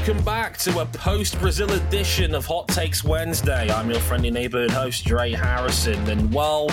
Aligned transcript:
Welcome 0.00 0.24
back 0.24 0.56
to 0.60 0.78
a 0.78 0.86
post 0.86 1.38
Brazil 1.40 1.70
edition 1.72 2.34
of 2.34 2.46
Hot 2.46 2.66
Takes 2.68 3.04
Wednesday. 3.04 3.70
I'm 3.70 3.90
your 3.90 4.00
friendly 4.00 4.30
neighborhood 4.30 4.70
host, 4.70 5.04
Dre 5.04 5.32
Harrison. 5.32 6.08
And 6.08 6.32
while 6.32 6.68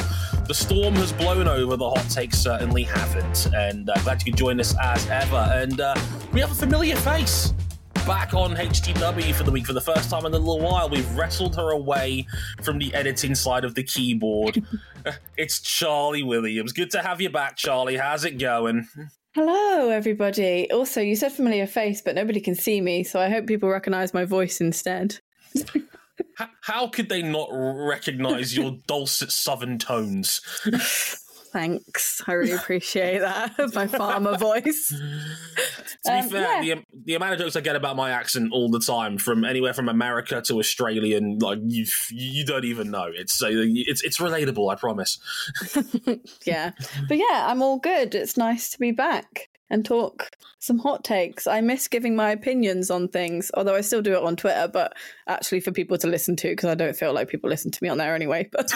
the 0.47 0.53
storm 0.53 0.95
has 0.95 1.11
blown 1.11 1.45
over, 1.45 1.75
the 1.75 1.89
hot 1.89 2.09
takes 2.09 2.39
certainly 2.39 2.83
haven't. 2.83 3.47
And 3.53 3.89
uh, 3.89 3.95
glad 4.03 4.21
you 4.21 4.31
could 4.31 4.39
join 4.39 4.61
us 4.61 4.73
as 4.81 5.05
ever. 5.09 5.45
And 5.51 5.81
uh, 5.81 5.93
we 6.31 6.39
have 6.39 6.51
a 6.51 6.55
familiar 6.55 6.95
face 6.95 7.53
back 8.05 8.33
on 8.33 8.55
HTW 8.55 9.35
for 9.35 9.43
the 9.43 9.51
week 9.51 9.65
for 9.65 9.73
the 9.73 9.81
first 9.81 10.09
time 10.09 10.25
in 10.25 10.33
a 10.33 10.37
little 10.37 10.61
while. 10.61 10.87
We've 10.87 11.11
wrestled 11.13 11.57
her 11.57 11.71
away 11.71 12.25
from 12.63 12.77
the 12.77 12.95
editing 12.95 13.35
side 13.35 13.65
of 13.65 13.75
the 13.75 13.83
keyboard. 13.83 14.63
it's 15.37 15.59
Charley 15.59 16.23
Williams. 16.23 16.71
Good 16.71 16.91
to 16.91 17.01
have 17.01 17.19
you 17.19 17.29
back, 17.29 17.57
Charley. 17.57 17.97
How's 17.97 18.23
it 18.23 18.39
going? 18.39 18.87
Hello, 19.37 19.89
everybody. 19.89 20.67
Also, 20.71 20.99
you 20.99 21.15
said 21.15 21.31
familiar 21.31 21.67
face, 21.67 22.01
but 22.01 22.15
nobody 22.15 22.41
can 22.41 22.55
see 22.55 22.81
me, 22.81 23.03
so 23.03 23.19
I 23.19 23.29
hope 23.29 23.45
people 23.45 23.69
recognize 23.69 24.11
my 24.11 24.25
voice 24.25 24.59
instead. 24.59 25.19
how, 26.33 26.47
how 26.61 26.87
could 26.87 27.07
they 27.07 27.21
not 27.21 27.47
recognize 27.51 28.57
your 28.57 28.79
dulcet 28.87 29.31
southern 29.31 29.77
tones? 29.77 30.41
Thanks. 31.57 32.21
I 32.27 32.33
really 32.33 32.51
appreciate 32.61 33.17
that. 33.17 33.55
my 33.73 33.87
farmer 33.97 34.37
voice. 34.37 34.89
to 34.89 34.95
be 36.05 36.09
um, 36.11 36.29
fair, 36.29 36.61
yeah. 36.61 36.75
the, 36.75 36.83
the 37.05 37.15
amount 37.15 37.33
of 37.33 37.39
jokes 37.39 37.55
I 37.55 37.61
get 37.61 37.75
about 37.75 37.95
my 37.95 38.11
accent 38.11 38.51
all 38.53 38.69
the 38.69 38.79
time, 38.79 39.17
from 39.17 39.43
anywhere 39.43 39.73
from 39.73 39.89
America 39.89 40.39
to 40.39 40.59
Australian, 40.59 41.39
like 41.39 41.57
you, 41.65 41.87
you 42.11 42.45
don't 42.45 42.63
even 42.65 42.91
know. 42.91 43.09
It's 43.11 43.41
it's 43.43 44.03
it's 44.03 44.19
relatable. 44.19 44.71
I 44.71 44.75
promise. 44.75 45.17
yeah, 46.45 46.73
but 47.07 47.17
yeah, 47.17 47.47
I'm 47.49 47.63
all 47.63 47.79
good. 47.79 48.13
It's 48.13 48.37
nice 48.37 48.69
to 48.69 48.79
be 48.79 48.91
back 48.91 49.49
and 49.71 49.83
talk 49.83 50.29
some 50.59 50.77
hot 50.77 51.03
takes. 51.03 51.47
I 51.47 51.61
miss 51.61 51.87
giving 51.87 52.15
my 52.15 52.29
opinions 52.29 52.91
on 52.91 53.07
things, 53.07 53.49
although 53.55 53.75
I 53.75 53.81
still 53.81 54.03
do 54.03 54.13
it 54.13 54.23
on 54.23 54.35
Twitter, 54.35 54.69
but 54.71 54.93
actually 55.27 55.59
for 55.59 55.71
people 55.71 55.97
to 55.97 56.07
listen 56.07 56.35
to 56.37 56.49
because 56.49 56.69
I 56.69 56.75
don't 56.75 56.95
feel 56.95 57.13
like 57.13 57.27
people 57.27 57.49
listen 57.49 57.71
to 57.71 57.83
me 57.83 57.89
on 57.89 57.97
there 57.97 58.15
anyway. 58.15 58.49
But 58.51 58.71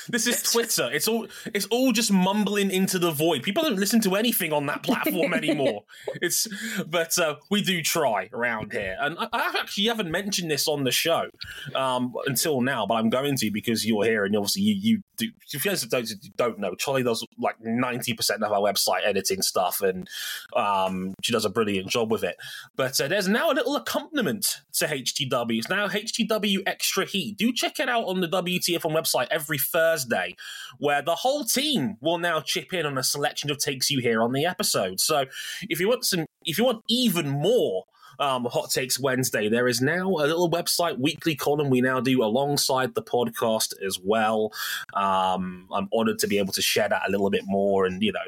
this 0.08 0.26
is 0.26 0.42
Twitter. 0.42 0.90
It's 0.92 1.08
all 1.08 1.26
it's 1.54 1.66
all 1.66 1.92
just 1.92 2.12
mumbling 2.12 2.70
into 2.70 2.98
the 2.98 3.10
void. 3.10 3.42
People 3.42 3.62
don't 3.62 3.78
listen 3.78 4.00
to 4.02 4.14
anything 4.14 4.52
on 4.52 4.66
that 4.66 4.82
platform 4.82 5.34
anymore. 5.34 5.84
it's 6.22 6.46
but 6.86 7.18
uh, 7.18 7.36
we 7.50 7.62
do 7.62 7.82
try 7.82 8.28
around 8.32 8.72
here, 8.72 8.96
and 9.00 9.18
I, 9.18 9.28
I, 9.32 9.56
actually 9.60 9.86
haven't 9.86 10.10
mentioned 10.10 10.50
this 10.50 10.68
on 10.68 10.84
the 10.84 10.92
show 10.92 11.28
um, 11.74 12.14
until 12.26 12.60
now, 12.60 12.86
but 12.86 12.94
I'm 12.94 13.10
going 13.10 13.36
to 13.36 13.50
because 13.50 13.86
you're 13.86 14.04
here, 14.04 14.24
and 14.24 14.36
obviously 14.36 14.62
you 14.62 14.74
you 14.80 15.02
do. 15.16 15.26
If 15.52 15.64
you 15.64 15.70
guys 15.70 15.82
don't, 15.82 16.08
don't 16.36 16.58
know, 16.58 16.74
Charley 16.74 17.02
does 17.02 17.26
like 17.38 17.56
ninety 17.60 18.14
percent 18.14 18.42
of 18.42 18.52
our 18.52 18.60
website 18.60 19.04
editing 19.04 19.42
stuff, 19.42 19.80
and 19.80 20.08
um, 20.54 21.14
she 21.22 21.32
does 21.32 21.44
a 21.44 21.50
brilliant 21.50 21.88
job 21.88 22.10
with 22.10 22.24
it. 22.24 22.36
But 22.76 23.00
uh, 23.00 23.08
there's 23.08 23.28
now 23.28 23.50
a 23.50 23.54
little 23.54 23.76
accompaniment 23.76 24.60
to 24.74 24.86
HTW. 24.86 25.58
It's 25.58 25.69
now 25.76 25.88
HTW 25.88 26.62
Extra 26.66 27.04
Heat. 27.04 27.36
Do 27.38 27.52
check 27.52 27.80
it 27.80 27.88
out 27.88 28.04
on 28.04 28.20
the 28.20 28.28
WTF1 28.28 28.82
website 28.82 29.28
every 29.30 29.58
Thursday, 29.58 30.36
where 30.78 31.02
the 31.02 31.14
whole 31.14 31.44
team 31.44 31.96
will 32.00 32.18
now 32.18 32.40
chip 32.40 32.72
in 32.72 32.86
on 32.86 32.98
a 32.98 33.02
selection 33.02 33.50
of 33.50 33.58
takes 33.58 33.90
you 33.90 34.00
hear 34.00 34.22
on 34.22 34.32
the 34.32 34.44
episode. 34.44 35.00
So 35.00 35.24
if 35.68 35.80
you 35.80 35.88
want 35.88 36.04
some, 36.04 36.26
if 36.44 36.58
you 36.58 36.64
want 36.64 36.82
even 36.88 37.28
more 37.28 37.84
um, 38.20 38.44
Hot 38.44 38.70
Takes 38.70 39.00
Wednesday. 39.00 39.48
There 39.48 39.66
is 39.66 39.80
now 39.80 40.06
a 40.06 40.28
little 40.28 40.50
website 40.50 40.98
weekly 40.98 41.34
column 41.34 41.70
we 41.70 41.80
now 41.80 42.00
do 42.00 42.22
alongside 42.22 42.94
the 42.94 43.02
podcast 43.02 43.72
as 43.84 43.98
well. 43.98 44.52
Um, 44.92 45.66
I'm 45.72 45.88
honored 45.92 46.18
to 46.20 46.28
be 46.28 46.38
able 46.38 46.52
to 46.52 46.62
share 46.62 46.88
that 46.88 47.02
a 47.08 47.10
little 47.10 47.30
bit 47.30 47.44
more 47.46 47.86
and, 47.86 48.02
you 48.02 48.12
know, 48.12 48.20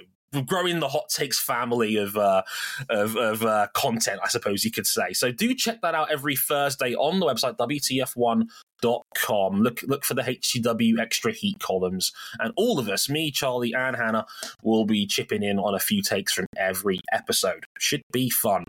growing 0.46 0.80
the 0.80 0.88
hot 0.88 1.08
takes 1.08 1.38
family 1.38 1.96
of 1.96 2.16
uh, 2.16 2.42
of, 2.88 3.16
of 3.16 3.42
uh, 3.42 3.68
content, 3.74 4.20
I 4.24 4.28
suppose 4.28 4.64
you 4.64 4.70
could 4.70 4.86
say. 4.86 5.12
So 5.12 5.30
do 5.30 5.54
check 5.54 5.82
that 5.82 5.94
out 5.94 6.10
every 6.10 6.36
Thursday 6.36 6.94
on 6.94 7.20
the 7.20 7.26
website 7.26 7.56
WTF1.com. 7.58 9.60
Look 9.60 9.82
look 9.82 10.04
for 10.04 10.14
the 10.14 10.22
HTW 10.22 10.98
extra 10.98 11.32
heat 11.32 11.58
columns, 11.60 12.12
and 12.38 12.52
all 12.56 12.78
of 12.78 12.88
us, 12.88 13.08
me, 13.08 13.30
Charley, 13.30 13.74
and 13.74 13.96
Hannah, 13.96 14.26
will 14.62 14.84
be 14.84 15.06
chipping 15.06 15.42
in 15.42 15.58
on 15.58 15.74
a 15.74 15.80
few 15.80 16.02
takes 16.02 16.32
from 16.32 16.46
every 16.56 17.00
episode. 17.12 17.64
Should 17.78 18.02
be 18.12 18.30
fun. 18.30 18.64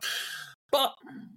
But 0.73 0.95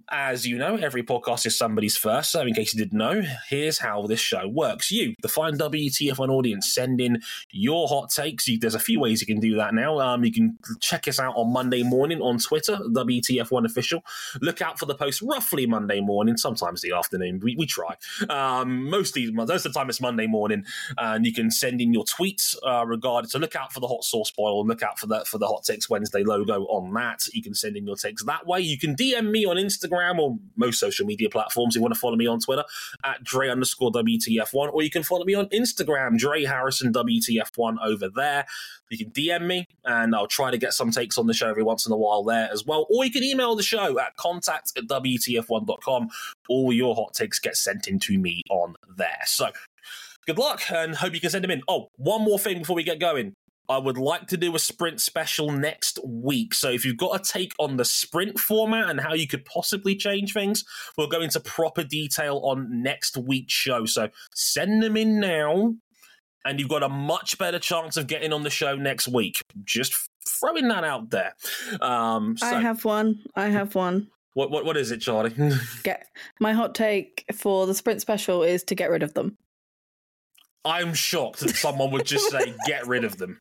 as 0.09 0.47
you 0.47 0.57
know, 0.57 0.75
every 0.77 1.03
podcast 1.03 1.45
is 1.45 1.57
somebody's 1.57 1.97
first. 1.97 2.31
So, 2.31 2.41
in 2.41 2.53
case 2.53 2.73
you 2.73 2.79
didn't 2.83 2.97
know, 2.97 3.21
here's 3.49 3.77
how 3.77 4.07
this 4.07 4.19
show 4.19 4.47
works. 4.47 4.89
You, 4.89 5.13
the 5.21 5.27
fine 5.27 5.57
WTF1 5.57 6.29
audience, 6.29 6.73
send 6.73 7.01
in 7.01 7.21
your 7.51 7.87
hot 7.87 8.09
takes. 8.09 8.47
You, 8.47 8.57
there's 8.57 8.75
a 8.75 8.79
few 8.79 8.99
ways 8.99 9.21
you 9.21 9.27
can 9.27 9.39
do 9.39 9.55
that 9.57 9.73
now. 9.73 9.99
Um, 9.99 10.23
you 10.23 10.31
can 10.31 10.57
check 10.79 11.07
us 11.07 11.19
out 11.19 11.35
on 11.35 11.51
Monday 11.51 11.83
morning 11.83 12.21
on 12.21 12.39
Twitter, 12.39 12.77
WTF1 12.77 13.65
official. 13.65 14.03
Look 14.41 14.61
out 14.61 14.79
for 14.79 14.85
the 14.85 14.95
post 14.95 15.21
roughly 15.21 15.65
Monday 15.65 15.99
morning, 15.99 16.37
sometimes 16.37 16.81
the 16.81 16.93
afternoon. 16.93 17.41
We, 17.43 17.55
we 17.55 17.65
try. 17.65 17.95
Um, 18.29 18.89
mostly, 18.89 19.29
most 19.31 19.65
of 19.65 19.73
the 19.73 19.79
time, 19.79 19.89
it's 19.89 20.01
Monday 20.01 20.27
morning, 20.27 20.65
and 20.97 21.25
you 21.25 21.33
can 21.33 21.51
send 21.51 21.81
in 21.81 21.93
your 21.93 22.05
tweets 22.05 22.55
uh, 22.65 22.85
regarding. 22.85 23.29
So, 23.29 23.39
look 23.39 23.55
out 23.55 23.73
for 23.73 23.81
the 23.81 23.87
hot 23.87 24.03
sauce 24.03 24.31
boil 24.31 24.61
and 24.61 24.69
look 24.69 24.83
out 24.83 24.99
for 24.99 25.07
the 25.07 25.25
for 25.25 25.37
the 25.37 25.47
hot 25.47 25.63
takes 25.63 25.89
Wednesday 25.89 26.23
logo 26.23 26.63
on 26.65 26.93
that. 26.93 27.27
You 27.33 27.43
can 27.43 27.53
send 27.53 27.75
in 27.75 27.85
your 27.85 27.97
takes 27.97 28.23
that 28.23 28.47
way. 28.47 28.61
You 28.61 28.77
can 28.77 28.95
DM 28.95 29.26
me 29.31 29.45
on 29.45 29.57
Instagram 29.57 30.19
or 30.19 30.37
most 30.55 30.79
social 30.79 31.05
media 31.05 31.29
platforms. 31.29 31.75
If 31.75 31.79
you 31.79 31.83
want 31.83 31.93
to 31.93 31.99
follow 31.99 32.15
me 32.15 32.27
on 32.27 32.39
Twitter 32.39 32.63
at 33.03 33.23
Dre 33.23 33.49
underscore 33.49 33.91
WTF1, 33.91 34.73
or 34.73 34.81
you 34.81 34.89
can 34.89 35.03
follow 35.03 35.25
me 35.25 35.33
on 35.33 35.47
Instagram, 35.47 36.17
Dre 36.17 36.43
Harrison 36.43 36.91
WTF1 36.93 37.77
over 37.83 38.09
there. 38.09 38.45
You 38.89 38.97
can 38.97 39.11
DM 39.11 39.45
me 39.45 39.67
and 39.83 40.15
I'll 40.15 40.27
try 40.27 40.51
to 40.51 40.57
get 40.57 40.73
some 40.73 40.91
takes 40.91 41.17
on 41.17 41.27
the 41.27 41.33
show 41.33 41.49
every 41.49 41.63
once 41.63 41.85
in 41.85 41.91
a 41.91 41.97
while 41.97 42.23
there 42.23 42.49
as 42.51 42.65
well. 42.65 42.87
Or 42.89 43.03
you 43.03 43.11
can 43.11 43.23
email 43.23 43.55
the 43.55 43.63
show 43.63 43.99
at 43.99 44.15
contact 44.15 44.71
at 44.77 44.85
WTF1.com. 44.85 46.09
All 46.49 46.71
your 46.71 46.95
hot 46.95 47.13
takes 47.13 47.39
get 47.39 47.57
sent 47.57 47.87
in 47.87 47.99
to 47.99 48.17
me 48.17 48.43
on 48.49 48.75
there. 48.97 49.21
So 49.25 49.49
good 50.25 50.37
luck 50.37 50.71
and 50.71 50.95
hope 50.95 51.13
you 51.13 51.19
can 51.19 51.29
send 51.29 51.43
them 51.43 51.51
in. 51.51 51.61
Oh, 51.67 51.89
one 51.95 52.21
more 52.21 52.39
thing 52.39 52.59
before 52.59 52.75
we 52.75 52.83
get 52.83 52.99
going. 52.99 53.33
I 53.69 53.77
would 53.77 53.97
like 53.97 54.27
to 54.27 54.37
do 54.37 54.55
a 54.55 54.59
sprint 54.59 55.01
special 55.01 55.51
next 55.51 55.99
week. 56.05 56.53
So 56.53 56.69
if 56.69 56.85
you've 56.85 56.97
got 56.97 57.19
a 57.19 57.23
take 57.23 57.53
on 57.59 57.77
the 57.77 57.85
sprint 57.85 58.39
format 58.39 58.89
and 58.89 59.01
how 59.01 59.13
you 59.13 59.27
could 59.27 59.45
possibly 59.45 59.95
change 59.95 60.33
things, 60.33 60.63
we'll 60.97 61.07
go 61.07 61.21
into 61.21 61.39
proper 61.39 61.83
detail 61.83 62.39
on 62.43 62.81
next 62.81 63.17
week's 63.17 63.53
show. 63.53 63.85
So 63.85 64.09
send 64.33 64.81
them 64.81 64.95
in 64.95 65.19
now, 65.19 65.75
and 66.45 66.59
you've 66.59 66.69
got 66.69 66.83
a 66.83 66.89
much 66.89 67.37
better 67.37 67.59
chance 67.59 67.97
of 67.97 68.07
getting 68.07 68.31
on 68.31 68.43
the 68.43 68.49
show 68.49 68.75
next 68.75 69.07
week. 69.09 69.41
Just 69.65 70.09
throwing 70.27 70.69
that 70.69 70.85
out 70.85 71.09
there. 71.09 71.33
Um, 71.81 72.37
so, 72.37 72.47
I 72.47 72.61
have 72.61 72.85
one. 72.85 73.23
I 73.35 73.47
have 73.47 73.75
one. 73.75 74.07
What, 74.33 74.51
what 74.51 74.65
what 74.65 74.77
is 74.77 74.91
it, 74.91 74.99
Charley? 74.99 75.33
get 75.83 76.07
my 76.39 76.53
hot 76.53 76.75
take 76.75 77.25
for 77.33 77.65
the 77.65 77.73
sprint 77.73 78.01
special 78.01 78.43
is 78.43 78.63
to 78.65 78.75
get 78.75 78.91
rid 78.91 79.03
of 79.03 79.13
them. 79.13 79.35
I'm 80.65 80.93
shocked 80.93 81.39
that 81.41 81.55
someone 81.55 81.91
would 81.91 82.05
just 82.05 82.29
say, 82.29 82.53
get 82.65 82.87
rid 82.87 83.03
of 83.03 83.17
them. 83.17 83.39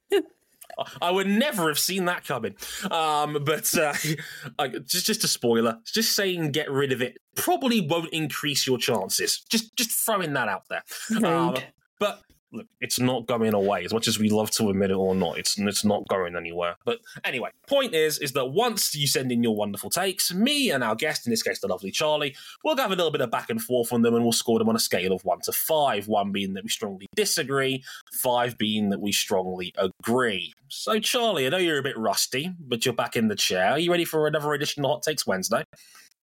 I 1.01 1.11
would 1.11 1.27
never 1.27 1.69
have 1.69 1.79
seen 1.79 2.05
that 2.07 2.27
coming. 2.27 2.55
Um, 2.91 3.39
but 3.45 3.73
uh, 3.77 3.95
just 4.85 5.07
just 5.07 5.25
a 5.25 5.29
spoiler. 5.29 5.79
Just 5.87 6.15
saying 6.15 6.53
get 6.53 6.71
rid 6.71 6.93
of 6.93 7.01
it 7.03 7.19
probably 7.35 7.81
won't 7.81 8.13
increase 8.13 8.67
your 8.67 8.79
chances. 8.79 9.41
Just 9.51 9.77
just 9.77 9.91
throwing 9.91 10.35
that 10.35 10.49
out 10.49 10.65
there. 10.69 10.83
Um, 11.25 11.57
but 11.99 12.21
look, 12.53 12.67
it's 12.81 12.99
not 12.99 13.27
going 13.27 13.55
away. 13.55 13.85
As 13.85 13.93
much 13.93 14.09
as 14.09 14.19
we 14.19 14.31
love 14.31 14.51
to 14.53 14.71
admit 14.71 14.91
it 14.91 14.97
or 14.97 15.15
not, 15.15 15.39
it's 15.39 15.59
it's 15.59 15.85
not 15.85 16.07
going 16.09 16.37
anywhere. 16.37 16.77
But 16.85 17.01
anyway, 17.25 17.51
point 17.67 17.95
is, 17.95 18.19
is 18.19 18.33
that 18.33 18.47
once 18.47 18.95
you 18.95 19.07
send 19.07 19.33
in 19.33 19.43
your 19.43 19.57
wonderful 19.57 19.91
takes, 19.91 20.33
me 20.33 20.71
and 20.71 20.83
our 20.83 20.95
guest, 20.95 21.27
in 21.27 21.31
this 21.31 21.43
case 21.43 21.61
the 21.61 21.69
lovely 21.69 21.91
Charley, 21.91 22.35
we'll 22.65 22.77
have 22.77 22.93
a 22.93 22.97
little 22.97 23.11
bit 23.11 23.21
of 23.21 23.31
back 23.31 23.51
and 23.51 23.63
forth 23.63 23.93
on 23.93 24.03
them, 24.03 24.15
and 24.15 24.23
we'll 24.25 24.33
score 24.33 24.59
them 24.59 24.69
on 24.69 24.77
a 24.77 24.81
scale 24.81 25.13
of 25.13 25.25
one 25.25 25.41
to 25.43 25.53
five. 25.53 26.09
One 26.09 26.33
being 26.33 26.55
that 26.55 26.65
we 26.65 26.71
strongly 26.71 27.07
disagree, 27.15 27.83
five 28.13 28.59
being 28.59 28.91
that 28.91 29.01
we 29.01 29.13
strongly 29.13 29.73
agree. 29.77 30.53
So, 30.69 30.99
Charley, 30.99 31.47
I 31.47 31.51
know 31.51 31.59
you're 31.59 31.79
a 31.79 31.83
bit 31.83 31.97
rusty, 31.97 32.53
but 32.59 32.85
you're 32.85 32.95
back 32.95 33.17
in 33.17 33.29
the 33.29 33.37
chair. 33.37 33.73
Are 33.73 33.79
you 33.79 33.91
ready 33.91 34.05
for 34.05 34.27
another 34.27 34.53
edition 34.53 34.85
of 34.85 34.91
Hot 34.91 35.03
Takes 35.03 35.27
Wednesday? 35.27 35.65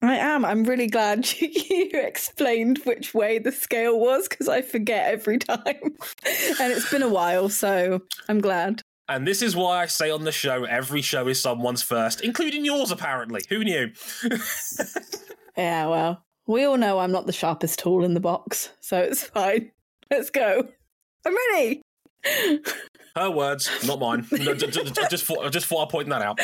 I 0.04 0.18
am. 0.18 0.44
I'm 0.44 0.66
really 0.66 0.88
glad 0.88 1.32
you, 1.40 1.48
you 1.70 1.90
explained 1.94 2.80
which 2.80 3.14
way 3.14 3.40
the 3.40 3.54
scale 3.54 3.98
was 3.98 4.28
because 4.28 4.50
I 4.50 4.62
forget 4.62 5.12
every 5.12 5.40
time. 5.40 5.64
and 5.66 6.74
it's 6.74 6.92
been 6.92 7.04
a 7.04 7.10
while, 7.10 7.48
so 7.48 8.02
I'm 8.28 8.42
glad. 8.42 8.82
And 9.08 9.26
this 9.26 9.42
is 9.42 9.56
why 9.56 9.82
I 9.82 9.86
say 9.86 10.10
on 10.12 10.26
the 10.26 10.32
show 10.32 10.66
every 10.66 11.02
show 11.02 11.28
is 11.28 11.42
someone's 11.42 11.82
first, 11.82 12.22
including 12.22 12.66
yours, 12.66 12.92
apparently. 12.92 13.42
Who 13.50 13.64
knew? 13.64 13.92
yeah, 15.58 15.88
well, 15.88 16.26
we 16.48 16.66
all 16.66 16.78
know 16.78 17.00
I'm 17.00 17.12
not 17.12 17.26
the 17.26 17.34
sharpest 17.34 17.80
tool 17.80 18.04
in 18.04 18.14
the 18.14 18.20
box, 18.20 18.72
so 18.82 19.00
it's 19.00 19.24
fine. 19.24 19.72
Let's 20.12 20.30
go. 20.30 20.68
I'm 21.26 21.36
ready. 21.52 21.82
Her 23.16 23.30
words, 23.30 23.70
not 23.86 24.00
mine. 24.00 24.26
No, 24.32 24.56
just, 24.56 24.74
just, 24.74 25.10
just, 25.12 25.24
for, 25.24 25.48
just 25.50 25.68
for 25.68 25.86
point 25.88 26.10
that 26.10 26.24
out. 26.24 26.40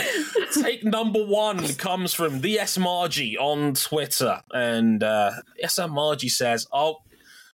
Take 0.61 0.83
number 0.83 1.25
one 1.25 1.67
comes 1.75 2.13
from 2.13 2.41
the 2.41 2.59
S 2.59 2.77
Margie 2.77 3.37
on 3.37 3.73
Twitter, 3.73 4.39
and 4.51 5.01
uh, 5.03 5.31
SM 5.65 5.89
Margie 5.89 6.29
says, 6.29 6.67
"Oh, 6.71 6.97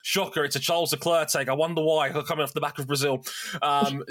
shocker! 0.02 0.44
It's 0.44 0.56
a 0.56 0.60
Charles 0.60 0.92
Leclerc 0.92 1.28
take. 1.28 1.50
I 1.50 1.52
wonder 1.52 1.82
why. 1.82 2.10
Coming 2.10 2.42
off 2.42 2.54
the 2.54 2.62
back 2.62 2.78
of 2.78 2.86
Brazil." 2.86 3.22
Um, 3.60 4.02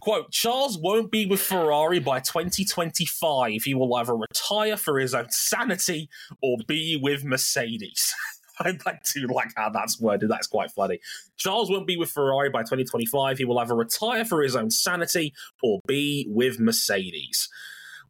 Quote, 0.00 0.30
Charles 0.30 0.78
won't 0.78 1.10
be 1.10 1.26
with 1.26 1.42
Ferrari 1.42 1.98
by 1.98 2.20
2025. 2.20 3.62
He 3.62 3.74
will 3.74 3.94
either 3.94 4.16
retire 4.16 4.78
for 4.78 4.98
his 4.98 5.14
own 5.14 5.28
sanity 5.28 6.08
or 6.42 6.56
be 6.66 6.98
with 7.00 7.22
Mercedes. 7.22 8.14
I 8.64 8.76
like 8.84 9.02
to 9.14 9.26
like 9.26 9.52
how 9.56 9.70
that's 9.70 10.00
worded. 10.00 10.30
That's 10.30 10.46
quite 10.46 10.70
funny. 10.70 11.00
Charles 11.36 11.70
won't 11.70 11.86
be 11.86 11.96
with 11.96 12.10
Ferrari 12.10 12.50
by 12.50 12.60
2025. 12.60 13.38
He 13.38 13.44
will 13.44 13.58
either 13.58 13.74
retire 13.74 14.24
for 14.24 14.42
his 14.42 14.54
own 14.54 14.70
sanity 14.70 15.32
or 15.62 15.80
be 15.86 16.26
with 16.28 16.60
Mercedes. 16.60 17.48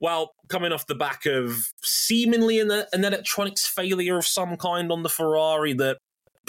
Well, 0.01 0.33
coming 0.49 0.73
off 0.73 0.87
the 0.87 0.95
back 0.95 1.27
of 1.27 1.73
seemingly 1.83 2.59
an, 2.59 2.71
an 2.71 3.05
electronics 3.05 3.67
failure 3.67 4.17
of 4.17 4.27
some 4.27 4.57
kind 4.57 4.91
on 4.91 5.03
the 5.03 5.09
Ferrari 5.09 5.75
that 5.75 5.99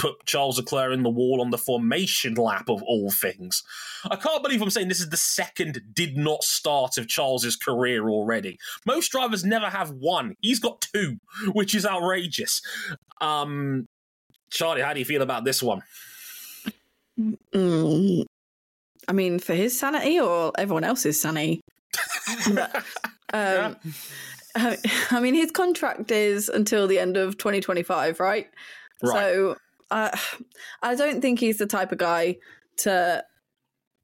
put 0.01 0.25
Charles 0.25 0.57
Leclerc 0.57 0.91
in 0.93 1.03
the 1.03 1.11
wall 1.11 1.41
on 1.41 1.51
the 1.51 1.59
formation 1.59 2.33
lap 2.33 2.69
of 2.69 2.81
all 2.81 3.11
things. 3.11 3.61
I 4.03 4.15
can't 4.15 4.41
believe 4.41 4.59
I'm 4.59 4.71
saying 4.71 4.87
this 4.87 4.99
is 4.99 5.11
the 5.11 5.17
second 5.17 5.79
did 5.93 6.17
not 6.17 6.43
start 6.43 6.97
of 6.97 7.07
Charles's 7.07 7.55
career 7.55 8.09
already. 8.09 8.57
Most 8.83 9.11
drivers 9.11 9.45
never 9.45 9.67
have 9.67 9.91
one. 9.91 10.35
He's 10.41 10.59
got 10.59 10.81
two, 10.81 11.17
which 11.53 11.75
is 11.75 11.85
outrageous. 11.85 12.63
Um, 13.21 13.87
Charley, 14.49 14.81
how 14.81 14.93
do 14.93 14.99
you 14.99 15.05
feel 15.05 15.21
about 15.21 15.45
this 15.45 15.61
one? 15.61 15.83
Mm, 17.53 18.25
I 19.07 19.13
mean, 19.13 19.37
for 19.37 19.53
his 19.53 19.79
sanity 19.79 20.19
or 20.19 20.51
everyone 20.57 20.83
else's 20.83 21.21
sanity? 21.21 21.61
but, 22.55 22.75
um, 23.33 23.75
yeah. 24.55 24.75
I 25.11 25.19
mean, 25.19 25.35
his 25.35 25.51
contract 25.51 26.09
is 26.09 26.49
until 26.49 26.87
the 26.87 26.97
end 26.97 27.17
of 27.17 27.37
2025, 27.37 28.19
right? 28.19 28.47
Right. 29.03 29.13
So 29.13 29.57
uh, 29.91 30.17
I 30.81 30.95
don't 30.95 31.21
think 31.21 31.39
he's 31.39 31.57
the 31.57 31.67
type 31.67 31.91
of 31.91 31.97
guy 31.97 32.37
to 32.77 33.23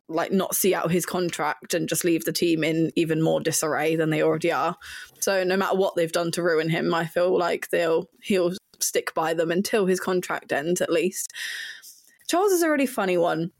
like 0.09 0.31
not 0.31 0.55
see 0.55 0.73
out 0.73 0.91
his 0.91 1.05
contract 1.05 1.73
and 1.73 1.89
just 1.89 2.05
leave 2.05 2.23
the 2.23 2.31
team 2.31 2.63
in 2.63 2.91
even 2.95 3.21
more 3.21 3.41
disarray 3.41 3.95
than 3.95 4.09
they 4.09 4.21
already 4.21 4.51
are. 4.51 4.77
So 5.19 5.43
no 5.43 5.57
matter 5.57 5.75
what 5.75 5.95
they've 5.95 6.11
done 6.11 6.31
to 6.31 6.43
ruin 6.43 6.69
him, 6.69 6.93
I 6.93 7.05
feel 7.05 7.37
like 7.37 7.69
they'll 7.69 8.09
he'll 8.21 8.53
stick 8.79 9.13
by 9.13 9.33
them 9.33 9.51
until 9.51 9.85
his 9.85 9.99
contract 9.99 10.51
ends 10.53 10.81
at 10.81 10.91
least. 10.91 11.33
Charles 12.27 12.51
is 12.51 12.61
a 12.61 12.69
really 12.69 12.85
funny 12.85 13.17
one 13.17 13.51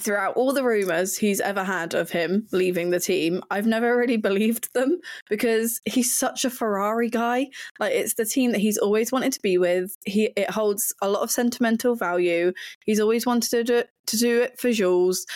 throughout 0.00 0.36
all 0.36 0.52
the 0.52 0.64
rumors 0.64 1.16
he's 1.16 1.40
ever 1.40 1.64
had 1.64 1.94
of 1.94 2.10
him 2.10 2.46
leaving 2.52 2.90
the 2.90 3.00
team, 3.00 3.42
I've 3.50 3.66
never 3.66 3.96
really 3.96 4.16
believed 4.16 4.72
them 4.74 4.98
because 5.28 5.80
he's 5.84 6.16
such 6.16 6.44
a 6.44 6.50
Ferrari 6.50 7.10
guy. 7.10 7.48
Like 7.78 7.92
it's 7.92 8.14
the 8.14 8.24
team 8.24 8.52
that 8.52 8.60
he's 8.60 8.78
always 8.78 9.12
wanted 9.12 9.32
to 9.34 9.40
be 9.40 9.58
with. 9.58 9.94
He 10.04 10.32
it 10.36 10.50
holds 10.50 10.92
a 11.02 11.08
lot 11.08 11.22
of 11.22 11.30
sentimental 11.30 11.94
value. 11.94 12.52
He's 12.84 13.00
always 13.00 13.26
wanted 13.26 13.50
to 13.50 13.64
do, 13.64 13.82
to 14.06 14.16
do 14.16 14.42
it 14.42 14.58
for 14.58 14.72
Jules. 14.72 15.26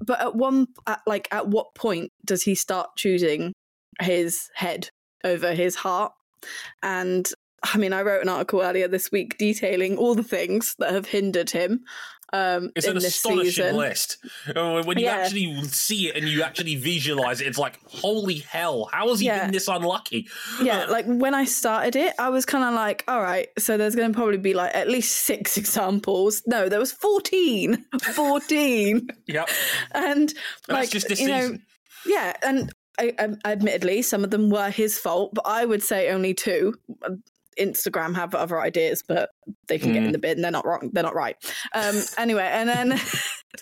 But 0.00 0.20
at 0.20 0.34
one 0.34 0.66
at, 0.86 1.00
like 1.06 1.28
at 1.30 1.48
what 1.48 1.74
point 1.74 2.10
does 2.24 2.42
he 2.42 2.54
start 2.54 2.90
choosing 2.96 3.52
his 4.00 4.48
head 4.54 4.88
over 5.24 5.52
his 5.52 5.76
heart? 5.76 6.12
And 6.82 7.28
I 7.62 7.76
mean, 7.76 7.92
I 7.92 8.02
wrote 8.02 8.22
an 8.22 8.28
article 8.28 8.62
earlier 8.62 8.88
this 8.88 9.12
week 9.12 9.36
detailing 9.36 9.98
all 9.98 10.14
the 10.14 10.22
things 10.22 10.74
that 10.78 10.92
have 10.92 11.06
hindered 11.06 11.50
him 11.50 11.84
um, 12.32 12.70
it's 12.76 12.86
an 12.86 12.96
astonishing 12.96 13.50
season. 13.50 13.76
list. 13.76 14.18
Uh, 14.54 14.82
when 14.82 14.98
you 14.98 15.04
yeah. 15.04 15.16
actually 15.16 15.64
see 15.64 16.08
it 16.08 16.16
and 16.16 16.28
you 16.28 16.42
actually 16.42 16.76
visualize 16.76 17.40
it, 17.40 17.46
it's 17.46 17.58
like, 17.58 17.78
holy 17.86 18.38
hell, 18.38 18.88
how 18.92 19.08
has 19.08 19.20
he 19.20 19.26
yeah. 19.26 19.44
been 19.44 19.52
this 19.52 19.68
unlucky? 19.68 20.28
Yeah, 20.62 20.86
like 20.86 21.06
when 21.06 21.34
I 21.34 21.44
started 21.44 21.96
it, 21.96 22.14
I 22.18 22.28
was 22.28 22.46
kind 22.46 22.64
of 22.64 22.74
like, 22.74 23.04
all 23.08 23.20
right, 23.20 23.48
so 23.58 23.76
there's 23.76 23.96
going 23.96 24.12
to 24.12 24.16
probably 24.16 24.38
be 24.38 24.54
like 24.54 24.74
at 24.74 24.88
least 24.88 25.16
six 25.16 25.56
examples. 25.56 26.42
No, 26.46 26.68
there 26.68 26.78
was 26.78 26.92
14. 26.92 27.84
14. 28.14 29.08
yep. 29.26 29.48
And, 29.92 30.32
like, 30.68 30.90
just 30.90 31.08
this 31.08 31.20
you 31.20 31.26
season. 31.26 31.52
know, 31.52 31.58
yeah, 32.06 32.34
and 32.42 32.72
I, 32.98 33.12
I, 33.18 33.50
admittedly, 33.50 34.02
some 34.02 34.24
of 34.24 34.30
them 34.30 34.50
were 34.50 34.70
his 34.70 34.98
fault, 34.98 35.34
but 35.34 35.46
I 35.46 35.64
would 35.64 35.82
say 35.82 36.10
only 36.10 36.34
two. 36.34 36.74
Instagram 37.58 38.14
have 38.14 38.34
other 38.34 38.60
ideas, 38.60 39.02
but 39.06 39.30
they 39.68 39.78
can 39.78 39.90
mm. 39.90 39.94
get 39.94 40.02
in 40.02 40.08
mm. 40.10 40.12
the 40.12 40.18
bin. 40.18 40.40
They're 40.40 40.50
not 40.50 40.66
wrong. 40.66 40.90
They're 40.92 41.02
not 41.02 41.14
right. 41.14 41.36
Um, 41.74 42.02
anyway, 42.18 42.48
and 42.50 42.68
then 42.68 43.00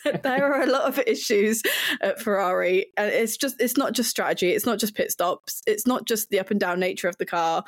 there 0.23 0.52
are 0.52 0.62
a 0.62 0.67
lot 0.67 0.82
of 0.82 0.99
issues 1.06 1.62
at 2.00 2.20
Ferrari, 2.20 2.87
and 2.96 3.11
it's 3.11 3.37
just 3.37 3.61
it's 3.61 3.76
not 3.76 3.93
just 3.93 4.11
strategy. 4.11 4.50
It's 4.50 4.67
not 4.67 4.79
just 4.79 4.94
pit 4.94 5.11
stops. 5.11 5.62
It's 5.67 5.87
not 5.87 6.06
just 6.06 6.31
the 6.31 6.40
up 6.40 6.50
and 6.50 6.61
down 6.61 6.81
nature 6.81 7.08
of 7.08 7.17
the 7.19 7.26
car. 7.26 7.64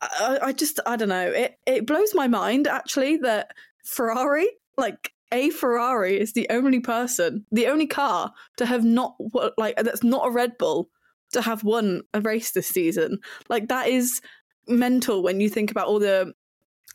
I, 0.00 0.38
I 0.42 0.52
just 0.52 0.80
I 0.86 0.96
don't 0.96 1.08
know. 1.08 1.28
It 1.28 1.54
it 1.66 1.86
blows 1.86 2.14
my 2.14 2.28
mind 2.28 2.66
actually 2.66 3.18
that 3.18 3.52
Ferrari 3.84 4.48
like 4.76 5.12
a 5.32 5.50
Ferrari 5.50 6.20
is 6.20 6.34
the 6.34 6.46
only 6.50 6.80
person, 6.80 7.46
the 7.50 7.68
only 7.68 7.86
car 7.86 8.32
to 8.58 8.66
have 8.66 8.84
not 8.84 9.16
like 9.56 9.76
that's 9.76 10.04
not 10.04 10.26
a 10.26 10.30
Red 10.30 10.58
Bull 10.58 10.90
to 11.32 11.40
have 11.40 11.64
won 11.64 12.02
a 12.12 12.20
race 12.20 12.52
this 12.52 12.68
season. 12.68 13.18
Like 13.48 13.68
that 13.68 13.88
is 13.88 14.20
mental 14.68 15.22
when 15.22 15.40
you 15.40 15.48
think 15.48 15.70
about 15.70 15.86
all 15.86 15.98
the 15.98 16.32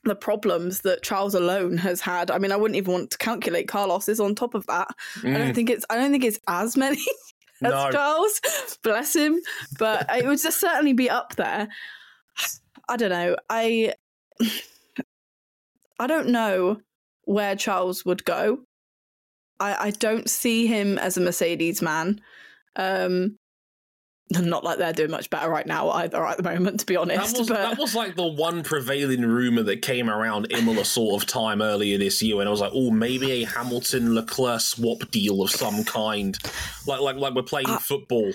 the 0.03 0.15
problems 0.15 0.81
that 0.81 1.03
Charles 1.03 1.35
alone 1.35 1.77
has 1.77 1.99
had. 2.01 2.31
I 2.31 2.37
mean, 2.37 2.51
I 2.51 2.55
wouldn't 2.55 2.77
even 2.77 2.93
want 2.93 3.11
to 3.11 3.17
calculate 3.17 3.67
Carlos 3.67 4.07
is 4.07 4.19
on 4.19 4.35
top 4.35 4.53
of 4.53 4.65
that. 4.67 4.87
Mm. 5.19 5.35
I 5.35 5.37
don't 5.37 5.51
mm. 5.51 5.55
think 5.55 5.69
it's 5.69 5.85
I 5.89 5.95
don't 5.95 6.11
think 6.11 6.23
it's 6.23 6.39
as 6.47 6.77
many 6.77 6.97
as 7.61 7.71
no. 7.71 7.91
Charles. 7.91 8.41
Bless 8.83 9.15
him. 9.15 9.39
But 9.77 10.07
it 10.15 10.25
would 10.25 10.39
just 10.39 10.59
certainly 10.59 10.93
be 10.93 11.09
up 11.09 11.35
there. 11.35 11.67
I 12.89 12.95
don't 12.95 13.09
know. 13.09 13.35
I 13.49 13.93
I 15.99 16.07
don't 16.07 16.29
know 16.29 16.79
where 17.25 17.55
Charles 17.55 18.05
would 18.05 18.23
go. 18.23 18.59
I, 19.59 19.87
I 19.87 19.91
don't 19.91 20.29
see 20.29 20.67
him 20.67 20.97
as 20.99 21.17
a 21.17 21.21
Mercedes 21.21 21.81
man. 21.81 22.21
Um, 22.75 23.37
not 24.29 24.63
like 24.63 24.77
they're 24.77 24.93
doing 24.93 25.11
much 25.11 25.29
better 25.29 25.49
right 25.49 25.65
now 25.65 25.89
either 25.89 26.25
at 26.25 26.37
the 26.37 26.43
moment, 26.43 26.81
to 26.81 26.85
be 26.85 26.97
honest. 26.97 27.33
That 27.33 27.39
was, 27.39 27.47
but... 27.47 27.57
that 27.57 27.77
was 27.77 27.95
like 27.95 28.15
the 28.15 28.27
one 28.27 28.63
prevailing 28.63 29.21
rumor 29.21 29.63
that 29.63 29.81
came 29.81 30.09
around 30.09 30.51
Imola 30.51 30.85
sort 30.85 31.21
of 31.21 31.27
time 31.27 31.61
earlier 31.61 31.97
this 31.97 32.21
year, 32.21 32.39
and 32.39 32.47
I 32.47 32.51
was 32.51 32.61
like, 32.61 32.71
oh, 32.73 32.91
maybe 32.91 33.31
a 33.31 33.45
Hamilton 33.45 34.15
Leclerc 34.15 34.61
swap 34.61 35.09
deal 35.11 35.41
of 35.41 35.49
some 35.49 35.83
kind, 35.83 36.37
like 36.85 36.99
like 36.99 37.15
like 37.15 37.33
we're 37.33 37.43
playing 37.43 37.69
uh, 37.69 37.79
football. 37.79 38.31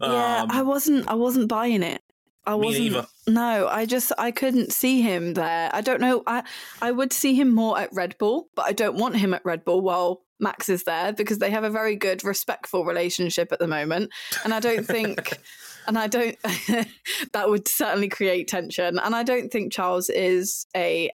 Yeah, 0.00 0.42
um, 0.42 0.50
I 0.50 0.62
wasn't 0.62 1.08
I 1.08 1.14
wasn't 1.14 1.48
buying 1.48 1.82
it. 1.82 2.02
I 2.46 2.54
wasn't. 2.54 2.84
Neither. 2.84 3.06
No, 3.28 3.68
I 3.68 3.86
just 3.86 4.12
I 4.18 4.30
couldn't 4.30 4.72
see 4.72 5.02
him 5.02 5.34
there. 5.34 5.70
I 5.72 5.80
don't 5.80 6.00
know. 6.00 6.22
I 6.26 6.42
I 6.82 6.90
would 6.90 7.12
see 7.12 7.34
him 7.34 7.54
more 7.54 7.78
at 7.78 7.90
Red 7.92 8.16
Bull, 8.18 8.48
but 8.54 8.66
I 8.66 8.72
don't 8.72 8.96
want 8.96 9.16
him 9.16 9.34
at 9.34 9.44
Red 9.44 9.64
Bull 9.64 9.80
while 9.80 10.22
Max 10.40 10.68
is 10.68 10.84
there 10.84 11.12
because 11.12 11.38
they 11.38 11.50
have 11.50 11.64
a 11.64 11.70
very 11.70 11.96
good, 11.96 12.24
respectful 12.24 12.84
relationship 12.84 13.52
at 13.52 13.58
the 13.58 13.66
moment. 13.66 14.10
And 14.44 14.54
I 14.54 14.60
don't 14.60 14.86
think, 14.86 15.38
and 15.86 15.98
I 15.98 16.06
don't, 16.06 16.36
that 17.32 17.48
would 17.48 17.68
certainly 17.68 18.08
create 18.08 18.48
tension. 18.48 18.98
And 18.98 19.14
I 19.14 19.22
don't 19.22 19.50
think 19.50 19.72
Charles 19.72 20.08
is 20.10 20.66
a 20.76 21.10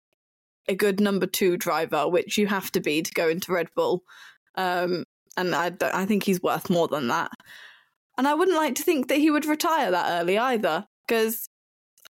a 0.68 0.74
good 0.74 1.00
number 1.00 1.26
two 1.26 1.56
driver, 1.56 2.08
which 2.08 2.38
you 2.38 2.46
have 2.46 2.70
to 2.70 2.80
be 2.80 3.02
to 3.02 3.12
go 3.12 3.28
into 3.28 3.52
Red 3.52 3.68
Bull. 3.74 4.04
Um, 4.54 5.04
and 5.36 5.54
I, 5.54 5.72
I 5.80 6.04
think 6.06 6.22
he's 6.22 6.42
worth 6.42 6.70
more 6.70 6.86
than 6.86 7.08
that. 7.08 7.32
And 8.16 8.28
I 8.28 8.34
wouldn't 8.34 8.56
like 8.56 8.76
to 8.76 8.82
think 8.82 9.08
that 9.08 9.18
he 9.18 9.30
would 9.30 9.46
retire 9.46 9.90
that 9.90 10.20
early 10.20 10.38
either, 10.38 10.86
because 11.06 11.48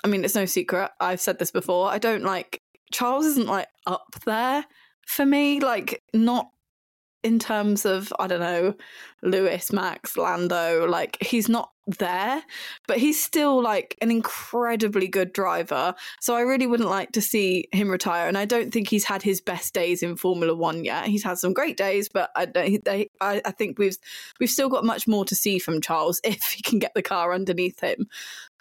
I 0.03 0.09
mean, 0.09 0.25
it's 0.25 0.35
no 0.35 0.47
secret. 0.47 0.91
I've 1.01 1.21
said 1.21 1.39
this 1.39 1.51
before. 1.51 1.89
I 1.89 1.99
don't 1.99 2.25
like 2.25 2.63
Charles 2.93 3.27
isn't 3.27 3.47
like 3.47 3.69
up 3.87 4.15
there 4.25 4.65
for 5.07 5.27
me. 5.27 5.61
Like 5.61 6.03
not 6.13 6.49
in 7.29 7.39
terms 7.39 7.85
of 7.85 8.11
I 8.19 8.27
don't 8.27 8.41
know 8.41 8.75
Lewis, 9.23 9.71
Max, 9.71 10.17
Lando, 10.17 10.87
like 10.89 11.19
he's 11.21 11.47
not 11.47 11.71
there, 11.87 12.43
but 12.87 12.97
he's 12.97 13.23
still 13.23 13.63
like 13.63 13.99
an 14.01 14.11
incredibly 14.11 15.09
good 15.09 15.35
driver. 15.35 15.95
So 16.21 16.35
I 16.35 16.41
really 16.41 16.67
wouldn't 16.67 16.89
like 16.89 17.13
to 17.13 17.21
see 17.21 17.69
him 17.71 17.91
retire, 17.91 18.29
and 18.29 18.39
I 18.39 18.47
don't 18.47 18.73
think 18.73 18.89
he's 18.89 19.05
had 19.05 19.23
his 19.23 19.43
best 19.43 19.75
days 19.75 20.03
in 20.03 20.17
Formula 20.17 20.55
One 20.55 20.85
yet. 20.85 21.07
He's 21.07 21.23
had 21.23 21.39
some 21.39 21.53
great 21.53 21.77
days, 21.77 22.09
but 22.09 22.31
I 22.35 22.47
don't. 22.47 22.83
They, 22.85 23.11
I, 23.21 23.43
I 23.45 23.51
think 23.51 23.79
we've 23.79 23.99
we've 24.41 24.51
still 24.51 24.71
got 24.71 24.85
much 24.85 25.07
more 25.07 25.27
to 25.27 25.35
see 25.35 25.59
from 25.59 25.83
Charles 25.83 26.21
if 26.25 26.43
he 26.45 26.63
can 26.63 26.79
get 26.79 26.95
the 26.95 27.03
car 27.03 27.35
underneath 27.35 27.81
him. 27.81 28.07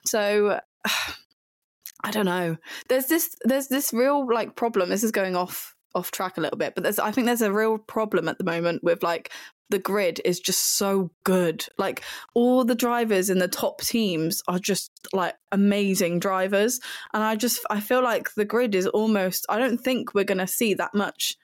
So 0.05 0.59
I 2.03 2.11
don't 2.11 2.25
know. 2.25 2.57
There's 2.89 3.07
this 3.07 3.33
there's 3.45 3.69
this 3.69 3.93
real 3.93 4.27
like 4.31 4.57
problem. 4.57 4.89
This 4.89 5.05
is 5.05 5.11
going 5.11 5.37
off 5.37 5.76
off 5.97 6.11
track 6.11 6.37
a 6.37 6.41
little 6.41 6.57
bit, 6.57 6.75
but 6.75 6.83
there's 6.83 6.99
I 6.99 7.11
think 7.11 7.27
there's 7.27 7.41
a 7.41 7.51
real 7.51 7.77
problem 7.77 8.27
at 8.27 8.37
the 8.37 8.43
moment 8.43 8.83
with 8.83 9.03
like 9.03 9.31
the 9.69 9.79
grid 9.79 10.21
is 10.23 10.39
just 10.39 10.77
so 10.77 11.11
good. 11.23 11.65
Like 11.77 12.03
all 12.33 12.63
the 12.63 12.75
drivers 12.75 13.29
in 13.29 13.39
the 13.39 13.47
top 13.47 13.81
teams 13.81 14.41
are 14.47 14.59
just 14.59 14.91
like 15.11 15.35
amazing 15.51 16.19
drivers, 16.19 16.79
and 17.13 17.23
I 17.23 17.35
just 17.35 17.59
I 17.69 17.79
feel 17.79 18.03
like 18.03 18.33
the 18.35 18.45
grid 18.45 18.75
is 18.75 18.87
almost. 18.87 19.45
I 19.49 19.57
don't 19.57 19.79
think 19.79 20.13
we're 20.13 20.23
going 20.23 20.37
to 20.37 20.47
see 20.47 20.73
that 20.75 20.93
much 20.93 21.35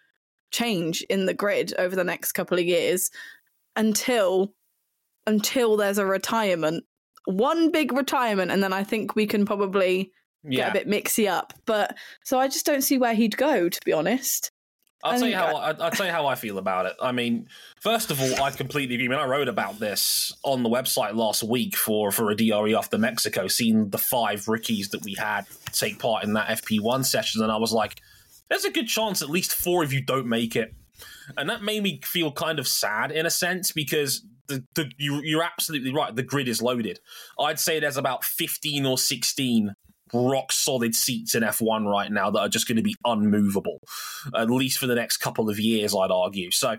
change 0.51 1.01
in 1.09 1.25
the 1.25 1.33
grid 1.33 1.73
over 1.77 1.95
the 1.95 2.03
next 2.03 2.33
couple 2.33 2.57
of 2.57 2.65
years 2.65 3.09
until 3.75 4.53
until 5.25 5.77
there's 5.77 5.97
a 5.97 6.05
retirement, 6.05 6.85
one 7.25 7.71
big 7.71 7.91
retirement, 7.91 8.51
and 8.51 8.61
then 8.61 8.73
I 8.73 8.83
think 8.83 9.15
we 9.15 9.25
can 9.25 9.45
probably 9.45 10.11
get 10.49 10.69
a 10.69 10.73
bit 10.73 10.87
mixy 10.87 11.29
up. 11.29 11.53
But 11.65 11.95
so 12.23 12.39
I 12.39 12.47
just 12.47 12.65
don't 12.65 12.81
see 12.81 12.97
where 12.97 13.13
he'd 13.13 13.37
go, 13.37 13.69
to 13.69 13.79
be 13.85 13.93
honest. 13.93 14.51
I'll 15.03 15.19
tell 15.19 15.27
you 15.27 15.35
how 15.35 15.55
I, 15.57 15.71
I'll 15.71 15.91
tell 15.91 16.05
you 16.05 16.11
how 16.11 16.27
I 16.27 16.35
feel 16.35 16.57
about 16.57 16.85
it. 16.85 16.95
I 17.01 17.11
mean, 17.11 17.47
first 17.81 18.09
of 18.09 18.21
all, 18.21 18.41
I 18.41 18.51
completely 18.51 18.95
agree. 18.95 19.07
I 19.07 19.09
mean, 19.09 19.19
I 19.19 19.25
wrote 19.25 19.49
about 19.49 19.79
this 19.79 20.33
on 20.43 20.63
the 20.63 20.69
website 20.69 21.15
last 21.15 21.43
week 21.43 21.75
for 21.75 22.11
for 22.11 22.31
a 22.31 22.35
DRE 22.35 22.73
after 22.73 22.97
Mexico, 22.97 23.47
seeing 23.47 23.89
the 23.89 23.97
five 23.97 24.47
rookies 24.47 24.89
that 24.89 25.03
we 25.03 25.15
had 25.15 25.45
take 25.73 25.99
part 25.99 26.23
in 26.23 26.33
that 26.33 26.47
FP1 26.47 27.05
session, 27.05 27.43
and 27.43 27.51
I 27.51 27.57
was 27.57 27.73
like, 27.73 27.99
"There's 28.49 28.65
a 28.65 28.71
good 28.71 28.87
chance 28.87 29.21
at 29.21 29.29
least 29.29 29.53
four 29.53 29.83
of 29.83 29.91
you 29.91 30.01
don't 30.01 30.27
make 30.27 30.55
it," 30.55 30.73
and 31.35 31.49
that 31.49 31.63
made 31.63 31.83
me 31.83 31.99
feel 32.03 32.31
kind 32.31 32.57
of 32.57 32.67
sad 32.67 33.11
in 33.11 33.25
a 33.25 33.31
sense 33.31 33.71
because. 33.71 34.25
The, 34.47 34.61
the, 34.75 34.91
you, 34.97 35.21
you're 35.23 35.41
absolutely 35.41 35.93
right. 35.93 36.13
The 36.13 36.21
grid 36.21 36.49
is 36.49 36.61
loaded. 36.61 36.99
I'd 37.39 37.61
say 37.61 37.79
there's 37.79 37.95
about 37.95 38.25
15 38.25 38.85
or 38.85 38.97
16 38.97 39.73
rock 40.13 40.51
solid 40.51 40.95
seats 40.95 41.35
in 41.35 41.43
F1 41.43 41.85
right 41.89 42.11
now 42.11 42.29
that 42.31 42.39
are 42.39 42.49
just 42.49 42.67
going 42.67 42.77
to 42.77 42.83
be 42.83 42.95
unmovable, 43.05 43.79
at 44.35 44.49
least 44.49 44.77
for 44.77 44.87
the 44.87 44.95
next 44.95 45.17
couple 45.17 45.49
of 45.49 45.59
years, 45.59 45.95
I'd 45.95 46.11
argue. 46.11 46.51
So 46.51 46.77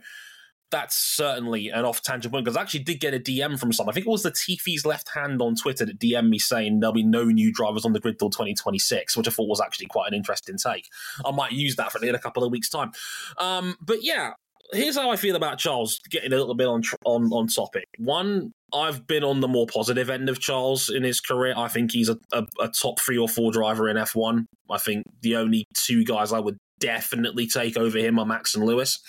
that's 0.75 0.97
certainly 0.97 1.69
an 1.69 1.85
off 1.85 2.03
tangent 2.03 2.33
point 2.33 2.45
because 2.45 2.57
I 2.57 2.62
actually 2.62 2.83
did 2.83 2.99
get 2.99 3.14
a 3.14 3.21
DM 3.21 3.59
from 3.59 3.73
someone. 3.73 3.93
I 3.93 3.95
think 3.95 4.07
it 4.07 4.11
was 4.11 4.25
the 4.25 4.33
Tifi's 4.33 4.85
left 4.85 5.09
hand 5.14 5.41
on 5.41 5.55
Twitter 5.55 5.87
that 5.87 6.00
DM'd 6.00 6.29
me 6.29 6.41
saying 6.41 6.81
there'll 6.81 6.93
be 6.93 7.05
no 7.05 7.25
new 7.26 7.53
drivers 7.53 7.85
on 7.85 7.93
the 7.93 8.00
grid 8.00 8.19
till 8.19 8.31
2026, 8.31 9.17
which 9.17 9.29
I 9.29 9.31
thought 9.31 9.49
was 9.49 9.61
actually 9.61 9.87
quite 9.87 10.09
an 10.09 10.14
interesting 10.14 10.57
take. 10.59 10.88
I 11.25 11.31
might 11.31 11.53
use 11.53 11.76
that 11.76 11.93
for 11.93 12.05
in 12.05 12.17
a 12.17 12.19
couple 12.19 12.43
of 12.43 12.50
weeks' 12.50 12.69
time. 12.69 12.91
Um, 13.38 13.76
but 13.81 14.03
yeah, 14.03 14.33
here's 14.73 14.97
how 14.97 15.11
I 15.11 15.16
feel 15.16 15.37
about 15.37 15.59
Charles 15.59 16.00
getting 16.11 16.33
a 16.33 16.37
little 16.37 16.54
bit 16.54 16.66
on 16.66 16.83
on 17.04 17.33
on 17.33 17.47
topic. 17.49 17.87
One, 17.99 18.52
I've 18.73 19.06
been 19.06 19.25
on 19.25 19.40
the 19.40 19.49
more 19.49 19.66
positive 19.66 20.11
end 20.11 20.28
of 20.28 20.40
Charles 20.40 20.88
in 20.88 21.02
his 21.02 21.21
career. 21.21 21.54
I 21.56 21.68
think 21.68 21.92
he's 21.92 22.09
a, 22.09 22.18
a, 22.33 22.47
a 22.61 22.68
top 22.68 23.00
three 23.00 23.18
or 23.18 23.28
four 23.28 23.52
driver 23.52 23.88
in 23.88 23.97
F1. 23.97 24.47
I 24.71 24.78
think 24.78 25.04
the 25.23 25.37
only 25.37 25.66
two 25.75 26.04
guys 26.04 26.33
I 26.33 26.40
would 26.40 26.59
definitely 26.80 27.47
take 27.47 27.76
over 27.76 27.99
him 27.99 28.18
are 28.18 28.26
Max 28.26 28.54
and 28.54 28.64
Lewis. 28.64 29.00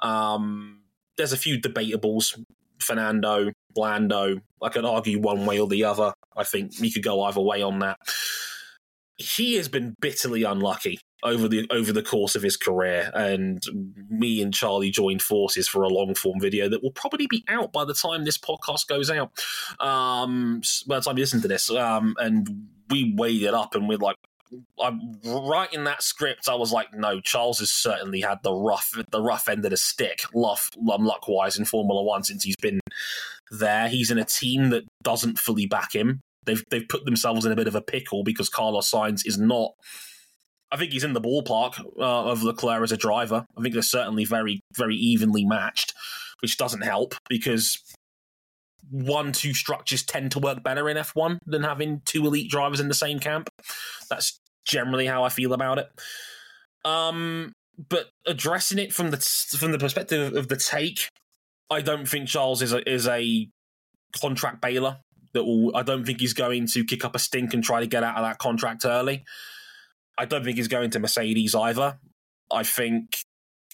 Um, 0.00 0.82
there's 1.16 1.32
a 1.32 1.38
few 1.38 1.60
debatables. 1.60 2.38
Fernando, 2.80 3.50
Lando. 3.76 4.40
I 4.62 4.68
could 4.68 4.84
argue 4.84 5.18
one 5.20 5.46
way 5.46 5.58
or 5.58 5.66
the 5.66 5.84
other. 5.84 6.12
I 6.36 6.44
think 6.44 6.80
you 6.80 6.92
could 6.92 7.02
go 7.02 7.22
either 7.22 7.40
way 7.40 7.60
on 7.62 7.80
that. 7.80 7.98
He 9.16 9.54
has 9.54 9.68
been 9.68 9.94
bitterly 10.00 10.44
unlucky 10.44 11.00
over 11.22 11.48
the 11.48 11.66
over 11.70 11.92
the 11.92 12.02
course 12.02 12.36
of 12.36 12.42
his 12.42 12.56
career, 12.56 13.10
and 13.14 13.62
me 14.08 14.40
and 14.42 14.54
Charley 14.54 14.90
joined 14.90 15.22
forces 15.22 15.68
for 15.68 15.82
a 15.82 15.88
long 15.88 16.14
form 16.14 16.40
video 16.40 16.68
that 16.68 16.82
will 16.82 16.92
probably 16.92 17.26
be 17.26 17.44
out 17.48 17.72
by 17.72 17.84
the 17.84 17.94
time 17.94 18.24
this 18.24 18.38
podcast 18.38 18.86
goes 18.86 19.10
out. 19.10 19.32
Um, 19.80 20.62
by 20.86 20.96
the 20.96 21.02
time 21.02 21.16
you 21.16 21.22
listen 21.22 21.42
to 21.42 21.48
this, 21.48 21.70
um, 21.70 22.14
and 22.18 22.68
we 22.90 23.14
weighed 23.16 23.42
it 23.42 23.54
up, 23.54 23.74
and 23.74 23.88
we're 23.88 23.98
like, 23.98 24.16
I'm 24.80 25.18
writing 25.24 25.84
that 25.84 26.02
script. 26.02 26.48
I 26.48 26.54
was 26.54 26.72
like, 26.72 26.94
no, 26.94 27.20
Charles 27.20 27.58
has 27.60 27.70
certainly 27.70 28.20
had 28.20 28.38
the 28.42 28.52
rough, 28.54 28.92
the 29.10 29.22
rough 29.22 29.48
end 29.48 29.64
of 29.64 29.70
the 29.70 29.76
stick, 29.76 30.22
luck, 30.34 30.60
luck 30.76 31.28
wise 31.28 31.58
in 31.58 31.64
Formula 31.64 32.02
One 32.02 32.22
since 32.22 32.44
he's 32.44 32.56
been 32.56 32.80
there. 33.50 33.88
He's 33.88 34.10
in 34.10 34.18
a 34.18 34.24
team 34.24 34.70
that 34.70 34.84
doesn't 35.02 35.38
fully 35.38 35.66
back 35.66 35.94
him. 35.94 36.20
They've 36.44 36.64
they've 36.70 36.88
put 36.88 37.04
themselves 37.04 37.44
in 37.44 37.52
a 37.52 37.56
bit 37.56 37.68
of 37.68 37.74
a 37.74 37.82
pickle 37.82 38.22
because 38.24 38.48
Carlos 38.48 38.90
Sainz 38.90 39.26
is 39.26 39.38
not. 39.38 39.72
I 40.70 40.76
think 40.76 40.92
he's 40.92 41.04
in 41.04 41.14
the 41.14 41.20
ballpark 41.20 41.80
uh, 41.98 42.30
of 42.30 42.42
Leclerc 42.42 42.82
as 42.82 42.92
a 42.92 42.96
driver. 42.96 43.46
I 43.56 43.62
think 43.62 43.72
they're 43.72 43.82
certainly 43.82 44.24
very 44.24 44.60
very 44.76 44.96
evenly 44.96 45.44
matched, 45.44 45.94
which 46.40 46.56
doesn't 46.56 46.82
help 46.82 47.14
because 47.28 47.82
one 48.90 49.32
two 49.32 49.54
structures 49.54 50.02
tend 50.02 50.32
to 50.32 50.38
work 50.38 50.62
better 50.62 50.88
in 50.88 50.96
F1 50.96 51.38
than 51.46 51.62
having 51.62 52.00
two 52.04 52.26
elite 52.26 52.50
drivers 52.50 52.80
in 52.80 52.88
the 52.88 52.94
same 52.94 53.18
camp. 53.18 53.50
That's 54.08 54.38
generally 54.66 55.06
how 55.06 55.24
I 55.24 55.28
feel 55.28 55.52
about 55.52 55.78
it. 55.78 55.90
Um, 56.84 57.52
but 57.88 58.10
addressing 58.26 58.78
it 58.78 58.92
from 58.92 59.10
the 59.10 59.18
from 59.58 59.72
the 59.72 59.78
perspective 59.78 60.34
of 60.34 60.48
the 60.48 60.56
take, 60.56 61.08
I 61.70 61.80
don't 61.80 62.08
think 62.08 62.28
Charles 62.28 62.62
is 62.62 62.72
a 62.72 62.88
is 62.90 63.06
a 63.06 63.48
contract 64.20 64.60
bailer. 64.60 64.98
That 65.34 65.44
will, 65.44 65.76
I 65.76 65.82
don't 65.82 66.06
think 66.06 66.20
he's 66.20 66.32
going 66.32 66.66
to 66.68 66.84
kick 66.84 67.04
up 67.04 67.14
a 67.14 67.18
stink 67.18 67.52
and 67.52 67.62
try 67.62 67.80
to 67.80 67.86
get 67.86 68.02
out 68.02 68.16
of 68.16 68.24
that 68.24 68.38
contract 68.38 68.86
early. 68.86 69.24
I 70.18 70.24
don't 70.24 70.44
think 70.44 70.56
he's 70.56 70.68
going 70.68 70.90
to 70.90 70.98
Mercedes 70.98 71.54
either. 71.54 71.98
I 72.50 72.64
think 72.64 73.18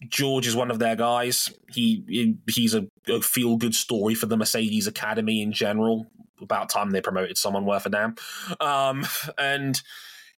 George 0.09 0.47
is 0.47 0.57
one 0.57 0.71
of 0.71 0.79
their 0.79 0.97
guys. 0.97 1.53
He, 1.73 2.05
he 2.09 2.37
he's 2.49 2.75
a, 2.75 2.87
a 3.09 3.21
feel 3.21 3.57
good 3.57 3.75
story 3.75 4.15
for 4.15 4.27
the 4.27 4.37
Mercedes 4.37 4.87
Academy 4.87 5.43
in 5.43 5.53
general. 5.53 6.07
About 6.43 6.69
time 6.69 6.91
they 6.91 7.01
promoted 7.01 7.39
someone 7.39 7.65
worth 7.65 7.87
a 7.87 7.91
damn. 7.91 8.17
Um, 8.61 9.07
and 9.39 9.81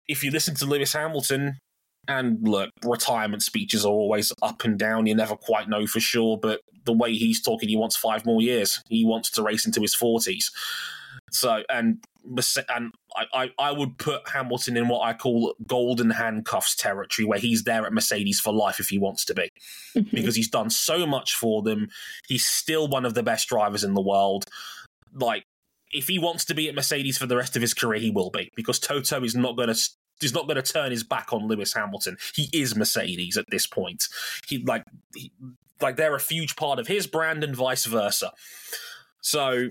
if 0.07 0.23
you 0.23 0.31
listen 0.31 0.55
to 0.57 0.67
Lewis 0.67 0.93
Hamilton, 0.93 1.59
and 2.09 2.47
look, 2.47 2.71
retirement 2.85 3.43
speeches 3.43 3.85
are 3.85 3.93
always 3.93 4.33
up 4.43 4.63
and 4.65 4.79
down. 4.79 5.07
You 5.07 5.15
never 5.15 5.37
quite 5.37 5.69
know 5.69 5.87
for 5.87 5.99
sure, 5.99 6.39
but 6.39 6.61
the 6.85 6.93
way 6.93 7.15
he's 7.15 7.43
talking, 7.43 7.69
he 7.69 7.77
wants 7.77 7.97
five 7.97 8.25
more 8.25 8.41
years. 8.41 8.81
He 8.89 9.05
wants 9.05 9.31
to 9.33 9.43
race 9.43 9.67
into 9.67 9.81
his 9.81 9.95
forties. 9.95 10.53
So, 11.33 11.63
and 11.69 12.05
and 12.69 12.93
I, 13.33 13.51
I, 13.59 13.71
would 13.71 13.99
put 13.99 14.29
Hamilton 14.29 14.77
in 14.77 14.89
what 14.89 15.03
I 15.03 15.13
call 15.13 15.55
golden 15.67 16.11
handcuffs 16.11 16.75
territory, 16.75 17.25
where 17.25 17.39
he's 17.39 17.65
there 17.65 17.87
at 17.87 17.93
Mercedes 17.93 18.41
for 18.41 18.53
life 18.53 18.81
if 18.81 18.89
he 18.89 18.99
wants 18.99 19.25
to 19.27 19.35
be, 19.35 19.51
mm-hmm. 19.95 20.15
because 20.15 20.35
he's 20.35 20.49
done 20.49 20.71
so 20.71 21.07
much 21.07 21.35
for 21.35 21.63
them. 21.63 21.89
He's 22.27 22.45
still 22.45 22.89
one 22.89 23.05
of 23.05 23.15
the 23.15 23.23
best 23.23 23.49
drivers 23.49 23.85
in 23.85 23.95
the 23.95 24.03
world. 24.03 24.45
Like, 25.15 25.45
if 25.93 26.09
he 26.09 26.19
wants 26.19 26.45
to 26.47 26.55
be 26.55 26.69
at 26.69 26.75
Mercedes 26.75 27.19
for 27.19 27.27
the 27.27 27.37
rest 27.37 27.55
of 27.57 27.63
his 27.63 27.75
career, 27.75 28.01
he 28.01 28.11
will 28.11 28.31
be, 28.31 28.51
because 28.57 28.79
Toto 28.79 29.23
is 29.23 29.35
not 29.35 29.57
going 29.57 29.73
to 29.73 29.91
he's 30.21 30.35
not 30.35 30.47
going 30.47 30.57
to 30.57 30.63
turn 30.63 30.91
his 30.91 31.05
back 31.05 31.33
on 31.33 31.47
Lewis 31.47 31.75
Hamilton. 31.75 32.17
He 32.35 32.49
is 32.53 32.77
Mercedes 32.77 33.37
at 33.37 33.47
this 33.51 33.67
point. 33.67 34.05
He 34.47 34.59
like 34.59 34.85
he, 35.15 35.33
like 35.81 35.97
they're 35.97 36.15
a 36.15 36.23
huge 36.23 36.57
part 36.57 36.79
of 36.79 36.87
his 36.87 37.07
brand 37.07 37.45
and 37.45 37.55
vice 37.55 37.85
versa. 37.85 38.33
So 39.23 39.69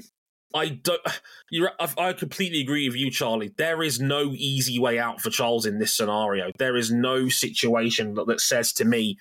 I 0.53 0.69
don't. 0.69 1.01
You're, 1.49 1.71
I, 1.79 2.13
completely 2.13 2.61
agree 2.61 2.87
with 2.87 2.97
you, 2.97 3.11
Charley. 3.11 3.51
There 3.57 3.83
is 3.83 3.99
no 3.99 4.31
easy 4.35 4.79
way 4.79 4.97
out 4.97 5.19
for 5.19 5.29
Charles 5.29 5.65
in 5.65 5.79
this 5.79 5.95
scenario. 5.95 6.51
There 6.57 6.77
is 6.77 6.91
no 6.91 7.27
situation 7.27 8.13
that, 8.15 8.27
that 8.27 8.39
says 8.39 8.71
to 8.73 8.85
me, 8.85 9.17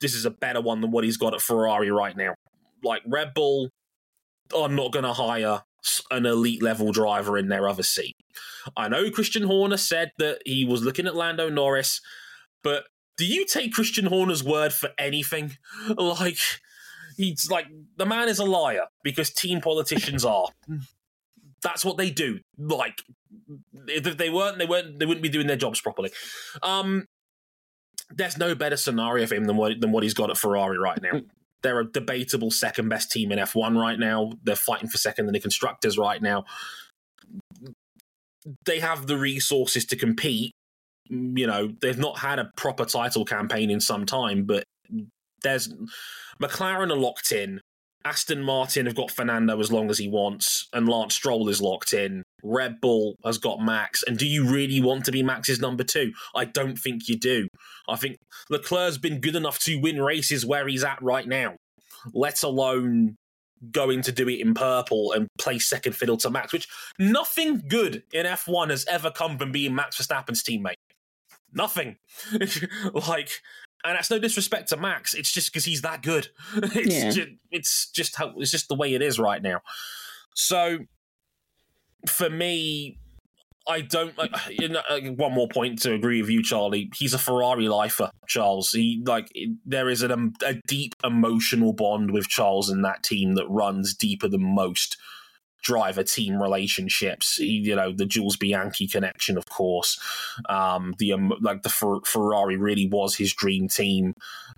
"This 0.00 0.14
is 0.14 0.24
a 0.24 0.30
better 0.30 0.60
one 0.60 0.80
than 0.80 0.90
what 0.90 1.04
he's 1.04 1.16
got 1.16 1.34
at 1.34 1.40
Ferrari 1.40 1.90
right 1.90 2.16
now." 2.16 2.34
Like 2.82 3.02
Red 3.06 3.34
Bull, 3.34 3.70
I'm 4.56 4.74
not 4.74 4.92
going 4.92 5.04
to 5.04 5.12
hire 5.12 5.62
an 6.10 6.26
elite 6.26 6.62
level 6.62 6.92
driver 6.92 7.36
in 7.38 7.48
their 7.48 7.68
other 7.68 7.82
seat. 7.82 8.16
I 8.76 8.88
know 8.88 9.10
Christian 9.10 9.44
Horner 9.44 9.76
said 9.76 10.12
that 10.18 10.40
he 10.44 10.64
was 10.64 10.82
looking 10.82 11.06
at 11.06 11.14
Lando 11.14 11.48
Norris, 11.48 12.00
but 12.62 12.84
do 13.16 13.26
you 13.26 13.46
take 13.46 13.72
Christian 13.72 14.06
Horner's 14.06 14.42
word 14.42 14.72
for 14.72 14.90
anything? 14.98 15.56
Like 15.96 16.38
he's 17.16 17.50
like 17.50 17.66
the 17.96 18.06
man 18.06 18.28
is 18.28 18.38
a 18.38 18.44
liar 18.44 18.86
because 19.02 19.30
team 19.30 19.60
politicians 19.60 20.24
are. 20.24 20.48
That's 21.62 21.84
what 21.84 21.96
they 21.96 22.10
do. 22.10 22.40
Like 22.58 23.02
if 23.88 24.16
they 24.16 24.30
weren't, 24.30 24.58
they 24.58 24.66
weren't, 24.66 24.98
they 24.98 25.06
wouldn't 25.06 25.22
be 25.22 25.28
doing 25.28 25.46
their 25.46 25.56
jobs 25.56 25.80
properly. 25.80 26.10
Um, 26.62 27.06
there's 28.10 28.38
no 28.38 28.54
better 28.54 28.76
scenario 28.76 29.26
for 29.26 29.34
him 29.34 29.44
than 29.44 29.56
what 29.56 29.80
than 29.80 29.92
what 29.92 30.02
he's 30.02 30.14
got 30.14 30.30
at 30.30 30.36
Ferrari 30.36 30.78
right 30.78 31.00
now. 31.00 31.22
They're 31.62 31.80
a 31.80 31.90
debatable 31.90 32.50
second 32.50 32.90
best 32.90 33.10
team 33.10 33.32
in 33.32 33.38
F1 33.38 33.80
right 33.80 33.98
now. 33.98 34.32
They're 34.42 34.54
fighting 34.54 34.88
for 34.88 34.98
second 34.98 35.26
in 35.26 35.32
the 35.32 35.40
constructors 35.40 35.96
right 35.96 36.20
now. 36.20 36.44
They 38.66 38.80
have 38.80 39.06
the 39.06 39.16
resources 39.16 39.86
to 39.86 39.96
compete. 39.96 40.52
You 41.08 41.46
know, 41.46 41.72
they've 41.80 41.98
not 41.98 42.18
had 42.18 42.38
a 42.38 42.50
proper 42.56 42.84
title 42.84 43.24
campaign 43.24 43.70
in 43.70 43.80
some 43.80 44.04
time, 44.04 44.44
but 44.44 44.64
there's 45.42 45.72
McLaren 46.44 46.90
are 46.90 46.96
locked 46.96 47.32
in. 47.32 47.60
Aston 48.04 48.42
Martin 48.42 48.84
have 48.84 48.94
got 48.94 49.10
Fernando 49.10 49.58
as 49.60 49.72
long 49.72 49.88
as 49.88 49.96
he 49.96 50.08
wants, 50.08 50.68
and 50.74 50.86
Lance 50.86 51.14
Stroll 51.14 51.48
is 51.48 51.62
locked 51.62 51.94
in. 51.94 52.22
Red 52.42 52.80
Bull 52.80 53.16
has 53.24 53.38
got 53.38 53.62
Max. 53.62 54.02
And 54.02 54.18
do 54.18 54.26
you 54.26 54.44
really 54.46 54.80
want 54.80 55.06
to 55.06 55.12
be 55.12 55.22
Max's 55.22 55.58
number 55.58 55.84
two? 55.84 56.12
I 56.34 56.44
don't 56.44 56.78
think 56.78 57.08
you 57.08 57.16
do. 57.16 57.48
I 57.88 57.96
think 57.96 58.16
Leclerc's 58.50 58.98
been 58.98 59.20
good 59.20 59.36
enough 59.36 59.58
to 59.60 59.76
win 59.76 60.02
races 60.02 60.44
where 60.44 60.68
he's 60.68 60.84
at 60.84 61.02
right 61.02 61.26
now, 61.26 61.56
let 62.12 62.42
alone 62.42 63.16
going 63.70 64.02
to 64.02 64.12
do 64.12 64.28
it 64.28 64.40
in 64.40 64.52
purple 64.52 65.12
and 65.12 65.26
play 65.38 65.58
second 65.58 65.94
fiddle 65.94 66.18
to 66.18 66.28
Max, 66.28 66.52
which 66.52 66.68
nothing 66.98 67.62
good 67.66 68.02
in 68.12 68.26
F1 68.26 68.68
has 68.68 68.84
ever 68.86 69.10
come 69.10 69.38
from 69.38 69.52
being 69.52 69.74
Max 69.74 69.96
Verstappen's 69.96 70.42
teammate. 70.42 70.74
Nothing. 71.54 71.96
like, 73.08 73.30
and 73.84 73.96
that's 73.96 74.10
no 74.10 74.18
disrespect 74.18 74.68
to 74.70 74.76
Max. 74.76 75.14
It's 75.14 75.32
just 75.32 75.52
because 75.52 75.64
he's 75.64 75.82
that 75.82 76.02
good. 76.02 76.28
It's 76.56 76.94
Yeah. 76.94 77.10
just, 77.10 77.28
it's 77.50 77.90
just 77.90 78.16
how 78.16 78.32
it's 78.38 78.50
just 78.50 78.68
the 78.68 78.74
way 78.74 78.94
it 78.94 79.02
is 79.02 79.18
right 79.18 79.42
now. 79.42 79.60
So, 80.34 80.78
for 82.08 82.28
me, 82.30 82.98
I 83.68 83.80
don't. 83.80 84.16
Like, 84.18 84.32
you 84.50 84.68
know, 84.68 84.82
uh, 84.88 85.00
one 85.00 85.32
more 85.32 85.48
point 85.48 85.80
to 85.82 85.92
agree 85.92 86.20
with 86.20 86.30
you, 86.30 86.42
Charley. 86.42 86.90
He's 86.96 87.14
a 87.14 87.18
Ferrari 87.18 87.68
lifer, 87.68 88.10
Charles. 88.26 88.70
He 88.72 89.02
like 89.06 89.30
there 89.64 89.88
is 89.88 90.02
an, 90.02 90.10
um, 90.10 90.32
a 90.44 90.54
deep 90.66 90.94
emotional 91.04 91.72
bond 91.72 92.10
with 92.10 92.28
Charles 92.28 92.68
and 92.68 92.84
that 92.84 93.02
team 93.02 93.34
that 93.34 93.46
runs 93.48 93.94
deeper 93.94 94.28
than 94.28 94.42
most 94.54 94.96
driver 95.64 96.04
team 96.04 96.40
relationships. 96.40 97.38
You 97.38 97.74
know, 97.74 97.92
the 97.92 98.06
Jules 98.06 98.36
Bianchi 98.36 98.86
connection, 98.86 99.36
of 99.36 99.46
course. 99.46 99.98
Um, 100.48 100.94
the 100.98 101.12
um, 101.12 101.32
like 101.40 101.62
the 101.62 101.68
Fer- 101.68 102.02
Ferrari 102.04 102.56
really 102.56 102.86
was 102.86 103.16
his 103.16 103.32
dream 103.34 103.66
team. 103.66 104.12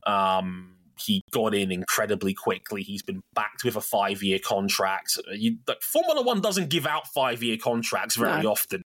Um, 0.07 0.73
he 0.99 1.23
got 1.31 1.55
in 1.55 1.71
incredibly 1.73 2.35
quickly. 2.35 2.83
He's 2.83 3.03
been 3.03 3.21
backed 3.35 3.65
with 3.65 3.77
a 3.77 3.81
five 3.81 4.23
year 4.23 4.39
contract. 4.39 5.19
You, 5.33 5.59
like, 5.67 5.83
Formula 5.83 6.23
One 6.23 6.41
doesn't 6.41 6.71
give 6.71 6.87
out 6.87 7.07
five 7.09 7.43
year 7.43 7.57
contracts 7.63 8.17
very 8.17 8.43
No. 8.43 8.53
often. 8.53 8.83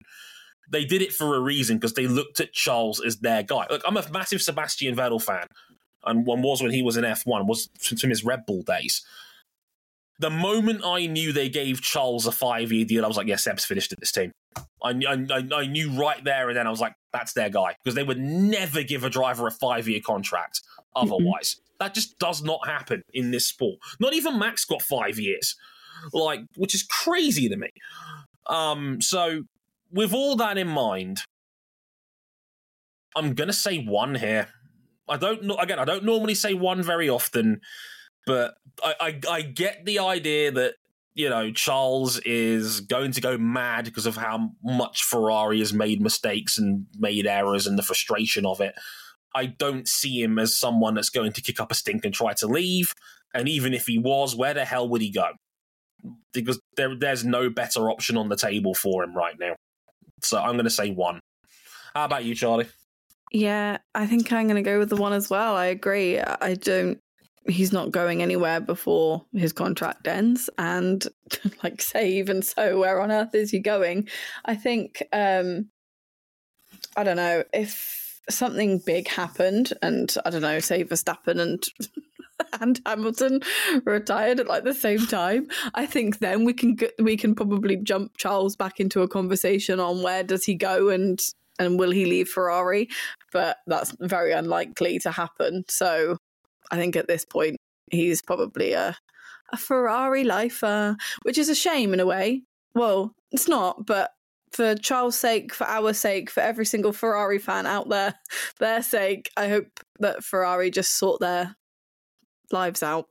They 0.69 0.85
did 0.85 1.01
it 1.01 1.11
for 1.11 1.35
a 1.35 1.39
reason 1.39 1.77
because 1.77 1.93
they 1.93 2.07
looked 2.07 2.39
at 2.39 2.53
Charles 2.53 3.01
as 3.01 3.17
their 3.17 3.43
guy. 3.43 3.65
Look, 3.69 3.81
I'm 3.85 3.97
a 3.97 4.09
massive 4.09 4.41
Sebastian 4.41 4.95
Vettel 4.95 5.21
fan, 5.21 5.47
and 6.05 6.25
one 6.25 6.41
was 6.41 6.61
when 6.61 6.71
he 6.71 6.81
was 6.81 6.95
in 6.97 7.03
F1, 7.03 7.45
was 7.47 7.69
from 7.99 8.09
his 8.09 8.23
Red 8.23 8.45
Bull 8.45 8.61
days. 8.61 9.05
The 10.21 10.29
moment 10.29 10.81
I 10.85 11.07
knew 11.07 11.33
they 11.33 11.49
gave 11.49 11.81
Charles 11.81 12.27
a 12.27 12.31
five 12.31 12.71
year 12.71 12.85
deal, 12.85 13.03
I 13.03 13.07
was 13.07 13.17
like, 13.17 13.27
yeah, 13.27 13.35
Seb's 13.37 13.65
finished 13.65 13.91
at 13.91 13.99
this 13.99 14.11
team. 14.11 14.31
I, 14.83 14.89
I, 15.07 15.47
I- 15.53 15.65
knew 15.65 15.91
right 15.91 16.23
there 16.23 16.47
and 16.49 16.57
then 16.57 16.67
I 16.67 16.69
was 16.69 16.79
like, 16.79 16.93
that's 17.11 17.33
their 17.33 17.49
guy. 17.49 17.75
Because 17.83 17.95
they 17.95 18.03
would 18.03 18.19
never 18.19 18.83
give 18.83 19.03
a 19.03 19.09
driver 19.09 19.47
a 19.47 19.51
five 19.51 19.87
year 19.87 19.99
contract 20.05 20.61
otherwise. 20.95 21.59
That 21.79 21.93
just 21.95 22.19
does 22.19 22.43
not 22.43 22.67
happen 22.67 23.01
in 23.13 23.31
this 23.31 23.47
sport. 23.47 23.79
Not 23.99 24.13
even 24.13 24.37
Max 24.37 24.63
got 24.65 24.81
five 24.81 25.17
years. 25.19 25.55
Like, 26.13 26.41
which 26.55 26.75
is 26.75 26.83
crazy 26.83 27.49
to 27.49 27.57
me. 27.57 27.69
Um, 28.47 29.01
so 29.01 29.43
with 29.91 30.13
all 30.13 30.35
that 30.35 30.57
in 30.57 30.67
mind, 30.67 31.21
I'm 33.15 33.33
gonna 33.33 33.53
say 33.53 33.83
one 33.83 34.15
here. 34.15 34.47
I 35.09 35.17
don't 35.17 35.43
know 35.43 35.55
again, 35.57 35.79
I 35.79 35.85
don't 35.85 36.05
normally 36.05 36.35
say 36.35 36.53
one 36.53 36.81
very 36.81 37.09
often, 37.09 37.61
but 38.25 38.55
I, 38.83 38.93
I, 38.99 39.19
I 39.29 39.41
get 39.41 39.85
the 39.85 39.99
idea 39.99 40.51
that 40.51 40.75
you 41.13 41.29
know 41.29 41.51
Charles 41.51 42.19
is 42.19 42.81
going 42.81 43.11
to 43.13 43.21
go 43.21 43.37
mad 43.37 43.85
because 43.85 44.05
of 44.05 44.15
how 44.15 44.51
much 44.63 45.03
Ferrari 45.03 45.59
has 45.59 45.73
made 45.73 46.01
mistakes 46.01 46.57
and 46.57 46.85
made 46.97 47.27
errors 47.27 47.67
and 47.67 47.77
the 47.77 47.83
frustration 47.83 48.45
of 48.45 48.61
it. 48.61 48.75
I 49.33 49.45
don't 49.45 49.87
see 49.87 50.21
him 50.21 50.37
as 50.39 50.57
someone 50.57 50.93
that's 50.93 51.09
going 51.09 51.33
to 51.33 51.41
kick 51.41 51.59
up 51.59 51.71
a 51.71 51.75
stink 51.75 52.05
and 52.05 52.13
try 52.13 52.33
to 52.33 52.47
leave. 52.47 52.93
And 53.33 53.47
even 53.47 53.73
if 53.73 53.87
he 53.87 53.97
was, 53.97 54.35
where 54.35 54.53
the 54.53 54.65
hell 54.65 54.89
would 54.89 55.01
he 55.01 55.09
go? 55.09 55.29
Because 56.33 56.59
there, 56.75 56.95
there's 56.97 57.23
no 57.23 57.49
better 57.49 57.89
option 57.89 58.17
on 58.17 58.29
the 58.29 58.35
table 58.35 58.73
for 58.73 59.03
him 59.03 59.15
right 59.15 59.35
now. 59.39 59.55
So 60.21 60.37
I'm 60.37 60.53
going 60.53 60.65
to 60.65 60.69
say 60.69 60.91
one. 60.91 61.21
How 61.95 62.05
about 62.05 62.25
you, 62.25 62.35
Charley? 62.35 62.67
Yeah, 63.31 63.77
I 63.95 64.05
think 64.05 64.31
I'm 64.33 64.47
going 64.47 64.61
to 64.61 64.69
go 64.69 64.79
with 64.79 64.89
the 64.89 64.97
one 64.97 65.13
as 65.13 65.29
well. 65.29 65.55
I 65.55 65.67
agree. 65.67 66.19
I 66.19 66.55
don't. 66.55 66.99
He's 67.47 67.73
not 67.73 67.91
going 67.91 68.21
anywhere 68.21 68.59
before 68.59 69.25
his 69.33 69.51
contract 69.53 70.07
ends, 70.07 70.49
and 70.57 71.05
like 71.63 71.81
say, 71.81 72.11
even 72.13 72.41
so, 72.41 72.79
where 72.79 73.01
on 73.01 73.11
earth 73.11 73.33
is 73.35 73.51
he 73.51 73.59
going? 73.59 74.07
I 74.45 74.55
think. 74.55 75.03
um 75.11 75.69
I 76.95 77.03
don't 77.03 77.15
know 77.15 77.43
if 77.53 78.19
something 78.29 78.79
big 78.85 79.07
happened, 79.07 79.73
and 79.81 80.13
I 80.25 80.29
don't 80.29 80.41
know, 80.41 80.59
say 80.59 80.83
Verstappen 80.83 81.39
and 81.39 81.63
and 82.61 82.81
Hamilton 82.85 83.41
retired 83.85 84.39
at 84.39 84.47
like 84.47 84.63
the 84.63 84.73
same 84.73 85.05
time. 85.07 85.47
I 85.73 85.85
think 85.85 86.19
then 86.19 86.43
we 86.43 86.53
can 86.53 86.77
g- 86.77 86.91
we 86.99 87.17
can 87.17 87.35
probably 87.35 87.77
jump 87.77 88.17
Charles 88.17 88.55
back 88.55 88.79
into 88.79 89.01
a 89.01 89.07
conversation 89.07 89.79
on 89.79 90.03
where 90.03 90.23
does 90.23 90.43
he 90.43 90.55
go 90.55 90.89
and 90.89 91.21
and 91.59 91.79
will 91.79 91.91
he 91.91 92.05
leave 92.05 92.29
Ferrari? 92.29 92.89
But 93.31 93.57
that's 93.67 93.95
very 93.99 94.31
unlikely 94.31 94.99
to 94.99 95.11
happen. 95.11 95.65
So 95.67 96.17
I 96.71 96.77
think 96.77 96.95
at 96.95 97.07
this 97.07 97.25
point 97.25 97.57
he's 97.91 98.21
probably 98.21 98.73
a 98.73 98.95
a 99.51 99.57
Ferrari 99.57 100.23
lifer, 100.23 100.95
which 101.23 101.37
is 101.37 101.49
a 101.49 101.55
shame 101.55 101.93
in 101.93 101.99
a 101.99 102.05
way. 102.05 102.43
Well, 102.73 103.13
it's 103.31 103.47
not, 103.47 103.85
but 103.85 104.11
for 104.51 104.75
Charles' 104.75 105.17
sake, 105.17 105.53
for 105.53 105.67
our 105.67 105.93
sake, 105.93 106.29
for 106.29 106.41
every 106.41 106.65
single 106.65 106.93
Ferrari 106.93 107.39
fan 107.39 107.65
out 107.65 107.89
there, 107.89 108.15
their 108.59 108.81
sake, 108.81 109.29
I 109.37 109.49
hope 109.49 109.67
that 109.99 110.23
Ferrari 110.23 110.71
just 110.71 110.97
sort 110.97 111.19
their 111.19 111.55
lives 112.51 112.83
out. 112.83 113.07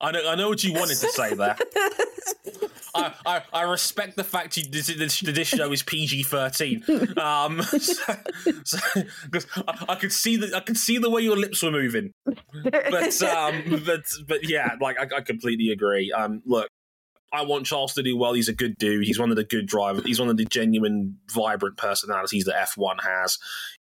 I 0.00 0.10
know, 0.10 0.28
I 0.28 0.34
know 0.34 0.48
what 0.48 0.62
you 0.64 0.72
wanted 0.72 0.98
to 0.98 1.08
say 1.08 1.34
there. 1.34 1.56
I, 2.94 3.12
I, 3.26 3.42
I 3.52 3.62
respect 3.62 4.16
the 4.16 4.24
fact 4.24 4.56
you, 4.56 4.64
this, 4.64 4.86
this, 4.86 5.20
this 5.20 5.48
show 5.48 5.72
is 5.72 5.82
PG 5.82 6.24
thirteen. 6.24 6.84
Um, 7.18 7.62
so, 7.62 8.14
so, 8.64 8.78
I, 9.68 9.84
I 9.88 9.94
could 9.96 10.12
see 10.12 10.36
the 10.36 10.56
I 10.56 10.60
could 10.60 10.76
see 10.76 10.98
the 10.98 11.10
way 11.10 11.22
your 11.22 11.36
lips 11.36 11.62
were 11.62 11.70
moving. 11.70 12.12
But 12.24 13.22
um, 13.22 13.82
but 13.84 14.04
but 14.26 14.48
yeah, 14.48 14.76
like 14.80 14.98
I, 14.98 15.16
I 15.16 15.20
completely 15.22 15.70
agree. 15.70 16.12
Um, 16.12 16.42
look, 16.46 16.68
I 17.32 17.42
want 17.42 17.66
Charles 17.66 17.94
to 17.94 18.02
do 18.02 18.16
well. 18.16 18.32
He's 18.32 18.48
a 18.48 18.54
good 18.54 18.76
dude. 18.78 19.06
He's 19.06 19.18
one 19.18 19.30
of 19.30 19.36
the 19.36 19.44
good 19.44 19.66
drivers. 19.66 20.04
He's 20.04 20.20
one 20.20 20.28
of 20.28 20.36
the 20.36 20.44
genuine, 20.44 21.18
vibrant 21.32 21.76
personalities 21.76 22.44
that 22.44 22.54
F1 22.54 23.02
has. 23.02 23.38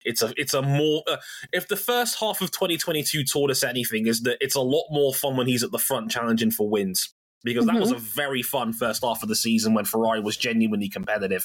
It's 0.05 0.23
a 0.23 0.33
it's 0.37 0.55
a 0.55 0.63
more 0.63 1.03
uh, 1.09 1.17
if 1.53 1.67
the 1.67 1.77
first 1.77 2.21
half 2.21 2.41
of 2.41 2.53
2022 2.53 3.25
taught 3.25 3.51
us 3.51 3.65
anything 3.65 4.07
is 4.07 4.23
that 4.23 4.39
it's 4.41 4.55
a 4.55 4.61
lot 4.61 4.85
more 4.91 5.13
fun 5.13 5.37
when 5.37 5.49
he's 5.49 5.65
at 5.65 5.73
the 5.73 5.79
front 5.79 6.11
challenging 6.11 6.53
for 6.53 6.69
wins 6.69 7.13
because 7.45 7.67
that 7.67 7.79
was 7.79 7.93
a 7.93 7.97
very 7.97 8.43
fun 8.43 8.73
first 8.73 9.05
half 9.05 9.23
of 9.23 9.29
the 9.29 9.37
season 9.37 9.75
when 9.75 9.85
Ferrari 9.85 10.21
was 10.21 10.37
genuinely 10.37 10.89
competitive. 10.89 11.45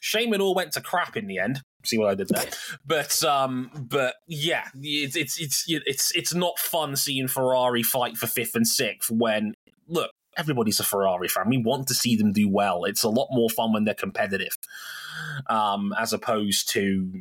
Shame 0.00 0.34
it 0.34 0.40
all 0.40 0.54
went 0.54 0.72
to 0.72 0.80
crap 0.80 1.16
in 1.16 1.26
the 1.28 1.38
end. 1.38 1.62
See 1.84 1.96
what 1.96 2.10
I 2.10 2.14
did 2.14 2.28
there, 2.28 2.46
but 2.86 3.22
um, 3.24 3.70
but 3.88 4.16
yeah, 4.26 4.68
it's 4.74 5.16
it's 5.16 5.40
it's 5.40 5.64
it's 5.68 6.10
it's 6.14 6.34
not 6.34 6.58
fun 6.58 6.96
seeing 6.96 7.28
Ferrari 7.28 7.82
fight 7.82 8.16
for 8.16 8.26
fifth 8.26 8.54
and 8.56 8.66
sixth 8.66 9.10
when 9.10 9.54
look 9.86 10.10
everybody's 10.36 10.80
a 10.80 10.84
Ferrari 10.84 11.28
fan. 11.28 11.48
We 11.48 11.58
want 11.58 11.88
to 11.88 11.94
see 11.94 12.16
them 12.16 12.32
do 12.32 12.48
well. 12.48 12.84
It's 12.84 13.02
a 13.02 13.08
lot 13.08 13.28
more 13.30 13.50
fun 13.50 13.72
when 13.72 13.84
they're 13.84 13.94
competitive, 13.94 14.56
um, 15.48 15.94
as 15.98 16.12
opposed 16.12 16.70
to, 16.70 17.20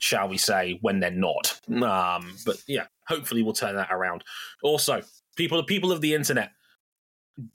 shall 0.00 0.28
we 0.28 0.38
say, 0.38 0.78
when 0.80 1.00
they're 1.00 1.10
not. 1.10 1.60
Um, 1.68 2.36
but 2.44 2.62
yeah, 2.66 2.86
hopefully 3.06 3.42
we'll 3.42 3.52
turn 3.52 3.76
that 3.76 3.90
around. 3.90 4.24
Also, 4.62 5.02
people, 5.36 5.62
people 5.64 5.92
of 5.92 6.00
the 6.00 6.14
internet, 6.14 6.50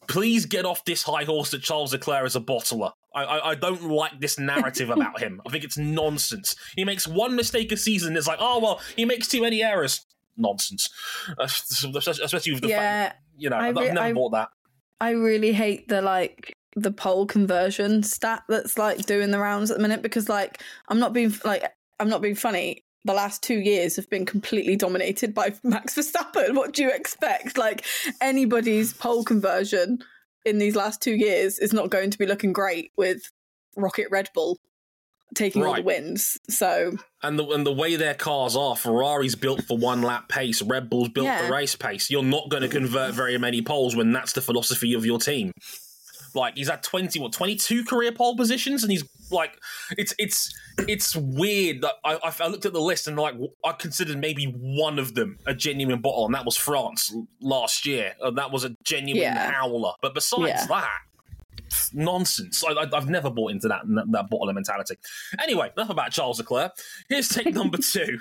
please 0.07 0.45
get 0.45 0.65
off 0.65 0.85
this 0.85 1.03
high 1.03 1.23
horse 1.23 1.51
that 1.51 1.61
Charles 1.61 1.93
Leclerc 1.93 2.25
is 2.25 2.35
a 2.35 2.41
bottler. 2.41 2.91
I, 3.13 3.23
I, 3.23 3.49
I 3.51 3.55
don't 3.55 3.83
like 3.83 4.19
this 4.19 4.37
narrative 4.37 4.89
about 4.91 5.19
him. 5.19 5.41
I 5.45 5.49
think 5.49 5.63
it's 5.63 5.77
nonsense. 5.77 6.55
He 6.75 6.85
makes 6.85 7.07
one 7.07 7.35
mistake 7.35 7.71
a 7.71 7.77
season. 7.77 8.15
It's 8.17 8.27
like, 8.27 8.39
oh 8.41 8.59
well, 8.59 8.81
he 8.95 9.05
makes 9.05 9.27
too 9.27 9.41
many 9.41 9.63
errors. 9.63 10.05
Nonsense, 10.37 10.89
especially 11.39 12.51
with 12.51 12.61
the 12.61 12.67
yeah, 12.67 13.07
fact, 13.07 13.21
you 13.37 13.49
know, 13.49 13.55
I 13.55 13.69
I've 13.69 13.77
re- 13.77 13.87
never 13.87 13.99
I- 14.01 14.13
bought 14.13 14.31
that. 14.31 14.49
I 14.99 15.11
really 15.11 15.53
hate 15.53 15.87
the 15.87 16.01
like 16.01 16.57
the 16.75 16.91
poll 16.91 17.25
conversion 17.25 18.03
stat 18.03 18.43
that's 18.49 18.77
like 18.77 19.05
doing 19.05 19.31
the 19.31 19.39
rounds 19.39 19.71
at 19.71 19.77
the 19.77 19.81
minute 19.81 20.01
because 20.01 20.27
like 20.27 20.61
I'm 20.89 20.99
not 20.99 21.13
being 21.13 21.33
like 21.45 21.63
I'm 21.99 22.09
not 22.09 22.21
being 22.21 22.35
funny. 22.35 22.84
The 23.05 23.13
last 23.13 23.41
two 23.43 23.59
years 23.59 23.95
have 23.95 24.09
been 24.09 24.25
completely 24.25 24.75
dominated 24.75 25.33
by 25.33 25.53
Max 25.63 25.95
Verstappen. 25.95 26.55
What 26.55 26.73
do 26.73 26.83
you 26.83 26.91
expect? 26.91 27.57
Like 27.57 27.85
anybody's 28.19 28.93
pole 28.93 29.23
conversion 29.23 29.99
in 30.43 30.57
these 30.57 30.75
last 30.75 31.01
two 31.01 31.13
years 31.15 31.59
is 31.59 31.71
not 31.71 31.89
going 31.89 32.09
to 32.11 32.17
be 32.17 32.25
looking 32.25 32.51
great 32.51 32.91
with 32.97 33.21
Rocket 33.77 34.07
Red 34.11 34.29
Bull 34.33 34.57
taking 35.33 35.63
all 35.63 35.75
the 35.75 35.81
wins. 35.81 36.37
So 36.49 36.97
And 37.21 37.37
the 37.37 37.45
and 37.47 37.65
the 37.65 37.73
way 37.73 37.95
their 37.95 38.13
cars 38.13 38.55
are, 38.55 38.75
Ferrari's 38.75 39.35
built 39.35 39.63
for 39.63 39.77
one 39.77 40.01
lap 40.01 40.29
pace, 40.29 40.61
Red 40.61 40.89
Bull's 40.89 41.09
built 41.09 41.25
Yeah. 41.25 41.45
for 41.47 41.53
race 41.53 41.75
pace. 41.75 42.09
You're 42.09 42.23
not 42.23 42.49
going 42.49 42.61
to 42.63 42.69
convert 42.69 43.13
very 43.13 43.37
many 43.37 43.61
poles 43.61 43.95
when 43.95 44.13
that's 44.13 44.33
the 44.33 44.41
philosophy 44.41 44.93
of 44.93 45.05
your 45.05 45.19
team. 45.19 45.51
Like 46.35 46.55
he's 46.55 46.69
had 46.69 46.83
twenty, 46.83 47.19
what 47.19 47.31
twenty 47.33 47.55
two 47.55 47.83
career 47.85 48.11
pole 48.11 48.35
positions, 48.35 48.83
and 48.83 48.91
he's 48.91 49.03
like, 49.31 49.57
it's 49.97 50.13
it's 50.19 50.53
it's 50.87 51.15
weird. 51.15 51.81
That 51.81 51.93
I, 52.03 52.15
I 52.15 52.33
I 52.41 52.47
looked 52.47 52.65
at 52.65 52.73
the 52.73 52.81
list 52.81 53.07
and 53.07 53.17
like 53.17 53.35
I 53.63 53.71
considered 53.73 54.17
maybe 54.17 54.45
one 54.45 54.99
of 54.99 55.15
them 55.15 55.37
a 55.45 55.53
genuine 55.53 56.01
bottle, 56.01 56.25
and 56.25 56.35
that 56.35 56.45
was 56.45 56.57
France 56.57 57.13
last 57.41 57.85
year. 57.85 58.13
And 58.21 58.37
that 58.37 58.51
was 58.51 58.65
a 58.65 58.75
genuine 58.83 59.21
Yeah. 59.21 59.51
howler. 59.51 59.93
But 60.01 60.13
besides 60.13 60.47
Yeah. 60.47 60.65
that, 60.67 60.89
nonsense. 61.95 62.63
I, 62.63 62.73
I've 62.93 63.09
never 63.09 63.29
bought 63.29 63.51
into 63.51 63.67
that 63.67 63.81
that, 63.87 64.11
that 64.11 64.29
bottler 64.29 64.53
mentality. 64.53 64.95
Anyway, 65.41 65.71
enough 65.75 65.89
about 65.89 66.11
Charles 66.11 66.39
Leclerc. 66.39 66.73
Here's 67.09 67.29
take 67.29 67.53
number 67.53 67.77
two. 67.91 68.19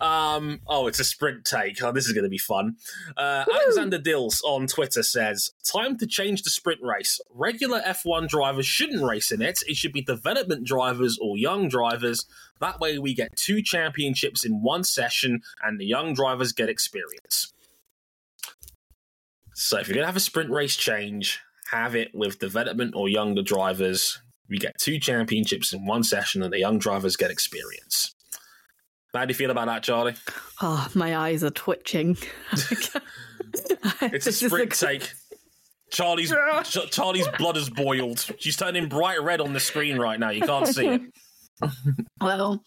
Um, 0.00 0.60
oh, 0.66 0.86
it's 0.86 1.00
a 1.00 1.04
sprint 1.04 1.44
take. 1.44 1.82
Oh, 1.82 1.92
this 1.92 2.06
is 2.06 2.12
going 2.12 2.24
to 2.24 2.30
be 2.30 2.38
fun. 2.38 2.76
Uh, 3.16 3.44
Alexander 3.52 3.98
Dills 3.98 4.42
on 4.42 4.66
Twitter 4.66 5.02
says, 5.02 5.50
"Time 5.64 5.96
to 5.98 6.06
change 6.06 6.42
the 6.42 6.50
sprint 6.50 6.80
race. 6.82 7.20
Regular 7.30 7.80
F1 7.82 8.28
drivers 8.28 8.66
shouldn't 8.66 9.02
race 9.02 9.30
in 9.30 9.40
it. 9.40 9.62
It 9.66 9.76
should 9.76 9.92
be 9.92 10.02
development 10.02 10.66
drivers 10.66 11.18
or 11.20 11.36
young 11.36 11.68
drivers. 11.68 12.26
That 12.60 12.80
way, 12.80 12.98
we 12.98 13.14
get 13.14 13.36
two 13.36 13.62
championships 13.62 14.44
in 14.44 14.62
one 14.62 14.84
session, 14.84 15.42
and 15.62 15.80
the 15.80 15.86
young 15.86 16.14
drivers 16.14 16.52
get 16.52 16.68
experience." 16.68 17.52
So 19.54 19.78
if 19.78 19.86
you're 19.86 19.94
going 19.94 20.02
to 20.02 20.06
have 20.08 20.16
a 20.16 20.20
sprint 20.20 20.50
race 20.50 20.76
change, 20.76 21.40
have 21.72 21.94
it 21.96 22.10
with 22.14 22.38
development 22.38 22.94
or 22.94 23.08
younger 23.08 23.42
drivers. 23.42 24.20
We 24.48 24.58
get 24.58 24.78
two 24.78 24.98
championships 24.98 25.72
in 25.72 25.86
one 25.86 26.04
session, 26.04 26.42
and 26.42 26.52
the 26.52 26.58
young 26.58 26.78
drivers 26.78 27.16
get 27.16 27.30
experience. 27.30 28.14
How 29.14 29.24
do 29.24 29.30
you 29.30 29.34
feel 29.34 29.50
about 29.50 29.66
that, 29.66 29.82
Charley? 29.82 30.14
Oh, 30.60 30.88
my 30.94 31.16
eyes 31.16 31.44
are 31.44 31.50
twitching. 31.50 32.16
It's 32.52 34.26
a 34.26 34.28
is 34.30 34.38
sprint 34.38 34.72
take. 34.72 35.10
Charley's 35.90 36.32
Ch- 36.64 36.90
Charley's 36.90 37.28
blood 37.36 37.56
has 37.56 37.68
boiled. 37.68 38.26
She's 38.38 38.56
turning 38.56 38.88
bright 38.88 39.22
red 39.22 39.42
on 39.42 39.52
the 39.52 39.60
screen 39.60 39.98
right 39.98 40.18
now. 40.18 40.30
You 40.30 40.42
can't 40.42 40.66
see 40.66 40.86
it. 40.86 41.02
Well, 42.20 42.64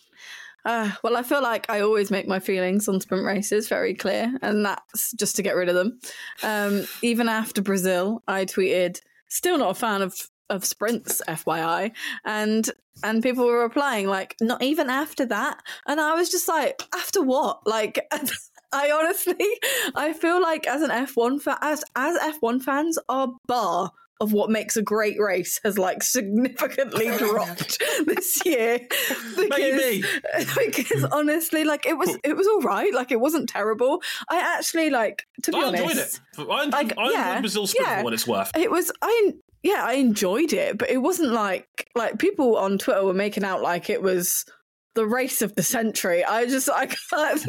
uh, 0.65 0.91
well, 1.03 1.15
I 1.15 1.23
feel 1.23 1.43
like 1.43 1.69
I 1.69 1.81
always 1.81 2.09
make 2.09 2.27
my 2.27 2.39
feelings 2.39 2.87
on 2.87 2.99
sprint 2.99 3.23
races 3.23 3.69
very 3.69 3.93
clear, 3.93 4.33
and 4.41 4.65
that's 4.65 5.13
just 5.13 5.35
to 5.35 5.43
get 5.43 5.55
rid 5.55 5.69
of 5.69 5.75
them. 5.75 5.99
Um, 6.43 6.85
even 7.03 7.29
after 7.29 7.61
Brazil, 7.61 8.23
I 8.27 8.45
tweeted, 8.45 8.99
"Still 9.27 9.59
not 9.59 9.71
a 9.71 9.75
fan 9.75 10.01
of 10.01 10.15
of 10.49 10.65
sprints, 10.65 11.21
FYI," 11.27 11.91
and 12.25 12.69
and 13.03 13.21
people 13.21 13.45
were 13.45 13.61
replying 13.61 14.07
like, 14.07 14.35
"Not 14.41 14.63
even 14.63 14.89
after 14.89 15.25
that," 15.27 15.61
and 15.85 16.01
I 16.01 16.15
was 16.15 16.29
just 16.29 16.47
like, 16.47 16.83
"After 16.93 17.21
what?" 17.21 17.65
Like. 17.65 17.99
I 18.73 18.91
honestly, 18.91 19.35
I 19.95 20.11
feel 20.11 20.41
like 20.41 20.67
as 20.67 20.81
an 20.81 20.89
F1 20.89 21.41
fan, 21.41 21.55
as 21.61 21.81
as 21.95 22.17
F1 22.17 22.61
fans, 22.61 22.99
our 23.07 23.33
bar 23.47 23.91
of 24.21 24.31
what 24.31 24.49
makes 24.49 24.77
a 24.77 24.81
great 24.81 25.19
race 25.19 25.59
has 25.63 25.77
like 25.77 26.01
significantly 26.01 27.09
dropped 27.17 27.79
this 28.05 28.43
year. 28.45 28.79
Because, 29.35 29.49
Maybe. 29.59 30.03
because 30.65 31.03
honestly, 31.05 31.63
like 31.65 31.85
it 31.85 31.97
was 31.97 32.17
it 32.23 32.35
was 32.35 32.47
all 32.47 32.61
right. 32.61 32.93
Like 32.93 33.11
it 33.11 33.19
wasn't 33.19 33.49
terrible. 33.49 34.01
I 34.29 34.39
actually 34.57 34.89
like 34.89 35.27
to 35.43 35.51
be 35.51 35.57
I 35.57 35.63
honest. 35.63 35.83
enjoyed 35.83 35.97
it. 35.97 36.19
I 36.37 36.63
enjoyed, 36.63 36.71
Like, 36.71 36.97
I 36.97 37.01
enjoyed 37.03 37.13
yeah, 37.13 37.39
Brazil 37.41 37.67
sprint 37.67 37.87
yeah. 37.87 37.97
for 37.99 38.03
what 38.05 38.13
it's 38.13 38.27
worth. 38.27 38.51
It 38.55 38.71
was 38.71 38.91
I 39.01 39.33
yeah, 39.63 39.83
I 39.83 39.93
enjoyed 39.93 40.53
it, 40.53 40.77
but 40.77 40.89
it 40.89 40.97
wasn't 40.97 41.31
like 41.31 41.89
like 41.95 42.17
people 42.17 42.55
on 42.57 42.77
Twitter 42.77 43.03
were 43.03 43.13
making 43.13 43.43
out 43.43 43.61
like 43.61 43.89
it 43.89 44.01
was 44.01 44.45
the 44.95 45.05
race 45.05 45.41
of 45.41 45.55
the 45.55 45.63
century. 45.63 46.23
I 46.23 46.45
just 46.45 46.69
I 46.69 46.87
can't 46.87 47.45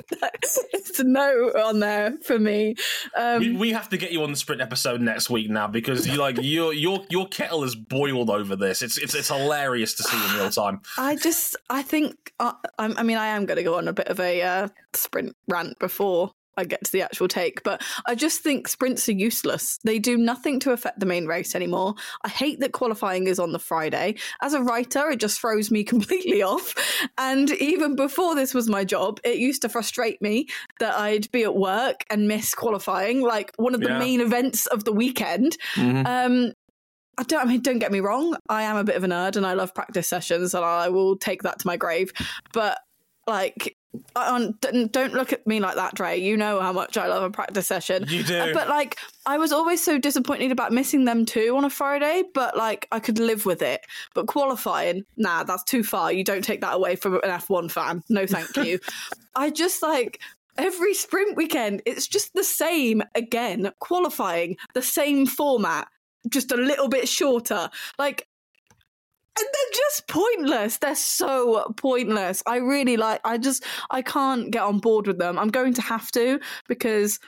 it's 0.72 1.00
a 1.00 1.04
no 1.04 1.50
on 1.50 1.80
there 1.80 2.16
for 2.22 2.38
me. 2.38 2.74
Um 3.16 3.40
we, 3.40 3.56
we 3.56 3.72
have 3.72 3.88
to 3.90 3.96
get 3.96 4.12
you 4.12 4.22
on 4.22 4.30
the 4.30 4.36
sprint 4.36 4.60
episode 4.60 5.00
next 5.00 5.30
week 5.30 5.48
now 5.50 5.66
because 5.66 6.06
you 6.06 6.16
like 6.16 6.38
your 6.40 6.72
your 6.72 7.04
your 7.08 7.26
kettle 7.28 7.64
is 7.64 7.74
boiled 7.74 8.30
over 8.30 8.56
this. 8.56 8.82
It's 8.82 8.98
it's 8.98 9.14
it's 9.14 9.28
hilarious 9.28 9.94
to 9.94 10.02
see 10.02 10.16
in 10.16 10.36
real 10.36 10.50
time. 10.50 10.80
I 10.98 11.16
just, 11.16 11.56
I 11.70 11.82
think, 11.82 12.32
uh, 12.38 12.52
I, 12.78 12.94
I 12.96 13.02
mean, 13.02 13.16
I 13.16 13.26
am 13.28 13.46
going 13.46 13.56
to 13.56 13.62
go 13.62 13.76
on 13.76 13.88
a 13.88 13.92
bit 13.92 14.08
of 14.08 14.20
a 14.20 14.42
uh, 14.42 14.68
sprint 14.92 15.36
rant 15.48 15.78
before 15.78 16.32
I 16.56 16.64
get 16.64 16.84
to 16.84 16.92
the 16.92 17.02
actual 17.02 17.28
take, 17.28 17.62
but 17.62 17.82
I 18.06 18.14
just 18.14 18.40
think 18.40 18.68
sprints 18.68 19.08
are 19.08 19.12
useless. 19.12 19.78
They 19.84 19.98
do 19.98 20.16
nothing 20.16 20.58
to 20.60 20.72
affect 20.72 21.00
the 21.00 21.06
main 21.06 21.26
race 21.26 21.54
anymore. 21.54 21.94
I 22.24 22.28
hate 22.28 22.60
that 22.60 22.72
qualifying 22.72 23.26
is 23.26 23.38
on 23.38 23.52
the 23.52 23.58
Friday. 23.58 24.16
As 24.42 24.54
a 24.54 24.62
writer, 24.62 25.10
it 25.10 25.20
just 25.20 25.40
throws 25.40 25.70
me 25.70 25.84
completely 25.94 26.42
off. 26.42 26.74
And 27.18 27.50
even 27.52 27.96
before 27.96 28.34
this 28.34 28.54
was 28.54 28.68
my 28.68 28.84
job, 28.84 29.20
it 29.24 29.36
used 29.38 29.62
to 29.62 29.68
frustrate 29.68 30.20
me 30.22 30.46
that 30.80 30.96
I'd 30.98 31.30
be 31.32 31.42
at 31.42 31.54
work 31.56 32.04
and 32.10 32.28
miss 32.28 32.54
qualifying, 32.54 33.20
like 33.22 33.52
one 33.56 33.74
of 33.74 33.80
the 33.80 33.88
Yeah. 33.88 33.98
main 33.98 34.20
events 34.20 34.66
of 34.66 34.84
the 34.84 34.92
weekend. 34.92 35.56
Um, 35.76 36.52
I 37.18 37.22
don't. 37.22 37.40
I 37.40 37.44
mean, 37.46 37.62
don't 37.62 37.78
get 37.78 37.92
me 37.92 38.00
wrong. 38.00 38.36
I 38.48 38.64
am 38.64 38.76
a 38.76 38.84
bit 38.84 38.96
of 38.96 39.02
a 39.04 39.06
nerd, 39.06 39.36
and 39.36 39.46
I 39.46 39.54
love 39.54 39.74
practice 39.74 40.06
sessions, 40.06 40.52
and 40.54 40.62
I 40.64 40.90
will 40.90 41.16
take 41.16 41.42
that 41.44 41.58
to 41.60 41.66
my 41.66 41.76
grave. 41.78 42.12
But 42.52 42.78
like, 43.26 43.74
on, 44.14 44.56
don't 44.60 44.90
don't 44.92 45.14
look 45.14 45.32
at 45.32 45.46
me 45.46 45.60
like 45.60 45.76
that, 45.76 45.94
Dre. 45.94 46.18
You 46.18 46.36
know 46.36 46.60
how 46.60 46.72
much 46.72 46.96
I 46.96 47.06
love 47.06 47.22
a 47.22 47.30
practice 47.30 47.66
session. 47.66 48.04
You 48.08 48.22
do. 48.22 48.38
Uh, 48.38 48.52
But 48.54 48.68
like, 48.68 48.98
I 49.26 49.38
was 49.38 49.52
always 49.52 49.82
so 49.82 49.98
disappointed 49.98 50.52
about 50.52 50.72
missing 50.72 51.04
them 51.04 51.24
too 51.26 51.54
on 51.56 51.64
a 51.64 51.70
Friday. 51.70 52.24
But 52.34 52.56
like, 52.56 52.86
I 52.92 53.00
could 53.00 53.18
live 53.18 53.46
with 53.46 53.62
it. 53.62 53.80
But 54.14 54.26
qualifying, 54.26 55.04
nah, 55.16 55.44
that's 55.44 55.64
too 55.64 55.82
far. 55.82 56.12
You 56.12 56.24
don't 56.24 56.42
take 56.42 56.60
that 56.60 56.74
away 56.74 56.96
from 56.96 57.14
an 57.14 57.20
F1 57.22 57.70
fan. 57.70 58.02
No, 58.08 58.26
thank 58.26 58.56
you. 58.56 58.78
I 59.36 59.50
just 59.50 59.82
like 59.82 60.20
every 60.58 60.94
sprint 60.94 61.36
weekend, 61.36 61.82
it's 61.86 62.06
just 62.06 62.32
the 62.34 62.44
same 62.44 63.02
again. 63.14 63.72
Qualifying, 63.80 64.56
the 64.74 64.82
same 64.82 65.26
format, 65.26 65.88
just 66.28 66.52
a 66.52 66.56
little 66.56 66.88
bit 66.88 67.08
shorter. 67.08 67.68
Like, 67.98 68.26
and 69.38 69.46
they're 69.52 69.72
just 69.72 70.08
pointless. 70.08 70.78
They're 70.78 70.94
so 70.94 71.72
pointless. 71.76 72.42
I 72.46 72.56
really 72.56 72.96
like, 72.96 73.20
I 73.24 73.38
just, 73.38 73.64
I 73.90 74.02
can't 74.02 74.50
get 74.50 74.62
on 74.62 74.78
board 74.78 75.06
with 75.06 75.18
them. 75.18 75.38
I'm 75.38 75.48
going 75.48 75.74
to 75.74 75.82
have 75.82 76.10
to 76.12 76.40
because 76.68 77.18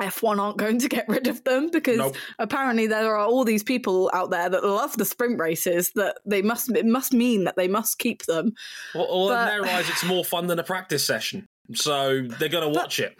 F1 0.00 0.38
aren't 0.38 0.56
going 0.56 0.78
to 0.80 0.88
get 0.88 1.08
rid 1.08 1.28
of 1.28 1.44
them 1.44 1.70
because 1.70 1.98
Nope. 1.98 2.16
apparently 2.38 2.86
there 2.86 3.14
are 3.14 3.24
all 3.24 3.44
these 3.44 3.62
people 3.62 4.10
out 4.12 4.30
there 4.30 4.48
that 4.48 4.64
love 4.64 4.96
the 4.96 5.04
sprint 5.04 5.38
races 5.38 5.92
that 5.94 6.18
they 6.24 6.42
must, 6.42 6.70
it 6.70 6.86
must 6.86 7.12
mean 7.12 7.44
that 7.44 7.56
they 7.56 7.68
must 7.68 7.98
keep 7.98 8.24
them. 8.24 8.52
Well, 8.94 9.06
well 9.08 9.40
in 9.40 9.46
their 9.46 9.74
eyes, 9.74 9.88
it's 9.88 10.04
more 10.04 10.24
fun 10.24 10.46
than 10.46 10.58
a 10.58 10.64
practice 10.64 11.04
session, 11.04 11.46
so 11.74 12.22
they're 12.22 12.48
gonna 12.48 12.68
watch 12.68 12.98
it. 12.98 13.16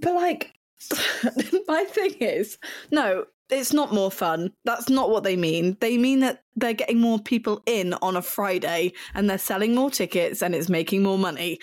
But 0.00 0.14
like, 0.14 0.52
my 1.68 1.84
thing 1.84 2.14
is, 2.20 2.58
no, 2.90 3.24
it's 3.50 3.72
not 3.72 3.92
more 3.92 4.10
fun. 4.10 4.52
That's 4.64 4.88
not 4.88 5.10
what 5.10 5.24
they 5.24 5.36
mean. 5.36 5.76
They 5.80 5.96
mean 5.96 6.20
that 6.20 6.42
they're 6.56 6.74
getting 6.74 7.00
more 7.00 7.18
people 7.18 7.62
in 7.66 7.94
on 7.94 8.16
a 8.16 8.22
Friday 8.22 8.92
and 9.14 9.28
they're 9.28 9.38
selling 9.38 9.74
more 9.74 9.90
tickets 9.90 10.42
and 10.42 10.54
it's 10.54 10.68
making 10.68 11.02
more 11.02 11.18
money. 11.18 11.58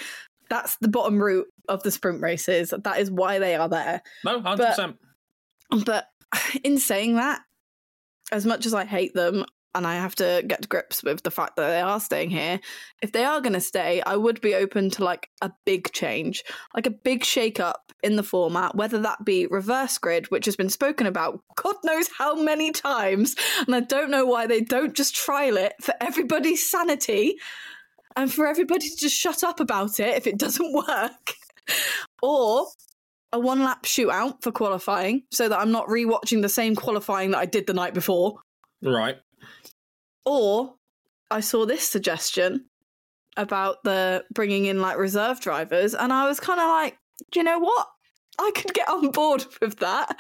That's 0.50 0.78
the 0.78 0.88
bottom 0.88 1.22
root 1.22 1.48
of 1.68 1.84
the 1.84 1.92
sprint 1.92 2.22
races. 2.22 2.74
That 2.84 3.00
is 3.00 3.12
why 3.12 3.40
they 3.40 3.56
are 3.56 3.70
there. 3.70 4.02
No, 4.24 4.42
hundred 4.42 4.68
percent. 4.68 4.98
But 5.86 6.08
in 6.64 6.78
saying 6.78 7.16
that, 7.16 7.42
as 8.32 8.46
much 8.46 8.66
as 8.66 8.74
I 8.74 8.86
hate 8.86 9.14
them, 9.14 9.46
and 9.76 9.86
I 9.86 9.96
have 9.96 10.16
to 10.16 10.44
get 10.48 10.62
to 10.62 10.68
grips 10.68 11.04
with 11.04 11.22
the 11.24 11.32
fact 11.32 11.58
that 11.58 11.68
they 11.68 11.82
are 11.82 12.00
staying 12.00 12.30
here, 12.30 12.60
if 13.02 13.12
they 13.12 13.24
are 13.26 13.42
going 13.42 13.54
to 13.54 13.62
stay, 13.62 14.02
I 14.02 14.16
would 14.16 14.42
be 14.42 14.56
open 14.56 14.90
to 14.92 15.04
like 15.04 15.30
a 15.42 15.52
big 15.66 15.92
change, 15.92 16.44
like 16.74 16.88
a 16.88 16.92
big 16.92 17.24
shake 17.24 17.60
up 17.60 17.92
in 18.02 18.16
the 18.16 18.24
format, 18.24 18.76
whether 18.76 19.00
that 19.02 19.26
be 19.26 19.48
reverse 19.48 19.98
grid, 19.98 20.32
which 20.32 20.46
has 20.46 20.56
been 20.56 20.70
spoken 20.70 21.08
about 21.08 21.42
God 21.56 21.76
knows 21.84 22.08
how 22.18 22.36
many 22.36 22.72
times. 22.72 23.36
And 23.66 23.76
I 23.76 23.82
don't 23.82 24.10
know 24.12 24.26
why 24.26 24.48
they 24.48 24.62
don't 24.62 24.96
just 24.96 25.16
trial 25.16 25.58
it 25.58 25.74
for 25.82 25.94
everybody's 26.00 26.70
sanity 26.70 27.36
and 28.16 28.32
for 28.32 28.48
everybody 28.48 28.90
to 28.90 28.96
just 28.96 29.16
shut 29.18 29.44
up 29.44 29.60
about 29.60 30.00
it 30.00 30.16
if 30.16 30.28
it 30.28 30.38
doesn't 30.40 30.74
work. 30.74 31.34
or 32.22 32.68
a 33.34 33.40
one 33.40 33.64
lap 33.64 33.84
shootout 33.84 34.42
for 34.42 34.52
qualifying 34.52 35.24
so 35.32 35.50
that 35.50 35.60
I'm 35.60 35.72
not 35.72 35.88
rewatching 35.88 36.42
the 36.42 36.50
same 36.50 36.76
qualifying 36.76 37.32
that 37.32 37.40
I 37.40 37.46
did 37.46 37.68
the 37.68 37.74
night 37.74 37.94
before. 37.94 38.40
Right. 38.82 39.18
Or 40.26 40.76
I 41.32 41.40
saw 41.40 41.66
this 41.66 41.84
suggestion 41.88 42.66
about 43.38 43.84
the 43.84 44.24
bringing 44.34 44.66
in 44.66 44.80
like 44.82 44.98
reserve 44.98 45.40
drivers, 45.40 45.94
and 45.94 46.12
I 46.14 46.28
was 46.28 46.40
kind 46.40 46.60
of 46.60 46.68
like, 46.68 46.98
do 47.32 47.40
you 47.40 47.44
know 47.44 47.60
what? 47.60 47.88
I 48.40 48.52
could 48.56 48.74
get 48.74 48.90
on 48.90 49.12
board 49.12 49.46
with 49.62 49.80
that. 49.80 50.20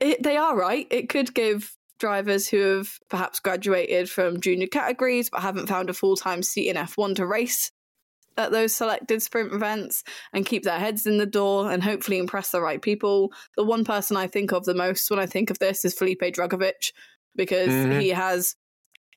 It, 0.00 0.22
they 0.22 0.36
are 0.36 0.56
right. 0.56 0.86
It 0.90 1.08
could 1.08 1.34
give 1.34 1.76
drivers 1.98 2.48
who 2.48 2.58
have 2.78 2.98
perhaps 3.10 3.40
graduated 3.40 4.08
from 4.10 4.40
junior 4.40 4.66
categories 4.66 5.28
but 5.28 5.42
haven't 5.42 5.68
found 5.68 5.90
a 5.90 5.94
full 5.94 6.16
time 6.16 6.42
seat 6.42 6.70
in 6.70 6.76
F1 6.76 7.14
to 7.16 7.26
race 7.26 7.70
at 8.38 8.52
those 8.52 8.74
selected 8.74 9.20
sprint 9.20 9.52
events 9.52 10.02
and 10.32 10.46
keep 10.46 10.62
their 10.62 10.78
heads 10.78 11.06
in 11.06 11.18
the 11.18 11.26
door 11.26 11.70
and 11.70 11.82
hopefully 11.82 12.16
impress 12.16 12.50
the 12.50 12.60
right 12.62 12.80
people. 12.80 13.30
The 13.56 13.64
one 13.64 13.84
person 13.84 14.16
I 14.16 14.28
think 14.28 14.52
of 14.52 14.64
the 14.64 14.74
most 14.74 15.10
when 15.10 15.18
I 15.18 15.26
think 15.26 15.50
of 15.50 15.58
this 15.58 15.84
is 15.84 15.92
Felipe 15.92 16.22
Drugovich 16.22 16.92
because 17.36 17.68
Mhm. 17.68 18.00
he 18.00 18.08
has 18.08 18.56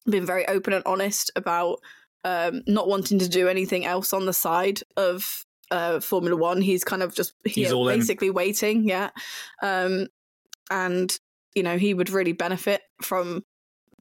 been 0.06 0.26
very 0.26 0.48
open 0.48 0.74
and 0.74 0.84
honest 0.86 1.32
about 1.36 1.80
um, 2.24 2.62
not 2.68 2.88
wanting 2.88 3.20
to 3.20 3.30
do 3.30 3.48
anything 3.48 3.86
else 3.86 4.14
on 4.14 4.26
the 4.26 4.34
side 4.34 4.82
of 4.98 5.46
uh, 5.72 6.00
Formula 6.00 6.36
One. 6.38 6.62
He's 6.62 6.84
kind 6.84 7.04
of 7.04 7.14
just 7.14 7.34
He's 7.44 7.70
here 7.70 7.76
in. 7.76 7.86
basically 8.00 8.30
waiting, 8.30 8.88
yeah. 8.88 9.10
Um, 9.62 10.08
and 10.72 11.16
you 11.56 11.64
know 11.64 11.78
he 11.78 11.94
would 11.94 12.10
really 12.10 12.34
benefit 12.34 12.82
from 13.02 13.44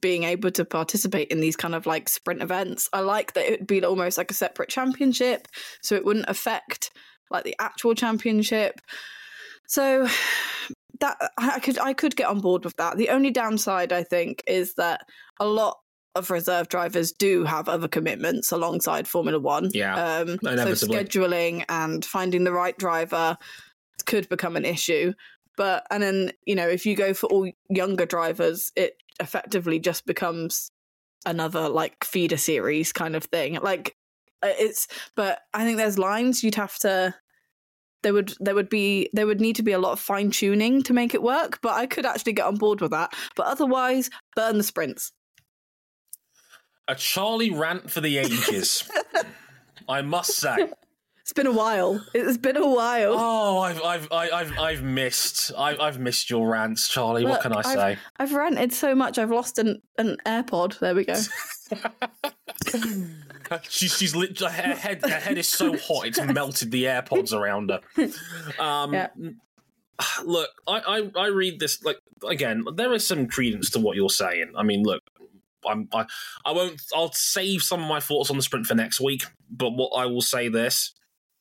being 0.01 0.23
able 0.23 0.51
to 0.51 0.65
participate 0.65 1.29
in 1.29 1.39
these 1.39 1.55
kind 1.55 1.75
of 1.75 1.85
like 1.85 2.09
sprint 2.09 2.41
events. 2.41 2.89
I 2.91 2.99
like 2.99 3.33
that 3.33 3.45
it 3.45 3.61
would 3.61 3.67
be 3.67 3.83
almost 3.83 4.17
like 4.17 4.31
a 4.31 4.35
separate 4.35 4.69
championship, 4.69 5.47
so 5.81 5.95
it 5.95 6.05
wouldn't 6.05 6.29
affect 6.29 6.91
like 7.31 7.43
the 7.43 7.55
actual 7.59 7.95
championship. 7.95 8.79
So 9.67 10.07
that 10.99 11.17
I 11.37 11.59
could 11.59 11.79
I 11.79 11.93
could 11.93 12.15
get 12.15 12.27
on 12.27 12.39
board 12.39 12.63
with 12.63 12.75
that. 12.77 12.97
The 12.97 13.09
only 13.09 13.31
downside 13.31 13.91
I 13.91 14.03
think 14.03 14.43
is 14.47 14.75
that 14.75 15.01
a 15.39 15.45
lot 15.45 15.77
of 16.15 16.29
reserve 16.29 16.69
drivers 16.69 17.11
do 17.11 17.43
have 17.43 17.67
other 17.67 17.87
commitments 17.87 18.51
alongside 18.51 19.07
Formula 19.07 19.39
One. 19.39 19.69
Yeah, 19.73 20.19
Um, 20.19 20.39
so 20.41 20.87
scheduling 20.87 21.65
and 21.69 22.05
finding 22.05 22.43
the 22.43 22.51
right 22.51 22.77
driver 22.77 23.37
could 24.05 24.29
become 24.29 24.55
an 24.55 24.65
issue. 24.65 25.13
But 25.55 25.85
and 25.91 26.01
then 26.01 26.31
you 26.45 26.55
know 26.55 26.67
if 26.67 26.85
you 26.85 26.95
go 26.95 27.13
for 27.13 27.27
all 27.27 27.49
younger 27.69 28.05
drivers, 28.05 28.71
it 28.75 28.97
effectively 29.19 29.79
just 29.79 30.05
becomes 30.05 30.71
another 31.25 31.69
like 31.69 32.03
feeder 32.03 32.37
series 32.37 32.91
kind 32.91 33.15
of 33.15 33.23
thing. 33.23 33.59
Like 33.61 33.95
uh, 34.43 34.51
it's, 34.57 34.87
but 35.15 35.39
I 35.53 35.63
think 35.63 35.77
there's 35.77 35.99
lines 35.99 36.43
you'd 36.43 36.55
have 36.55 36.77
to. 36.79 37.15
There 38.01 38.13
would 38.13 38.33
there 38.39 38.55
would 38.55 38.69
be 38.69 39.09
there 39.13 39.25
would 39.25 39.39
need 39.39 39.55
to 39.55 39.63
be 39.63 39.71
a 39.71 39.79
lot 39.79 39.93
of 39.93 39.99
fine 39.99 40.29
tuning 40.29 40.83
to 40.83 40.93
make 40.93 41.13
it 41.13 41.23
work. 41.23 41.59
But 41.61 41.75
I 41.75 41.85
could 41.85 42.05
actually 42.05 42.33
get 42.33 42.45
on 42.45 42.57
board 42.57 42.81
with 42.81 42.91
that. 42.91 43.13
But 43.35 43.47
otherwise, 43.47 44.09
burn 44.35 44.57
the 44.57 44.63
sprints. 44.63 45.11
A 46.87 46.95
Charley 46.95 47.49
rant 47.51 47.89
for 47.89 48.01
the 48.01 48.17
ages. 48.17 48.89
I 49.87 50.01
must 50.01 50.31
say. 50.35 50.69
It's 51.21 51.31
been 51.31 51.47
a 51.47 51.51
while. 51.53 52.05
It's 52.13 52.37
been 52.37 52.57
a 52.57 52.67
while. 52.67 53.13
Oh, 53.17 53.59
I've 53.59 53.81
I've 53.81 54.11
I've 54.11 54.59
I've 54.59 54.83
missed 54.83 55.51
I've, 55.57 55.79
I've 55.79 55.97
missed 55.99 56.29
your 56.29 56.49
rants, 56.49 56.89
Charley. 56.89 57.23
what 57.25 57.41
can 57.41 57.53
I 57.53 57.59
I've- 57.59 57.69
say? 57.69 57.97
I've 58.17 58.33
ranted 58.33 58.73
so 58.73 58.93
much. 58.93 59.17
I've 59.17 59.31
lost 59.31 59.57
an 59.57 59.81
an 59.97 60.17
AirPod. 60.25 60.79
There 60.79 60.93
we 60.93 61.05
go. 61.05 61.15
She's 63.69 63.95
she's 63.97 64.15
lit, 64.15 64.39
her 64.39 64.49
head 64.49 65.01
her 65.03 65.09
head 65.19 65.37
is 65.37 65.47
so 65.47 65.77
hot 65.77 66.07
it's 66.07 66.19
melted 66.33 66.71
the 66.71 66.85
AirPods 66.85 67.33
around 67.33 67.69
her. 67.71 67.81
Um, 68.63 68.93
Yeah. 68.93 69.07
Look, 70.25 70.49
I, 70.67 70.79
I 71.15 71.21
I 71.23 71.27
read 71.27 71.59
this 71.59 71.83
like 71.83 71.97
again. 72.27 72.65
There 72.75 72.93
is 72.93 73.05
some 73.05 73.27
credence 73.27 73.69
to 73.71 73.79
what 73.79 73.95
you're 73.95 74.09
saying. 74.09 74.51
I 74.57 74.63
mean, 74.63 74.81
look, 74.83 75.03
I'm 75.69 75.87
I 75.93 76.05
I 76.45 76.51
won't. 76.51 76.81
I'll 76.95 77.11
save 77.13 77.61
some 77.61 77.81
of 77.81 77.89
my 77.89 77.99
thoughts 77.99 78.29
on 78.29 78.37
the 78.37 78.43
sprint 78.43 78.65
for 78.65 78.75
next 78.75 78.99
week. 79.01 79.23
But 79.49 79.71
what 79.71 79.91
I 79.97 80.05
will 80.05 80.21
say 80.21 80.49
this: 80.49 80.93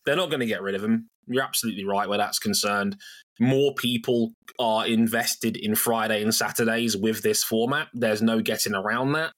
they're 0.04 0.16
not 0.16 0.30
going 0.30 0.40
to 0.40 0.46
get 0.46 0.62
rid 0.62 0.74
of 0.74 0.84
him. 0.84 1.10
You're 1.26 1.42
absolutely 1.42 1.84
right 1.84 2.08
where 2.08 2.18
that's 2.18 2.38
concerned. 2.38 2.96
More 3.40 3.74
people 3.74 4.34
are 4.58 4.86
invested 4.86 5.56
in 5.56 5.74
Friday 5.74 6.22
and 6.22 6.34
Saturdays 6.34 6.96
with 6.96 7.22
this 7.22 7.42
format. 7.42 7.88
There's 7.94 8.22
no 8.22 8.40
getting 8.40 8.74
around 8.74 9.12
that. 9.12 9.32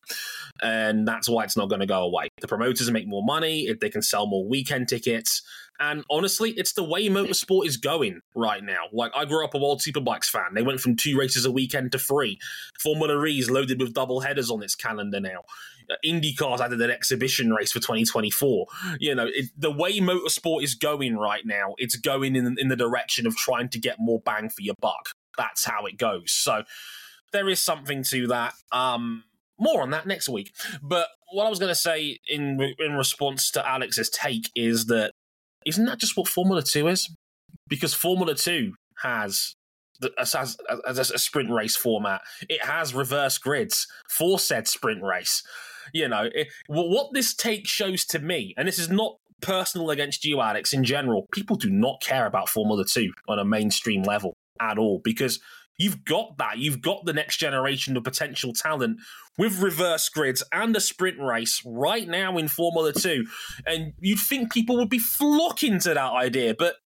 And 0.62 1.06
that's 1.06 1.28
why 1.28 1.44
it's 1.44 1.56
not 1.56 1.68
going 1.68 1.80
to 1.80 1.86
go 1.86 2.02
away. 2.02 2.28
The 2.40 2.48
promoters 2.48 2.90
make 2.90 3.06
more 3.06 3.24
money 3.24 3.62
if 3.62 3.80
they 3.80 3.90
can 3.90 4.02
sell 4.02 4.26
more 4.26 4.46
weekend 4.46 4.88
tickets. 4.88 5.42
And 5.80 6.04
honestly, 6.08 6.50
it's 6.52 6.72
the 6.72 6.84
way 6.84 7.08
motorsport 7.08 7.66
is 7.66 7.76
going 7.76 8.20
right 8.36 8.62
now. 8.62 8.84
Like, 8.92 9.10
I 9.16 9.24
grew 9.24 9.44
up 9.44 9.54
a 9.54 9.58
World 9.58 9.80
Superbikes 9.80 10.26
fan. 10.26 10.54
They 10.54 10.62
went 10.62 10.80
from 10.80 10.94
two 10.94 11.18
races 11.18 11.44
a 11.44 11.50
weekend 11.50 11.90
to 11.92 11.98
three. 11.98 12.38
Formula 12.80 13.24
E 13.24 13.40
is 13.40 13.50
loaded 13.50 13.80
with 13.80 13.92
double 13.92 14.20
headers 14.20 14.50
on 14.50 14.62
its 14.62 14.76
calendar 14.76 15.18
now. 15.18 15.42
IndyCar's 16.04 16.60
added 16.60 16.80
an 16.80 16.90
exhibition 16.90 17.52
race 17.52 17.72
for 17.72 17.80
2024. 17.80 18.66
You 18.98 19.14
know, 19.14 19.26
it, 19.26 19.50
the 19.56 19.70
way 19.70 19.98
motorsport 20.00 20.62
is 20.62 20.74
going 20.74 21.16
right 21.16 21.44
now, 21.44 21.74
it's 21.78 21.96
going 21.96 22.36
in, 22.36 22.56
in 22.58 22.68
the 22.68 22.76
direction 22.76 23.26
of 23.26 23.36
trying 23.36 23.68
to 23.70 23.78
get 23.78 23.96
more 23.98 24.20
bang 24.20 24.48
for 24.48 24.62
your 24.62 24.74
buck. 24.80 25.10
That's 25.36 25.64
how 25.64 25.86
it 25.86 25.96
goes. 25.96 26.32
So 26.32 26.64
there 27.32 27.48
is 27.48 27.60
something 27.60 28.02
to 28.04 28.26
that. 28.28 28.54
Um, 28.72 29.24
more 29.58 29.82
on 29.82 29.90
that 29.90 30.06
next 30.06 30.28
week. 30.28 30.52
But 30.82 31.08
what 31.32 31.46
I 31.46 31.50
was 31.50 31.58
going 31.58 31.70
to 31.70 31.74
say 31.74 32.18
in 32.28 32.60
in 32.78 32.94
response 32.94 33.50
to 33.52 33.68
Alex's 33.68 34.10
take 34.10 34.50
is 34.54 34.86
that 34.86 35.12
isn't 35.66 35.84
that 35.84 35.98
just 35.98 36.16
what 36.16 36.28
Formula 36.28 36.62
Two 36.62 36.88
is? 36.88 37.14
Because 37.68 37.94
Formula 37.94 38.34
Two 38.34 38.74
has 39.02 39.54
as, 40.18 40.34
as, 40.34 40.56
as 40.86 41.10
a 41.10 41.18
sprint 41.18 41.50
race 41.50 41.76
format, 41.76 42.20
it 42.48 42.64
has 42.64 42.94
reverse 42.94 43.38
grids 43.38 43.86
for 44.08 44.38
said 44.38 44.66
sprint 44.66 45.02
race. 45.02 45.42
You 45.92 46.08
know, 46.08 46.28
it, 46.34 46.48
what 46.66 47.12
this 47.12 47.34
take 47.34 47.66
shows 47.66 48.04
to 48.06 48.18
me, 48.18 48.54
and 48.56 48.66
this 48.66 48.78
is 48.78 48.88
not 48.88 49.16
personal 49.40 49.90
against 49.90 50.24
you, 50.24 50.40
Alex, 50.40 50.72
in 50.72 50.84
general, 50.84 51.28
people 51.32 51.56
do 51.56 51.70
not 51.70 52.00
care 52.00 52.26
about 52.26 52.48
Formula 52.48 52.84
2 52.84 53.12
on 53.28 53.38
a 53.38 53.44
mainstream 53.44 54.02
level 54.02 54.36
at 54.60 54.78
all 54.78 55.00
because 55.04 55.40
you've 55.78 56.04
got 56.04 56.38
that. 56.38 56.58
You've 56.58 56.80
got 56.80 57.04
the 57.04 57.12
next 57.12 57.36
generation 57.36 57.96
of 57.96 58.04
potential 58.04 58.52
talent 58.52 59.00
with 59.36 59.60
reverse 59.60 60.08
grids 60.08 60.42
and 60.52 60.74
a 60.76 60.80
sprint 60.80 61.20
race 61.20 61.60
right 61.66 62.08
now 62.08 62.38
in 62.38 62.48
Formula 62.48 62.92
2. 62.92 63.24
And 63.66 63.92
you'd 64.00 64.20
think 64.20 64.52
people 64.52 64.76
would 64.76 64.90
be 64.90 64.98
flocking 64.98 65.78
to 65.80 65.94
that 65.94 66.12
idea, 66.12 66.54
but. 66.58 66.76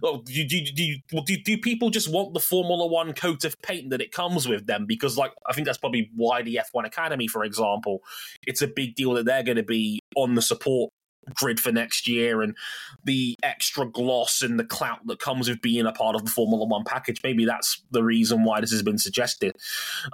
Well, 0.00 0.18
do, 0.18 0.44
do, 0.44 0.62
do, 0.62 0.96
do, 1.24 1.36
do 1.36 1.58
people 1.58 1.90
just 1.90 2.08
want 2.08 2.32
the 2.32 2.40
Formula 2.40 2.86
One 2.86 3.12
coat 3.12 3.44
of 3.44 3.60
paint 3.62 3.90
that 3.90 4.00
it 4.00 4.12
comes 4.12 4.48
with 4.48 4.66
them? 4.66 4.86
Because, 4.86 5.18
like, 5.18 5.32
I 5.46 5.52
think 5.52 5.66
that's 5.66 5.78
probably 5.78 6.10
why 6.14 6.42
the 6.42 6.60
F1 6.74 6.86
Academy, 6.86 7.26
for 7.26 7.44
example, 7.44 8.02
it's 8.46 8.62
a 8.62 8.66
big 8.66 8.94
deal 8.94 9.12
that 9.14 9.26
they're 9.26 9.42
going 9.42 9.56
to 9.56 9.62
be 9.62 10.00
on 10.16 10.34
the 10.34 10.42
support 10.42 10.92
grid 11.34 11.60
for 11.60 11.70
next 11.72 12.08
year 12.08 12.42
and 12.42 12.56
the 13.04 13.36
extra 13.42 13.86
gloss 13.86 14.42
and 14.42 14.58
the 14.58 14.64
clout 14.64 15.06
that 15.06 15.18
comes 15.18 15.48
with 15.48 15.60
being 15.62 15.86
a 15.86 15.92
part 15.92 16.16
of 16.16 16.24
the 16.24 16.30
Formula 16.30 16.64
One 16.64 16.84
package. 16.84 17.20
Maybe 17.22 17.44
that's 17.44 17.82
the 17.90 18.02
reason 18.02 18.44
why 18.44 18.60
this 18.60 18.72
has 18.72 18.82
been 18.82 18.98
suggested 18.98 19.54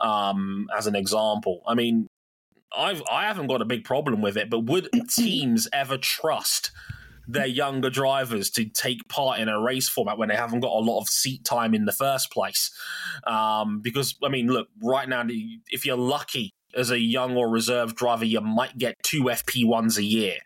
um, 0.00 0.68
as 0.76 0.86
an 0.86 0.94
example. 0.94 1.62
I 1.66 1.74
mean, 1.74 2.08
I've 2.76 3.02
I 3.10 3.24
haven't 3.24 3.46
got 3.46 3.62
a 3.62 3.66
big 3.66 3.84
problem 3.84 4.20
with 4.20 4.36
it, 4.36 4.50
but 4.50 4.60
would 4.60 4.88
teams 5.08 5.68
ever 5.72 5.96
trust 5.96 6.70
their 7.28 7.46
younger 7.46 7.90
drivers 7.90 8.50
to 8.50 8.64
take 8.64 9.06
part 9.08 9.38
in 9.38 9.48
a 9.48 9.60
race 9.60 9.88
format 9.88 10.18
when 10.18 10.30
they 10.30 10.36
haven't 10.36 10.60
got 10.60 10.72
a 10.72 10.80
lot 10.80 11.00
of 11.00 11.08
seat 11.08 11.44
time 11.44 11.74
in 11.74 11.84
the 11.84 11.92
first 11.92 12.32
place? 12.32 12.70
Um, 13.26 13.80
because 13.80 14.16
I 14.24 14.28
mean, 14.28 14.48
look, 14.48 14.68
right 14.82 15.08
now, 15.08 15.24
if 15.70 15.86
you're 15.86 15.96
lucky 15.96 16.50
as 16.74 16.90
a 16.90 16.98
young 16.98 17.36
or 17.36 17.48
reserve 17.48 17.94
driver, 17.94 18.24
you 18.24 18.40
might 18.40 18.76
get 18.76 18.94
two 19.02 19.24
FP1s 19.24 19.98
a 19.98 20.02
year 20.02 20.38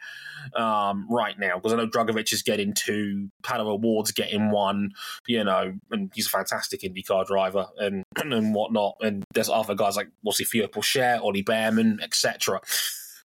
um, 0.54 1.06
right 1.10 1.38
now 1.38 1.56
because 1.56 1.72
I 1.72 1.76
know 1.76 1.86
Drugovich 1.86 2.32
is 2.32 2.42
getting 2.42 2.74
two, 2.74 3.30
Pato 3.42 3.66
O'Ward's 3.66 4.12
getting 4.12 4.50
one, 4.50 4.90
you 5.26 5.42
know, 5.44 5.74
and 5.90 6.10
he's 6.14 6.26
a 6.26 6.30
fantastic 6.30 6.82
IndyCar 6.82 7.26
driver 7.26 7.68
and 7.78 8.04
and 8.16 8.54
whatnot. 8.54 8.96
And 9.00 9.24
there's 9.34 9.48
other 9.48 9.74
guys 9.74 9.96
like 9.96 10.08
obviously 10.26 10.46
Theo 10.46 10.66
Pourchaire, 10.66 11.20
Ollie 11.20 11.42
Bearman, 11.42 12.00
etc. 12.02 12.60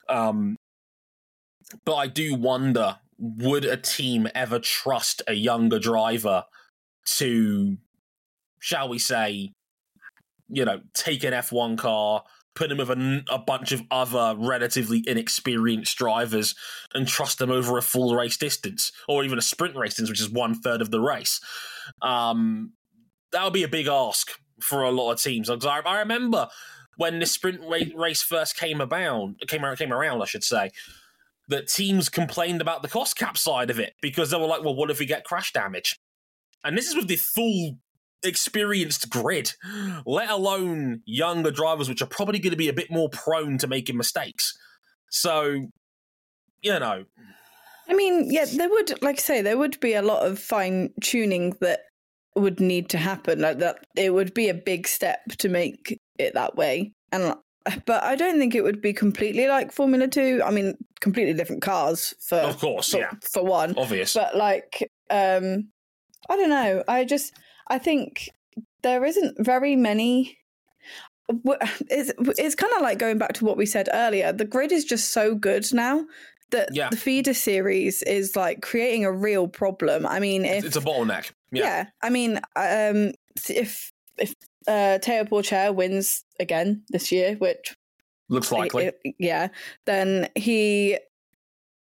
Um, 0.10 0.58
but 1.86 1.96
I 1.96 2.08
do 2.08 2.36
wonder: 2.36 2.98
would 3.17 3.65
a 3.65 3.77
team 3.77 4.27
ever 4.36 4.60
trust 4.60 5.21
a 5.27 5.34
younger 5.34 5.80
driver 5.80 6.45
to, 7.17 7.77
shall 8.60 8.89
we 8.89 8.99
say, 8.99 9.53
you 10.49 10.65
know, 10.65 10.82
take 10.93 11.23
an 11.23 11.34
F1 11.34 11.77
car? 11.77 12.23
put 12.58 12.71
him 12.71 12.80
with 12.80 12.89
a, 12.89 13.23
a, 13.30 13.38
bunch 13.38 13.71
of 13.71 13.84
other 13.91 14.34
relatively 14.36 15.03
inexperienced 15.06 15.95
drivers 15.95 16.56
and 16.95 17.08
trust 17.08 17.38
them 17.38 17.51
over 17.51 17.77
a 17.77 17.84
full 17.84 18.15
race 18.15 18.36
distance 18.36 18.91
or 19.08 19.23
even 19.23 19.38
a 19.38 19.43
sprint 19.43 19.75
race 19.75 19.91
distance, 19.91 20.10
which 20.10 20.19
is 20.19 20.30
one 20.30 20.56
third 20.56 20.82
of 20.82 20.89
the 20.89 20.99
race. 20.99 21.39
Um, 22.01 22.73
that 23.32 23.43
would 23.43 23.53
be 23.53 23.62
a 23.62 23.67
big 23.67 23.88
ask 23.88 24.32
for 24.60 24.82
a 24.82 24.89
lot 24.89 25.12
of 25.12 25.21
teams. 25.21 25.51
I, 25.51 25.56
I 25.56 25.99
remember 25.99 26.47
when 26.97 27.19
the 27.19 27.27
sprint 27.27 27.62
race 27.95 28.23
first 28.23 28.58
came 28.58 28.82
about, 28.82 29.36
came 29.47 29.63
came 29.75 29.93
around, 29.93 30.23
I 30.23 30.25
should 30.25 30.43
say, 30.43 30.71
that 31.47 31.67
teams 31.67 32.10
complained 32.10 32.62
about 32.62 32.81
the 32.81 32.89
cost 32.89 33.17
cap 33.17 33.38
side 33.38 33.69
of 33.69 33.79
it 33.79 33.93
because 34.01 34.31
they 34.31 34.38
were 34.38 34.47
like, 34.47 34.63
well, 34.63 34.75
what 34.75 34.91
if 34.91 34.99
we 34.99 35.05
get 35.05 35.23
crash 35.23 35.53
damage? 35.53 35.97
And 36.63 36.77
this 36.77 36.88
is 36.88 36.95
with 36.95 37.07
the 37.07 37.15
full 37.15 37.77
experienced 38.23 39.10
grid, 39.10 39.53
let 40.05 40.29
alone 40.29 41.01
younger 41.05 41.51
drivers, 41.51 41.88
which 41.88 42.01
are 42.01 42.07
probably 42.07 42.39
going 42.39 42.51
to 42.51 42.57
be 42.57 42.69
a 42.69 42.73
bit 42.73 42.91
more 42.91 43.10
prone 43.10 43.57
to 43.60 43.67
making 43.67 43.97
mistakes. 43.97 44.57
So, 45.10 45.67
you 46.62 46.79
know. 46.79 47.05
I 47.88 47.93
mean, 47.93 48.29
yeah, 48.29 48.45
there 48.45 48.69
would, 48.69 49.01
like 49.01 49.17
I 49.17 49.21
say, 49.21 49.41
there 49.41 49.57
would 49.57 49.79
be 49.79 49.93
a 49.93 50.01
lot 50.01 50.25
of 50.25 50.39
fine 50.39 50.89
tuning 51.01 51.55
that 51.62 51.81
would 52.36 52.60
need 52.60 52.89
to 52.89 52.97
happen. 52.97 53.39
Like 53.39 53.60
that, 53.60 53.86
it 53.95 54.13
would 54.13 54.33
be 54.33 54.49
a 54.49 54.53
big 54.53 54.88
step 54.88 55.21
to 55.38 55.47
make 55.47 55.99
it 56.19 56.33
that 56.33 56.55
way. 56.55 56.91
And 57.12 57.36
but 57.86 58.03
I 58.03 58.15
don't 58.15 58.38
think 58.38 58.56
it 58.56 58.63
would 58.63 58.82
be 58.82 58.93
completely 58.93 59.47
like 59.47 59.71
Formula 59.71 60.08
Two. 60.08 60.41
I 60.43 60.51
mean, 60.51 60.77
completely 60.99 61.34
different 61.34 61.62
cars 61.62 62.13
for, 62.19 62.38
of 62.38 62.60
course, 62.60 62.91
for, 62.91 62.97
yeah, 62.97 63.12
for 63.21 63.43
one, 63.43 63.77
obvious. 63.77 64.13
But 64.13 64.36
like, 64.36 64.91
um, 65.10 65.69
I 66.30 66.36
don't 66.36 66.49
know. 66.49 66.84
I 66.88 67.06
just 67.06 67.34
I 67.67 67.77
think 67.77 68.30
there 68.84 69.06
isn't 69.06 69.43
very 69.45 69.75
many. 69.75 70.38
It's, 71.89 72.13
it's 72.19 72.56
kind 72.56 72.71
of 72.77 72.82
like 72.82 72.99
going 72.99 73.17
back 73.17 73.34
to 73.34 73.45
what 73.45 73.58
we 73.58 73.65
said 73.65 73.89
earlier. 73.93 74.32
The 74.32 74.45
grid 74.45 74.71
is 74.71 74.86
just 74.86 75.12
so 75.12 75.36
good 75.36 75.65
now 75.73 76.06
that 76.51 76.69
yeah. 76.71 76.89
the 76.89 76.97
feeder 76.97 77.34
series 77.34 78.01
is 78.03 78.36
like 78.36 78.62
creating 78.62 79.03
a 79.03 79.12
real 79.12 79.47
problem. 79.47 80.06
I 80.06 80.19
mean, 80.19 80.45
if 80.45 80.63
it's 80.63 80.77
a 80.77 80.82
bottleneck. 80.82 81.32
Yeah, 81.51 81.63
yeah 81.63 81.86
I 82.01 82.10
mean, 82.10 82.39
um, 82.56 83.13
if 83.49 83.91
if 84.17 84.36
uh, 84.67 84.99
Theo 84.99 85.23
Pourchaire 85.23 85.73
wins 85.73 86.23
again 86.39 86.84
this 86.89 87.12
year, 87.12 87.36
which 87.36 87.75
looks 88.30 88.51
likely, 88.51 88.86
it, 88.86 89.15
yeah, 89.19 89.47
then 89.86 90.27
he 90.36 90.97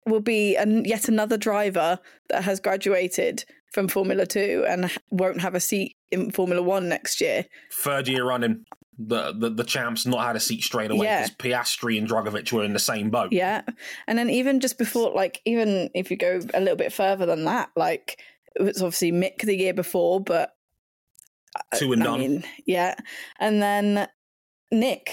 will 0.07 0.21
be 0.21 0.57
an, 0.57 0.85
yet 0.85 1.09
another 1.09 1.37
driver 1.37 1.99
that 2.31 2.43
has 2.45 2.59
graduated 2.61 3.45
from 3.73 3.87
Formula 3.87 4.27
Two 4.27 4.65
and 4.69 4.91
won't 5.11 5.41
have 5.41 5.55
a 5.55 5.61
seat 5.61 5.97
in 6.11 6.31
Formula 6.31 6.63
One 6.63 6.89
next 6.89 7.21
year. 7.21 7.45
Third 7.73 8.09
year 8.09 8.25
running, 8.25 8.65
the 8.99 9.33
the, 9.33 9.51
the 9.51 9.65
champs 9.65 10.07
not 10.07 10.27
had 10.27 10.37
a 10.37 10.41
seat 10.41 10.63
straight 10.63 10.91
away 10.91 11.07
Yeah. 11.07 11.23
because 11.23 11.37
Piastri 11.37 11.99
and 11.99 12.09
Drugovich 12.09 12.53
were 12.53 12.65
in 12.65 12.73
the 12.73 12.79
same 12.79 13.11
boat. 13.11 13.33
Yeah. 13.33 13.63
And 14.07 14.19
then 14.19 14.31
even 14.31 14.61
just 14.61 14.79
before, 14.79 15.13
like, 15.15 15.41
even 15.45 15.91
if 15.95 16.11
you 16.11 16.17
go 16.17 16.41
a 16.55 16.61
little 16.61 16.77
bit 16.77 16.93
further 16.93 17.27
than 17.27 17.45
that, 17.45 17.71
like, 17.77 18.21
it 18.57 18.63
was 18.63 18.83
obviously 18.83 19.13
Mick 19.13 19.43
the 19.43 19.57
year 19.57 19.75
before, 19.75 20.21
but 20.21 20.57
Uh, 21.57 21.77
Two 21.77 21.93
and 21.93 22.03
I 22.03 22.07
done. 22.07 22.21
mean, 22.21 22.45
yeah. 22.67 22.95
And 23.39 23.61
then 23.63 24.09
Nyck. 24.73 25.09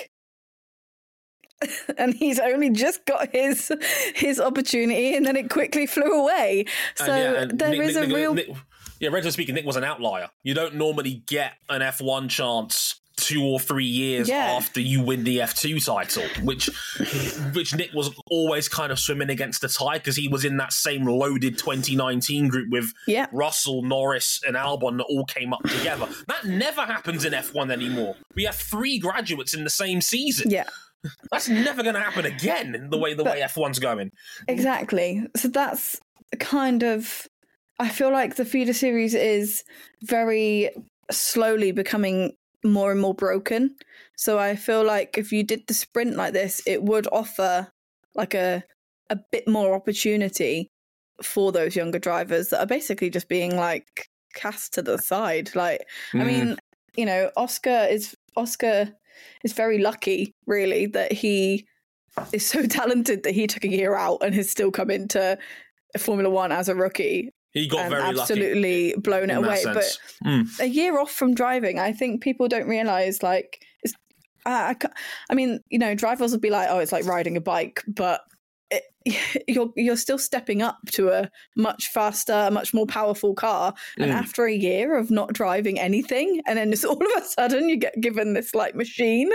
and 1.97 2.13
he's 2.13 2.39
only 2.39 2.69
just 2.69 3.03
got 3.05 3.29
his 3.31 3.71
his 4.15 4.39
opportunity 4.39 5.15
and 5.15 5.25
then 5.25 5.35
it 5.35 5.49
quickly 5.49 5.87
flew 5.87 6.03
away. 6.23 6.65
So 6.95 7.11
And 7.11 7.51
yeah, 7.51 7.55
there 7.57 7.73
and 7.81 7.89
is 7.89 7.95
Nyck- 7.97 8.03
a 8.03 8.05
Nyck- 8.05 8.15
real 8.15 8.35
Nyck- 8.35 8.57
yeah, 8.99 9.09
relatively 9.09 9.31
speaking, 9.31 9.55
Nyck 9.55 9.65
was 9.65 9.75
an 9.75 9.83
outlier. 9.83 10.29
You 10.43 10.53
don't 10.53 10.75
normally 10.75 11.23
get 11.25 11.53
an 11.69 11.81
F1 11.81 12.29
chance 12.29 13.01
two 13.17 13.43
or 13.43 13.59
three 13.59 13.85
years 13.85 14.29
Yeah. 14.29 14.53
after 14.55 14.79
you 14.79 15.01
win 15.03 15.23
the 15.23 15.39
F2 15.39 15.83
title, 15.85 16.23
which 16.43 16.67
which 17.53 17.71
Nyck 17.73 17.93
was 17.93 18.09
always 18.29 18.69
kind 18.69 18.91
of 18.91 18.99
swimming 18.99 19.29
against 19.29 19.61
the 19.61 19.67
tide 19.67 19.99
because 20.01 20.15
he 20.15 20.27
was 20.27 20.45
in 20.45 20.57
that 20.57 20.71
same 20.71 21.05
loaded 21.05 21.57
2019 21.57 22.47
group 22.47 22.69
with 22.71 22.93
Yeah. 23.07 23.25
Russell, 23.31 23.81
Norris, 23.81 24.39
and 24.47 24.55
Albon 24.55 24.97
that 24.97 25.05
all 25.05 25.25
came 25.25 25.51
up 25.53 25.63
together. 25.63 26.07
That 26.27 26.45
never 26.45 26.81
happens 26.81 27.25
in 27.25 27.33
F1 27.33 27.71
anymore. 27.71 28.15
We 28.35 28.43
have 28.43 28.55
three 28.55 28.99
graduates 28.99 29.53
in 29.53 29.63
the 29.63 29.69
same 29.69 29.99
season. 30.01 30.51
Yeah. 30.51 30.65
That's 31.31 31.47
never 31.47 31.83
going 31.83 31.95
to 31.95 32.01
happen 32.01 32.25
again 32.25 32.75
in 32.75 32.89
the 32.89 32.97
way 32.97 33.13
the 33.13 33.23
way 33.23 33.41
F1's 33.41 33.79
going. 33.79 34.11
Exactly. 34.47 35.23
So 35.35 35.47
that's 35.47 35.99
kind 36.39 36.83
of. 36.83 37.27
I 37.79 37.89
feel 37.89 38.11
like 38.11 38.35
the 38.35 38.45
feeder 38.45 38.73
series 38.73 39.13
is 39.13 39.63
very 40.03 40.71
slowly 41.11 41.71
becoming 41.71 42.33
more 42.71 42.91
and 42.91 43.01
more 43.01 43.13
broken. 43.13 43.75
So 44.15 44.39
I 44.39 44.55
feel 44.55 44.83
like 44.83 45.17
if 45.17 45.31
you 45.31 45.43
did 45.43 45.67
the 45.67 45.73
sprint 45.73 46.15
like 46.15 46.33
this, 46.33 46.61
it 46.65 46.83
would 46.83 47.07
offer 47.11 47.67
like 48.15 48.33
a 48.33 48.63
a 49.09 49.17
bit 49.31 49.47
more 49.47 49.73
opportunity 49.73 50.69
for 51.23 51.51
those 51.51 51.75
younger 51.75 51.99
drivers 51.99 52.49
that 52.49 52.59
are 52.59 52.65
basically 52.65 53.09
just 53.09 53.29
being 53.29 53.55
like 53.55 54.07
cast 54.35 54.73
to 54.73 54.81
the 54.81 54.97
side. 54.97 55.55
Like, 55.55 55.87
I 56.13 56.17
Mm. 56.17 56.27
mean, 56.27 56.57
you 56.95 57.05
know, 57.05 57.31
Oscar 57.37 57.87
is 57.89 58.15
Oscar 58.35 58.93
is 59.43 59.53
very 59.53 59.77
lucky, 59.79 60.33
really, 60.45 60.85
that 60.87 61.11
he 61.11 61.65
is 62.33 62.45
so 62.45 62.63
talented 62.67 63.23
that 63.23 63.33
he 63.33 63.47
took 63.47 63.63
a 63.63 63.69
year 63.69 63.95
out 63.95 64.19
and 64.21 64.35
has 64.35 64.49
still 64.49 64.71
come 64.71 64.89
into 64.91 65.37
Formula 65.97 66.29
One 66.29 66.51
as 66.51 66.69
a 66.69 66.75
rookie 66.75 67.31
he 67.53 67.67
got 67.67 67.81
and 67.81 67.89
very 67.91 68.03
lucky. 68.03 68.19
absolutely 68.21 68.95
blown 68.97 69.29
it 69.29 69.37
away. 69.37 69.61
But. 69.63 69.97
Mm. 70.25 70.59
a 70.59 70.67
year 70.67 70.99
off 70.99 71.11
from 71.11 71.33
driving, 71.33 71.79
I 71.79 71.93
think 71.93 72.21
people 72.21 72.47
don't 72.47 72.67
realize 72.67 73.21
like 73.23 73.61
it's. 73.83 73.93
I, 74.45 74.75
I, 74.81 74.87
I 75.29 75.35
mean, 75.35 75.59
you 75.69 75.79
know, 75.79 75.93
drivers 75.95 76.31
would 76.31 76.41
be 76.41 76.49
like, 76.49 76.67
"Oh, 76.69 76.79
it's 76.79 76.91
like 76.91 77.05
riding 77.05 77.35
a 77.37 77.41
bike," 77.41 77.83
but 77.87 78.21
it, 78.71 78.83
you're 79.47 79.71
you're 79.75 79.97
still 79.97 80.17
stepping 80.17 80.61
up 80.61 80.77
to 80.93 81.09
a 81.09 81.29
much 81.55 81.87
faster, 81.89 82.49
much 82.51 82.73
more 82.73 82.85
powerful 82.87 83.33
car. 83.33 83.73
And 83.97 84.11
Mm. 84.11 84.15
after 84.15 84.45
a 84.45 84.53
year 84.53 84.97
of 84.97 85.09
not 85.11 85.33
driving 85.33 85.79
anything, 85.79 86.41
and 86.47 86.57
then 86.57 86.73
all 86.87 86.93
of 87.01 87.23
a 87.23 87.25
sudden 87.25 87.69
you 87.69 87.77
get 87.77 87.99
given 88.01 88.33
this 88.33 88.53
like 88.55 88.75
machine, 88.75 89.31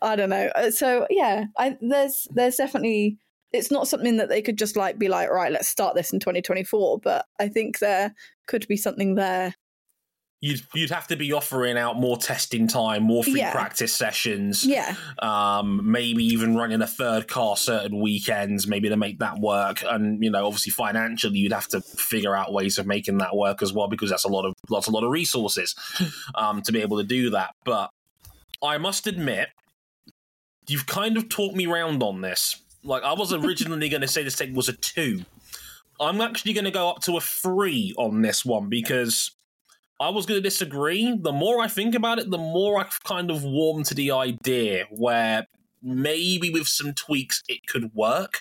I 0.00 0.16
don't 0.16 0.30
know. 0.30 0.50
Uh, 0.54 0.70
So 0.70 1.06
yeah, 1.10 1.44
I, 1.58 1.76
there's 1.80 2.26
there's 2.34 2.56
definitely 2.56 3.18
it's 3.52 3.70
not 3.70 3.88
something 3.88 4.16
that 4.16 4.28
they 4.28 4.42
could 4.42 4.58
just 4.58 4.76
like 4.76 4.98
be 4.98 5.08
like, 5.08 5.30
right, 5.30 5.52
let's 5.52 5.68
start 5.68 5.94
this 5.94 6.12
in 6.12 6.20
2024. 6.20 7.00
But 7.00 7.26
I 7.38 7.48
think 7.48 7.78
there 7.78 8.14
could 8.46 8.66
be 8.68 8.76
something 8.76 9.14
there 9.14 9.54
you'd 10.42 10.60
you'd 10.74 10.90
have 10.90 11.06
to 11.06 11.16
be 11.16 11.32
offering 11.32 11.78
out 11.78 11.96
more 11.96 12.18
testing 12.18 12.66
time, 12.66 13.04
more 13.04 13.22
free 13.22 13.38
Yeah. 13.38 13.52
practice 13.52 13.94
sessions. 13.94 14.66
Yeah. 14.66 14.96
Um, 15.20 15.80
maybe 15.90 16.24
even 16.24 16.56
running 16.56 16.82
a 16.82 16.86
third 16.86 17.28
car 17.28 17.56
certain 17.56 18.00
weekends, 18.00 18.66
maybe 18.66 18.88
to 18.88 18.96
make 18.96 19.20
that 19.20 19.38
work. 19.38 19.82
And 19.86 20.22
you 20.22 20.30
know, 20.30 20.44
obviously 20.44 20.72
financially, 20.72 21.38
you'd 21.38 21.52
have 21.52 21.68
to 21.68 21.80
figure 21.80 22.34
out 22.34 22.52
ways 22.52 22.76
of 22.76 22.86
making 22.86 23.18
that 23.18 23.34
work 23.36 23.62
as 23.62 23.72
well 23.72 23.86
because 23.86 24.10
that's 24.10 24.24
a 24.24 24.28
lot 24.28 24.44
of 24.44 24.54
lots 24.68 24.88
a 24.88 24.90
lot 24.90 25.04
of 25.04 25.10
resources 25.10 25.74
um, 26.34 26.60
to 26.62 26.72
be 26.72 26.82
able 26.82 26.98
to 26.98 27.04
do 27.04 27.30
that. 27.30 27.54
But 27.64 27.90
I 28.62 28.78
must 28.78 29.06
admit, 29.06 29.48
you've 30.68 30.86
kind 30.86 31.16
of 31.16 31.28
talked 31.28 31.54
me 31.54 31.66
round 31.66 32.02
on 32.02 32.20
this. 32.20 32.61
Like 32.84 33.02
I 33.02 33.12
was 33.12 33.32
originally 33.32 33.88
going 33.88 34.02
to 34.02 34.08
say 34.08 34.22
this 34.22 34.36
take 34.36 34.54
was 34.54 34.68
a 34.68 34.72
two. 34.72 35.24
I'm 36.00 36.20
actually 36.20 36.52
going 36.52 36.64
to 36.64 36.70
go 36.70 36.88
up 36.88 37.00
to 37.02 37.16
a 37.16 37.20
three 37.20 37.94
on 37.96 38.22
this 38.22 38.44
one 38.44 38.68
because 38.68 39.30
I 40.00 40.08
was 40.08 40.26
going 40.26 40.38
to 40.38 40.48
disagree. 40.48 41.16
The 41.16 41.32
more 41.32 41.60
I 41.60 41.68
think 41.68 41.94
about 41.94 42.18
it, 42.18 42.30
the 42.30 42.38
more 42.38 42.80
I've 42.80 43.02
kind 43.04 43.30
of 43.30 43.44
warm 43.44 43.84
to 43.84 43.94
the 43.94 44.10
idea 44.10 44.86
where 44.90 45.46
maybe 45.82 46.50
with 46.50 46.66
some 46.66 46.92
tweaks 46.94 47.42
it 47.48 47.66
could 47.66 47.94
work. 47.94 48.40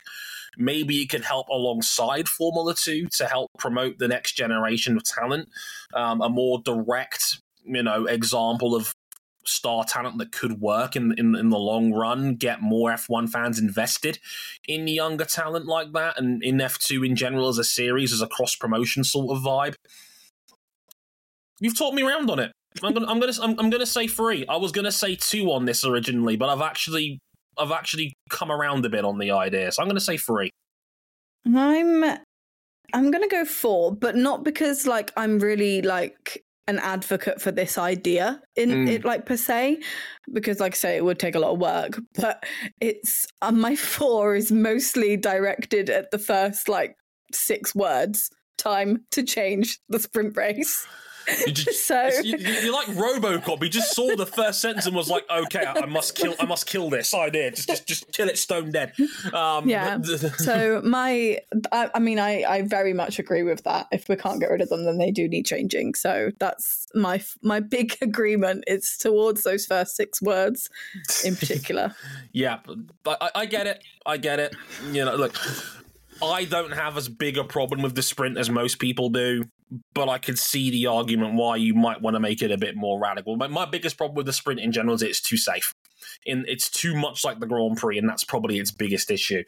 Maybe 0.58 1.02
it 1.02 1.10
could 1.10 1.24
help 1.24 1.48
alongside 1.50 2.28
Formula 2.28 2.76
2 2.76 3.08
to 3.08 3.26
help 3.26 3.52
promote 3.58 4.00
the 4.00 4.08
next 4.08 4.34
generation 4.34 4.98
of 4.98 5.04
talent. 5.04 5.50
Um, 5.94 6.22
a 6.22 6.30
more 6.30 6.60
direct, 6.64 7.42
you 7.64 7.84
know, 7.84 8.06
example 8.06 8.76
of 8.76 8.94
star 9.46 9.84
talent 9.84 10.18
that 10.20 10.32
could 10.32 10.62
work 10.62 10.96
in, 10.96 11.14
in 11.18 11.36
in 11.36 11.50
the 11.50 11.58
long 11.58 11.94
run, 11.94 12.36
get 12.36 12.62
more 12.62 12.92
F1 12.92 13.30
fans 13.30 13.60
invested 13.60 14.20
in 14.68 14.88
younger 14.88 15.26
talent 15.26 15.66
like 15.66 15.94
that, 15.94 16.18
and 16.18 16.44
in 16.44 16.58
F2 16.58 17.06
in 17.06 17.16
general 17.16 17.48
as 17.48 17.58
a 17.58 17.64
series, 17.64 18.14
as 18.14 18.22
a 18.22 18.28
cross 18.28 18.56
promotion 18.56 19.04
sort 19.04 19.36
of 19.36 19.44
vibe. 19.44 19.76
You've 21.60 21.78
talked 21.78 21.96
me 21.96 22.04
around 22.04 22.30
on 22.30 22.40
it. 22.40 22.52
I'm 22.84 22.94
gonna, 22.94 23.08
I'm 23.08 23.20
gonna, 23.20 23.34
I'm, 23.42 23.60
I'm 23.60 23.70
gonna 23.70 23.86
say 23.86 24.08
three. 24.08 24.46
I 24.48 24.58
was 24.58 24.72
gonna 24.72 24.92
say 24.92 25.16
two 25.16 25.52
on 25.52 25.66
this 25.66 25.84
originally, 25.84 26.38
but 26.38 26.50
I've 26.50 26.62
actually, 26.62 27.20
I've 27.58 27.72
actually 27.72 28.14
come 28.30 28.52
around 28.52 28.86
a 28.86 28.90
bit 28.90 29.06
on 29.06 29.18
the 29.18 29.32
idea, 29.32 29.72
so 29.72 29.82
I'm 29.82 29.90
gonna 29.90 30.00
say 30.00 30.18
three. 30.18 30.50
I'm 31.46 32.04
I'm 32.94 33.12
gonna 33.12 33.28
go 33.28 33.46
four, 33.46 33.94
but 33.96 34.16
not 34.16 34.44
because 34.44 34.88
like 34.88 35.12
I'm 35.18 35.40
really 35.40 35.82
like 35.82 36.44
an 36.68 36.80
advocate 36.80 37.42
for 37.42 37.52
this 37.52 37.78
idea 37.78 38.42
in 38.56 38.70
Mm. 38.70 38.90
it 38.90 39.06
like 39.06 39.26
per 39.26 39.38
se, 39.38 39.80
because 40.32 40.60
like 40.60 40.74
I 40.74 40.78
say 40.78 40.98
it 40.98 41.04
would 41.04 41.20
take 41.20 41.36
a 41.36 41.40
lot 41.40 41.52
of 41.54 41.60
work. 41.60 42.00
But 42.16 42.46
it's 42.80 43.26
uh, 43.42 43.52
my 43.52 43.76
four 43.96 44.36
is 44.36 44.52
mostly 44.52 45.18
directed 45.18 45.90
at 45.90 46.12
the 46.12 46.20
first 46.20 46.70
like 46.70 46.96
six 47.34 47.74
words. 47.76 48.30
Time 48.58 49.06
to 49.12 49.24
change 49.24 49.80
the 49.90 50.00
sprint 50.00 50.38
race. 50.38 50.86
You 51.46 51.52
just, 51.54 51.86
So- 51.88 52.08
you, 52.24 52.38
you- 52.38 52.48
you're 52.62 52.74
like 52.74 52.88
RoboCop. 52.88 53.62
He 53.64 53.70
just 53.70 53.94
saw 53.96 54.16
the 54.16 54.26
first 54.26 54.62
sentence 54.62 54.86
and 54.86 54.96
was 54.96 55.10
like, 55.10 55.24
"Okay, 55.30 55.64
I, 55.64 55.82
I 55.82 55.86
must 55.86 56.16
kill. 56.16 56.36
I 56.40 56.46
must 56.46 56.66
kill 56.66 56.90
this 56.90 57.14
idea. 57.14 57.52
Just, 57.52 57.68
just, 57.68 57.88
just 57.88 58.12
kill 58.12 58.30
it 58.30 58.38
stone 58.38 58.72
dead." 58.72 58.94
Um, 59.34 59.68
Yeah. 59.70 60.00
so 60.38 60.82
my 60.84 61.40
I, 61.72 61.90
I 61.96 62.00
mean 62.00 62.20
I, 62.20 62.44
I 62.44 62.62
very 62.64 62.94
much 62.94 63.20
agree 63.20 63.44
with 63.44 63.64
that 63.64 63.88
if 63.92 64.08
we 64.10 64.16
can't 64.16 64.40
get 64.40 64.50
rid 64.50 64.62
of 64.62 64.70
them 64.70 64.86
then 64.86 64.98
they 64.98 65.12
do 65.12 65.28
need 65.28 65.46
changing 65.46 65.94
so 65.96 66.32
that's 66.40 66.88
my 66.96 67.22
my 67.42 67.60
big 67.60 67.96
agreement 68.02 68.64
it's 68.68 68.98
towards 68.98 69.44
those 69.44 69.66
first 69.66 69.96
six 69.96 70.22
words 70.22 70.70
in 71.24 71.36
particular 71.36 71.96
Yeah, 72.34 72.60
but 73.04 73.18
I, 73.22 73.30
I 73.36 73.46
get 73.46 73.68
it. 73.68 73.84
I 74.06 74.18
get 74.18 74.40
it. 74.40 74.56
You 74.92 75.06
know, 75.06 75.16
look, 75.16 75.36
I 76.24 76.46
don't 76.46 76.72
have 76.72 76.98
as 76.98 77.08
big 77.10 77.38
a 77.38 77.44
problem 77.44 77.82
with 77.82 77.96
the 77.96 78.02
sprint 78.04 78.38
as 78.38 78.50
most 78.50 78.80
people 78.80 79.10
do, 79.10 79.46
but 79.94 80.10
I 80.10 80.18
could 80.18 80.38
see 80.38 80.70
the 80.70 80.88
argument 80.88 81.36
why 81.36 81.56
you 81.56 81.74
might 81.74 82.02
want 82.02 82.16
to 82.16 82.20
make 82.20 82.42
it 82.42 82.52
a 82.52 82.58
bit 82.58 82.76
more 82.76 83.00
radical. 83.00 83.38
But 83.38 83.52
my 83.52 83.66
biggest 83.66 83.98
problem 83.98 84.16
with 84.16 84.26
the 84.26 84.34
sprint 84.34 84.60
in 84.60 84.72
general 84.72 84.96
is 84.96 85.02
it's 85.02 85.22
too 85.22 85.38
safe. 85.38 85.74
In 86.26 86.46
it's 86.48 86.70
too 86.70 86.96
much 86.96 87.24
like 87.24 87.40
the 87.40 87.48
Grand 87.48 87.78
Prix, 87.78 87.98
and 87.98 88.08
that's 88.08 88.24
probably 88.24 88.60
its 88.60 88.72
biggest 88.72 89.12
issue. 89.12 89.44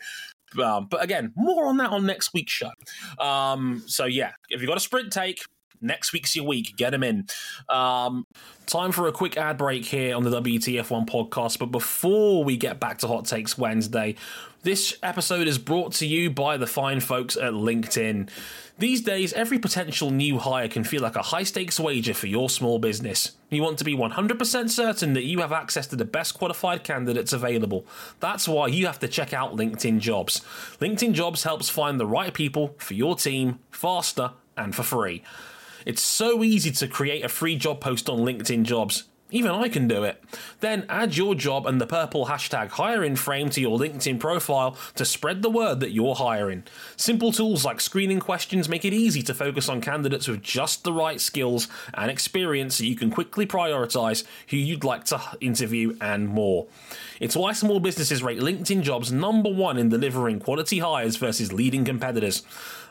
Um, 0.62 0.88
but 0.90 1.04
again, 1.04 1.34
more 1.36 1.66
on 1.66 1.78
that 1.78 1.90
on 1.90 2.06
next 2.06 2.34
week's 2.34 2.54
show. 2.54 2.72
Um, 3.20 3.84
so 3.88 4.06
yeah, 4.06 4.32
if 4.50 4.62
you've 4.62 4.68
got 4.68 4.78
a 4.78 4.82
sprint 4.82 5.12
take, 5.12 5.42
next 5.84 6.14
week's 6.14 6.36
your 6.36 6.46
week. 6.46 6.76
Get 6.76 6.92
them 6.92 7.04
in. 7.04 7.28
Um, 7.70 8.26
time 8.66 8.92
for 8.92 9.08
a 9.08 9.12
quick 9.12 9.38
ad 9.38 9.58
break 9.58 9.86
here 9.86 10.16
on 10.16 10.24
the 10.24 10.42
WTF1 10.42 11.08
podcast. 11.08 11.60
But 11.60 11.68
before 11.68 12.44
we 12.44 12.58
get 12.58 12.80
back 12.80 13.00
to 13.00 13.08
Hot 13.08 13.26
Takes 13.26 13.58
Wednesday, 13.58 14.16
this 14.64 14.98
episode 15.04 15.48
is 15.48 15.58
brought 15.58 15.92
to 15.96 16.06
you 16.06 16.30
by 16.30 16.56
the 16.56 16.68
fine 16.68 17.02
folks 17.02 17.36
at 17.36 17.52
LinkedIn. 17.52 18.30
These 18.80 19.02
days, 19.02 19.34
every 19.34 19.60
potential 19.60 20.10
new 20.10 20.40
hire 20.40 20.68
can 20.68 20.84
feel 20.84 21.02
like 21.02 21.16
a 21.16 21.22
high 21.22 21.44
stakes 21.44 21.80
wager 21.80 22.14
for 22.14 22.28
your 22.28 22.50
small 22.50 22.80
business. 22.80 23.34
You 23.50 23.62
want 23.62 23.78
to 23.78 23.84
be 23.84 23.96
100% 23.96 24.70
certain 24.70 25.14
that 25.14 25.26
you 25.26 25.42
have 25.42 25.52
access 25.52 25.86
to 25.88 25.96
the 25.96 26.06
best 26.06 26.34
qualified 26.34 26.84
candidates 26.84 27.34
available. 27.34 27.86
That's 28.20 28.48
why 28.48 28.68
you 28.68 28.88
have 28.88 29.00
to 29.00 29.08
check 29.08 29.32
out 29.32 29.56
LinkedIn 29.56 30.00
Jobs. 30.00 30.42
LinkedIn 30.80 31.14
Jobs 31.14 31.44
helps 31.44 31.70
find 31.70 32.00
the 32.00 32.08
right 32.08 32.34
people 32.34 32.74
for 32.80 32.96
your 32.96 33.16
team 33.16 33.60
faster 33.70 34.32
and 34.58 34.74
for 34.74 34.84
free. 34.84 35.24
It's 35.86 36.02
so 36.02 36.44
easy 36.44 36.72
to 36.72 36.88
create 36.88 37.24
a 37.24 37.30
free 37.30 37.56
job 37.56 37.82
post 37.82 38.10
on 38.10 38.20
LinkedIn 38.20 38.64
Jobs. 38.64 39.06
Even 39.34 39.50
I 39.50 39.68
can 39.68 39.88
do 39.88 40.04
it. 40.04 40.24
Then 40.60 40.86
add 40.88 41.18
your 41.18 41.34
job 41.34 41.66
and 41.66 41.82
the 41.82 41.88
purple 41.88 42.28
hashtag 42.28 42.70
hiring 42.70 43.16
frame 43.16 43.50
to 43.50 43.62
your 43.62 43.80
LinkedIn 43.80 44.20
profile 44.20 44.78
to 44.94 45.06
spread 45.06 45.42
the 45.42 45.50
word 45.50 45.80
that 45.80 45.90
you're 45.90 46.14
hiring. 46.14 46.66
Simple 46.98 47.32
tools 47.32 47.66
like 47.66 47.82
screening 47.82 48.20
questions 48.20 48.70
make 48.70 48.86
it 48.86 48.94
easy 48.94 49.24
to 49.24 49.34
focus 49.34 49.70
on 49.70 49.82
candidates 49.82 50.28
with 50.28 50.44
just 50.44 50.84
the 50.84 50.94
right 50.94 51.20
skills 51.20 51.68
and 51.96 52.12
experience 52.12 52.76
so 52.76 52.84
you 52.84 52.96
can 52.96 53.10
quickly 53.10 53.48
prioritize 53.48 54.24
who 54.50 54.58
you'd 54.58 54.84
like 54.84 55.06
to 55.06 55.20
interview 55.42 55.98
and 56.00 56.28
more. 56.28 56.68
It's 57.20 57.36
why 57.36 57.54
small 57.54 57.80
businesses 57.80 58.22
rate 58.22 58.40
LinkedIn 58.40 58.84
jobs 58.84 59.12
number 59.12 59.52
one 59.52 59.80
in 59.80 59.90
delivering 59.90 60.42
quality 60.42 60.78
hires 60.78 61.16
versus 61.16 61.52
leading 61.52 61.86
competitors. 61.86 62.44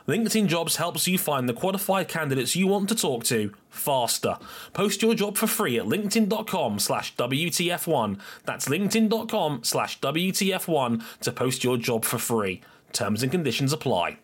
LinkedIn 0.07 0.47
Jobs 0.47 0.75
helps 0.75 1.07
you 1.07 1.17
find 1.17 1.47
the 1.47 1.53
qualified 1.53 2.09
candidates 2.09 2.57
you 2.57 2.67
want 2.67 2.89
to 2.89 2.95
talk 2.95 3.23
to 3.25 3.53
faster. 3.69 4.37
Post 4.73 5.01
your 5.01 5.15
job 5.15 5.37
for 5.37 5.47
free 5.47 5.79
at 5.79 5.85
linkedin.com 5.85 6.79
slash 6.79 7.15
WTF1. 7.15 8.19
That's 8.43 8.67
linkedin.com 8.67 9.63
slash 9.63 9.99
WTF1 10.01 11.03
to 11.21 11.31
post 11.31 11.63
your 11.63 11.77
job 11.77 12.03
for 12.03 12.17
free. 12.17 12.61
Terms 12.91 13.23
and 13.23 13.31
conditions 13.31 13.71
apply. 13.71 14.17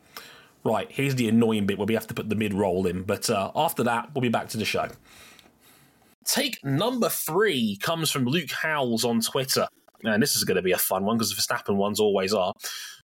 Right, 0.66 0.92
here's 0.92 1.16
the 1.16 1.30
annoying 1.30 1.66
bit 1.66 1.78
where 1.78 1.88
we 1.88 1.94
have 1.94 2.08
to 2.08 2.14
put 2.14 2.28
the 2.28 2.36
mid 2.36 2.54
roll 2.54 2.86
in, 2.86 3.04
but 3.04 3.30
uh, 3.30 3.52
after 3.56 3.82
that, 3.84 4.14
we'll 4.14 4.22
be 4.22 4.28
back 4.28 4.50
to 4.50 4.58
the 4.58 4.66
show. 4.66 4.90
Take 6.26 6.64
number 6.66 7.08
three 7.08 7.78
comes 7.82 8.12
from 8.12 8.26
Luke 8.26 8.52
Howells 8.52 9.06
on 9.06 9.22
Twitter. 9.22 9.68
And 10.04 10.22
this 10.22 10.36
is 10.36 10.44
going 10.44 10.56
to 10.56 10.62
be 10.62 10.72
a 10.72 10.78
fun 10.78 11.04
one 11.06 11.18
because 11.18 11.34
the 11.34 11.42
Verstappen 11.42 11.76
ones 11.76 12.00
always 12.00 12.34
are. 12.34 12.54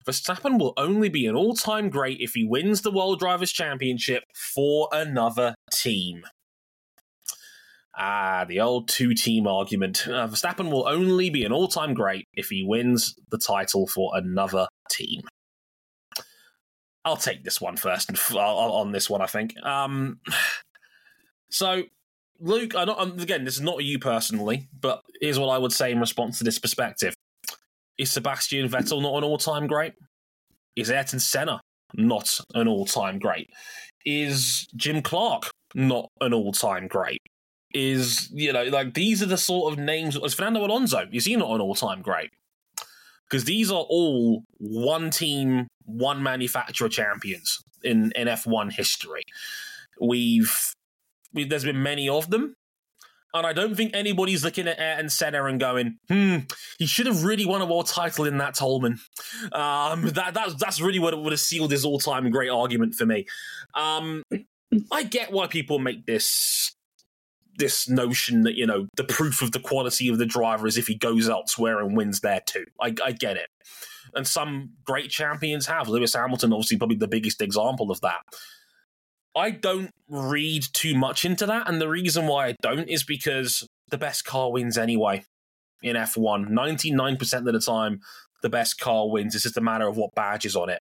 Verstappen 0.05 0.59
will 0.59 0.73
only 0.77 1.09
be 1.09 1.25
an 1.25 1.35
all 1.35 1.53
time 1.53 1.89
great 1.89 2.19
if 2.19 2.33
he 2.33 2.43
wins 2.43 2.81
the 2.81 2.91
World 2.91 3.19
Drivers' 3.19 3.51
Championship 3.51 4.23
for 4.35 4.89
another 4.91 5.55
team. 5.71 6.23
Ah, 7.97 8.45
the 8.47 8.59
old 8.59 8.87
two 8.87 9.13
team 9.13 9.47
argument. 9.47 10.07
Uh, 10.07 10.27
Verstappen 10.27 10.71
will 10.71 10.87
only 10.87 11.29
be 11.29 11.43
an 11.43 11.51
all 11.51 11.67
time 11.67 11.93
great 11.93 12.27
if 12.33 12.47
he 12.47 12.63
wins 12.63 13.15
the 13.29 13.37
title 13.37 13.85
for 13.85 14.11
another 14.15 14.67
team. 14.89 15.21
I'll 17.03 17.17
take 17.17 17.43
this 17.43 17.59
one 17.59 17.77
first 17.77 18.09
and 18.09 18.17
f- 18.17 18.35
on 18.35 18.91
this 18.91 19.09
one, 19.09 19.21
I 19.21 19.25
think. 19.25 19.55
Um, 19.63 20.19
so, 21.49 21.83
Luke, 22.39 22.75
I 22.75 22.85
don't, 22.85 23.21
again, 23.21 23.43
this 23.43 23.55
is 23.55 23.61
not 23.61 23.83
you 23.83 23.99
personally, 23.99 24.69
but 24.79 25.01
here's 25.19 25.39
what 25.39 25.49
I 25.49 25.57
would 25.57 25.73
say 25.73 25.91
in 25.91 25.99
response 25.99 26.37
to 26.37 26.43
this 26.43 26.59
perspective. 26.59 27.13
Is 27.97 28.11
Sebastian 28.11 28.67
Vettel 28.69 29.01
not 29.01 29.17
an 29.17 29.23
all 29.23 29.37
time 29.37 29.67
great? 29.67 29.93
Is 30.75 30.89
Ayrton 30.89 31.19
Senna 31.19 31.61
not 31.95 32.39
an 32.53 32.67
all 32.67 32.85
time 32.85 33.19
great? 33.19 33.49
Is 34.05 34.67
Jim 34.75 35.01
Clark 35.01 35.51
not 35.75 36.09
an 36.19 36.33
all 36.33 36.51
time 36.51 36.87
great? 36.87 37.21
Is, 37.73 38.29
you 38.33 38.51
know, 38.51 38.63
like 38.65 38.93
these 38.93 39.23
are 39.23 39.27
the 39.27 39.37
sort 39.37 39.71
of 39.71 39.79
names. 39.79 40.17
Is 40.17 40.33
Fernando 40.33 40.65
Alonso, 40.65 41.07
is 41.11 41.25
he 41.25 41.35
not 41.35 41.51
an 41.51 41.61
all 41.61 41.75
time 41.75 42.01
great? 42.01 42.31
Because 43.29 43.45
these 43.45 43.71
are 43.71 43.85
all 43.89 44.43
one 44.57 45.09
team, 45.09 45.67
one 45.85 46.21
manufacturer 46.21 46.89
champions 46.89 47.61
in, 47.81 48.11
in 48.15 48.27
F1 48.27 48.73
history. 48.73 49.23
We've, 50.01 50.53
we, 51.33 51.45
there's 51.45 51.63
been 51.63 51.81
many 51.81 52.09
of 52.09 52.29
them. 52.29 52.55
And 53.33 53.47
I 53.47 53.53
don't 53.53 53.75
think 53.75 53.95
anybody's 53.95 54.43
looking 54.43 54.67
at 54.67 54.79
Ayrton 54.79 55.09
Senna 55.09 55.45
and 55.45 55.59
going, 55.59 55.97
hmm, 56.09 56.37
he 56.77 56.85
should 56.85 57.07
have 57.07 57.23
really 57.23 57.45
won 57.45 57.61
a 57.61 57.65
world 57.65 57.87
title 57.87 58.25
in 58.25 58.37
that 58.39 58.55
Toleman. 58.55 58.99
Um, 59.53 60.03
that, 60.09 60.33
that, 60.33 60.59
that's 60.59 60.81
really 60.81 60.99
what 60.99 61.17
would 61.17 61.31
have 61.31 61.39
sealed 61.39 61.71
his 61.71 61.85
all 61.85 61.99
time 61.99 62.29
great 62.29 62.49
argument 62.49 62.95
for 62.95 63.05
me. 63.05 63.25
Um, 63.73 64.23
I 64.91 65.03
get 65.03 65.31
why 65.31 65.47
people 65.47 65.79
make 65.79 66.05
this 66.05 66.75
this 67.57 67.87
notion 67.89 68.43
that 68.43 68.55
you 68.55 68.65
know 68.65 68.87
the 68.95 69.03
proof 69.03 69.41
of 69.41 69.51
the 69.51 69.59
quality 69.59 70.07
of 70.07 70.17
the 70.17 70.25
driver 70.25 70.67
is 70.67 70.77
if 70.77 70.87
he 70.87 70.95
goes 70.95 71.29
elsewhere 71.29 71.79
and 71.79 71.95
wins 71.95 72.21
there 72.21 72.41
too. 72.45 72.65
I, 72.79 72.95
I 73.03 73.11
get 73.11 73.37
it, 73.37 73.49
and 74.15 74.27
some 74.27 74.71
great 74.85 75.09
champions 75.09 75.67
have. 75.67 75.87
Lewis 75.87 76.13
Hamilton, 76.13 76.53
obviously, 76.53 76.77
probably 76.77 76.97
the 76.97 77.07
biggest 77.07 77.41
example 77.41 77.91
of 77.91 78.01
that. 78.01 78.21
I 79.35 79.51
don't 79.51 79.91
read 80.09 80.65
too 80.73 80.95
much 80.95 81.25
into 81.25 81.45
that. 81.45 81.69
And 81.69 81.79
the 81.79 81.89
reason 81.89 82.27
why 82.27 82.47
I 82.47 82.55
don't 82.61 82.89
is 82.89 83.03
because 83.03 83.65
the 83.89 83.97
best 83.97 84.25
car 84.25 84.51
wins 84.51 84.77
anyway 84.77 85.23
in 85.81 85.95
F1. 85.95 86.49
99% 86.49 87.33
of 87.33 87.45
the 87.45 87.59
time, 87.59 88.01
the 88.41 88.49
best 88.49 88.79
car 88.79 89.09
wins. 89.09 89.35
It's 89.35 89.43
just 89.43 89.57
a 89.57 89.61
matter 89.61 89.87
of 89.87 89.97
what 89.97 90.15
badge 90.15 90.45
is 90.45 90.55
on 90.55 90.69
it. 90.69 90.79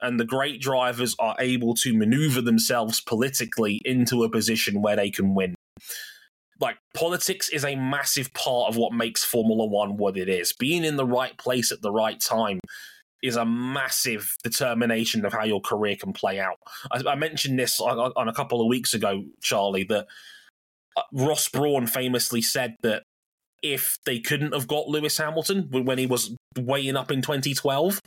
And 0.00 0.18
the 0.18 0.24
great 0.24 0.60
drivers 0.60 1.14
are 1.18 1.36
able 1.38 1.74
to 1.76 1.96
maneuver 1.96 2.40
themselves 2.40 3.00
politically 3.00 3.80
into 3.84 4.24
a 4.24 4.30
position 4.30 4.82
where 4.82 4.96
they 4.96 5.10
can 5.10 5.34
win. 5.34 5.54
Like, 6.60 6.78
politics 6.94 7.48
is 7.48 7.64
a 7.64 7.76
massive 7.76 8.32
part 8.34 8.68
of 8.68 8.76
what 8.76 8.92
makes 8.92 9.24
Formula 9.24 9.66
One 9.66 9.96
what 9.96 10.16
it 10.16 10.28
is. 10.28 10.52
Being 10.52 10.84
in 10.84 10.96
the 10.96 11.06
right 11.06 11.36
place 11.36 11.72
at 11.72 11.82
the 11.82 11.92
right 11.92 12.20
time 12.20 12.60
is 13.22 13.36
a 13.36 13.44
massive 13.44 14.36
determination 14.42 15.24
of 15.24 15.32
how 15.32 15.44
your 15.44 15.60
career 15.60 15.96
can 15.96 16.12
play 16.12 16.40
out. 16.40 16.58
I, 16.90 17.02
I 17.12 17.14
mentioned 17.14 17.58
this 17.58 17.80
on, 17.80 18.12
on, 18.16 18.28
a 18.28 18.34
couple 18.34 18.60
of 18.60 18.66
weeks 18.66 18.94
ago, 18.94 19.24
Charley, 19.40 19.84
that 19.84 20.06
uh, 20.96 21.02
Ross 21.12 21.48
Brawn 21.48 21.86
famously 21.86 22.42
said 22.42 22.76
that 22.82 23.04
if 23.62 23.98
they 24.04 24.18
couldn't 24.18 24.52
have 24.52 24.66
got 24.66 24.88
Lewis 24.88 25.16
Hamilton 25.18 25.68
when 25.70 25.98
he 25.98 26.06
was 26.06 26.34
weighing 26.58 26.96
up 26.96 27.12
in 27.12 27.22
2012, 27.22 28.00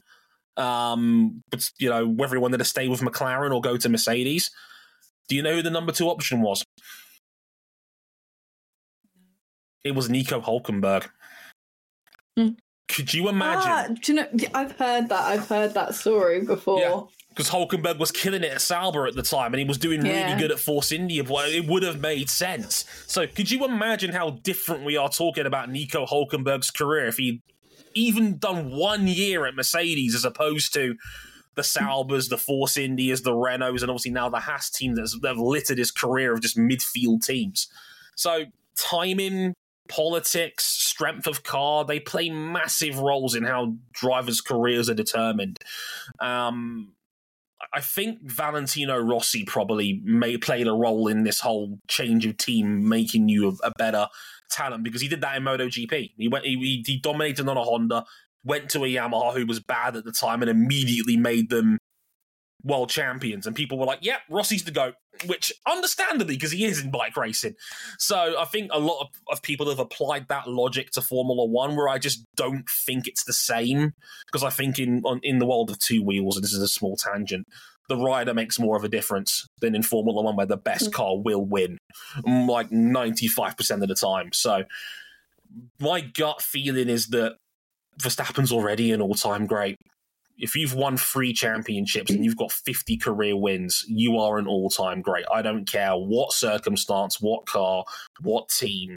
um, 0.57 1.41
but 1.49 1.69
you 1.77 1.89
know 1.89 2.07
whether 2.07 2.35
he 2.35 2.41
wanted 2.41 2.57
to 2.57 2.65
stay 2.65 2.87
with 2.87 3.01
McLaren 3.01 3.53
or 3.53 3.61
go 3.61 3.77
to 3.77 3.89
Mercedes, 3.89 4.51
do 5.29 5.35
you 5.35 5.41
know 5.41 5.55
who 5.55 5.61
the 5.61 5.69
number 5.69 5.93
two 5.93 6.09
option 6.09 6.41
was? 6.41 6.63
It 9.85 9.95
was 9.95 10.09
Nico 10.09 10.41
Hulkenberg. 10.41 11.07
Mm. 12.37 12.57
Could 12.87 13.13
you 13.13 13.29
imagine? 13.29 13.63
Ah, 13.65 13.87
do 14.01 14.13
you 14.13 14.19
know? 14.19 14.27
I've 14.53 14.73
heard 14.73 15.09
that. 15.09 15.21
I've 15.23 15.47
heard 15.47 15.73
that 15.73 15.95
story 15.95 16.41
before. 16.41 16.79
Yeah. 16.79 17.01
Because 17.29 17.49
Hulkenberg 17.49 17.99
was 17.99 18.11
killing 18.11 18.43
it 18.43 18.51
at 18.53 18.61
Sauber 18.61 19.07
at 19.07 19.15
the 19.15 19.21
time, 19.21 19.53
and 19.53 19.59
he 19.59 19.65
was 19.65 19.77
doing 19.77 20.05
yeah. 20.05 20.25
really 20.25 20.41
good 20.41 20.51
at 20.51 20.59
Force 20.59 20.93
India. 20.93 21.23
But 21.23 21.49
it 21.49 21.67
would 21.67 21.83
have 21.83 21.99
made 21.99 22.29
sense. 22.29 22.85
So, 23.07 23.27
could 23.27 23.51
you 23.51 23.65
imagine 23.65 24.13
how 24.13 24.29
different 24.29 24.85
we 24.85 24.95
are 24.95 25.09
talking 25.09 25.45
about 25.45 25.69
Nico 25.69 26.05
Hulkenberg's 26.05 26.71
career 26.71 27.07
if 27.07 27.17
he 27.17 27.41
even 27.93 28.37
done 28.37 28.71
one 28.71 29.07
year 29.07 29.45
at 29.45 29.55
Mercedes 29.55 30.15
as 30.15 30.23
opposed 30.23 30.73
to 30.73 30.95
the 31.55 31.63
Saubers, 31.63 32.29
the 32.29 32.37
Force 32.37 32.77
Indias, 32.77 33.21
the 33.21 33.31
Renaults, 33.31 33.81
and 33.81 33.89
obviously 33.89 34.11
now 34.11 34.29
the 34.29 34.39
Haas 34.39 34.69
team 34.69 34.95
that's 34.95 35.17
that 35.19 35.29
have 35.29 35.37
littered 35.37 35.77
his 35.77 35.91
career 35.91 36.33
of 36.33 36.41
just 36.41 36.57
midfield 36.57 37.25
teams. 37.25 37.67
So 38.15 38.45
timing, 38.77 39.55
politics, 39.87 40.65
strength 40.65 41.27
of 41.27 41.43
car, 41.43 41.85
they 41.85 41.99
play 41.99 42.29
massive 42.29 42.99
roles 42.99 43.35
in 43.35 43.43
how 43.43 43.75
drivers' 43.93 44.41
careers 44.41 44.89
are 44.89 44.95
determined. 44.95 45.59
Um, 46.19 46.93
I 47.73 47.81
think 47.81 48.19
Valentino 48.21 48.97
Rossi 48.99 49.43
probably 49.43 50.01
may 50.03 50.37
played 50.37 50.67
a 50.67 50.73
role 50.73 51.07
in 51.07 51.23
this 51.23 51.39
whole 51.39 51.79
change 51.87 52.25
of 52.25 52.37
team, 52.37 52.87
making 52.87 53.29
you 53.29 53.57
a, 53.63 53.71
better 53.77 54.07
talent 54.51 54.83
because 54.83 55.01
he 55.01 55.07
did 55.07 55.21
that 55.21 55.37
in 55.37 55.43
MotoGP. 55.43 56.11
He 56.17 56.27
went, 56.27 56.45
he, 56.45 56.83
he 56.85 56.97
dominated 56.97 57.47
on 57.47 57.57
a 57.57 57.63
Honda, 57.63 58.05
went 58.43 58.69
to 58.71 58.83
a 58.83 58.87
Yamaha 58.87 59.33
who 59.33 59.45
was 59.45 59.59
bad 59.59 59.95
at 59.95 60.05
the 60.05 60.11
time, 60.11 60.41
and 60.41 60.49
immediately 60.49 61.17
made 61.17 61.49
them 61.49 61.77
world 62.65 62.89
champions, 62.89 63.45
and 63.45 63.55
people 63.55 63.77
were 63.77 63.85
like, 63.85 63.99
"Yep, 64.01 64.21
yeah, 64.27 64.35
Rossi's 64.35 64.63
the 64.63 64.71
goat," 64.71 64.95
which 65.25 65.53
understandably 65.69 66.35
because 66.35 66.51
he 66.51 66.65
is 66.65 66.81
in 66.81 66.91
bike 66.91 67.15
racing. 67.15 67.55
So 67.99 68.35
I 68.39 68.45
think 68.45 68.71
a 68.73 68.79
lot 68.79 69.01
of, 69.01 69.07
of, 69.31 69.41
people 69.43 69.69
have 69.69 69.79
applied 69.79 70.27
that 70.27 70.47
logic 70.47 70.89
to 70.91 71.01
Formula 71.01 71.45
One, 71.45 71.75
where 71.75 71.87
I 71.87 71.99
just 71.99 72.25
don't 72.35 72.67
think 72.85 73.07
it's 73.07 73.23
the 73.23 73.33
same 73.33 73.93
because 74.25 74.43
I 74.43 74.49
think 74.49 74.79
in 74.79 75.01
on, 75.05 75.19
in 75.23 75.39
the 75.39 75.45
world 75.45 75.69
of 75.69 75.79
two 75.79 76.03
wheels, 76.03 76.35
and 76.35 76.43
this 76.43 76.53
is 76.53 76.61
a 76.61 76.67
small 76.67 76.97
tangent. 76.97 77.47
The 77.87 77.97
rider 77.97 78.33
makes 78.33 78.59
more 78.59 78.75
of 78.75 78.83
a 78.83 78.89
difference 78.89 79.45
than 79.61 79.75
in 79.75 79.83
Formula 79.83 80.23
One, 80.23 80.35
where 80.35 80.47
the 80.47 80.57
best 80.57 80.89
mm. 80.89 80.93
car 80.93 81.17
will 81.17 81.45
win, 81.45 81.77
like 82.25 82.71
ninety 82.71 83.27
five 83.27 83.55
percent 83.55 83.83
of 83.83 83.89
the 83.89 83.95
time. 83.95 84.33
So, 84.33 84.63
my 85.79 86.01
gut 86.01 86.41
feeling 86.41 86.89
is 86.89 87.07
that 87.07 87.37
Verstappen's 88.01 88.51
already 88.51 88.91
an 88.91 89.01
all 89.01 89.13
time 89.13 89.45
great 89.45 89.77
if 90.37 90.55
you've 90.55 90.73
won 90.73 90.97
three 90.97 91.33
championships 91.33 92.09
and 92.09 92.17
mm-hmm. 92.17 92.25
you've 92.25 92.37
got 92.37 92.51
50 92.51 92.97
career 92.97 93.37
wins, 93.37 93.85
you 93.87 94.17
are 94.17 94.37
an 94.37 94.47
all 94.47 94.69
time 94.69 95.01
great. 95.01 95.25
I 95.33 95.41
don't 95.41 95.69
care 95.69 95.93
what 95.93 96.33
circumstance, 96.33 97.21
what 97.21 97.45
car, 97.45 97.85
what 98.21 98.49
team. 98.49 98.95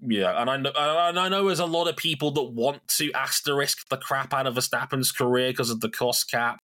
Yeah, 0.00 0.40
and 0.40 0.50
I 0.50 0.56
know, 0.56 0.72
and 0.74 1.18
I 1.18 1.28
know 1.28 1.46
there's 1.46 1.60
a 1.60 1.66
lot 1.66 1.88
of 1.88 1.96
people 1.96 2.30
that 2.32 2.42
want 2.42 2.86
to 2.98 3.12
asterisk 3.12 3.88
the 3.88 3.96
crap 3.96 4.34
out 4.34 4.46
of 4.46 4.54
Verstappen's 4.54 5.12
career 5.12 5.50
because 5.50 5.70
of 5.70 5.80
the 5.80 5.88
cost 5.88 6.30
cap, 6.30 6.60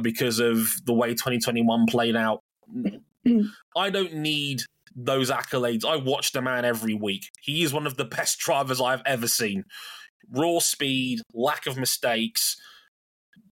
because 0.00 0.38
of 0.38 0.84
the 0.84 0.94
way 0.94 1.10
2021 1.10 1.86
played 1.86 2.16
out. 2.16 2.42
I 3.76 3.90
don't 3.90 4.14
need 4.14 4.62
those 4.96 5.30
accolades. 5.30 5.84
I 5.84 5.96
watch 5.96 6.32
the 6.32 6.40
man 6.40 6.64
every 6.64 6.94
week. 6.94 7.26
He 7.42 7.62
is 7.62 7.72
one 7.72 7.86
of 7.86 7.96
the 7.96 8.04
best 8.04 8.38
drivers 8.38 8.80
I've 8.80 9.02
ever 9.04 9.28
seen. 9.28 9.64
Raw 10.30 10.58
speed, 10.58 11.20
lack 11.34 11.66
of 11.66 11.76
mistakes, 11.76 12.56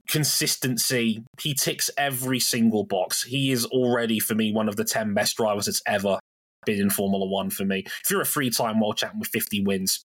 consistency. 0.08 1.22
He 1.40 1.54
ticks 1.54 1.90
every 1.96 2.40
single 2.40 2.84
box. 2.84 3.22
He 3.22 3.52
is 3.52 3.64
already, 3.66 4.18
for 4.18 4.34
me, 4.34 4.52
one 4.52 4.68
of 4.68 4.76
the 4.76 4.84
10 4.84 5.14
best 5.14 5.36
drivers 5.36 5.66
that's 5.66 5.82
ever 5.86 6.18
been 6.66 6.80
in 6.80 6.90
Formula 6.90 7.26
One 7.26 7.50
for 7.50 7.64
me. 7.64 7.84
If 8.04 8.10
you're 8.10 8.22
a 8.22 8.26
three 8.26 8.50
time 8.50 8.80
world 8.80 8.96
champion 8.96 9.20
with 9.20 9.28
50 9.28 9.64
wins, 9.64 10.04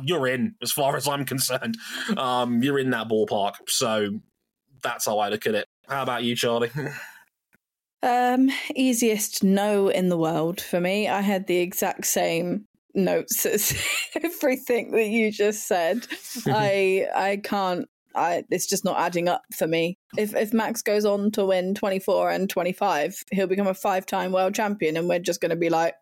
you're 0.00 0.26
in 0.26 0.54
as 0.62 0.72
far 0.72 0.96
as 0.96 1.08
I'm 1.08 1.24
concerned. 1.24 1.76
Um, 2.16 2.62
you're 2.62 2.78
in 2.78 2.90
that 2.90 3.08
ballpark. 3.08 3.54
So 3.68 4.20
that's 4.82 5.06
how 5.06 5.18
I 5.18 5.28
look 5.28 5.46
at 5.46 5.54
it. 5.54 5.66
How 5.88 6.02
about 6.02 6.24
you, 6.24 6.36
Charley? 6.36 6.70
Um, 8.02 8.50
easiest 8.74 9.42
no 9.42 9.88
in 9.88 10.10
the 10.10 10.18
world 10.18 10.60
for 10.60 10.80
me. 10.80 11.08
I 11.08 11.22
had 11.22 11.46
the 11.46 11.56
exact 11.56 12.06
same 12.06 12.66
notes 12.94 13.44
as 13.46 13.76
everything 14.22 14.92
that 14.92 15.08
you 15.08 15.32
just 15.32 15.66
said. 15.66 16.06
I 16.46 17.08
I 17.16 17.40
can't 17.42 17.88
I 18.16 18.44
it's 18.50 18.66
just 18.66 18.84
not 18.84 18.98
adding 18.98 19.28
up 19.28 19.42
for 19.54 19.66
me. 19.66 19.98
If 20.16 20.34
if 20.34 20.52
Max 20.52 20.82
goes 20.82 21.04
on 21.04 21.30
to 21.32 21.44
win 21.44 21.74
24 21.74 22.30
and 22.30 22.48
25, 22.48 23.22
he'll 23.32 23.46
become 23.46 23.66
a 23.66 23.74
five-time 23.74 24.32
world 24.32 24.54
champion 24.54 24.96
and 24.96 25.08
we're 25.08 25.18
just 25.18 25.40
going 25.40 25.50
to 25.50 25.56
be 25.56 25.68
like, 25.70 25.94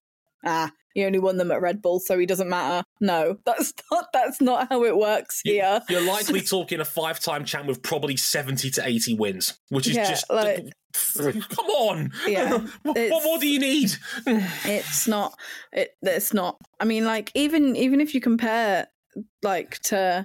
ah, 0.44 0.70
he 0.94 1.04
only 1.04 1.18
won 1.18 1.36
them 1.38 1.50
at 1.50 1.60
Red 1.60 1.82
Bull, 1.82 1.98
so 1.98 2.18
he 2.18 2.26
doesn't 2.26 2.48
matter. 2.48 2.84
No, 3.00 3.38
that's 3.46 3.72
not 3.90 4.06
that's 4.12 4.40
not 4.40 4.68
how 4.70 4.84
it 4.84 4.96
works 4.96 5.40
here. 5.44 5.80
You're 5.88 6.06
likely 6.06 6.40
talking 6.42 6.80
a 6.80 6.84
five-time 6.84 7.44
champ 7.44 7.66
with 7.66 7.82
probably 7.82 8.16
70 8.16 8.70
to 8.70 8.86
80 8.86 9.14
wins, 9.14 9.58
which 9.70 9.88
is 9.88 9.96
Yeah, 9.96 10.08
just 10.10 10.30
like- 10.30 10.72
come 11.16 11.66
on. 11.66 12.12
Yeah, 12.24 12.58
what, 12.82 12.96
what 12.96 13.24
more 13.24 13.38
do 13.38 13.48
you 13.48 13.58
need? 13.58 13.92
it's 14.26 15.08
not 15.08 15.34
it 15.72 15.90
it's 16.02 16.32
not 16.32 16.56
i 16.78 16.84
mean 16.84 17.04
like 17.04 17.32
even 17.34 17.74
even 17.74 18.00
if 18.00 18.14
you 18.14 18.20
compare 18.20 18.86
like 19.42 19.78
to 19.80 20.24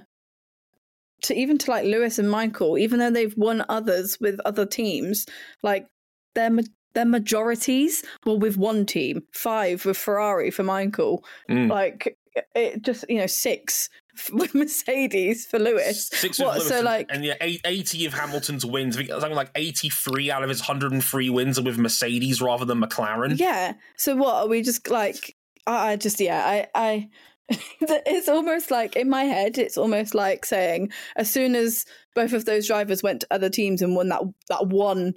to 1.22 1.34
even 1.34 1.58
to 1.58 1.70
like 1.70 1.84
lewis 1.84 2.18
and 2.18 2.30
michael 2.30 2.78
even 2.78 2.98
though 2.98 3.10
they've 3.10 3.36
won 3.36 3.64
others 3.68 4.18
with 4.20 4.38
other 4.44 4.64
teams 4.66 5.26
like 5.62 5.86
their 6.34 6.50
ma- 6.50 6.62
their 6.94 7.04
majorities 7.04 8.02
were 8.26 8.36
with 8.36 8.56
one 8.56 8.84
team 8.86 9.22
five 9.32 9.84
with 9.84 9.96
ferrari 9.96 10.50
for 10.50 10.62
michael 10.62 11.24
Mm. 11.48 11.70
like 11.70 12.16
it 12.54 12.82
just 12.82 13.04
you 13.08 13.18
know 13.18 13.26
six 13.26 13.88
with 14.32 14.54
mercedes 14.54 15.46
for 15.46 15.58
lewis 15.58 16.08
Six 16.08 16.38
What, 16.38 16.56
Lewis 16.58 16.68
so, 16.68 16.76
and- 16.76 16.84
like- 16.84 17.06
and 17.10 17.24
yeah, 17.24 17.34
80 17.40 18.06
of 18.06 18.14
Hamilton's 18.14 18.64
wins. 18.66 18.96
I 18.96 19.00
think 19.00 19.10
something 19.10 19.32
like 19.34 19.50
83 19.54 20.30
out 20.30 20.42
of 20.42 20.48
his 20.48 20.60
103 20.60 21.30
wins 21.30 21.58
are 21.58 21.62
with 21.62 21.78
Mercedes 21.78 22.42
rather 22.42 22.64
than 22.64 22.80
McLaren. 22.80 23.38
Yeah. 23.38 23.74
So 23.96 24.14
what 24.16 24.34
are 24.34 24.46
we 24.48 24.62
just 24.62 24.88
like? 24.90 25.36
I, 25.66 25.92
I 25.92 25.96
just 25.96 26.20
yeah. 26.20 26.42
I 26.44 26.66
I. 26.74 27.08
it's 27.80 28.28
almost 28.28 28.70
like 28.70 28.96
in 28.96 29.08
my 29.08 29.24
head. 29.24 29.58
It's 29.58 29.76
almost 29.76 30.14
like 30.14 30.44
saying 30.44 30.92
as 31.16 31.30
soon 31.30 31.54
as 31.56 31.84
both 32.14 32.32
of 32.32 32.44
those 32.44 32.66
drivers 32.66 33.02
went 33.02 33.22
to 33.22 33.26
other 33.30 33.50
teams 33.50 33.82
and 33.82 33.96
won 33.96 34.08
that 34.08 34.22
that 34.48 34.68
one 34.68 35.14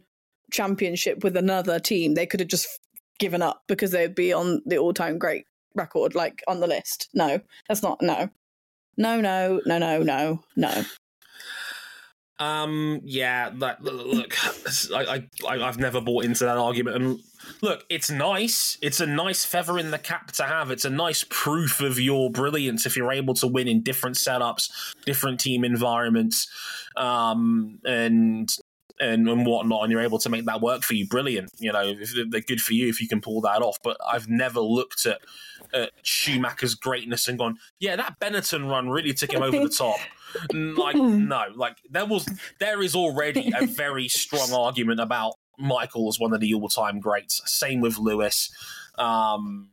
championship 0.51 1.23
with 1.23 1.37
another 1.37 1.79
team, 1.79 2.13
they 2.13 2.25
could 2.25 2.39
have 2.39 2.49
just 2.49 2.67
given 3.19 3.41
up 3.41 3.61
because 3.67 3.91
they'd 3.91 4.15
be 4.15 4.33
on 4.33 4.61
the 4.65 4.77
all 4.77 4.93
time 4.93 5.17
great 5.17 5.45
record, 5.75 6.15
like 6.15 6.41
on 6.47 6.59
the 6.59 6.67
list. 6.67 7.09
No, 7.13 7.39
that's 7.67 7.83
not. 7.83 8.01
No, 8.01 8.29
no, 8.97 9.21
no, 9.21 9.61
no, 9.65 9.77
no, 9.77 10.03
no, 10.03 10.39
no. 10.55 10.83
Um, 12.43 12.99
yeah, 13.05 13.51
that 13.59 13.83
look, 13.83 14.35
I, 14.93 15.23
I, 15.47 15.61
I've 15.61 15.79
never 15.79 16.01
bought 16.01 16.25
into 16.25 16.43
that 16.45 16.57
argument. 16.57 16.95
And 16.95 17.19
look, 17.61 17.85
it's 17.89 18.09
nice. 18.09 18.77
It's 18.81 18.99
a 18.99 19.05
nice 19.05 19.45
feather 19.45 19.79
in 19.79 19.91
the 19.91 19.97
cap 19.97 20.31
to 20.33 20.43
have. 20.43 20.71
It's 20.71 20.85
a 20.85 20.89
nice 20.89 21.23
proof 21.29 21.79
of 21.79 21.99
your 21.99 22.29
brilliance 22.29 22.85
if 22.85 22.97
you're 22.97 23.11
able 23.11 23.33
to 23.35 23.47
win 23.47 23.67
in 23.67 23.81
different 23.81 24.17
setups, 24.17 24.69
different 25.05 25.39
team 25.39 25.63
environments, 25.63 26.49
um, 26.97 27.79
and 27.85 28.55
and 29.03 29.27
and 29.27 29.45
whatnot, 29.45 29.83
and 29.83 29.91
you're 29.91 30.01
able 30.01 30.19
to 30.19 30.29
make 30.29 30.45
that 30.45 30.61
work 30.61 30.83
for 30.83 30.93
you. 30.93 31.07
Brilliant. 31.07 31.51
You 31.59 31.71
know, 31.71 31.83
if 31.83 32.13
they're 32.29 32.41
good 32.41 32.61
for 32.61 32.73
you 32.73 32.87
if 32.89 33.01
you 33.01 33.07
can 33.07 33.21
pull 33.21 33.41
that 33.41 33.61
off. 33.61 33.77
But 33.83 33.97
I've 34.05 34.27
never 34.29 34.59
looked 34.59 35.05
at. 35.05 35.19
At 35.73 35.89
Schumacher's 36.03 36.75
greatness 36.75 37.27
and 37.27 37.39
gone, 37.39 37.57
yeah, 37.79 37.95
that 37.95 38.19
Benetton 38.19 38.69
run 38.69 38.89
really 38.89 39.11
took 39.11 39.33
him 39.33 39.41
over 39.41 39.57
the 39.57 39.69
top. 39.75 39.97
Like 40.53 40.95
no 40.95 41.45
like 41.55 41.77
there 41.89 42.05
was 42.05 42.27
there 42.59 42.83
is 42.83 42.95
already 42.95 43.51
a 43.59 43.65
very 43.67 44.07
strong 44.07 44.51
argument 44.53 44.99
about 44.99 45.33
michael 45.57 46.07
as 46.09 46.19
one 46.19 46.31
of 46.33 46.41
the 46.41 46.53
all-time 46.53 46.99
greats 46.99 47.41
same 47.45 47.81
with 47.81 47.97
lewis 47.97 48.51
um 48.99 49.69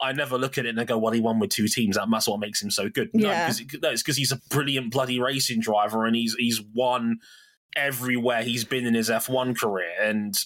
I 0.00 0.12
never 0.12 0.36
look 0.38 0.58
at 0.58 0.66
it 0.66 0.70
and 0.70 0.80
I 0.80 0.84
go, 0.84 0.98
well, 0.98 1.12
he 1.12 1.20
won 1.20 1.38
with 1.38 1.50
two 1.50 1.68
teams. 1.68 1.94
That- 1.94 2.08
That's 2.10 2.26
what 2.26 2.40
makes 2.40 2.60
him 2.60 2.72
so 2.72 2.88
good. 2.88 3.10
Yeah. 3.14 3.46
No, 3.48 3.54
because 3.54 3.82
no, 3.82 3.90
it's 3.90 4.02
because 4.02 4.16
he's 4.16 4.32
a 4.32 4.40
brilliant 4.50 4.90
bloody 4.90 5.20
racing 5.20 5.60
driver 5.60 6.06
and 6.06 6.16
he's 6.16 6.34
he's 6.34 6.60
won 6.74 7.20
everywhere 7.76 8.42
he's 8.42 8.64
been 8.64 8.86
in 8.86 8.94
his 8.94 9.08
F1 9.08 9.58
career. 9.58 9.92
And 10.00 10.36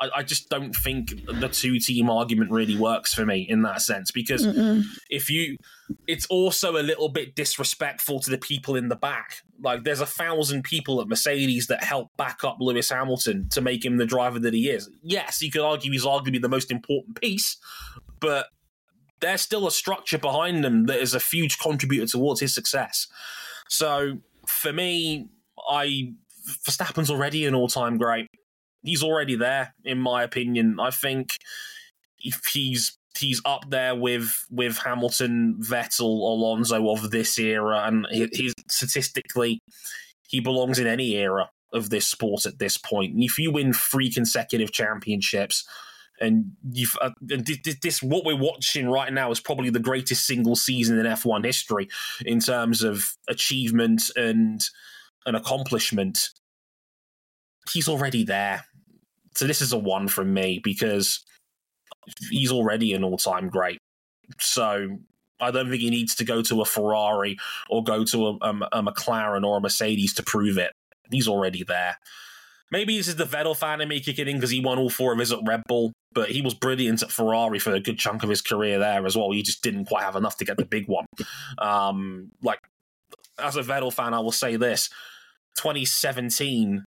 I, 0.00 0.08
I 0.16 0.22
just 0.22 0.48
don't 0.48 0.74
think 0.74 1.26
the 1.26 1.48
two 1.48 1.78
team 1.78 2.10
argument 2.10 2.50
really 2.50 2.76
works 2.76 3.14
for 3.14 3.24
me 3.24 3.46
in 3.48 3.62
that 3.62 3.82
sense 3.82 4.10
because 4.10 4.46
Mm-mm. 4.46 4.84
if 5.10 5.30
you 5.30 5.56
it's 6.06 6.26
also 6.26 6.76
a 6.76 6.82
little 6.82 7.08
bit 7.08 7.34
disrespectful 7.34 8.20
to 8.20 8.30
the 8.30 8.38
people 8.38 8.76
in 8.76 8.88
the 8.88 8.96
back 8.96 9.42
like 9.62 9.84
there's 9.84 10.00
a 10.00 10.06
thousand 10.06 10.64
people 10.64 11.00
at 11.00 11.08
mercedes 11.08 11.68
that 11.68 11.82
help 11.84 12.10
back 12.16 12.42
up 12.44 12.56
lewis 12.60 12.90
hamilton 12.90 13.48
to 13.50 13.60
make 13.60 13.84
him 13.84 13.96
the 13.96 14.06
driver 14.06 14.38
that 14.38 14.54
he 14.54 14.68
is 14.68 14.90
yes 15.02 15.42
you 15.42 15.50
could 15.50 15.62
argue 15.62 15.90
he's 15.92 16.04
arguably 16.04 16.40
the 16.40 16.48
most 16.48 16.70
important 16.70 17.20
piece 17.20 17.56
but 18.20 18.48
there's 19.20 19.40
still 19.40 19.66
a 19.66 19.70
structure 19.70 20.18
behind 20.18 20.64
him 20.64 20.86
that 20.86 20.98
is 20.98 21.14
a 21.14 21.18
huge 21.18 21.58
contributor 21.58 22.06
towards 22.06 22.40
his 22.40 22.54
success 22.54 23.06
so 23.68 24.18
for 24.46 24.72
me 24.72 25.28
i 25.68 26.12
verstappen's 26.66 27.10
already 27.10 27.44
an 27.46 27.54
all-time 27.54 27.98
great 27.98 28.26
he's 28.82 29.02
already 29.02 29.34
there 29.34 29.74
in 29.84 29.98
my 29.98 30.22
opinion 30.22 30.78
i 30.80 30.90
think 30.90 31.36
if 32.18 32.40
he's 32.52 32.96
he's 33.18 33.40
up 33.44 33.70
there 33.70 33.94
with 33.94 34.44
with 34.50 34.78
Hamilton, 34.78 35.56
Vettel, 35.60 36.00
Alonso 36.00 36.90
of 36.90 37.10
this 37.10 37.38
era, 37.38 37.84
and 37.86 38.06
he, 38.10 38.28
he's 38.32 38.54
statistically 38.68 39.60
he 40.28 40.40
belongs 40.40 40.78
in 40.78 40.86
any 40.86 41.14
era 41.14 41.50
of 41.72 41.90
this 41.90 42.06
sport 42.06 42.46
at 42.46 42.58
this 42.58 42.78
point. 42.78 43.14
And 43.14 43.22
if 43.22 43.38
you 43.38 43.52
win 43.52 43.72
three 43.72 44.10
consecutive 44.10 44.72
championships, 44.72 45.64
and 46.20 46.52
you've 46.72 46.96
uh, 47.00 47.10
and 47.30 47.46
thi- 47.46 47.60
thi- 47.62 47.78
this 47.82 48.02
what 48.02 48.24
we're 48.24 48.36
watching 48.36 48.88
right 48.88 49.12
now 49.12 49.30
is 49.30 49.40
probably 49.40 49.70
the 49.70 49.78
greatest 49.78 50.26
single 50.26 50.56
season 50.56 50.98
in 50.98 51.06
F1 51.06 51.44
history 51.44 51.88
in 52.24 52.40
terms 52.40 52.82
of 52.82 53.12
achievement 53.28 54.10
and 54.16 54.62
an 55.26 55.34
accomplishment. 55.34 56.30
He's 57.72 57.88
already 57.88 58.24
there. 58.24 58.64
So 59.34 59.46
this 59.46 59.60
is 59.60 59.72
a 59.72 59.78
one 59.78 60.08
from 60.08 60.32
me 60.32 60.60
because 60.62 61.24
he's 62.30 62.52
already 62.52 62.94
an 62.94 63.04
all-time 63.04 63.48
great. 63.48 63.78
So 64.40 64.98
I 65.40 65.50
don't 65.50 65.68
think 65.68 65.82
he 65.82 65.90
needs 65.90 66.14
to 66.16 66.24
go 66.24 66.42
to 66.42 66.62
a 66.62 66.64
Ferrari 66.64 67.36
or 67.68 67.84
go 67.84 68.04
to 68.04 68.26
a, 68.26 68.32
a, 68.40 68.68
a 68.72 68.82
McLaren 68.82 69.44
or 69.44 69.58
a 69.58 69.60
Mercedes 69.60 70.14
to 70.14 70.22
prove 70.22 70.56
it. 70.58 70.72
He's 71.10 71.28
already 71.28 71.62
there. 71.62 71.98
Maybe 72.70 72.96
this 72.96 73.08
is 73.08 73.16
the 73.16 73.24
Vettel 73.24 73.56
fan 73.56 73.80
in 73.80 73.88
me 73.88 74.00
kicking 74.00 74.26
in 74.26 74.36
because 74.36 74.50
he 74.50 74.60
won 74.60 74.78
all 74.78 74.90
four 74.90 75.12
of 75.12 75.18
his 75.18 75.30
at 75.30 75.38
Red 75.46 75.62
Bull, 75.68 75.92
but 76.12 76.30
he 76.30 76.42
was 76.42 76.54
brilliant 76.54 77.02
at 77.02 77.12
Ferrari 77.12 77.60
for 77.60 77.72
a 77.72 77.80
good 77.80 77.98
chunk 77.98 78.24
of 78.24 78.28
his 78.28 78.42
career 78.42 78.78
there 78.78 79.06
as 79.06 79.16
well. 79.16 79.30
He 79.30 79.42
just 79.42 79.62
didn't 79.62 79.84
quite 79.84 80.02
have 80.02 80.16
enough 80.16 80.36
to 80.38 80.44
get 80.44 80.56
the 80.56 80.64
big 80.64 80.88
one. 80.88 81.06
Um, 81.58 82.32
like 82.42 82.58
as 83.38 83.56
a 83.56 83.62
Vettel 83.62 83.92
fan, 83.92 84.14
I 84.14 84.20
will 84.20 84.32
say 84.32 84.56
this: 84.56 84.90
2017 85.56 86.84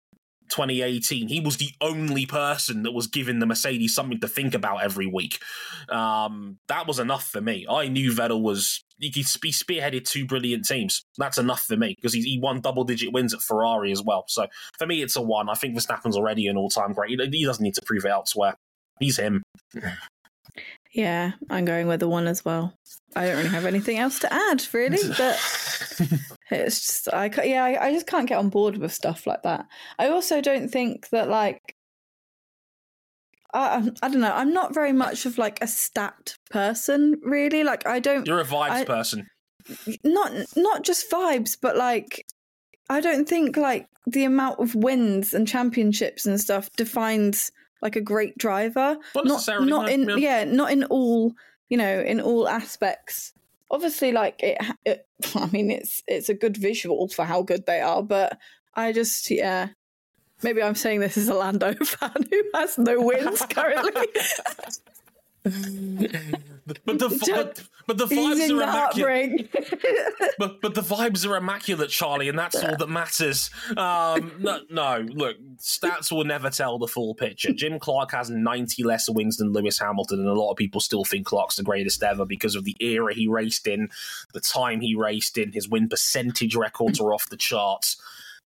2018, 0.50 1.28
he 1.28 1.40
was 1.40 1.58
the 1.58 1.72
only 1.82 2.26
person 2.26 2.84
that 2.84 2.92
was 2.92 3.08
giving 3.08 3.40
the 3.40 3.46
Mercedes 3.46 3.94
something 3.94 4.20
to 4.20 4.28
think 4.28 4.54
about 4.54 4.84
every 4.84 5.08
week. 5.08 5.40
Um, 5.90 6.58
that 6.68 6.88
was 6.88 7.00
enough 7.00 7.28
for 7.28 7.42
me. 7.42 7.66
I 7.70 7.88
knew 7.88 8.12
Vettel 8.12 8.42
was 8.42 8.84
he, 8.98 9.10
he 9.10 9.24
spe- 9.24 9.48
spearheaded 9.48 10.06
two 10.06 10.26
brilliant 10.26 10.66
teams. 10.66 11.04
That's 11.18 11.38
enough 11.38 11.64
for 11.64 11.76
me 11.76 11.96
because 11.96 12.14
he, 12.14 12.22
he 12.22 12.40
won 12.40 12.62
double 12.62 12.84
digit 12.84 13.14
wins 13.14 13.34
at 13.34 13.42
Ferrari 13.42 13.92
as 13.92 14.02
well. 14.02 14.26
So 14.28 14.48
for 14.78 14.88
me, 14.88 15.02
it's 15.02 15.16
a 15.16 15.22
one. 15.22 15.50
I 15.50 15.54
think 15.54 15.78
Verstappen's 15.78 16.18
already 16.18 16.48
an 16.48 16.58
all 16.58 16.70
time 16.70 16.94
great. 16.94 17.20
He, 17.20 17.38
he 17.38 17.46
doesn't 17.46 17.64
need 17.64 17.76
to 17.76 17.86
prove 17.86 18.06
it 18.06 18.10
elsewhere. 18.10 18.56
He's 19.00 19.18
him. 19.18 19.44
Yeah, 20.94 21.34
I'm 21.50 21.66
going 21.66 21.88
with 21.88 22.00
the 22.00 22.08
one 22.08 22.28
as 22.28 22.44
well. 22.44 22.74
I 23.16 23.26
don't 23.26 23.38
really 23.38 23.50
have 23.50 23.66
anything 23.66 23.98
else 23.98 24.20
to 24.20 24.34
add, 24.34 24.66
really. 24.74 24.98
But 25.18 25.38
it's 26.52 26.82
just, 26.82 27.14
I 27.14 27.30
yeah, 27.44 27.64
I, 27.64 27.88
I 27.88 27.94
just 27.94 28.08
can't 28.08 28.28
get 28.28 28.38
on 28.38 28.50
board 28.50 28.78
with 28.78 28.94
stuff 28.94 29.28
like 29.28 29.44
that. 29.44 29.66
I 30.00 30.10
also 30.10 30.42
don't 30.42 30.70
think 30.70 31.10
that 31.10 31.30
like, 31.30 31.76
I, 33.54 33.90
I 34.02 34.10
don't 34.10 34.22
know. 34.22 34.34
I'm 34.34 34.54
not 34.54 34.74
very 34.74 34.94
much 34.94 35.26
of 35.26 35.38
like 35.38 35.62
a 35.62 35.68
stat 35.68 36.38
person, 36.50 37.20
really. 37.24 37.64
Like, 37.64 37.88
I 37.88 38.00
don't 38.00 38.28
You're 38.28 38.42
a 38.42 38.46
vibes 38.46 38.70
I- 38.70 38.86
person. 38.86 39.28
not 40.04 40.32
not 40.56 40.84
just 40.84 41.10
vibes, 41.12 41.58
but 41.62 41.76
like 41.76 42.26
I 42.90 43.02
don't 43.02 43.28
think 43.28 43.58
like 43.58 43.88
the 44.06 44.24
amount 44.24 44.60
of 44.60 44.76
wins 44.76 45.34
and 45.34 45.48
championships 45.48 46.26
and 46.26 46.40
stuff 46.40 46.70
defines 46.78 47.52
like 47.82 47.96
a 47.96 48.02
great 48.02 48.38
driver. 48.38 48.98
Not 49.16 49.26
Not 49.26 49.48
not 49.48 49.68
no, 49.68 49.86
in 49.86 50.18
yeah, 50.20 50.44
not 50.46 50.72
in 50.72 50.84
all 50.86 51.34
you 51.70 51.78
know 51.78 52.00
in 52.02 52.22
all 52.22 52.48
aspects. 52.48 53.34
Obviously, 53.70 54.12
like 54.12 54.42
it, 54.42 54.58
it. 54.86 55.08
I 55.36 55.48
mean, 55.48 55.72
it's 55.72 56.02
it's 56.08 56.30
a 56.30 56.34
good 56.34 56.58
visual 56.58 57.08
for 57.10 57.26
how 57.26 57.42
good 57.42 57.66
they 57.66 57.82
are, 57.82 58.04
but 58.04 58.38
I 58.74 58.92
just 58.94 59.30
yeah. 59.30 59.70
Maybe 60.44 60.62
I'm 60.62 60.76
saying 60.76 61.00
this 61.00 61.18
as 61.18 61.30
a 61.30 61.34
Lando 61.36 61.74
fan 61.74 62.14
who 62.30 62.44
has 62.54 62.78
no 62.78 63.02
wins 63.02 63.42
currently. 63.50 64.08
but 66.68 67.00
the 67.00 67.20
but, 67.34 67.64
but 67.88 67.98
the 67.98 68.06
vibes 68.06 68.50
are 68.50 68.64
immaculate. 68.64 69.50
But 70.40 70.62
but 70.62 70.76
the 70.76 70.82
vibes 70.82 71.28
are 71.28 71.36
immaculate, 71.36 71.90
Charley, 71.90 72.30
and 72.30 72.38
that's 72.38 72.56
all 72.56 72.76
that 72.78 72.90
matters. 72.90 73.50
Um, 73.76 74.34
no, 74.40 74.60
no, 74.70 75.06
look, 75.10 75.38
stats 75.58 76.12
will 76.12 76.26
never 76.26 76.50
tell 76.50 76.78
the 76.78 76.88
full 76.88 77.16
picture. 77.16 77.54
Jim 77.54 77.80
Clark 77.80 78.12
has 78.12 78.30
90 78.30 78.84
less 78.84 79.10
wins 79.10 79.38
than 79.38 79.52
Lewis 79.52 79.80
Hamilton, 79.80 80.20
and 80.20 80.28
a 80.28 80.34
lot 80.34 80.52
of 80.52 80.58
people 80.58 80.80
still 80.80 81.04
think 81.04 81.26
Clark's 81.26 81.56
the 81.56 81.64
greatest 81.64 82.04
ever 82.04 82.26
because 82.26 82.56
of 82.56 82.66
the 82.66 82.76
era 82.80 83.14
he 83.14 83.28
raced 83.28 83.68
in, 83.68 83.90
the 84.34 84.40
time 84.40 84.82
he 84.82 84.94
raced 84.94 85.38
in. 85.38 85.52
His 85.52 85.68
win 85.68 85.90
percentage 85.90 86.56
records 86.56 87.00
are 87.00 87.14
off 87.14 87.30
the 87.30 87.38
charts. 87.38 87.98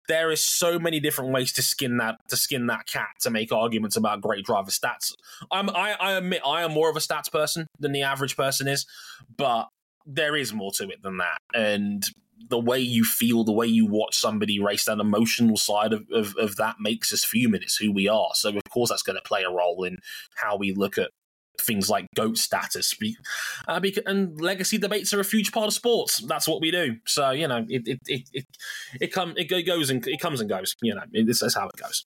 There 0.07 0.31
is 0.31 0.41
so 0.43 0.79
many 0.79 0.99
different 0.99 1.31
ways 1.31 1.53
to 1.53 1.61
skin 1.61 1.97
that 1.97 2.17
to 2.29 2.35
skin 2.35 2.67
that 2.67 2.87
cat 2.87 3.09
to 3.21 3.29
make 3.29 3.51
arguments 3.51 3.95
about 3.95 4.21
great 4.21 4.45
driver 4.45 4.71
stats. 4.71 5.13
I'm, 5.51 5.69
I, 5.69 5.95
I 5.99 6.11
admit 6.13 6.41
I 6.45 6.63
am 6.63 6.73
more 6.73 6.89
of 6.89 6.95
a 6.95 6.99
stats 6.99 7.31
person 7.31 7.67
than 7.79 7.91
the 7.91 8.01
average 8.03 8.35
person 8.35 8.67
is, 8.67 8.85
but 9.37 9.67
there 10.05 10.35
is 10.35 10.53
more 10.53 10.71
to 10.73 10.89
it 10.89 11.01
than 11.03 11.17
that. 11.17 11.37
And 11.53 12.03
the 12.49 12.59
way 12.59 12.79
you 12.79 13.03
feel, 13.03 13.43
the 13.43 13.51
way 13.51 13.67
you 13.67 13.85
watch 13.85 14.17
somebody 14.17 14.59
race, 14.59 14.85
that 14.85 14.99
emotional 14.99 15.57
side 15.57 15.93
of, 15.93 16.05
of, 16.11 16.35
of 16.37 16.55
that 16.57 16.77
makes 16.79 17.13
us 17.13 17.29
human. 17.29 17.61
It's 17.61 17.77
who 17.77 17.91
we 17.91 18.07
are. 18.07 18.29
So, 18.33 18.49
of 18.49 18.63
course, 18.69 18.89
that's 18.89 19.03
going 19.03 19.17
to 19.17 19.21
play 19.21 19.43
a 19.43 19.51
role 19.51 19.83
in 19.83 19.99
how 20.35 20.57
we 20.57 20.73
look 20.73 20.97
at 20.97 21.11
things 21.61 21.89
like 21.89 22.07
goat 22.15 22.37
status. 22.37 22.93
Uh, 23.67 23.81
and 24.05 24.39
legacy 24.41 24.77
debates 24.77 25.13
are 25.13 25.19
a 25.19 25.25
huge 25.25 25.51
part 25.51 25.67
of 25.67 25.73
sports. 25.73 26.19
That's 26.19 26.47
what 26.47 26.61
we 26.61 26.71
do. 26.71 26.97
So, 27.05 27.31
you 27.31 27.47
know, 27.47 27.65
it 27.69 27.87
it 27.87 27.99
it 28.07 28.29
it, 28.33 28.45
it, 28.99 29.13
come, 29.13 29.33
it 29.37 29.65
goes 29.65 29.89
and 29.89 30.05
it 30.07 30.19
comes 30.19 30.41
and 30.41 30.49
goes. 30.49 30.75
You 30.81 30.95
know, 30.95 31.03
this 31.11 31.41
is 31.41 31.55
how 31.55 31.67
it 31.67 31.77
goes. 31.81 32.05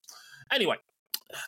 Anyway, 0.51 0.77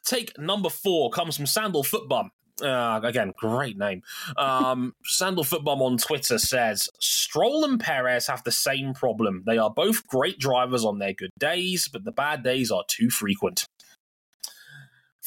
take 0.06 0.38
number 0.38 0.70
four 0.70 1.10
comes 1.12 1.36
from 1.36 1.46
Sandal 1.46 1.84
Footbum. 1.84 2.32
Uh, 2.62 3.00
again, 3.04 3.34
great 3.38 3.78
name. 3.78 4.02
Um, 4.36 4.96
Sandal 5.04 5.44
Footbum 5.44 5.82
on 5.82 5.98
Twitter 5.98 6.40
says 6.40 6.90
Stroll 7.00 7.64
and 7.64 7.80
Perez 7.80 8.28
have 8.28 8.44
the 8.44 8.52
same 8.52 8.94
problem. 8.94 9.44
They 9.46 9.60
are 9.60 9.70
both 9.70 10.08
great 10.08 10.40
drivers 10.40 10.84
on 10.84 10.98
their 10.98 11.14
good 11.14 11.32
days, 11.40 11.88
but 11.88 12.04
the 12.04 12.12
bad 12.12 12.44
days 12.44 12.72
are 12.72 12.84
too 12.88 13.10
frequent. 13.10 13.68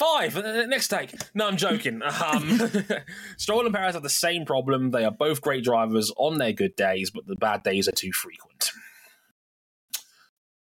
Five. 0.01 0.35
Next 0.69 0.89
take. 0.89 1.13
No, 1.35 1.47
I'm 1.47 1.59
joking. 1.59 2.01
Um, 2.31 2.71
Stroll 3.37 3.67
and 3.67 3.75
Perez 3.75 3.95
have 3.95 4.03
the 4.03 4.09
same 4.09 4.47
problem. 4.47 4.91
They 4.93 5.05
are 5.05 5.11
both 5.11 5.41
great 5.41 5.63
drivers 5.63 6.11
on 6.17 6.39
their 6.39 6.53
good 6.53 6.75
days, 6.75 7.11
but 7.11 7.27
the 7.27 7.37
bad 7.37 7.63
days 7.63 7.87
are 7.87 7.93
too 7.93 8.13
frequent. 8.13 8.71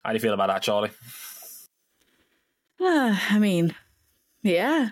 How 0.03 0.11
do 0.11 0.17
you 0.17 0.21
feel 0.21 0.33
about 0.33 0.49
that, 0.49 0.63
Charley? 0.63 0.91
Uh, 2.81 3.19
I 3.31 3.39
mean, 3.39 3.75
yeah. 4.43 4.91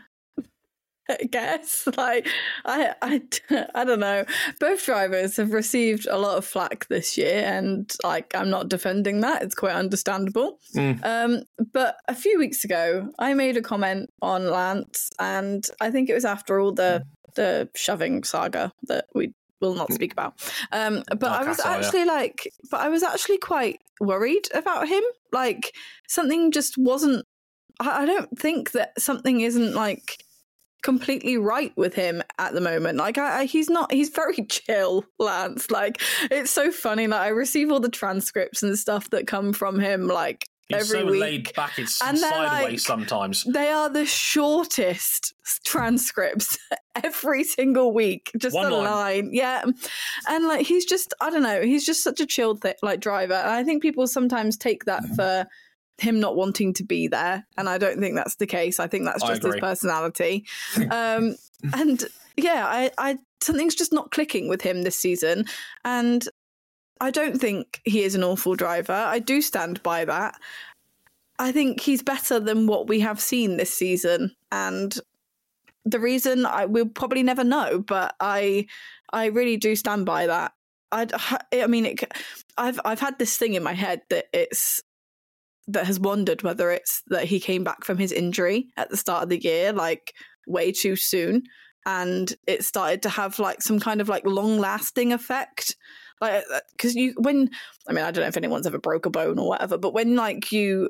I 1.21 1.25
guess 1.31 1.87
like 1.97 2.27
I, 2.65 2.95
I 3.03 3.23
I 3.75 3.85
don't 3.85 4.01
know. 4.01 4.25
Both 4.61 4.85
drivers 4.85 5.37
have 5.37 5.53
received 5.53 6.07
a 6.07 6.19
lot 6.19 6.39
of 6.39 6.45
flack 6.45 6.87
this 6.89 7.17
year, 7.17 7.43
and 7.45 7.93
like 8.05 8.35
I'm 8.35 8.51
not 8.51 8.69
defending 8.69 9.21
that. 9.21 9.43
It's 9.43 9.55
quite 9.55 9.75
understandable. 9.75 10.59
Mm. 10.75 11.05
Um, 11.05 11.43
but 11.73 11.97
a 12.09 12.15
few 12.15 12.39
weeks 12.39 12.65
ago, 12.65 13.11
I 13.19 13.35
made 13.35 13.57
a 13.57 13.63
comment 13.63 14.11
on 14.23 14.51
Lance, 14.51 15.11
and 15.19 15.67
I 15.81 15.91
think 15.91 16.09
it 16.09 16.15
was 16.15 16.25
after 16.25 16.61
all 16.61 16.73
the 16.73 17.05
the 17.37 17.69
shoving 17.75 18.25
saga 18.25 18.73
that 18.85 19.07
we 19.15 19.33
will 19.61 19.75
not 19.75 19.93
speak 19.93 20.13
about. 20.13 20.35
Um, 20.73 21.03
but 21.09 21.31
I 21.31 21.47
was 21.47 21.61
actually 21.61 22.05
like, 22.05 22.49
but 22.71 22.81
I 22.81 22.89
was 22.89 23.03
actually 23.03 23.39
quite 23.39 23.81
worried 24.01 24.49
about 24.55 24.89
him. 24.89 25.03
Like 25.33 25.75
something 26.09 26.53
just 26.53 26.77
wasn't. 26.79 27.25
I 27.81 28.07
don't 28.07 28.37
think 28.37 28.73
that 28.73 29.01
something 29.01 29.41
isn't 29.41 29.73
like 29.73 30.19
completely 30.83 31.37
right 31.37 31.73
with 31.77 31.95
him 31.95 32.23
at 32.39 32.53
the 32.53 32.61
moment. 32.61 32.99
Like 32.99 33.19
I, 33.19 33.41
I, 33.41 33.45
he's 33.45 33.69
not 33.69 33.93
he's 33.93 34.11
very 34.11 34.45
chill, 34.49 35.05
Lance. 35.19 35.71
Like 35.71 36.01
it's 36.31 36.51
so 36.51 36.71
funny 36.71 37.07
that 37.07 37.21
I 37.21 37.29
receive 37.29 37.71
all 37.71 37.81
the 37.81 37.89
transcripts 37.89 38.63
and 38.63 38.79
stuff 38.79 39.11
that 39.11 39.27
come 39.27 39.53
from 39.53 39.79
him 39.79 40.07
like 40.07 40.47
He's 40.69 40.93
every 40.93 41.01
so 41.01 41.13
week. 41.13 41.21
laid 41.21 41.55
back, 41.55 41.79
it's 41.79 42.03
and 42.03 42.19
sideways 42.19 42.63
like, 42.73 42.81
sometimes. 42.81 43.45
They 43.45 43.69
are 43.69 43.89
the 43.89 44.05
shortest 44.05 45.33
transcripts 45.65 46.59
every 47.03 47.43
single 47.45 47.95
week. 47.95 48.31
Just 48.37 48.55
One 48.55 48.71
a 48.71 48.77
line. 48.77 48.85
line. 48.85 49.31
Yeah. 49.33 49.65
And 50.29 50.45
like 50.47 50.67
he's 50.67 50.85
just 50.85 51.15
I 51.23 51.31
don't 51.31 51.43
know, 51.43 51.63
he's 51.63 51.87
just 51.87 52.05
such 52.05 52.21
a 52.21 52.27
chilled 52.27 52.61
th- 52.61 52.77
like 52.83 53.01
driver. 53.01 53.33
And 53.33 53.51
I 53.51 53.65
think 53.65 53.81
people 53.81 54.07
sometimes 54.07 54.59
take 54.59 54.85
that 54.85 55.03
mm. 55.05 55.17
for 55.17 55.47
him 55.99 56.21
not 56.21 56.37
wanting 56.37 56.73
to 56.75 56.85
be 56.85 57.09
there. 57.09 57.45
And 57.57 57.69
I 57.69 57.79
don't 57.79 58.01
think 58.01 58.15
that's 58.15 58.37
the 58.37 58.47
case. 58.47 58.81
I 58.81 58.87
think 58.87 59.05
that's 59.05 59.23
just 59.23 59.43
his 59.43 59.57
personality. 59.57 60.47
Um, 60.91 61.37
and 61.75 62.05
yeah, 62.37 62.65
I, 62.67 62.91
I 62.99 63.19
something's 63.41 63.75
just 63.75 63.93
not 63.93 64.11
clicking 64.11 64.49
with 64.49 64.63
him 64.63 64.83
this 64.83 64.97
season. 64.97 65.47
And 65.85 66.27
I 67.01 67.11
don't 67.11 67.41
think 67.41 67.81
he 67.85 68.03
is 68.03 68.15
an 68.15 68.25
awful 68.25 68.55
driver. 68.55 68.93
I 68.93 69.19
do 69.19 69.43
stand 69.43 69.83
by 69.83 70.05
that. 70.05 70.37
I 71.39 71.53
think 71.53 71.81
he's 71.81 72.03
better 72.03 72.41
than 72.41 72.67
what 72.67 72.89
we 72.89 73.01
have 73.01 73.21
seen 73.21 73.57
this 73.57 73.73
season. 73.73 74.35
And 74.51 74.97
the 75.85 76.01
reason 76.01 76.47
I 76.47 76.67
will 76.67 76.89
probably 76.89 77.23
never 77.23 77.45
know, 77.45 77.81
but 77.81 78.15
I 78.21 78.67
I 79.13 79.27
really 79.27 79.57
do 79.57 79.75
stand 79.77 80.07
by 80.07 80.27
that. 80.27 80.53
I, 80.91 81.07
I 81.53 81.67
mean, 81.67 81.87
it, 81.87 82.13
I've 82.57 82.81
I've 82.85 83.01
had 83.01 83.19
this 83.19 83.37
thing 83.37 83.55
in 83.55 83.63
my 83.63 83.75
head 83.75 84.03
that 84.11 84.27
it's 84.33 84.83
that 85.69 85.87
has 85.87 86.01
wondered 86.01 86.43
whether 86.43 86.71
it's 86.71 87.03
that 87.09 87.25
he 87.25 87.39
came 87.39 87.63
back 87.63 87.85
from 87.85 87.99
his 87.99 88.11
injury 88.11 88.69
at 88.77 88.91
the 88.91 88.97
start 88.97 89.23
of 89.23 89.29
the 89.29 89.43
year, 89.43 89.73
like 89.73 90.15
way 90.47 90.73
too 90.73 90.97
soon, 90.97 91.43
and 91.87 92.35
it 92.47 92.65
started 92.65 93.03
to 93.03 93.09
have 93.09 93.39
like 93.39 93.63
some 93.63 93.79
kind 93.79 94.01
of 94.01 94.09
like 94.09 94.27
long 94.27 94.59
lasting 94.59 95.13
effect. 95.13 95.77
Like, 96.21 96.43
because 96.73 96.97
uh, 96.97 97.01
you, 97.01 97.15
when, 97.19 97.49
I 97.89 97.93
mean, 97.93 98.05
I 98.05 98.11
don't 98.11 98.23
know 98.23 98.29
if 98.29 98.37
anyone's 98.37 98.67
ever 98.67 98.79
broke 98.79 99.07
a 99.07 99.11
bone 99.11 99.39
or 99.39 99.49
whatever, 99.49 99.79
but 99.79 99.95
when 99.95 100.17
like 100.17 100.51
you 100.51 100.89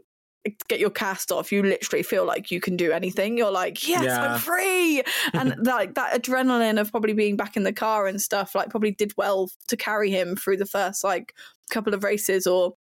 get 0.68 0.81
your 0.81 0.91
cast 0.91 1.31
off, 1.33 1.53
you 1.53 1.62
literally 1.62 2.03
feel 2.03 2.24
like 2.24 2.51
you 2.51 2.61
can 2.61 2.76
do 2.76 2.93
anything. 2.93 3.37
You're 3.37 3.51
like, 3.51 3.87
yes, 3.87 4.05
yeah. 4.05 4.35
I'm 4.35 4.39
free. 4.39 5.03
and 5.35 5.55
like 5.66 5.95
that 5.95 6.22
adrenaline 6.22 6.81
of 6.81 6.91
probably 6.91 7.12
being 7.12 7.37
back 7.37 7.57
in 7.57 7.64
the 7.64 7.72
car 7.72 8.07
and 8.07 8.20
stuff, 8.22 8.55
like 8.55 8.70
probably 8.70 8.93
did 8.93 9.12
well 9.16 9.51
to 9.66 9.76
carry 9.76 10.11
him 10.11 10.37
through 10.37 10.57
the 10.57 10.66
first 10.66 11.05
like 11.05 11.35
couple 11.70 11.93
of 11.93 12.05
races 12.05 12.47
or 12.47 12.74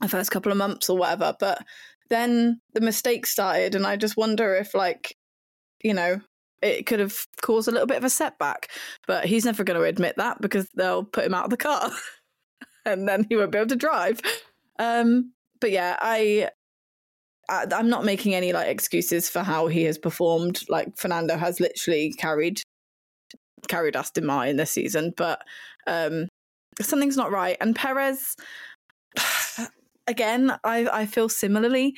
the 0.00 0.08
first 0.08 0.30
couple 0.30 0.52
of 0.52 0.58
months 0.58 0.88
or 0.88 0.96
whatever. 0.96 1.34
But 1.38 1.64
then 2.10 2.60
the 2.74 2.80
mistakes 2.80 3.30
started, 3.30 3.74
and 3.74 3.86
I 3.86 3.96
just 3.96 4.16
wonder 4.16 4.54
if, 4.54 4.74
like, 4.74 5.16
you 5.82 5.94
know, 5.94 6.20
it 6.62 6.86
could 6.86 7.00
have 7.00 7.16
caused 7.40 7.68
a 7.68 7.70
little 7.70 7.86
bit 7.86 7.98
of 7.98 8.04
a 8.04 8.10
setback. 8.10 8.68
But 9.06 9.26
he's 9.26 9.44
never 9.44 9.64
going 9.64 9.78
to 9.78 9.86
admit 9.86 10.16
that 10.16 10.40
because 10.40 10.68
they'll 10.74 11.04
put 11.04 11.24
him 11.24 11.34
out 11.34 11.44
of 11.44 11.50
the 11.50 11.56
car, 11.56 11.90
and 12.84 13.08
then 13.08 13.26
he 13.28 13.36
won't 13.36 13.52
be 13.52 13.58
able 13.58 13.68
to 13.68 13.76
drive. 13.76 14.20
Um, 14.78 15.32
but 15.60 15.70
yeah, 15.70 15.96
I, 16.00 16.50
I 17.48 17.66
I'm 17.72 17.88
not 17.88 18.04
making 18.04 18.34
any 18.34 18.52
like 18.52 18.68
excuses 18.68 19.28
for 19.28 19.40
how 19.40 19.66
he 19.66 19.84
has 19.84 19.98
performed. 19.98 20.62
Like 20.68 20.96
Fernando 20.96 21.36
has 21.36 21.60
literally 21.60 22.12
carried 22.12 22.62
carried 23.66 23.96
Aston 23.96 24.24
Martin 24.26 24.56
this 24.56 24.70
season, 24.70 25.12
but 25.16 25.42
um, 25.86 26.28
something's 26.80 27.16
not 27.16 27.32
right. 27.32 27.56
And 27.60 27.74
Perez, 27.74 28.36
again, 30.08 30.52
I, 30.64 30.88
I 30.88 31.06
feel 31.06 31.28
similarly. 31.28 31.96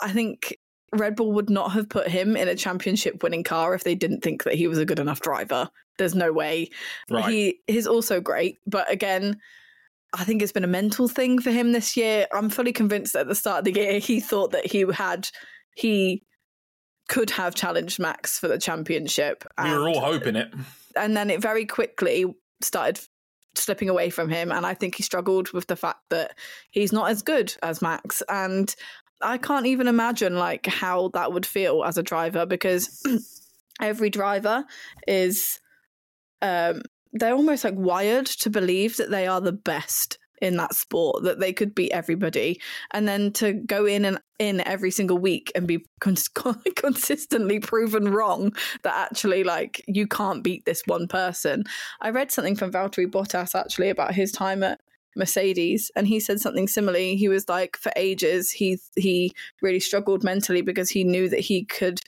I 0.00 0.12
think 0.12 0.56
Red 0.92 1.16
Bull 1.16 1.32
would 1.32 1.50
not 1.50 1.72
have 1.72 1.88
put 1.88 2.08
him 2.08 2.36
in 2.36 2.48
a 2.48 2.54
championship 2.54 3.22
winning 3.22 3.44
car 3.44 3.74
if 3.74 3.84
they 3.84 3.94
didn't 3.94 4.22
think 4.22 4.44
that 4.44 4.54
he 4.54 4.68
was 4.68 4.78
a 4.78 4.86
good 4.86 5.00
enough 5.00 5.20
driver. 5.20 5.68
There's 5.98 6.14
no 6.14 6.32
way. 6.32 6.70
Right. 7.10 7.28
He 7.28 7.60
is 7.66 7.86
also 7.86 8.20
great, 8.20 8.58
but 8.66 8.90
again, 8.90 9.38
I 10.14 10.24
think 10.24 10.40
it's 10.40 10.52
been 10.52 10.64
a 10.64 10.68
mental 10.68 11.08
thing 11.08 11.40
for 11.40 11.50
him 11.50 11.72
this 11.72 11.96
year. 11.96 12.26
I'm 12.32 12.48
fully 12.48 12.72
convinced 12.72 13.12
that 13.12 13.20
at 13.20 13.28
the 13.28 13.34
start 13.34 13.58
of 13.58 13.64
the 13.64 13.78
year 13.78 13.98
he 13.98 14.20
thought 14.20 14.52
that 14.52 14.64
he 14.64 14.86
had 14.90 15.28
he 15.74 16.22
could 17.08 17.30
have 17.30 17.54
challenged 17.54 17.98
Max 17.98 18.38
for 18.38 18.48
the 18.48 18.58
championship. 18.58 19.44
And, 19.56 19.72
We 19.72 19.78
were 19.78 19.88
all 19.88 20.00
hoping 20.00 20.36
it. 20.36 20.52
And 20.96 21.16
then 21.16 21.30
it 21.30 21.42
very 21.42 21.66
quickly 21.66 22.24
started 22.62 23.00
slipping 23.58 23.88
away 23.88 24.10
from 24.10 24.28
him. 24.28 24.52
And 24.52 24.64
I 24.64 24.74
think 24.74 24.94
he 24.94 25.02
struggled 25.02 25.52
with 25.52 25.66
the 25.66 25.76
fact 25.76 26.00
that 26.10 26.36
he's 26.70 26.92
not 26.92 27.10
as 27.10 27.22
good 27.22 27.54
as 27.62 27.82
Max. 27.82 28.22
And 28.28 28.74
I 29.20 29.38
can't 29.38 29.66
even 29.66 29.88
imagine 29.88 30.36
like 30.36 30.66
how 30.66 31.08
that 31.14 31.32
would 31.32 31.46
feel 31.46 31.84
as 31.84 31.98
a 31.98 32.02
driver 32.02 32.46
because 32.46 33.02
every 33.80 34.10
driver 34.10 34.64
is 35.06 35.60
um 36.42 36.82
they're 37.12 37.34
almost 37.34 37.64
like 37.64 37.74
wired 37.74 38.26
to 38.26 38.50
believe 38.50 38.96
that 38.98 39.10
they 39.10 39.26
are 39.26 39.40
the 39.40 39.52
best 39.52 40.18
in 40.40 40.56
that 40.56 40.74
sport 40.74 41.22
that 41.24 41.40
they 41.40 41.52
could 41.52 41.74
beat 41.74 41.92
everybody 41.92 42.60
and 42.92 43.06
then 43.06 43.32
to 43.32 43.52
go 43.52 43.86
in 43.86 44.04
and 44.04 44.20
in 44.38 44.66
every 44.66 44.90
single 44.90 45.18
week 45.18 45.50
and 45.54 45.66
be 45.66 45.84
cons- 46.00 46.28
consistently 46.76 47.58
proven 47.58 48.08
wrong 48.08 48.52
that 48.82 48.94
actually 48.94 49.44
like 49.44 49.84
you 49.86 50.06
can't 50.06 50.42
beat 50.42 50.64
this 50.64 50.82
one 50.86 51.08
person 51.08 51.64
i 52.00 52.10
read 52.10 52.30
something 52.30 52.56
from 52.56 52.72
valtteri 52.72 53.06
bottas 53.06 53.54
actually 53.54 53.88
about 53.88 54.14
his 54.14 54.32
time 54.32 54.62
at 54.62 54.80
mercedes 55.16 55.90
and 55.96 56.06
he 56.06 56.20
said 56.20 56.38
something 56.38 56.68
similar 56.68 56.98
he 56.98 57.28
was 57.28 57.48
like 57.48 57.76
for 57.76 57.90
ages 57.96 58.52
he 58.52 58.78
he 58.94 59.32
really 59.62 59.80
struggled 59.80 60.22
mentally 60.22 60.62
because 60.62 60.90
he 60.90 61.02
knew 61.02 61.28
that 61.28 61.40
he 61.40 61.64
could 61.64 62.00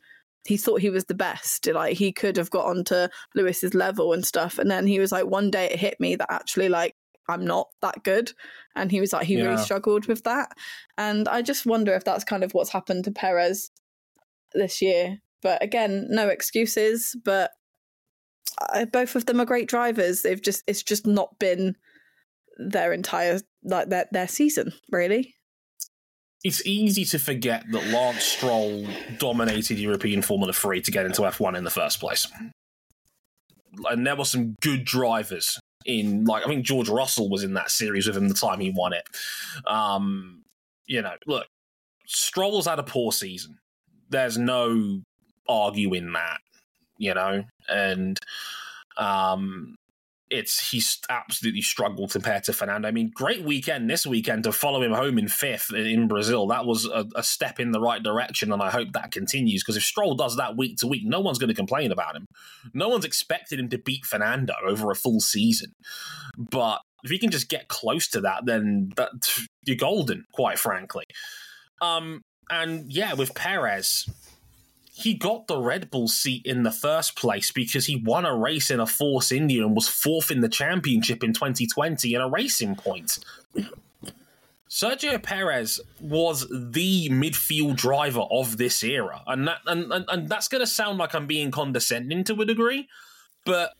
he 0.44 0.56
thought 0.56 0.80
he 0.80 0.90
was 0.90 1.04
the 1.04 1.14
best. 1.14 1.66
Like 1.66 1.96
he 1.96 2.12
could 2.12 2.36
have 2.36 2.50
got 2.50 2.66
onto 2.66 3.08
Lewis's 3.34 3.74
level 3.74 4.12
and 4.12 4.24
stuff. 4.24 4.58
And 4.58 4.70
then 4.70 4.86
he 4.86 4.98
was 4.98 5.12
like, 5.12 5.26
one 5.26 5.50
day 5.50 5.66
it 5.66 5.78
hit 5.78 6.00
me 6.00 6.16
that 6.16 6.32
actually 6.32 6.68
like 6.68 6.94
I'm 7.30 7.44
not 7.44 7.68
that 7.82 8.02
good. 8.04 8.32
And 8.76 8.90
he 8.90 9.00
was 9.00 9.12
like, 9.12 9.26
he 9.26 9.36
yeah. 9.36 9.44
really 9.44 9.62
struggled 9.62 10.06
with 10.06 10.24
that. 10.24 10.52
And 10.98 11.28
I 11.28 11.42
just 11.42 11.66
wonder 11.66 11.94
if 11.94 12.04
that's 12.04 12.24
kind 12.24 12.44
of 12.44 12.52
what's 12.52 12.70
happened 12.70 13.04
to 13.04 13.10
Perez 13.10 13.70
this 14.52 14.82
year. 14.82 15.18
But 15.42 15.62
again, 15.62 16.06
no 16.10 16.28
excuses. 16.28 17.16
But 17.24 17.50
I, 18.72 18.84
both 18.84 19.16
of 19.16 19.26
them 19.26 19.40
are 19.40 19.46
great 19.46 19.68
drivers. 19.68 20.22
They've 20.22 20.40
just 20.40 20.62
it's 20.66 20.82
just 20.82 21.06
not 21.06 21.38
been 21.38 21.76
their 22.58 22.92
entire 22.92 23.40
like 23.64 23.88
their 23.88 24.06
their 24.12 24.28
season 24.28 24.72
really. 24.90 25.34
It's 26.42 26.64
easy 26.66 27.04
to 27.06 27.18
forget 27.18 27.64
that 27.70 27.86
Lance 27.88 28.24
Stroll 28.24 28.86
dominated 29.18 29.78
European 29.78 30.22
Formula 30.22 30.54
3 30.54 30.80
to 30.80 30.90
get 30.90 31.04
into 31.04 31.20
F1 31.20 31.54
in 31.54 31.64
the 31.64 31.70
first 31.70 32.00
place. 32.00 32.26
And 33.90 34.06
there 34.06 34.16
were 34.16 34.24
some 34.24 34.56
good 34.62 34.86
drivers 34.86 35.60
in, 35.84 36.24
like, 36.24 36.44
I 36.44 36.48
think 36.48 36.64
George 36.64 36.88
Russell 36.88 37.28
was 37.28 37.42
in 37.42 37.54
that 37.54 37.70
series 37.70 38.06
with 38.06 38.16
him 38.16 38.28
the 38.28 38.34
time 38.34 38.60
he 38.60 38.70
won 38.70 38.92
it. 38.92 39.08
Um, 39.66 40.42
you 40.86 41.02
know, 41.02 41.14
look, 41.26 41.46
Stroll's 42.06 42.66
had 42.66 42.78
a 42.78 42.84
poor 42.84 43.12
season. 43.12 43.58
There's 44.08 44.36
no 44.36 45.02
arguing 45.48 46.12
that, 46.12 46.40
you 46.98 47.14
know, 47.14 47.44
and 47.68 48.18
um, 48.96 49.76
it's 50.30 50.70
he's 50.70 50.98
absolutely 51.08 51.60
struggled 51.60 52.12
compared 52.12 52.44
to 52.44 52.52
Fernando. 52.52 52.86
I 52.86 52.92
mean, 52.92 53.10
great 53.12 53.44
weekend 53.44 53.90
this 53.90 54.06
weekend 54.06 54.44
to 54.44 54.52
follow 54.52 54.80
him 54.82 54.92
home 54.92 55.18
in 55.18 55.28
fifth 55.28 55.72
in 55.74 56.06
Brazil. 56.06 56.46
That 56.46 56.66
was 56.66 56.86
a, 56.86 57.06
a 57.16 57.22
step 57.22 57.58
in 57.58 57.72
the 57.72 57.80
right 57.80 58.02
direction, 58.02 58.52
and 58.52 58.62
I 58.62 58.70
hope 58.70 58.92
that 58.92 59.10
continues 59.10 59.62
because 59.62 59.76
if 59.76 59.82
Stroll 59.82 60.14
does 60.14 60.36
that 60.36 60.56
week 60.56 60.78
to 60.78 60.86
week, 60.86 61.02
no 61.04 61.20
one's 61.20 61.38
going 61.38 61.48
to 61.48 61.54
complain 61.54 61.90
about 61.90 62.14
him. 62.14 62.26
No 62.72 62.88
one's 62.88 63.04
expected 63.04 63.58
him 63.58 63.68
to 63.70 63.78
beat 63.78 64.06
Fernando 64.06 64.54
over 64.64 64.90
a 64.90 64.96
full 64.96 65.20
season, 65.20 65.72
but 66.38 66.80
if 67.02 67.10
he 67.10 67.18
can 67.18 67.30
just 67.30 67.48
get 67.48 67.68
close 67.68 68.08
to 68.08 68.20
that, 68.20 68.46
then 68.46 68.92
that 68.96 69.10
you're 69.64 69.76
golden, 69.76 70.24
quite 70.32 70.58
frankly. 70.58 71.06
Um, 71.80 72.22
and 72.50 72.92
yeah, 72.92 73.14
with 73.14 73.34
Perez, 73.34 74.08
he 75.00 75.14
got 75.14 75.46
the 75.46 75.58
Red 75.58 75.90
Bull 75.90 76.08
seat 76.08 76.44
in 76.44 76.62
the 76.62 76.70
first 76.70 77.16
place 77.16 77.50
because 77.50 77.86
he 77.86 77.96
won 77.96 78.24
a 78.24 78.36
race 78.36 78.70
in 78.70 78.80
a 78.80 78.86
Force 78.86 79.32
India 79.32 79.64
and 79.64 79.74
was 79.74 79.88
fourth 79.88 80.30
in 80.30 80.40
the 80.40 80.48
championship 80.48 81.24
in 81.24 81.32
2020 81.32 82.14
in 82.14 82.20
a 82.20 82.28
racing 82.28 82.76
point. 82.76 83.18
Sergio 84.68 85.20
Perez 85.20 85.80
was 86.00 86.46
the 86.48 87.08
midfield 87.08 87.74
driver 87.76 88.20
of 88.30 88.56
this 88.56 88.84
era, 88.84 89.22
and 89.26 89.48
that 89.48 89.58
and, 89.66 89.92
and, 89.92 90.04
and 90.08 90.28
that's 90.28 90.46
going 90.46 90.60
to 90.60 90.66
sound 90.66 90.98
like 90.98 91.12
I'm 91.12 91.26
being 91.26 91.50
condescending 91.50 92.22
to 92.24 92.40
a 92.40 92.44
degree, 92.44 92.88
but 93.44 93.72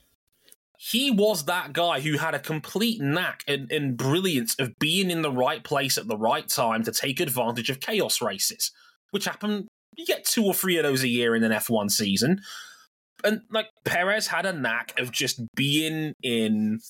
he 0.77 1.11
was 1.11 1.45
that 1.45 1.73
guy 1.75 2.01
who 2.01 2.16
had 2.16 2.35
a 2.35 2.41
complete 2.41 3.01
knack 3.01 3.45
and, 3.47 3.71
and 3.71 3.97
brilliance 3.97 4.57
of 4.59 4.79
being 4.79 5.11
in 5.11 5.23
the 5.23 5.31
right 5.31 5.62
place 5.62 5.97
at 5.97 6.09
the 6.09 6.16
right 6.16 6.49
time 6.49 6.83
to 6.85 6.91
take 6.91 7.21
advantage 7.21 7.68
of 7.71 7.81
chaos 7.81 8.21
races, 8.21 8.73
which 9.11 9.27
happened 9.27 9.68
you 10.01 10.07
get 10.07 10.24
two 10.24 10.44
or 10.44 10.55
three 10.55 10.76
of 10.76 10.84
those 10.84 11.03
a 11.03 11.09
year 11.09 11.34
in 11.36 11.44
an 11.44 11.53
F1 11.53 11.90
season. 11.90 12.40
And 13.22 13.42
like 13.51 13.66
Perez 13.84 14.26
had 14.28 14.46
a 14.46 14.53
knack 14.53 14.98
of 14.98 15.12
just 15.12 15.40
being 15.55 16.14
in 16.22 16.80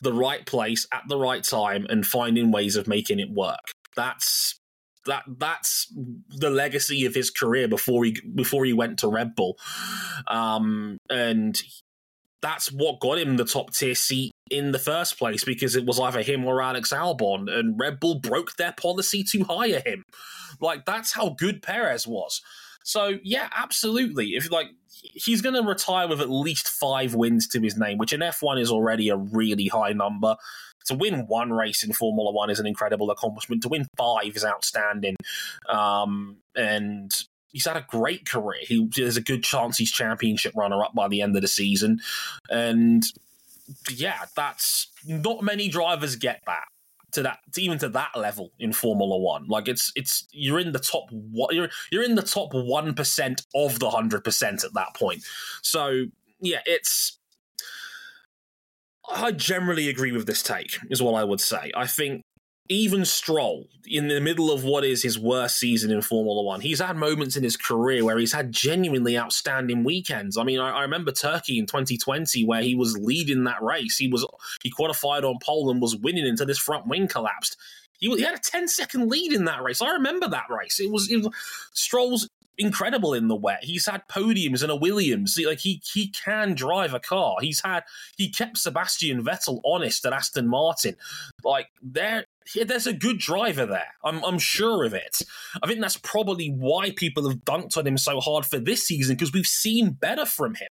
the 0.00 0.12
right 0.12 0.46
place 0.46 0.86
at 0.92 1.02
the 1.08 1.18
right 1.18 1.42
time 1.42 1.86
and 1.90 2.06
finding 2.06 2.50
ways 2.50 2.76
of 2.76 2.88
making 2.88 3.20
it 3.20 3.30
work. 3.30 3.60
That's 3.94 4.58
that 5.06 5.24
that's 5.38 5.92
the 6.28 6.50
legacy 6.50 7.04
of 7.04 7.14
his 7.14 7.30
career 7.30 7.68
before 7.68 8.04
he 8.04 8.16
before 8.34 8.64
he 8.64 8.72
went 8.72 8.98
to 9.00 9.08
Red 9.08 9.34
Bull. 9.34 9.58
Um, 10.26 10.98
and 11.10 11.60
that's 12.40 12.70
what 12.70 13.00
got 13.00 13.18
him 13.18 13.36
the 13.36 13.44
top 13.44 13.74
tier 13.74 13.94
seat 13.94 14.32
in 14.50 14.72
the 14.72 14.78
first 14.78 15.18
place 15.18 15.44
because 15.44 15.76
it 15.76 15.86
was 15.86 16.00
either 16.00 16.22
him 16.22 16.44
or 16.44 16.62
Alex 16.62 16.92
Albon, 16.92 17.50
and 17.50 17.78
Red 17.78 18.00
Bull 18.00 18.16
broke 18.16 18.56
their 18.56 18.72
policy 18.72 19.22
to 19.24 19.44
hire 19.44 19.82
him. 19.84 20.04
Like 20.60 20.84
that's 20.84 21.12
how 21.12 21.30
good 21.30 21.62
Perez 21.62 22.06
was. 22.06 22.42
So 22.84 23.18
yeah, 23.22 23.48
absolutely. 23.54 24.28
If 24.28 24.50
like 24.50 24.68
he's 24.90 25.42
going 25.42 25.54
to 25.54 25.68
retire 25.68 26.08
with 26.08 26.20
at 26.20 26.30
least 26.30 26.68
five 26.68 27.14
wins 27.14 27.46
to 27.48 27.60
his 27.60 27.76
name, 27.76 27.98
which 27.98 28.12
in 28.12 28.20
F1 28.20 28.60
is 28.60 28.70
already 28.70 29.08
a 29.08 29.16
really 29.16 29.68
high 29.68 29.92
number. 29.92 30.36
To 30.86 30.94
win 30.94 31.26
one 31.26 31.52
race 31.52 31.84
in 31.84 31.92
Formula 31.92 32.32
One 32.32 32.48
is 32.48 32.60
an 32.60 32.66
incredible 32.66 33.10
accomplishment. 33.10 33.62
To 33.62 33.68
win 33.68 33.86
five 33.98 34.34
is 34.34 34.44
outstanding. 34.44 35.16
Um, 35.68 36.38
and 36.56 37.12
he's 37.50 37.66
had 37.66 37.76
a 37.76 37.84
great 37.86 38.24
career. 38.24 38.60
He, 38.62 38.88
there's 38.96 39.18
a 39.18 39.22
good 39.22 39.42
chance 39.42 39.76
he's 39.76 39.92
championship 39.92 40.54
runner 40.56 40.82
up 40.82 40.94
by 40.94 41.08
the 41.08 41.20
end 41.20 41.36
of 41.36 41.42
the 41.42 41.48
season. 41.48 42.00
And 42.48 43.04
yeah, 43.90 44.24
that's 44.36 44.90
not 45.06 45.42
many 45.42 45.68
drivers 45.68 46.16
get 46.16 46.42
that 46.46 46.64
to 47.12 47.22
that 47.22 47.38
to 47.54 47.62
even 47.62 47.78
to 47.78 47.88
that 47.88 48.10
level 48.16 48.52
in 48.58 48.72
Formula 48.72 49.18
One. 49.18 49.46
Like 49.48 49.68
it's 49.68 49.92
it's 49.94 50.26
you're 50.32 50.58
in 50.58 50.72
the 50.72 50.78
top 50.78 51.04
what 51.10 51.54
you're 51.54 51.70
you're 51.90 52.02
in 52.02 52.14
the 52.14 52.22
top 52.22 52.50
one 52.52 52.94
percent 52.94 53.42
of 53.54 53.78
the 53.78 53.90
hundred 53.90 54.24
percent 54.24 54.64
at 54.64 54.74
that 54.74 54.94
point. 54.94 55.24
So 55.62 56.06
yeah, 56.40 56.60
it's 56.66 57.18
I 59.10 59.32
generally 59.32 59.88
agree 59.88 60.12
with 60.12 60.26
this 60.26 60.42
take, 60.42 60.78
is 60.90 61.02
what 61.02 61.14
I 61.14 61.24
would 61.24 61.40
say. 61.40 61.72
I 61.74 61.86
think 61.86 62.22
even 62.68 63.04
Stroll, 63.04 63.66
in 63.86 64.08
the 64.08 64.20
middle 64.20 64.50
of 64.50 64.62
what 64.62 64.84
is 64.84 65.02
his 65.02 65.18
worst 65.18 65.58
season 65.58 65.90
in 65.90 66.02
Formula 66.02 66.42
One, 66.42 66.60
he's 66.60 66.80
had 66.80 66.96
moments 66.96 67.36
in 67.36 67.42
his 67.42 67.56
career 67.56 68.04
where 68.04 68.18
he's 68.18 68.34
had 68.34 68.52
genuinely 68.52 69.16
outstanding 69.16 69.84
weekends. 69.84 70.36
I 70.36 70.44
mean, 70.44 70.60
I, 70.60 70.70
I, 70.70 70.82
remember 70.82 71.10
Turkey 71.10 71.58
in 71.58 71.66
2020 71.66 72.44
where 72.44 72.60
he 72.60 72.74
was 72.74 72.98
leading 72.98 73.44
that 73.44 73.62
race. 73.62 73.96
He 73.96 74.08
was 74.08 74.26
he 74.62 74.70
qualified 74.70 75.24
on 75.24 75.38
pole 75.42 75.70
and 75.70 75.80
was 75.80 75.96
winning 75.96 76.26
until 76.26 76.46
his 76.46 76.58
front 76.58 76.86
wing 76.86 77.08
collapsed. 77.08 77.56
He, 77.98 78.14
he 78.14 78.22
had 78.22 78.34
a 78.34 78.40
10 78.42 78.68
second 78.68 79.08
lead 79.08 79.32
in 79.32 79.46
that 79.46 79.62
race. 79.62 79.80
I 79.80 79.92
remember 79.92 80.28
that 80.28 80.50
race. 80.50 80.78
It 80.78 80.90
was, 80.90 81.10
it 81.10 81.22
was 81.22 81.34
Stroll's 81.72 82.28
incredible 82.58 83.14
in 83.14 83.28
the 83.28 83.36
wet. 83.36 83.64
He's 83.64 83.86
had 83.86 84.06
podiums 84.08 84.62
in 84.62 84.70
a 84.70 84.76
Williams. 84.76 85.38
Like 85.42 85.60
he 85.60 85.80
he 85.92 86.08
can 86.08 86.54
drive 86.54 86.92
a 86.92 87.00
car. 87.00 87.36
He's 87.40 87.62
had 87.64 87.84
he 88.16 88.28
kept 88.28 88.58
Sebastian 88.58 89.24
Vettel 89.24 89.60
honest 89.64 90.04
at 90.04 90.12
Aston 90.12 90.48
Martin. 90.48 90.96
Like 91.44 91.68
there 91.80 92.26
yeah, 92.54 92.64
there's 92.64 92.86
a 92.86 92.92
good 92.92 93.18
driver 93.18 93.66
there. 93.66 93.94
I'm, 94.04 94.24
I'm 94.24 94.38
sure 94.38 94.84
of 94.84 94.94
it. 94.94 95.18
I 95.62 95.66
think 95.66 95.80
that's 95.80 95.96
probably 95.96 96.48
why 96.48 96.92
people 96.92 97.28
have 97.28 97.40
dunked 97.40 97.76
on 97.76 97.86
him 97.86 97.98
so 97.98 98.20
hard 98.20 98.46
for 98.46 98.58
this 98.58 98.86
season 98.86 99.16
because 99.16 99.32
we've 99.32 99.46
seen 99.46 99.90
better 99.90 100.26
from 100.26 100.54
him. 100.54 100.68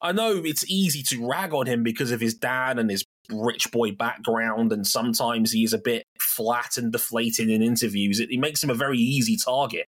I 0.00 0.12
know 0.12 0.42
it's 0.44 0.68
easy 0.70 1.02
to 1.04 1.26
rag 1.26 1.52
on 1.52 1.66
him 1.66 1.82
because 1.82 2.12
of 2.12 2.20
his 2.20 2.34
dad 2.34 2.78
and 2.78 2.88
his 2.88 3.04
rich 3.30 3.70
boy 3.72 3.92
background, 3.92 4.72
and 4.72 4.86
sometimes 4.86 5.52
he 5.52 5.64
is 5.64 5.72
a 5.72 5.78
bit 5.78 6.04
flat 6.20 6.76
and 6.76 6.92
deflated 6.92 7.50
in 7.50 7.62
interviews. 7.62 8.20
It, 8.20 8.30
it 8.30 8.38
makes 8.38 8.62
him 8.62 8.70
a 8.70 8.74
very 8.74 8.98
easy 8.98 9.36
target. 9.36 9.86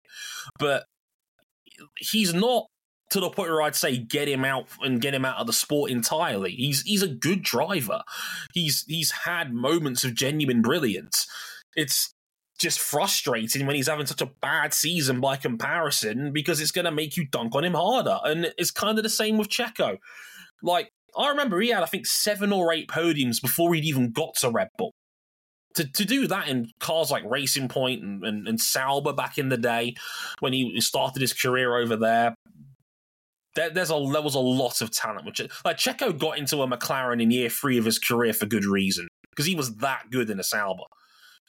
But 0.59 0.85
he's 1.97 2.35
not 2.35 2.67
to 3.11 3.21
the 3.21 3.31
point 3.31 3.51
where 3.51 3.63
I'd 3.63 3.75
say 3.75 3.99
get 3.99 4.29
him 4.29 4.45
out 4.45 4.69
and 4.81 5.01
get 5.01 5.15
him 5.15 5.25
out 5.25 5.39
of 5.39 5.47
the 5.47 5.53
sport 5.53 5.91
entirely. 5.91 6.53
He's 6.53 6.83
he's 6.83 7.03
a 7.03 7.09
good 7.09 7.43
driver. 7.43 8.03
He's 8.55 8.85
he's 8.87 9.11
had 9.11 9.53
moments 9.53 10.05
of 10.05 10.15
genuine 10.15 10.63
brilliance. 10.63 11.27
It's 11.77 12.15
just 12.59 12.79
frustrating 12.79 13.67
when 13.67 13.75
he's 13.75 13.89
having 13.89 14.07
such 14.07 14.21
a 14.21 14.31
bad 14.43 14.75
season 14.75 15.21
by 15.21 15.37
comparison 15.37 16.31
because 16.33 16.61
it's 16.61 16.71
going 16.71 16.85
to 16.85 16.91
make 16.91 17.17
you 17.17 17.27
dunk 17.27 17.55
on 17.55 17.65
him 17.65 17.73
harder. 17.73 18.19
And 18.23 18.53
it's 18.59 18.71
kind 18.71 18.99
of 18.99 19.03
the 19.03 19.09
same 19.09 19.39
with 19.39 19.49
Checo. 19.49 19.97
Like 20.63 20.91
I 21.17 21.29
remember 21.29 21.61
he 21.61 21.71
had 21.71 21.83
I 21.83 21.87
think 21.87 22.07
seven 22.07 22.53
or 22.53 22.73
eight 22.73 22.89
podiums 22.89 23.43
before 23.43 23.75
he'd 23.75 23.85
even 23.85 24.13
got 24.13 24.35
to 24.37 24.51
Red 24.51 24.69
Bull. 24.79 24.93
To, 25.75 25.85
to 25.85 26.05
do 26.05 26.27
that 26.27 26.49
in 26.49 26.69
cars 26.81 27.13
like 27.13 27.23
Racing 27.25 27.69
Point 27.69 28.03
and, 28.03 28.25
and, 28.25 28.49
and 28.49 28.61
Sauber 28.61 29.13
back 29.13 29.39
in 29.39 29.51
the 29.51 29.57
day 29.57 29.95
when 30.41 30.53
he 30.53 30.81
started 30.81 31.21
his 31.21 31.33
career 31.33 31.77
over 31.77 31.95
there, 31.95 32.35
there, 33.55 33.71
there's 33.71 33.91
a 33.91 34.09
there 34.13 34.23
was 34.23 34.35
a 34.35 34.41
lot 34.41 34.81
of 34.81 34.91
talent. 34.91 35.27
Which 35.27 35.41
like 35.65 35.77
Checo 35.77 36.17
got 36.17 36.39
into 36.39 36.63
a 36.63 36.69
McLaren 36.69 37.23
in 37.23 37.31
year 37.31 37.49
three 37.49 37.79
of 37.79 37.85
his 37.85 37.99
career 37.99 38.33
for 38.33 38.47
good 38.47 38.65
reason 38.65 39.09
because 39.31 39.47
he 39.47 39.55
was 39.55 39.77
that 39.77 40.11
good 40.11 40.31
in 40.31 40.39
a 40.39 40.45
Sauber. 40.45 40.85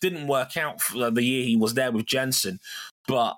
Didn't 0.01 0.27
work 0.27 0.57
out 0.57 0.81
for 0.81 1.05
uh, 1.05 1.09
the 1.11 1.23
year 1.23 1.45
he 1.45 1.55
was 1.55 1.75
there 1.75 1.91
with 1.91 2.05
Jenson, 2.05 2.59
but 3.07 3.35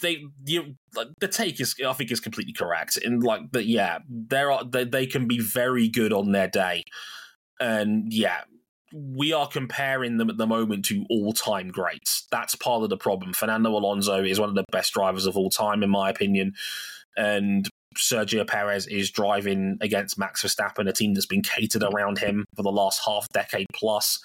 they 0.00 0.24
you 0.44 0.76
the 1.20 1.28
take 1.28 1.60
is 1.60 1.74
I 1.84 1.92
think 1.94 2.12
is 2.12 2.20
completely 2.20 2.52
correct. 2.52 2.96
And 2.96 3.22
like 3.22 3.50
that, 3.52 3.66
yeah, 3.66 3.98
there 4.08 4.52
are 4.52 4.64
they, 4.64 4.84
they 4.84 5.06
can 5.06 5.26
be 5.26 5.40
very 5.40 5.88
good 5.88 6.12
on 6.12 6.30
their 6.30 6.48
day, 6.48 6.84
and 7.58 8.12
yeah, 8.12 8.42
we 8.92 9.32
are 9.32 9.48
comparing 9.48 10.18
them 10.18 10.30
at 10.30 10.36
the 10.36 10.46
moment 10.46 10.84
to 10.86 11.04
all 11.10 11.32
time 11.32 11.70
greats. 11.72 12.28
That's 12.30 12.54
part 12.54 12.84
of 12.84 12.90
the 12.90 12.96
problem. 12.96 13.32
Fernando 13.32 13.70
Alonso 13.70 14.22
is 14.22 14.38
one 14.38 14.48
of 14.48 14.54
the 14.54 14.64
best 14.70 14.92
drivers 14.92 15.26
of 15.26 15.36
all 15.36 15.50
time, 15.50 15.82
in 15.82 15.90
my 15.90 16.08
opinion 16.08 16.52
and 17.16 17.68
Sergio 17.96 18.46
Perez 18.46 18.86
is 18.86 19.10
driving 19.10 19.78
against 19.80 20.18
Max 20.18 20.42
Verstappen, 20.42 20.88
a 20.88 20.92
team 20.92 21.14
that's 21.14 21.26
been 21.26 21.42
catered 21.42 21.82
around 21.82 22.18
him 22.18 22.44
for 22.54 22.62
the 22.62 22.70
last 22.70 23.00
half 23.04 23.28
decade 23.30 23.66
plus. 23.74 24.18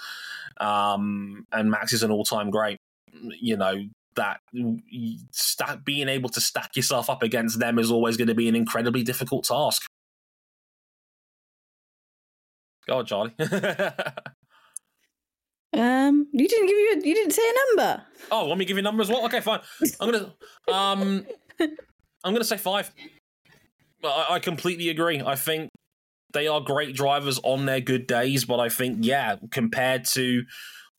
Um, 0.59 1.45
and 1.51 1.71
Max 1.71 1.93
is 1.93 2.03
an 2.03 2.11
all 2.11 2.23
time 2.23 2.49
great. 2.49 2.77
You 3.13 3.57
know, 3.57 3.83
that 4.15 4.39
stack, 5.31 5.83
being 5.85 6.09
able 6.09 6.29
to 6.29 6.41
stack 6.41 6.75
yourself 6.75 7.09
up 7.09 7.23
against 7.23 7.59
them 7.59 7.79
is 7.79 7.91
always 7.91 8.17
going 8.17 8.27
to 8.27 8.35
be 8.35 8.47
an 8.47 8.55
incredibly 8.55 9.03
difficult 9.03 9.45
task. 9.45 9.83
Go 12.87 12.99
on, 12.99 13.05
Charley. 13.05 13.33
um, 15.73 16.27
you 16.33 16.47
didn't 16.47 16.67
give 16.67 16.77
you 16.77 17.01
you 17.03 17.15
didn't 17.15 17.31
say 17.31 17.43
a 17.43 17.53
number. 17.67 18.03
Oh, 18.31 18.47
want 18.47 18.59
me 18.59 18.65
to 18.65 18.67
give 18.67 18.77
you 18.77 18.81
a 18.81 18.83
number 18.83 19.01
as 19.01 19.09
well? 19.09 19.25
Okay, 19.25 19.39
fine. 19.39 19.59
I'm 19.99 20.11
gonna 20.11 20.33
um, 20.71 21.25
I'm 22.23 22.33
gonna 22.33 22.43
say 22.43 22.57
five. 22.57 22.91
I, 24.03 24.27
I 24.31 24.39
completely 24.39 24.89
agree. 24.89 25.21
I 25.21 25.35
think 25.35 25.69
they 26.33 26.47
are 26.47 26.61
great 26.61 26.95
drivers 26.95 27.39
on 27.43 27.65
their 27.65 27.81
good 27.81 28.07
days, 28.07 28.45
but 28.45 28.59
I 28.59 28.69
think 28.69 28.99
yeah, 29.01 29.35
compared 29.51 30.05
to 30.05 30.43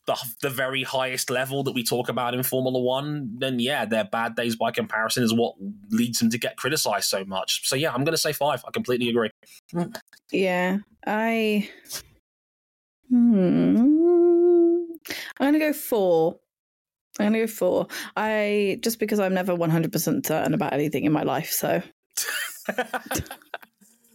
the 0.05 0.17
the 0.41 0.49
very 0.49 0.83
highest 0.83 1.29
level 1.29 1.63
that 1.63 1.73
we 1.73 1.83
talk 1.83 2.09
about 2.09 2.33
in 2.33 2.43
Formula 2.43 2.79
One, 2.79 3.35
then 3.37 3.59
yeah, 3.59 3.85
their 3.85 4.03
bad 4.03 4.35
days 4.35 4.55
by 4.55 4.71
comparison 4.71 5.23
is 5.23 5.33
what 5.33 5.55
leads 5.89 6.19
them 6.19 6.29
to 6.29 6.37
get 6.37 6.57
criticized 6.57 7.09
so 7.09 7.23
much. 7.25 7.67
So 7.67 7.75
yeah, 7.75 7.93
I'm 7.93 8.03
going 8.03 8.13
to 8.13 8.17
say 8.17 8.33
five. 8.33 8.63
I 8.67 8.71
completely 8.71 9.09
agree. 9.09 9.29
Yeah, 10.31 10.79
I. 11.05 11.69
Hmm. 13.09 13.93
I'm 15.39 15.51
going 15.51 15.53
to 15.53 15.59
go 15.59 15.73
four. 15.73 16.39
I'm 17.19 17.33
to 17.33 17.39
go 17.39 17.47
four. 17.47 17.87
I 18.15 18.79
just 18.81 18.99
because 18.99 19.19
I'm 19.19 19.33
never 19.33 19.55
100% 19.55 20.25
certain 20.25 20.53
about 20.53 20.73
anything 20.73 21.05
in 21.05 21.11
my 21.11 21.23
life, 21.23 21.51
so. 21.51 21.81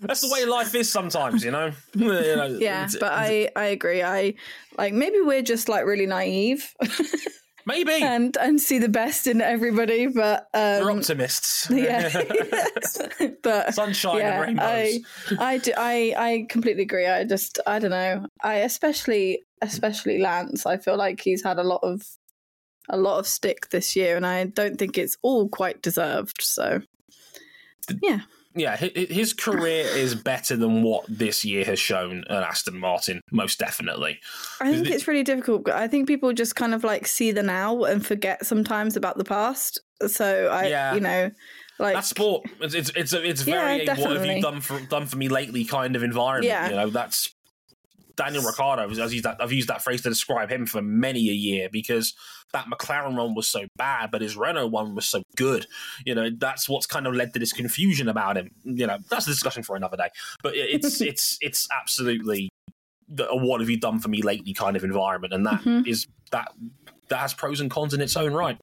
That's 0.01 0.21
the 0.21 0.29
way 0.29 0.45
life 0.45 0.75
is 0.75 0.91
sometimes, 0.91 1.45
you 1.45 1.51
know. 1.51 1.73
you 1.95 2.07
know 2.07 2.47
yeah, 2.61 2.89
but 3.01 3.13
I 3.13 3.51
I 3.57 3.67
agree. 3.67 4.03
I 4.03 4.35
like 4.77 4.93
maybe 4.93 5.21
we're 5.21 5.43
just 5.43 5.69
like 5.69 5.85
really 5.87 6.07
naive. 6.07 6.73
Maybe 7.67 8.03
and 8.03 8.35
and 8.39 8.61
see 8.61 8.79
the 8.79 8.89
best 8.89 9.27
in 9.27 9.43
everybody, 9.43 10.07
but 10.07 10.47
um, 10.55 10.85
we're 10.85 10.93
optimists. 10.93 11.69
Yeah, 11.71 12.09
but 13.43 13.75
sunshine 13.75 14.19
yeah, 14.19 14.33
and 14.33 14.59
rainbows. 14.59 15.05
I 15.39 15.55
I, 15.55 15.59
do, 15.59 15.73
I 15.77 16.15
I 16.17 16.47
completely 16.49 16.85
agree. 16.85 17.07
I 17.07 17.25
just 17.25 17.59
I 17.67 17.79
don't 17.79 17.91
know. 17.91 18.25
I 18.43 18.55
especially 18.59 19.45
especially 19.61 20.19
Lance. 20.19 20.65
I 20.65 20.79
feel 20.79 20.97
like 20.97 21.21
he's 21.21 21.43
had 21.43 21.59
a 21.59 21.65
lot 21.65 21.81
of 21.83 22.03
a 22.89 22.97
lot 22.97 23.18
of 23.18 23.26
stick 23.26 23.68
this 23.70 23.95
year, 23.97 24.16
and 24.16 24.26
I 24.26 24.45
don't 24.45 24.78
think 24.78 24.99
it's 24.99 25.16
all 25.22 25.49
quite 25.49 25.82
deserved. 25.82 26.43
So 26.43 26.80
yeah 28.03 28.20
yeah, 28.59 28.76
his 28.76 29.32
career 29.32 29.84
is 29.95 30.14
better 30.14 30.57
than 30.57 30.82
what 30.82 31.05
this 31.09 31.45
year 31.45 31.64
has 31.64 31.78
shown 31.78 32.24
at 32.28 32.43
Aston 32.43 32.78
Martin, 32.78 33.20
most 33.30 33.59
definitely. 33.59 34.20
I 34.61 34.72
think 34.72 34.89
it's 34.89 35.07
really 35.07 35.22
difficult. 35.22 35.68
I 35.68 35.89
think 35.89 36.09
people 36.09 36.32
just 36.32 36.57
kind 36.57 36.74
of 36.74 36.84
like 36.84 37.07
see 37.07 37.32
the 37.32 37.43
now 37.43 37.84
and 37.84 38.05
forget 38.05 38.45
sometimes 38.47 38.97
about 38.97 39.18
the 39.18 39.24
past. 39.24 39.80
So 40.07 40.49
I, 40.49 40.66
yeah. 40.66 40.95
you 40.95 41.01
know, 41.01 41.30
like 41.78 41.95
that 41.95 42.05
sport. 42.05 42.47
It's 42.61 42.74
it's 42.74 42.91
it's, 42.95 43.12
it's 43.12 43.43
very 43.43 43.84
yeah, 43.84 43.99
what 43.99 44.16
have 44.16 44.26
you 44.26 44.43
done 44.43 44.61
for 44.61 44.80
done 44.80 45.07
for 45.07 45.16
me 45.16 45.28
lately 45.28 45.64
kind 45.64 45.97
of 45.97 46.03
environment. 46.03 46.47
Yeah. 46.47 46.68
you 46.68 46.76
know 46.76 46.91
that's 46.91 47.34
Daniel 48.19 48.43
Ricciardo. 48.43 48.83
I've 48.83 49.12
used 49.12 49.25
that 49.25 49.37
I've 49.41 49.53
used 49.53 49.69
that 49.69 49.83
phrase 49.83 50.03
to 50.03 50.09
describe 50.09 50.51
him 50.51 50.66
for 50.66 50.83
many 50.83 51.31
a 51.31 51.33
year 51.33 51.69
because 51.71 52.14
that 52.53 52.66
McLaren 52.66 53.16
one 53.16 53.35
was 53.35 53.49
so 53.49 53.64
bad, 53.77 54.11
but 54.11 54.21
his 54.21 54.37
Renault 54.37 54.66
one 54.66 54.95
was 54.95 55.07
so 55.07 55.23
good. 55.37 55.66
You 56.05 56.14
know, 56.14 56.29
that's 56.37 56.69
what's 56.69 56.87
kind 56.87 57.07
of 57.07 57.14
led 57.14 57.33
to 57.33 57.39
this 57.39 57.53
confusion 57.53 58.09
about 58.09 58.37
him. 58.37 58.51
You 58.64 58.89
know, 58.89 58.99
that's 59.09 59.27
a 59.27 59.31
discussion 59.31 59.62
for 59.62 59.77
another 59.77 59.97
day. 59.97 60.09
But 60.43 60.57
it's 60.57 61.01
it's 61.12 61.39
it's 61.41 61.69
absolutely 61.71 62.51
the 63.09 63.29
what 63.31 63.61
have 63.61 63.71
you 63.71 63.79
done 63.79 64.01
for 64.01 64.09
me 64.09 64.21
lately 64.21 64.53
kind 64.53 64.77
of 64.77 64.83
environment, 64.83 65.33
and 65.33 65.47
that 65.47 65.61
mm-hmm. 65.61 65.89
is 65.89 66.07
that 66.33 66.53
that 67.09 67.21
has 67.21 67.33
pros 67.33 67.61
and 67.61 67.71
cons 67.71 67.95
in 67.95 68.01
its 68.01 68.16
own 68.16 68.35
right. 68.35 68.59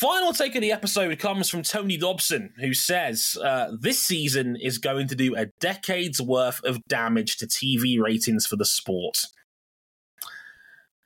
Final 0.00 0.34
take 0.34 0.54
of 0.54 0.60
the 0.60 0.72
episode 0.72 1.18
comes 1.18 1.48
from 1.48 1.62
Tony 1.62 1.96
Dobson, 1.96 2.52
who 2.60 2.74
says 2.74 3.38
uh, 3.42 3.70
this 3.80 4.02
season 4.02 4.54
is 4.54 4.76
going 4.76 5.08
to 5.08 5.14
do 5.14 5.34
a 5.34 5.46
decade's 5.58 6.20
worth 6.20 6.62
of 6.64 6.84
damage 6.86 7.38
to 7.38 7.46
TV 7.46 7.98
ratings 7.98 8.44
for 8.44 8.56
the 8.56 8.66
sport 8.66 9.22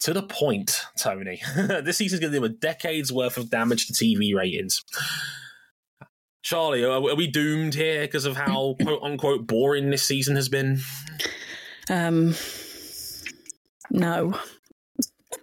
to 0.00 0.12
the 0.12 0.24
point, 0.24 0.86
Tony. 0.98 1.40
this 1.56 1.98
season's 1.98 2.20
going 2.20 2.32
to 2.32 2.40
do 2.40 2.44
a 2.44 2.48
decade's 2.48 3.12
worth 3.12 3.36
of 3.36 3.48
damage 3.48 3.86
to 3.86 3.92
TV 3.92 4.34
ratings. 4.34 4.82
Charley, 6.42 6.82
are, 6.82 6.90
are 6.94 7.14
we 7.14 7.28
doomed 7.28 7.74
here 7.74 8.00
because 8.00 8.24
of 8.24 8.36
how 8.36 8.74
quote 8.82 9.02
unquote 9.04 9.46
boring 9.46 9.90
this 9.90 10.02
season 10.02 10.34
has 10.34 10.48
been? 10.48 10.80
Um, 11.88 12.34
no. 13.88 14.36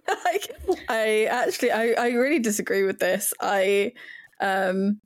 I 0.88 1.28
actually, 1.30 1.70
I, 1.70 1.92
I 1.98 2.08
really 2.10 2.38
disagree 2.38 2.84
with 2.84 2.98
this. 2.98 3.32
I, 3.40 3.92
um, 4.40 5.00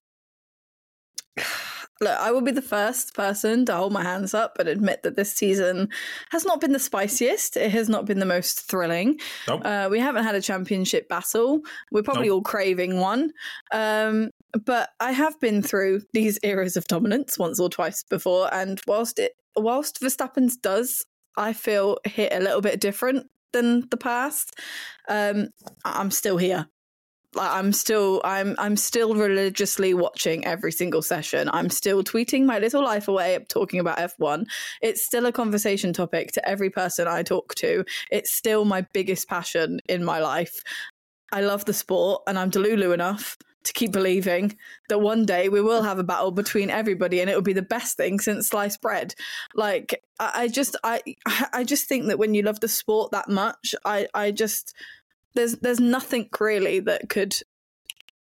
Look, 2.00 2.18
I 2.18 2.32
will 2.32 2.40
be 2.40 2.50
the 2.50 2.60
first 2.60 3.14
person 3.14 3.64
to 3.66 3.76
hold 3.76 3.92
my 3.92 4.02
hands 4.02 4.34
up 4.34 4.58
and 4.58 4.68
admit 4.68 5.04
that 5.04 5.14
this 5.14 5.32
season 5.32 5.88
has 6.30 6.44
not 6.44 6.60
been 6.60 6.72
the 6.72 6.80
spiciest. 6.80 7.56
It 7.56 7.70
has 7.70 7.88
not 7.88 8.06
been 8.06 8.18
the 8.18 8.26
most 8.26 8.62
thrilling. 8.62 9.20
Nope. 9.46 9.62
Uh, 9.64 9.86
we 9.88 10.00
haven't 10.00 10.24
had 10.24 10.34
a 10.34 10.42
championship 10.42 11.08
battle. 11.08 11.60
We're 11.92 12.02
probably 12.02 12.26
nope. 12.26 12.34
all 12.34 12.42
craving 12.42 12.98
one. 12.98 13.30
Um, 13.72 14.30
but 14.64 14.90
I 14.98 15.12
have 15.12 15.38
been 15.38 15.62
through 15.62 16.02
these 16.12 16.40
eras 16.42 16.76
of 16.76 16.88
dominance 16.88 17.38
once 17.38 17.60
or 17.60 17.68
twice 17.68 18.02
before, 18.02 18.52
and 18.52 18.80
whilst 18.88 19.20
it 19.20 19.34
whilst 19.54 20.00
Verstappen's 20.00 20.56
does, 20.56 21.06
I 21.36 21.52
feel 21.52 21.98
hit 22.04 22.32
a 22.32 22.40
little 22.40 22.62
bit 22.62 22.80
different 22.80 23.28
than 23.52 23.88
the 23.90 23.96
past. 23.96 24.58
Um, 25.08 25.48
I'm 25.84 26.10
still 26.10 26.36
here. 26.36 26.66
I'm 27.38 27.72
still 27.72 28.20
I'm 28.24 28.54
I'm 28.58 28.76
still 28.76 29.14
religiously 29.14 29.94
watching 29.94 30.44
every 30.44 30.70
single 30.70 31.00
session. 31.00 31.48
I'm 31.52 31.70
still 31.70 32.04
tweeting 32.04 32.44
my 32.44 32.58
little 32.58 32.82
life 32.84 33.08
away 33.08 33.38
talking 33.48 33.80
about 33.80 33.98
F1. 33.98 34.44
It's 34.82 35.04
still 35.04 35.24
a 35.24 35.32
conversation 35.32 35.94
topic 35.94 36.32
to 36.32 36.46
every 36.46 36.68
person 36.68 37.08
I 37.08 37.22
talk 37.22 37.54
to. 37.56 37.84
It's 38.10 38.32
still 38.32 38.64
my 38.66 38.82
biggest 38.92 39.28
passion 39.28 39.80
in 39.88 40.04
my 40.04 40.18
life. 40.18 40.60
I 41.32 41.40
love 41.40 41.64
the 41.64 41.72
sport 41.72 42.22
and 42.26 42.38
I'm 42.38 42.50
delulu 42.50 42.92
enough 42.92 43.38
to 43.64 43.72
keep 43.72 43.92
believing 43.92 44.56
that 44.88 44.98
one 44.98 45.24
day 45.24 45.48
we 45.48 45.60
will 45.60 45.82
have 45.82 45.98
a 45.98 46.04
battle 46.04 46.30
between 46.30 46.70
everybody 46.70 47.20
and 47.20 47.30
it 47.30 47.34
will 47.34 47.42
be 47.42 47.52
the 47.52 47.62
best 47.62 47.96
thing 47.96 48.18
since 48.18 48.48
sliced 48.48 48.80
bread. 48.80 49.14
Like 49.54 50.02
I, 50.18 50.32
I 50.34 50.48
just 50.48 50.76
I 50.82 51.02
I 51.52 51.64
just 51.64 51.88
think 51.88 52.06
that 52.06 52.18
when 52.18 52.34
you 52.34 52.42
love 52.42 52.60
the 52.60 52.68
sport 52.68 53.12
that 53.12 53.28
much, 53.28 53.74
I 53.84 54.08
I 54.14 54.30
just 54.30 54.74
there's 55.34 55.56
there's 55.58 55.80
nothing 55.80 56.28
really 56.38 56.80
that 56.80 57.08
could 57.08 57.34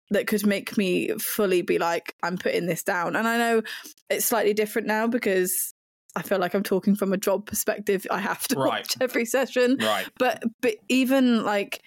that 0.09 0.27
could 0.27 0.45
make 0.45 0.77
me 0.77 1.09
fully 1.19 1.61
be 1.61 1.77
like 1.77 2.15
I'm 2.23 2.37
putting 2.37 2.65
this 2.65 2.83
down. 2.83 3.15
And 3.15 3.27
I 3.27 3.37
know 3.37 3.61
it's 4.09 4.25
slightly 4.25 4.53
different 4.53 4.87
now 4.87 5.07
because 5.07 5.73
I 6.15 6.21
feel 6.23 6.39
like 6.39 6.53
I'm 6.53 6.63
talking 6.63 6.95
from 6.95 7.13
a 7.13 7.17
job 7.17 7.45
perspective. 7.45 8.07
I 8.09 8.19
have 8.19 8.47
to 8.47 8.55
right. 8.59 8.67
watch 8.67 8.95
every 9.01 9.25
session. 9.25 9.77
Right. 9.79 10.07
But 10.17 10.43
but 10.61 10.75
even 10.89 11.43
like 11.43 11.81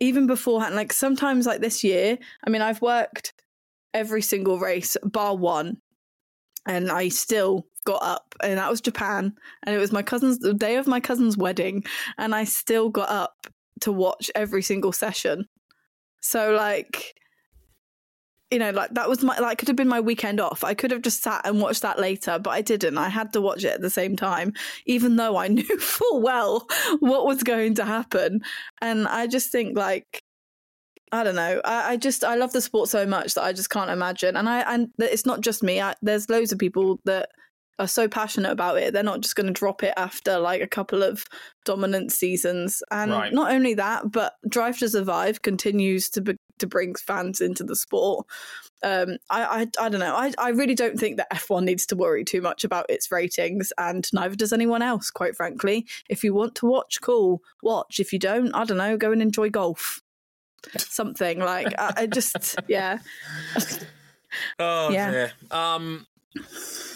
even 0.00 0.26
beforehand, 0.26 0.74
like 0.74 0.92
sometimes 0.92 1.46
like 1.46 1.60
this 1.60 1.82
year, 1.82 2.18
I 2.46 2.50
mean 2.50 2.62
I've 2.62 2.82
worked 2.82 3.32
every 3.94 4.22
single 4.22 4.58
race 4.58 4.96
bar 5.02 5.36
one 5.36 5.78
and 6.66 6.90
I 6.90 7.08
still 7.08 7.66
got 7.84 8.02
up 8.02 8.34
and 8.42 8.58
that 8.58 8.70
was 8.70 8.80
Japan 8.80 9.34
and 9.64 9.74
it 9.74 9.78
was 9.78 9.92
my 9.92 10.02
cousin's 10.02 10.38
the 10.38 10.52
day 10.54 10.76
of 10.76 10.86
my 10.86 11.00
cousin's 11.00 11.36
wedding 11.36 11.84
and 12.18 12.34
I 12.34 12.44
still 12.44 12.90
got 12.90 13.08
up 13.08 13.46
to 13.80 13.92
watch 13.92 14.30
every 14.34 14.62
single 14.62 14.92
session. 14.92 15.46
So 16.20 16.52
like 16.52 17.14
you 18.50 18.58
know, 18.58 18.70
like 18.70 18.94
that 18.94 19.08
was 19.08 19.22
my 19.22 19.38
like 19.38 19.58
could 19.58 19.68
have 19.68 19.76
been 19.76 19.88
my 19.88 20.00
weekend 20.00 20.40
off. 20.40 20.64
I 20.64 20.74
could 20.74 20.90
have 20.90 21.02
just 21.02 21.22
sat 21.22 21.42
and 21.44 21.60
watched 21.60 21.82
that 21.82 21.98
later, 21.98 22.38
but 22.38 22.50
I 22.50 22.62
didn't. 22.62 22.96
I 22.96 23.08
had 23.08 23.32
to 23.34 23.40
watch 23.40 23.64
it 23.64 23.74
at 23.74 23.82
the 23.82 23.90
same 23.90 24.16
time, 24.16 24.54
even 24.86 25.16
though 25.16 25.36
I 25.36 25.48
knew 25.48 25.78
full 25.78 26.22
well 26.22 26.66
what 27.00 27.26
was 27.26 27.42
going 27.42 27.74
to 27.74 27.84
happen. 27.84 28.40
And 28.80 29.06
I 29.06 29.26
just 29.26 29.52
think 29.52 29.76
like 29.76 30.22
I 31.12 31.24
don't 31.24 31.34
know. 31.34 31.60
I, 31.64 31.92
I 31.92 31.96
just 31.96 32.24
I 32.24 32.36
love 32.36 32.52
the 32.52 32.60
sport 32.60 32.88
so 32.88 33.06
much 33.06 33.34
that 33.34 33.44
I 33.44 33.52
just 33.52 33.70
can't 33.70 33.90
imagine. 33.90 34.36
And 34.36 34.48
I 34.48 34.60
and 34.72 34.88
it's 34.98 35.26
not 35.26 35.42
just 35.42 35.62
me. 35.62 35.80
I, 35.80 35.94
there's 36.00 36.30
loads 36.30 36.52
of 36.52 36.58
people 36.58 37.00
that 37.04 37.30
are 37.78 37.88
so 37.88 38.08
passionate 38.08 38.50
about 38.50 38.78
it, 38.78 38.92
they're 38.92 39.02
not 39.02 39.20
just 39.20 39.36
going 39.36 39.46
to 39.46 39.52
drop 39.52 39.82
it 39.82 39.94
after 39.96 40.38
like 40.38 40.60
a 40.60 40.66
couple 40.66 41.02
of 41.02 41.24
dominant 41.64 42.12
seasons. 42.12 42.82
And 42.90 43.12
right. 43.12 43.32
not 43.32 43.52
only 43.52 43.74
that, 43.74 44.10
but 44.10 44.34
Drive 44.48 44.78
to 44.78 44.88
Survive 44.88 45.42
continues 45.42 46.08
to 46.10 46.20
be, 46.20 46.36
to 46.58 46.66
bring 46.66 46.94
fans 46.94 47.40
into 47.40 47.64
the 47.64 47.76
sport. 47.76 48.26
Um, 48.82 49.18
I, 49.30 49.44
I, 49.44 49.84
I 49.84 49.88
don't 49.88 50.00
know. 50.00 50.14
I, 50.14 50.32
I 50.38 50.50
really 50.50 50.74
don't 50.74 50.98
think 50.98 51.16
that 51.16 51.30
F1 51.30 51.64
needs 51.64 51.86
to 51.86 51.96
worry 51.96 52.24
too 52.24 52.40
much 52.40 52.64
about 52.64 52.86
its 52.88 53.10
ratings, 53.10 53.72
and 53.78 54.08
neither 54.12 54.36
does 54.36 54.52
anyone 54.52 54.82
else. 54.82 55.10
Quite 55.10 55.36
frankly, 55.36 55.86
if 56.08 56.22
you 56.22 56.34
want 56.34 56.54
to 56.56 56.66
watch, 56.66 57.00
cool, 57.00 57.42
watch. 57.62 58.00
If 58.00 58.12
you 58.12 58.18
don't, 58.18 58.52
I 58.54 58.64
don't 58.64 58.78
know, 58.78 58.96
go 58.96 59.12
and 59.12 59.22
enjoy 59.22 59.50
golf. 59.50 60.02
Something 60.76 61.38
like 61.38 61.72
I, 61.78 61.92
I 61.96 62.06
just 62.06 62.56
yeah. 62.66 62.98
oh 64.58 64.90
yeah. 64.90 65.10
Dear. 65.10 65.32
Um, 65.50 66.06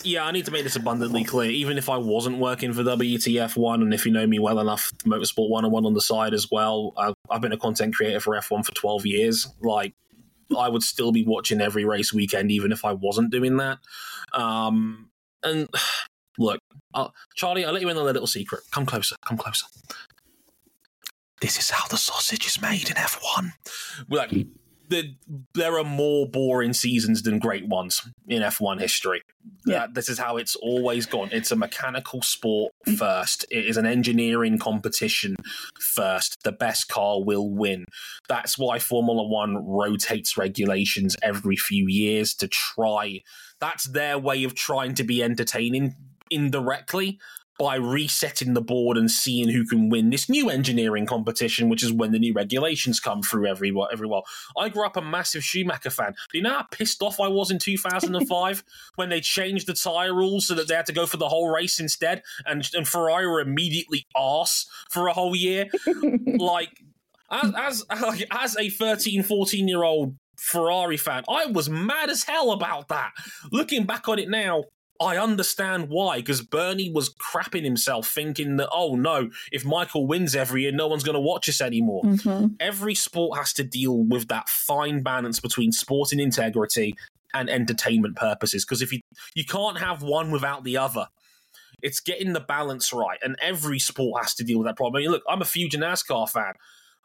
yeah, 0.05 0.25
I 0.25 0.33
need 0.33 0.45
to 0.47 0.51
make 0.51 0.65
this 0.65 0.77
abundantly 0.77 1.25
clear. 1.25 1.51
Even 1.51 1.79
if 1.79 1.89
I 1.89 1.97
wasn't 1.97 2.39
working 2.39 2.73
for 2.73 2.83
WTF1, 2.83 3.75
and 3.75 3.95
if 3.95 4.05
you 4.07 4.13
know 4.13 4.27
me 4.27 4.39
well 4.39 4.59
enough, 4.59 4.91
Motorsport 5.05 5.49
101 5.49 5.87
on 5.87 5.95
the 5.95 6.01
side 6.01 6.35
as 6.35 6.51
well, 6.51 6.93
I, 6.97 7.13
I've 7.31 7.41
been 7.41 7.53
a 7.53 7.59
content 7.59 7.95
creator 7.95 8.21
for 8.21 8.35
F1 8.35 8.65
for 8.65 8.75
12 8.75 9.07
years. 9.07 9.49
Like, 9.61 9.95
I 10.57 10.69
would 10.69 10.83
still 10.83 11.13
be 11.13 11.25
watching 11.25 11.61
every 11.61 11.85
race 11.85 12.13
weekend, 12.13 12.51
even 12.51 12.73
if 12.73 12.85
I 12.85 12.93
wasn't 12.93 13.31
doing 13.31 13.57
that. 13.59 13.79
Um, 14.33 15.11
and 15.43 15.69
look, 16.39 16.61
uh, 16.95 17.09
Charley, 17.35 17.65
I'll 17.65 17.73
let 17.73 17.83
you 17.83 17.89
in 17.89 17.97
on 17.97 18.03
a 18.03 18.07
little 18.07 18.27
secret. 18.27 18.63
Come 18.71 18.87
closer, 18.87 19.17
come 19.25 19.39
closer. 19.39 19.67
This 21.41 21.59
is 21.59 21.71
how 21.71 21.89
the 21.89 21.97
sausage 21.97 22.47
is 22.47 22.61
made 22.61 22.89
in 22.89 22.97
F1. 22.97 23.53
We're 24.09 24.19
like, 24.19 24.47
the, 24.93 25.15
there 25.55 25.79
are 25.79 25.85
more 25.85 26.29
boring 26.29 26.75
seasons 26.75 27.23
than 27.23 27.39
great 27.39 27.67
ones 27.67 28.07
in 28.29 28.43
F1 28.43 28.79
history. 28.79 29.23
Yeah. 29.67 29.85
Uh, 29.85 29.87
this 29.91 30.11
is 30.11 30.19
how 30.19 30.37
it's 30.37 30.55
always 30.57 31.07
gone. 31.07 31.31
It's 31.33 31.51
a 31.51 31.57
mechanical 31.57 32.21
sport 32.21 32.75
first. 32.99 33.47
It 33.51 33.65
is 33.65 33.79
an 33.79 33.87
engineering 33.87 34.59
competition 34.59 35.37
first. 35.81 36.43
The 36.45 36.53
best 36.53 36.89
car 36.89 37.23
will 37.23 37.51
win. 37.51 37.87
That's 38.29 38.59
why 38.59 38.79
Formula 38.79 39.27
One 39.27 39.67
rotates 39.67 40.37
regulations 40.37 41.17
every 41.23 41.57
few 41.57 41.89
years 41.89 42.35
to 42.35 42.47
try. 42.47 43.23
That's 43.61 43.85
their 43.85 44.19
way 44.19 44.45
of 44.45 44.55
trying 44.55 44.95
to 44.97 45.05
be 45.05 45.23
entertaining 45.23 45.97
indirectly 46.31 47.19
by 47.59 47.77
resetting 47.77 48.55
the 48.55 48.61
board 48.61 48.97
and 48.97 49.11
seeing 49.11 49.49
who 49.49 49.65
can 49.65 49.89
win 49.89 50.11
this 50.11 50.29
new 50.29 50.49
engineering 50.49 51.07
competition, 51.07 51.69
which 51.69 51.83
is 51.83 51.93
when 51.93 52.13
the 52.13 52.19
new 52.19 52.33
regulations 52.33 52.99
come 52.99 53.23
through 53.23 53.47
every 53.47 53.73
every 53.93 54.07
while. 54.07 54.25
I 54.57 54.69
grew 54.69 54.87
up 54.87 54.97
a 54.97 55.03
massive 55.03 55.45
Schumacher 55.45 55.91
fan. 55.91 56.15
Do 56.31 56.39
you 56.39 56.43
know 56.43 56.55
how 56.55 56.67
pissed 56.71 57.03
off 57.03 57.21
I 57.21 57.29
was 57.29 57.51
in 57.51 57.59
2005 57.59 58.65
when 58.97 59.11
they 59.11 59.21
changed 59.21 59.67
the 59.67 59.75
tire 59.75 60.15
rules 60.15 60.47
so 60.47 60.55
that 60.55 60.69
they 60.69 60.75
had 60.75 60.87
to 60.87 60.93
go 60.93 61.07
for 61.07 61.19
the 61.19 61.29
whole 61.29 61.49
race 61.49 61.79
instead, 61.79 62.23
and, 62.47 62.69
and 62.75 62.89
Ferrari 62.89 63.27
were 63.27 63.41
immediately 63.41 64.07
arse 64.15 64.67
for 64.91 65.09
a 65.09 65.13
whole 65.13 65.37
year? 65.37 65.67
like, 66.27 66.83
as 67.31 67.85
as 67.97 68.25
as 68.31 68.57
a 68.57 68.69
13, 68.69 69.23
14 69.23 69.69
year 69.69 69.83
old 69.83 70.17
Ferrari 70.37 70.97
fan, 70.97 71.25
I 71.29 71.47
was 71.47 71.69
mad 71.69 72.11
as 72.11 72.25
hell 72.25 72.53
about 72.53 72.89
that. 72.89 73.13
Looking 73.51 73.85
back 73.85 74.09
on 74.09 74.19
it 74.19 74.29
now, 74.29 74.65
I 75.03 75.19
understand 75.19 75.89
why, 75.89 76.19
because 76.19 76.41
Bernie 76.43 76.91
was 76.91 77.13
crapping 77.15 77.65
himself 77.65 78.09
thinking 78.09 78.57
that, 78.57 78.69
oh 78.73 78.95
no, 78.95 79.31
if 79.51 79.65
Michael 79.65 80.07
wins 80.07 80.35
every 80.37 80.63
year, 80.63 80.73
no 80.73 80.87
one's 80.87 81.05
going 81.05 81.15
to 81.15 81.21
watch 81.21 81.49
us 81.49 81.61
anymore. 81.61 82.03
Mm-hmm. 82.05 82.55
Every 82.61 82.95
sport 82.95 83.39
has 83.39 83.53
to 83.55 83.65
deal 83.65 83.99
with 83.99 84.29
that 84.29 84.49
fine 84.49 85.03
balance 85.03 85.41
between 85.41 85.73
sporting 85.73 86.21
integrity 86.21 86.95
and 87.35 87.51
entertainment 87.51 88.17
purposes, 88.17 88.65
because 88.65 88.83
if 88.83 88.93
you, 88.93 89.01
you 89.35 89.45
can't 89.45 89.79
have 89.79 90.03
one 90.03 90.31
without 90.31 90.65
the 90.65 90.77
other. 90.77 91.09
It's 91.83 91.99
getting 91.99 92.33
the 92.33 92.41
balance 92.41 92.93
right, 92.93 93.19
and 93.23 93.35
every 93.43 93.81
sport 93.81 94.23
has 94.23 94.35
to 94.35 94.45
deal 94.45 94.59
with 94.59 94.69
that 94.69 94.77
problem. 94.77 95.01
I 95.01 95.03
mean, 95.03 95.11
look, 95.11 95.25
I'm 95.29 95.43
a 95.43 95.45
huge 95.45 95.75
NASCAR 95.75 96.31
fan. 96.31 96.53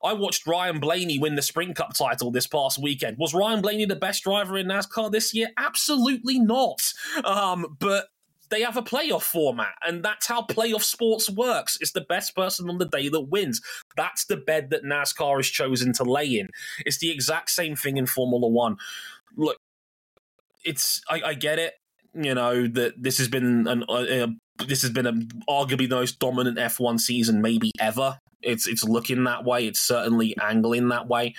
I 0.04 0.14
watched 0.14 0.46
Ryan 0.46 0.80
Blaney 0.80 1.18
win 1.18 1.36
the 1.36 1.42
Sprint 1.42 1.76
Cup 1.76 1.94
title 1.94 2.32
this 2.32 2.48
past 2.48 2.82
weekend. 2.82 3.18
Was 3.18 3.34
Ryan 3.34 3.62
Blaney 3.62 3.86
the 3.86 3.96
best 3.96 4.24
driver 4.24 4.58
in 4.58 4.68
NASCAR 4.68 5.12
this 5.12 5.34
year? 5.34 5.50
Absolutely 5.58 6.40
not. 6.40 6.82
Um, 7.24 7.78
but 7.80 8.10
they 8.50 8.62
have 8.62 8.78
a 8.78 8.82
playoff 8.82 9.24
format, 9.24 9.74
and 9.86 10.04
that's 10.04 10.28
how 10.28 10.44
playoff 10.44 10.84
sports 10.84 11.30
works. 11.30 11.78
It's 11.82 11.92
the 11.92 12.02
best 12.02 12.36
person 12.36 12.70
on 12.70 12.78
the 12.78 12.86
day 12.86 13.10
that 13.10 13.22
wins. 13.22 13.62
That's 13.96 14.26
the 14.26 14.38
bed 14.38 14.70
that 14.70 14.84
NASCAR 14.84 15.38
has 15.38 15.48
chosen 15.48 15.94
to 15.94 16.04
lay 16.04 16.28
in. 16.28 16.50
It's 16.86 17.00
the 17.00 17.12
exact 17.12 17.50
same 17.50 17.76
thing 17.76 17.98
in 17.98 18.06
Formula 18.06 18.48
One. 18.48 18.78
Look, 19.36 19.58
it's 20.64 21.02
I, 21.10 21.22
I 21.26 21.34
get 21.34 21.60
it. 21.60 21.74
You 22.14 22.34
know 22.34 22.68
that 22.68 23.02
this 23.02 23.18
has 23.18 23.28
been 23.28 23.68
an 23.68 23.84
uh, 23.90 24.28
this 24.66 24.82
has 24.82 24.92
been 24.92 25.06
a, 25.06 25.14
arguably 25.50 25.90
the 25.90 25.96
most 25.96 26.20
dominant 26.20 26.58
F1 26.58 27.00
season 27.00 27.42
maybe 27.42 27.72
ever 27.80 28.20
it's 28.42 28.68
it's 28.68 28.84
looking 28.84 29.24
that 29.26 29.44
way. 29.44 29.68
It's 29.68 29.80
certainly 29.80 30.36
angling 30.42 30.90
that 30.90 31.08
way. 31.08 31.36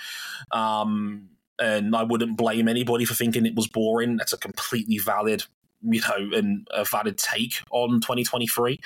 Um, 0.51 1.29
and 1.59 1.95
I 1.95 2.03
wouldn't 2.03 2.37
blame 2.37 2.67
anybody 2.67 3.05
for 3.05 3.13
thinking 3.13 3.45
it 3.45 3.55
was 3.55 3.67
boring. 3.67 4.17
That's 4.17 4.33
a 4.33 4.37
completely 4.37 4.97
valid, 4.97 5.43
you 5.81 6.01
know, 6.01 6.37
and 6.37 6.67
a 6.71 6.85
valid 6.85 7.17
take 7.17 7.55
on 7.71 7.99
2023. 7.99 8.79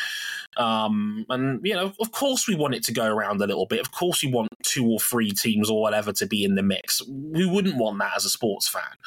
Um, 0.58 1.26
and 1.30 1.60
you 1.64 1.76
know, 1.76 1.94
of 2.00 2.12
course, 2.12 2.48
we 2.48 2.56
want 2.56 2.76
it 2.76 2.84
to 2.86 2.94
go 2.94 3.06
around 3.06 3.42
a 3.42 3.48
little 3.48 3.68
bit. 3.68 3.80
Of 3.80 3.92
course, 3.92 4.24
we 4.24 4.32
want 4.32 4.50
two 4.64 4.88
or 4.88 5.00
three 5.00 5.32
teams 5.32 5.70
or 5.70 5.82
whatever 5.82 6.12
to 6.14 6.26
be 6.26 6.44
in 6.44 6.56
the 6.56 6.64
mix. 6.64 7.02
We 7.08 7.46
wouldn't 7.46 7.78
want 7.78 8.00
that 8.00 8.14
as 8.16 8.26
a 8.26 8.30
sports 8.30 8.68
fan, 8.68 8.98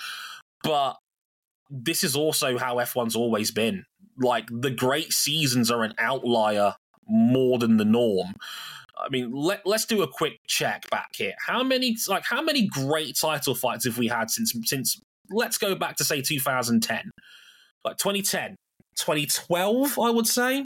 but 0.62 0.96
this 1.70 2.04
is 2.04 2.14
also 2.14 2.58
how 2.58 2.76
F1's 2.76 3.16
always 3.16 3.50
been. 3.50 3.84
Like 4.18 4.48
the 4.50 4.70
great 4.70 5.12
seasons 5.12 5.70
are 5.70 5.82
an 5.82 5.94
outlier 5.98 6.74
more 7.08 7.58
than 7.58 7.76
the 7.76 7.84
norm. 7.84 8.34
I 8.98 9.08
mean, 9.10 9.30
let, 9.32 9.66
let's 9.66 9.84
do 9.84 10.02
a 10.02 10.08
quick 10.08 10.38
check 10.46 10.88
back 10.90 11.10
here. 11.14 11.34
How 11.44 11.62
many 11.62 11.96
like 12.08 12.24
how 12.24 12.42
many 12.42 12.66
great 12.66 13.16
title 13.20 13.54
fights 13.54 13.84
have 13.84 13.98
we 13.98 14.08
had 14.08 14.30
since 14.30 14.54
since 14.64 14.98
let's 15.30 15.58
go 15.58 15.74
back 15.74 15.96
to 15.96 16.04
say 16.04 16.20
2010. 16.20 17.10
Like 17.84 17.96
2010, 17.98 18.56
2012, 18.96 19.98
I 19.98 20.10
would 20.10 20.26
say. 20.26 20.64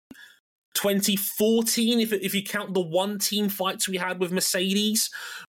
2014 0.75 1.99
if 1.99 2.13
if 2.13 2.33
you 2.33 2.45
count 2.45 2.75
the 2.75 2.81
one 2.81 3.19
team 3.19 3.49
fights 3.49 3.89
we 3.89 3.97
had 3.97 4.21
with 4.21 4.31
Mercedes, 4.31 5.11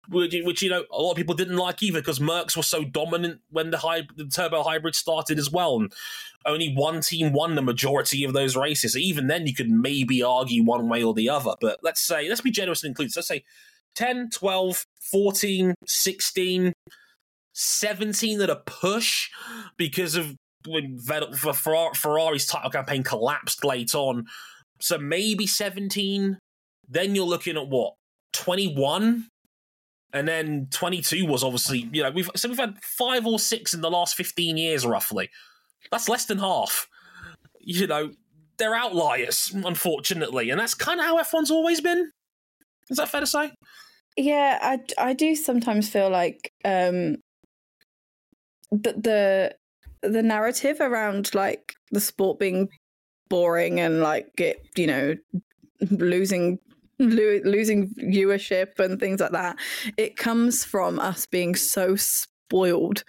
which, 0.09 0.35
which, 0.45 0.63
you 0.63 0.71
know 0.71 0.85
a 0.91 1.01
lot 1.01 1.13
of 1.13 1.17
people 1.17 1.35
didn't 1.35 1.57
like 1.57 1.83
either 1.83 2.01
because 2.01 2.19
Mercs 2.19 2.57
was 2.57 2.67
so 2.67 2.85
dominant 2.85 3.41
when 3.51 3.71
the, 3.71 3.79
high, 3.79 4.03
the 4.17 4.27
turbo 4.27 4.63
hybrid 4.63 4.95
started 4.95 5.39
as 5.39 5.51
well, 5.51 5.77
and 5.77 5.93
only 6.47 6.73
one 6.75 7.01
team 7.01 7.33
won 7.33 7.55
the 7.55 7.63
majority 7.63 8.25
of 8.25 8.33
those 8.33 8.57
races. 8.57 8.97
Even 8.97 9.27
then, 9.27 9.47
you 9.47 9.55
could 9.55 9.71
maybe 9.71 10.23
argue 10.23 10.65
one 10.65 10.89
way 10.89 11.03
or 11.03 11.15
the 11.15 11.29
other. 11.29 11.55
But 11.61 11.81
let's 11.83 12.01
say 12.01 12.29
let's 12.29 12.41
be 12.41 12.51
generous 12.51 12.83
and 12.83 12.91
include. 12.91 13.13
So 13.13 13.21
let's 13.21 13.29
say 13.29 13.45
10, 13.95 14.31
12, 14.31 14.85
14, 15.01 15.75
16, 15.87 16.73
17 17.53 18.41
at 18.41 18.51
a 18.51 18.57
push 18.57 19.31
because 19.77 20.17
of 20.17 20.35
when 20.67 20.99
Ferrari's 20.99 22.47
title 22.47 22.71
campaign 22.71 23.03
collapsed 23.03 23.65
late 23.65 23.95
on. 23.95 24.27
So 24.81 24.99
maybe 24.99 25.47
17. 25.47 26.39
Then 26.89 27.15
you're 27.15 27.25
looking 27.25 27.57
at 27.57 27.69
what 27.69 27.95
21 28.33 29.29
and 30.15 30.29
then 30.29 30.69
22 30.71 31.27
was 31.27 31.43
obviously 31.43 31.89
you 31.93 32.03
know 32.03 32.11
we've 32.11 32.31
so 32.37 32.49
we've 32.49 32.59
had 32.59 32.83
five 32.83 33.27
or 33.27 33.39
six 33.39 33.75
in 33.75 33.83
the 33.83 33.91
last 33.91 34.15
15 34.15 34.57
years 34.57 34.87
roughly. 34.87 35.29
That's 35.91 36.09
less 36.09 36.25
than 36.25 36.39
half. 36.39 36.89
You 37.61 37.87
know 37.87 38.13
they're 38.57 38.75
outliers 38.75 39.53
unfortunately. 39.53 40.49
And 40.51 40.61
that's 40.61 40.75
kind 40.75 41.01
of 41.01 41.07
how 41.07 41.21
f1's 41.21 41.51
always 41.51 41.81
been. 41.81 42.11
Is 42.89 42.97
that 42.97 43.09
fair 43.09 43.21
to 43.21 43.27
say? 43.27 43.53
Yeah 44.17 44.59
i 44.63 44.79
i 44.97 45.13
do 45.13 45.35
sometimes 45.35 45.89
feel 45.89 46.09
like 46.09 46.53
um 46.65 47.17
the 48.71 48.93
the 48.93 49.57
the 50.09 50.23
narrative 50.23 50.81
around 50.81 51.35
like 51.35 51.75
the 51.91 52.01
sport 52.01 52.39
being 52.39 52.69
boring 53.29 53.81
and 53.81 54.01
like 54.01 54.29
it 54.39 54.61
you 54.77 54.87
know 54.87 55.15
losing 55.91 56.59
lo- 56.99 57.41
losing 57.45 57.89
viewership 57.95 58.79
and 58.79 58.99
things 59.01 59.21
like 59.21 59.33
that. 59.33 59.57
It 59.97 60.17
comes 60.17 60.65
from 60.65 60.99
us 60.99 61.27
being 61.27 61.55
so 61.55 61.97
spoiled 61.97 63.05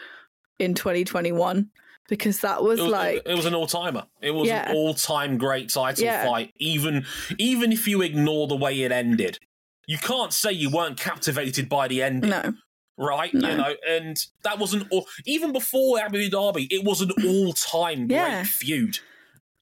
in 0.60 0.74
2021 0.74 1.70
because 2.08 2.42
that 2.42 2.64
was, 2.64 2.80
it 2.80 2.84
was 2.84 2.92
like 2.92 3.22
it 3.26 3.36
was 3.36 3.46
an 3.46 3.56
all 3.56 3.68
timer. 3.68 4.06
It 4.22 4.32
was 4.32 4.48
yeah. 4.48 4.70
an 4.70 4.76
all 4.76 4.94
time 4.94 5.38
great 5.38 5.70
title 5.70 6.06
yeah. 6.06 6.26
fight. 6.26 6.54
Even 6.58 7.06
even 7.38 7.72
if 7.72 7.88
you 7.88 8.02
ignore 8.02 8.48
the 8.48 8.56
way 8.56 8.82
it 8.82 8.92
ended, 8.92 9.40
you 9.88 9.98
can't 9.98 10.34
say 10.34 10.52
you 10.52 10.70
weren't 10.70 11.00
captivated 11.00 11.70
by 11.70 11.88
the 11.88 12.02
ending. 12.04 12.30
No. 12.30 12.54
Right, 12.98 13.34
no. 13.34 13.50
you 13.50 13.58
know, 13.58 13.76
and 13.90 14.26
that 14.44 14.58
wasn't 14.58 14.88
all. 14.90 15.06
Even 15.26 15.52
before 15.52 16.00
Abu 16.00 16.30
Dhabi, 16.30 16.68
it 16.72 16.86
was 16.86 17.02
an 17.02 17.12
all-time 17.26 18.10
yeah. 18.10 18.36
great 18.36 18.48
feud, 18.48 19.00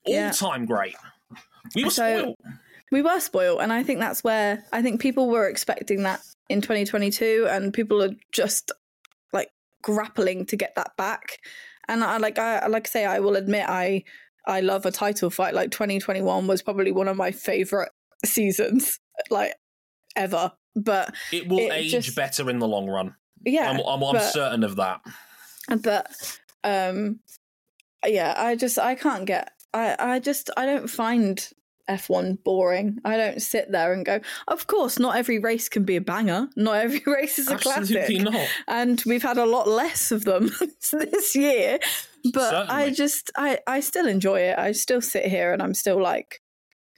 all-time 0.06 0.68
great. 0.68 0.96
We 1.74 1.84
were 1.84 1.90
so, 1.90 2.20
spoiled 2.20 2.36
we 2.94 3.02
were 3.02 3.20
spoiled 3.20 3.60
and 3.60 3.74
i 3.74 3.84
think 3.84 4.00
that's 4.00 4.24
where 4.24 4.64
i 4.72 4.82
think 4.82 5.02
people 5.02 5.30
were 5.30 5.48
expecting 5.50 6.04
that 6.04 6.22
in 6.50 6.62
2022 6.62 7.48
and 7.50 7.74
people 7.74 8.02
are 8.02 8.12
just 8.32 8.72
like 9.32 9.50
grappling 9.82 10.46
to 10.48 10.56
get 10.56 10.76
that 10.76 10.96
back. 10.98 11.40
And 11.88 12.04
i 12.04 12.18
like 12.18 12.40
i 12.40 12.66
like 12.68 12.88
i 12.88 12.90
say 12.90 13.06
i 13.06 13.20
will 13.20 13.36
admit 13.36 13.66
i 13.68 14.04
i 14.48 14.62
love 14.62 14.86
a 14.86 14.92
title 14.92 15.30
fight. 15.30 15.54
Like 15.54 15.72
2021 15.72 16.48
was 16.48 16.62
probably 16.62 16.92
one 16.92 17.08
of 17.08 17.18
my 17.18 17.32
favorite 17.32 17.90
seasons 18.26 19.00
like 19.30 19.54
ever. 20.16 20.52
But 20.76 21.14
it 21.32 21.48
will 21.48 21.60
it 21.60 21.72
age 21.72 21.92
just, 21.92 22.16
better 22.16 22.50
in 22.50 22.60
the 22.60 22.68
long 22.68 22.88
run. 22.88 23.16
Yeah 23.46 23.70
i'm, 23.70 23.80
I'm, 23.80 24.04
I'm 24.04 24.14
but, 24.14 24.32
certain 24.32 24.64
of 24.64 24.78
that. 24.78 25.02
But 25.82 26.08
um 26.64 27.20
yeah 28.06 28.34
i 28.38 28.56
just 28.56 28.78
i 28.80 28.96
can't 28.96 29.26
get 29.26 29.52
I, 29.74 29.96
I 29.98 30.20
just 30.20 30.52
I 30.56 30.66
don't 30.66 30.88
find 30.88 31.50
F1 31.90 32.44
boring. 32.44 33.00
I 33.04 33.18
don't 33.18 33.42
sit 33.42 33.72
there 33.72 33.94
and 33.94 34.06
go, 34.06 34.20
of 34.48 34.68
course, 34.68 35.00
not 35.00 35.16
every 35.16 35.40
race 35.40 35.70
can 35.70 35.84
be 35.84 35.96
a 35.96 36.02
banger. 36.02 36.48
Not 36.56 36.78
every 36.78 37.04
race 37.08 37.40
is 37.40 37.50
a 37.50 37.54
Absolutely 37.54 38.20
classic. 38.20 38.34
Not. 38.34 38.48
And 38.68 39.04
we've 39.06 39.24
had 39.24 39.38
a 39.38 39.46
lot 39.46 39.68
less 39.68 40.12
of 40.12 40.26
them 40.26 40.52
this 40.92 41.36
year. 41.36 41.80
But 42.34 42.50
Certainly. 42.50 42.84
I 42.84 42.92
just, 42.92 43.32
I, 43.36 43.60
I 43.68 43.80
still 43.82 44.08
enjoy 44.08 44.42
it. 44.42 44.58
I 44.58 44.72
still 44.72 45.02
sit 45.02 45.26
here 45.26 45.52
and 45.52 45.62
I'm 45.62 45.74
still 45.74 46.02
like, 46.02 46.42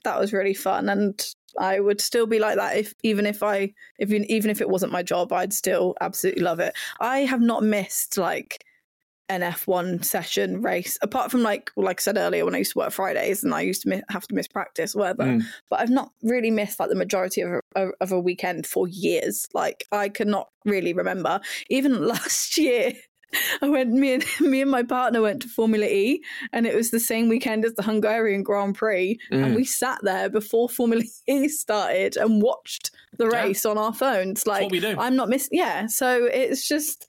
that 0.04 0.20
was 0.20 0.32
really 0.32 0.54
fun. 0.54 0.88
And 0.88 1.20
I 1.58 1.80
would 1.80 2.00
still 2.00 2.26
be 2.26 2.38
like 2.38 2.56
that 2.56 2.76
if 2.76 2.94
even 3.02 3.26
if 3.26 3.42
I 3.42 3.72
if 3.98 4.12
even 4.12 4.50
if 4.50 4.60
it 4.60 4.68
wasn't 4.68 4.92
my 4.92 5.02
job, 5.02 5.32
I'd 5.32 5.52
still 5.52 5.94
absolutely 6.00 6.42
love 6.42 6.60
it. 6.60 6.74
I 7.00 7.20
have 7.20 7.40
not 7.40 7.62
missed 7.62 8.18
like 8.18 8.64
an 9.28 9.40
F1 9.40 10.04
session 10.04 10.62
race, 10.62 10.98
apart 11.02 11.30
from 11.30 11.42
like 11.42 11.70
like 11.76 12.00
I 12.00 12.02
said 12.02 12.16
earlier 12.16 12.44
when 12.44 12.54
I 12.54 12.58
used 12.58 12.72
to 12.72 12.78
work 12.78 12.92
Fridays 12.92 13.42
and 13.42 13.54
I 13.54 13.62
used 13.62 13.82
to 13.82 14.02
have 14.08 14.26
to 14.28 14.34
miss 14.34 14.48
practice, 14.48 14.94
whatever. 14.94 15.24
Mm. 15.24 15.42
But 15.68 15.80
I've 15.80 15.90
not 15.90 16.12
really 16.22 16.50
missed 16.50 16.78
like 16.78 16.88
the 16.88 16.94
majority 16.94 17.40
of 17.40 17.60
a, 17.74 17.88
of 18.00 18.12
a 18.12 18.20
weekend 18.20 18.66
for 18.66 18.86
years. 18.86 19.46
Like 19.52 19.84
I 19.92 20.08
cannot 20.08 20.48
really 20.64 20.92
remember. 20.92 21.40
Even 21.70 22.06
last 22.06 22.56
year, 22.56 22.92
I 23.62 23.68
went 23.68 23.90
me 23.90 24.14
and 24.14 24.24
me 24.40 24.62
and 24.62 24.70
my 24.70 24.82
partner 24.82 25.22
went 25.22 25.42
to 25.42 25.48
Formula 25.48 25.86
E, 25.86 26.22
and 26.52 26.66
it 26.66 26.74
was 26.74 26.90
the 26.90 27.00
same 27.00 27.28
weekend 27.28 27.64
as 27.64 27.74
the 27.74 27.82
Hungarian 27.82 28.42
Grand 28.42 28.74
Prix, 28.74 29.18
mm. 29.32 29.44
and 29.44 29.54
we 29.54 29.64
sat 29.64 29.98
there 30.02 30.28
before 30.28 30.68
Formula 30.68 31.02
E 31.26 31.48
started 31.48 32.16
and 32.16 32.42
watched 32.42 32.90
the 33.18 33.28
race 33.28 33.64
yeah. 33.64 33.70
on 33.70 33.78
our 33.78 33.92
phones. 33.92 34.46
Like 34.46 34.72
I'm 34.98 35.16
not 35.16 35.28
missing. 35.28 35.58
Yeah, 35.58 35.86
so 35.86 36.26
it's 36.26 36.68
just 36.68 37.08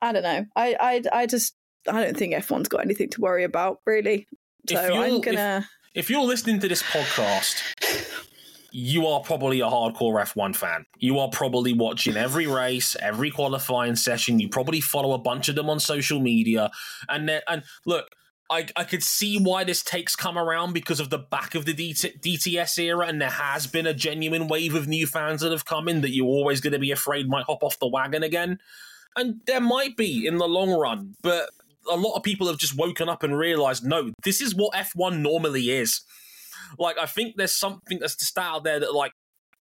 I 0.00 0.12
don't 0.12 0.22
know. 0.22 0.46
I 0.56 0.76
I 0.80 1.20
I 1.20 1.26
just 1.26 1.54
I 1.88 2.02
don't 2.04 2.16
think 2.16 2.34
F1's 2.34 2.68
got 2.68 2.84
anything 2.84 3.10
to 3.10 3.20
worry 3.20 3.44
about 3.44 3.80
really. 3.86 4.26
So 4.68 4.78
I'm 4.78 5.20
gonna. 5.20 5.66
If, 5.94 6.06
if 6.06 6.10
you're 6.10 6.24
listening 6.24 6.60
to 6.60 6.68
this 6.68 6.82
podcast, 6.82 7.62
you 8.70 9.06
are 9.06 9.20
probably 9.20 9.60
a 9.60 9.64
hardcore 9.66 10.22
F1 10.22 10.54
fan. 10.54 10.84
You 10.98 11.18
are 11.18 11.28
probably 11.30 11.72
watching 11.72 12.16
every 12.16 12.46
race, 12.46 12.96
every 13.00 13.30
qualifying 13.30 13.96
session. 13.96 14.38
You 14.38 14.48
probably 14.48 14.80
follow 14.80 15.14
a 15.14 15.18
bunch 15.18 15.48
of 15.48 15.54
them 15.54 15.70
on 15.70 15.80
social 15.80 16.20
media. 16.20 16.70
And 17.08 17.30
and 17.48 17.62
look, 17.86 18.08
I, 18.50 18.66
I 18.76 18.84
could 18.84 19.02
see 19.02 19.38
why 19.38 19.64
this 19.64 19.82
takes 19.82 20.16
come 20.16 20.38
around 20.38 20.72
because 20.72 21.00
of 21.00 21.10
the 21.10 21.18
back 21.18 21.54
of 21.54 21.66
the 21.66 21.74
DT, 21.74 22.20
DTS 22.20 22.78
era, 22.78 23.06
and 23.06 23.20
there 23.20 23.28
has 23.28 23.66
been 23.66 23.86
a 23.86 23.92
genuine 23.92 24.48
wave 24.48 24.74
of 24.74 24.88
new 24.88 25.06
fans 25.06 25.42
that 25.42 25.52
have 25.52 25.66
come 25.66 25.88
in 25.88 26.00
that 26.00 26.14
you're 26.14 26.26
always 26.26 26.60
going 26.60 26.72
to 26.72 26.78
be 26.78 26.90
afraid 26.90 27.28
might 27.28 27.44
hop 27.44 27.62
off 27.62 27.78
the 27.78 27.88
wagon 27.88 28.22
again. 28.22 28.58
And 29.18 29.40
there 29.46 29.60
might 29.60 29.96
be 29.96 30.26
in 30.28 30.38
the 30.38 30.46
long 30.46 30.70
run, 30.70 31.14
but 31.24 31.50
a 31.90 31.96
lot 31.96 32.14
of 32.14 32.22
people 32.22 32.46
have 32.46 32.58
just 32.58 32.78
woken 32.78 33.08
up 33.08 33.24
and 33.24 33.36
realized 33.36 33.84
no, 33.84 34.12
this 34.22 34.40
is 34.40 34.54
what 34.54 34.74
F1 34.74 35.18
normally 35.18 35.70
is. 35.70 36.02
Like, 36.78 36.98
I 36.98 37.06
think 37.06 37.34
there's 37.36 37.52
something 37.52 37.98
that's 37.98 38.14
just 38.14 38.38
out 38.38 38.62
there 38.62 38.78
that, 38.78 38.94
like, 38.94 39.10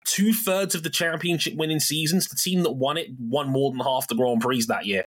two 0.05 0.31
thirds 0.31 0.75
of 0.75 0.83
the 0.83 0.91
championship 0.91 1.55
winning 1.55 1.79
seasons, 1.79 2.27
the 2.27 2.35
team 2.35 2.61
that 2.63 2.73
won 2.73 2.97
it 2.97 3.07
won 3.19 3.49
more 3.49 3.71
than 3.71 3.79
half 3.79 4.07
the 4.07 4.15
Grand 4.15 4.41
Prix 4.41 4.63
that 4.67 4.85
year. 4.85 5.05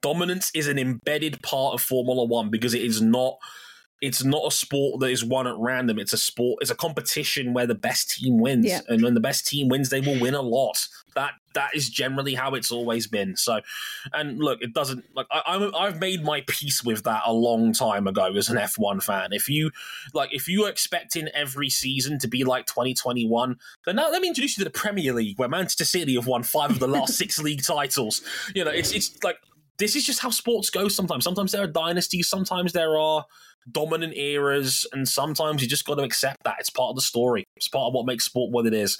Dominance 0.00 0.50
is 0.54 0.66
an 0.66 0.78
embedded 0.78 1.42
part 1.42 1.74
of 1.74 1.82
Formula 1.82 2.24
One 2.24 2.48
because 2.48 2.72
it 2.72 2.82
is 2.82 3.02
not 3.02 3.36
it's 4.02 4.22
not 4.22 4.46
a 4.46 4.50
sport 4.50 5.00
that 5.00 5.10
is 5.10 5.24
won 5.24 5.46
at 5.46 5.54
random. 5.58 5.98
It's 5.98 6.12
a 6.12 6.18
sport. 6.18 6.58
It's 6.60 6.70
a 6.70 6.74
competition 6.74 7.54
where 7.54 7.66
the 7.66 7.74
best 7.74 8.10
team 8.10 8.38
wins, 8.38 8.66
yeah. 8.66 8.80
and 8.88 9.02
when 9.02 9.14
the 9.14 9.20
best 9.20 9.46
team 9.46 9.68
wins, 9.68 9.88
they 9.88 10.00
will 10.00 10.20
win 10.20 10.34
a 10.34 10.42
lot. 10.42 10.86
That 11.14 11.32
that 11.54 11.74
is 11.74 11.88
generally 11.88 12.34
how 12.34 12.54
it's 12.54 12.70
always 12.70 13.06
been. 13.06 13.36
So, 13.36 13.60
and 14.12 14.38
look, 14.38 14.60
it 14.60 14.74
doesn't 14.74 15.04
like 15.14 15.26
I, 15.30 15.70
I've 15.74 15.98
made 15.98 16.22
my 16.22 16.42
peace 16.46 16.84
with 16.84 17.04
that 17.04 17.22
a 17.24 17.32
long 17.32 17.72
time 17.72 18.06
ago 18.06 18.26
as 18.36 18.50
an 18.50 18.58
F 18.58 18.76
one 18.76 19.00
fan. 19.00 19.30
If 19.32 19.48
you 19.48 19.70
like, 20.12 20.34
if 20.34 20.46
you 20.46 20.64
are 20.66 20.68
expecting 20.68 21.28
every 21.28 21.70
season 21.70 22.18
to 22.18 22.28
be 22.28 22.44
like 22.44 22.66
2021, 22.66 23.56
then 23.86 23.96
now 23.96 24.10
let 24.10 24.20
me 24.20 24.28
introduce 24.28 24.58
you 24.58 24.64
to 24.64 24.70
the 24.70 24.78
Premier 24.78 25.14
League, 25.14 25.38
where 25.38 25.48
Manchester 25.48 25.86
City 25.86 26.16
have 26.16 26.26
won 26.26 26.42
five 26.42 26.70
of 26.70 26.80
the 26.80 26.88
last 26.88 27.14
six 27.14 27.38
league 27.42 27.64
titles. 27.64 28.20
You 28.54 28.64
know, 28.64 28.70
it's 28.70 28.92
it's 28.92 29.16
like 29.24 29.38
this 29.78 29.96
is 29.96 30.04
just 30.04 30.20
how 30.20 30.30
sports 30.30 30.68
go 30.68 30.88
sometimes. 30.88 31.24
Sometimes 31.24 31.52
there 31.52 31.62
are 31.62 31.66
dynasties, 31.66 32.28
sometimes 32.28 32.74
there 32.74 32.98
are 32.98 33.24
dominant 33.70 34.16
eras, 34.16 34.86
and 34.92 35.08
sometimes 35.08 35.62
you 35.62 35.68
just 35.68 35.84
got 35.84 35.96
to 35.96 36.02
accept 36.02 36.44
that. 36.44 36.56
It's 36.58 36.70
part 36.70 36.90
of 36.90 36.96
the 36.96 37.02
story, 37.02 37.44
it's 37.56 37.68
part 37.68 37.88
of 37.88 37.94
what 37.94 38.06
makes 38.06 38.24
sport 38.24 38.52
what 38.52 38.66
it 38.66 38.74
is. 38.74 38.98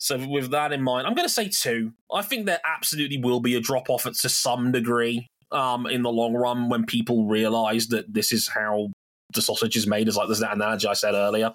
So, 0.00 0.18
with 0.28 0.50
that 0.50 0.72
in 0.72 0.82
mind, 0.82 1.06
I'm 1.06 1.14
going 1.14 1.28
to 1.28 1.32
say 1.32 1.48
two. 1.48 1.92
I 2.12 2.22
think 2.22 2.46
there 2.46 2.60
absolutely 2.66 3.18
will 3.18 3.40
be 3.40 3.54
a 3.54 3.60
drop 3.60 3.88
off 3.88 4.04
to 4.04 4.28
some 4.28 4.72
degree 4.72 5.28
um, 5.52 5.86
in 5.86 6.02
the 6.02 6.10
long 6.10 6.34
run 6.34 6.68
when 6.68 6.84
people 6.84 7.26
realize 7.26 7.88
that 7.88 8.12
this 8.12 8.32
is 8.32 8.48
how 8.48 8.90
the 9.32 9.40
sausage 9.40 9.76
is 9.76 9.86
made, 9.86 10.08
as 10.08 10.16
like 10.16 10.28
there's 10.28 10.40
that 10.40 10.54
analogy 10.54 10.88
I 10.88 10.94
said 10.94 11.14
earlier. 11.14 11.52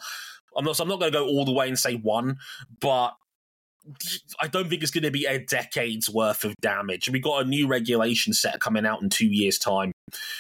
I'm 0.58 0.66
not, 0.66 0.76
so 0.76 0.84
I'm 0.84 0.89
not 0.89 1.00
going 1.00 1.12
to 1.12 1.20
go 1.20 1.28
all 1.28 1.45
the 1.45 1.54
way 1.54 1.68
and 1.68 1.78
say 1.78 1.95
one, 1.95 2.38
but 2.82 3.14
I 4.40 4.48
don't 4.48 4.70
think 4.70 4.82
it's 4.82 4.92
going 4.92 5.04
to 5.04 5.12
be 5.12 5.26
a 5.26 5.40
decade's 5.40 6.10
worth 6.10 6.44
of 6.44 6.56
damage. 6.62 7.10
We 7.10 7.20
got 7.20 7.46
a 7.46 7.48
new 7.48 7.68
regulation 7.68 8.34
set 8.34 8.60
coming 8.60 8.86
out 8.86 9.02
in 9.02 9.10
two 9.10 9.28
years' 9.28 9.58
time. 9.58 9.92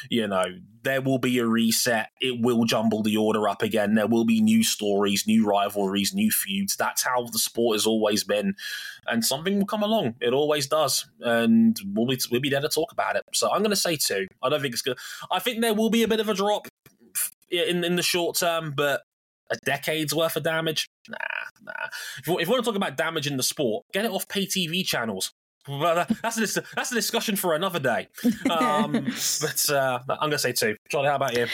You 0.09 0.27
know, 0.27 0.45
there 0.83 1.01
will 1.01 1.19
be 1.19 1.37
a 1.39 1.45
reset. 1.45 2.09
It 2.21 2.41
will 2.41 2.65
jumble 2.65 3.03
the 3.03 3.17
order 3.17 3.47
up 3.47 3.61
again. 3.61 3.95
There 3.95 4.07
will 4.07 4.25
be 4.25 4.41
new 4.41 4.63
stories, 4.63 5.25
new 5.27 5.45
rivalries, 5.45 6.13
new 6.13 6.31
feuds. 6.31 6.75
That's 6.75 7.03
how 7.03 7.25
the 7.25 7.39
sport 7.39 7.75
has 7.75 7.85
always 7.85 8.23
been. 8.23 8.55
And 9.07 9.23
something 9.23 9.57
will 9.57 9.65
come 9.65 9.83
along. 9.83 10.15
It 10.21 10.33
always 10.33 10.67
does. 10.67 11.09
And 11.19 11.77
we'll 11.93 12.07
be, 12.07 12.19
we'll 12.31 12.41
be 12.41 12.49
there 12.49 12.61
to 12.61 12.69
talk 12.69 12.91
about 12.91 13.15
it. 13.15 13.23
So 13.33 13.51
I'm 13.51 13.59
going 13.59 13.69
to 13.71 13.75
say 13.75 13.95
two. 13.95 14.27
I 14.41 14.49
don't 14.49 14.61
think 14.61 14.73
it's 14.73 14.81
good. 14.81 14.97
I 15.31 15.39
think 15.39 15.61
there 15.61 15.73
will 15.73 15.89
be 15.89 16.03
a 16.03 16.07
bit 16.07 16.19
of 16.19 16.29
a 16.29 16.33
drop 16.33 16.67
in 17.51 17.83
in 17.83 17.95
the 17.95 18.03
short 18.03 18.37
term, 18.37 18.73
but 18.75 19.01
a 19.51 19.57
decade's 19.65 20.13
worth 20.13 20.35
of 20.35 20.43
damage? 20.43 20.87
Nah, 21.07 21.17
nah. 21.63 21.73
If 22.17 22.27
you, 22.27 22.39
if 22.39 22.47
you 22.47 22.51
want 22.51 22.63
to 22.63 22.69
talk 22.69 22.75
about 22.75 22.97
damage 22.97 23.27
in 23.27 23.37
the 23.37 23.43
sport, 23.43 23.85
get 23.93 24.05
it 24.05 24.11
off 24.11 24.27
pay 24.27 24.45
TV 24.45 24.85
channels. 24.85 25.33
That's 25.67 26.57
a 26.57 26.63
that's 26.75 26.91
a 26.91 26.95
discussion 26.95 27.35
for 27.35 27.53
another 27.53 27.79
day. 27.79 28.07
Um, 28.49 28.91
but 29.41 29.69
uh, 29.69 29.99
I'm 30.09 30.17
going 30.17 30.31
to 30.31 30.39
say 30.39 30.53
two. 30.53 30.75
Charley, 30.89 31.09
how 31.09 31.15
about 31.15 31.37
you? 31.37 31.47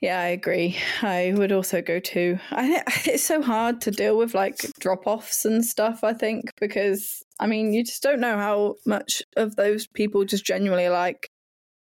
Yeah, 0.00 0.20
I 0.20 0.26
agree. 0.26 0.76
I 1.00 1.32
would 1.36 1.52
also 1.52 1.80
go 1.80 2.00
two. 2.00 2.38
I 2.50 2.82
it's 3.06 3.24
so 3.24 3.40
hard 3.40 3.80
to 3.82 3.90
deal 3.90 4.16
with 4.16 4.34
like 4.34 4.66
drop 4.80 5.06
offs 5.06 5.44
and 5.44 5.64
stuff. 5.64 6.02
I 6.02 6.12
think 6.12 6.50
because 6.60 7.22
I 7.38 7.46
mean 7.46 7.72
you 7.72 7.84
just 7.84 8.02
don't 8.02 8.20
know 8.20 8.36
how 8.36 8.74
much 8.84 9.22
of 9.36 9.56
those 9.56 9.86
people 9.86 10.24
just 10.24 10.44
genuinely 10.44 10.88
like, 10.88 11.30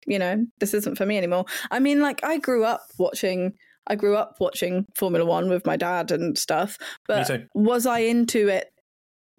you 0.07 0.17
know, 0.17 0.45
this 0.59 0.73
isn't 0.73 0.97
for 0.97 1.05
me 1.05 1.17
anymore. 1.17 1.45
I 1.71 1.79
mean, 1.79 2.01
like 2.01 2.23
I 2.23 2.37
grew 2.37 2.63
up 2.63 2.81
watching 2.97 3.53
I 3.87 3.95
grew 3.95 4.15
up 4.15 4.37
watching 4.39 4.85
Formula 4.95 5.25
One 5.25 5.49
with 5.49 5.65
my 5.65 5.77
dad 5.77 6.11
and 6.11 6.37
stuff, 6.37 6.77
but 7.07 7.29
was 7.53 7.85
I 7.85 7.99
into 7.99 8.47
it 8.47 8.71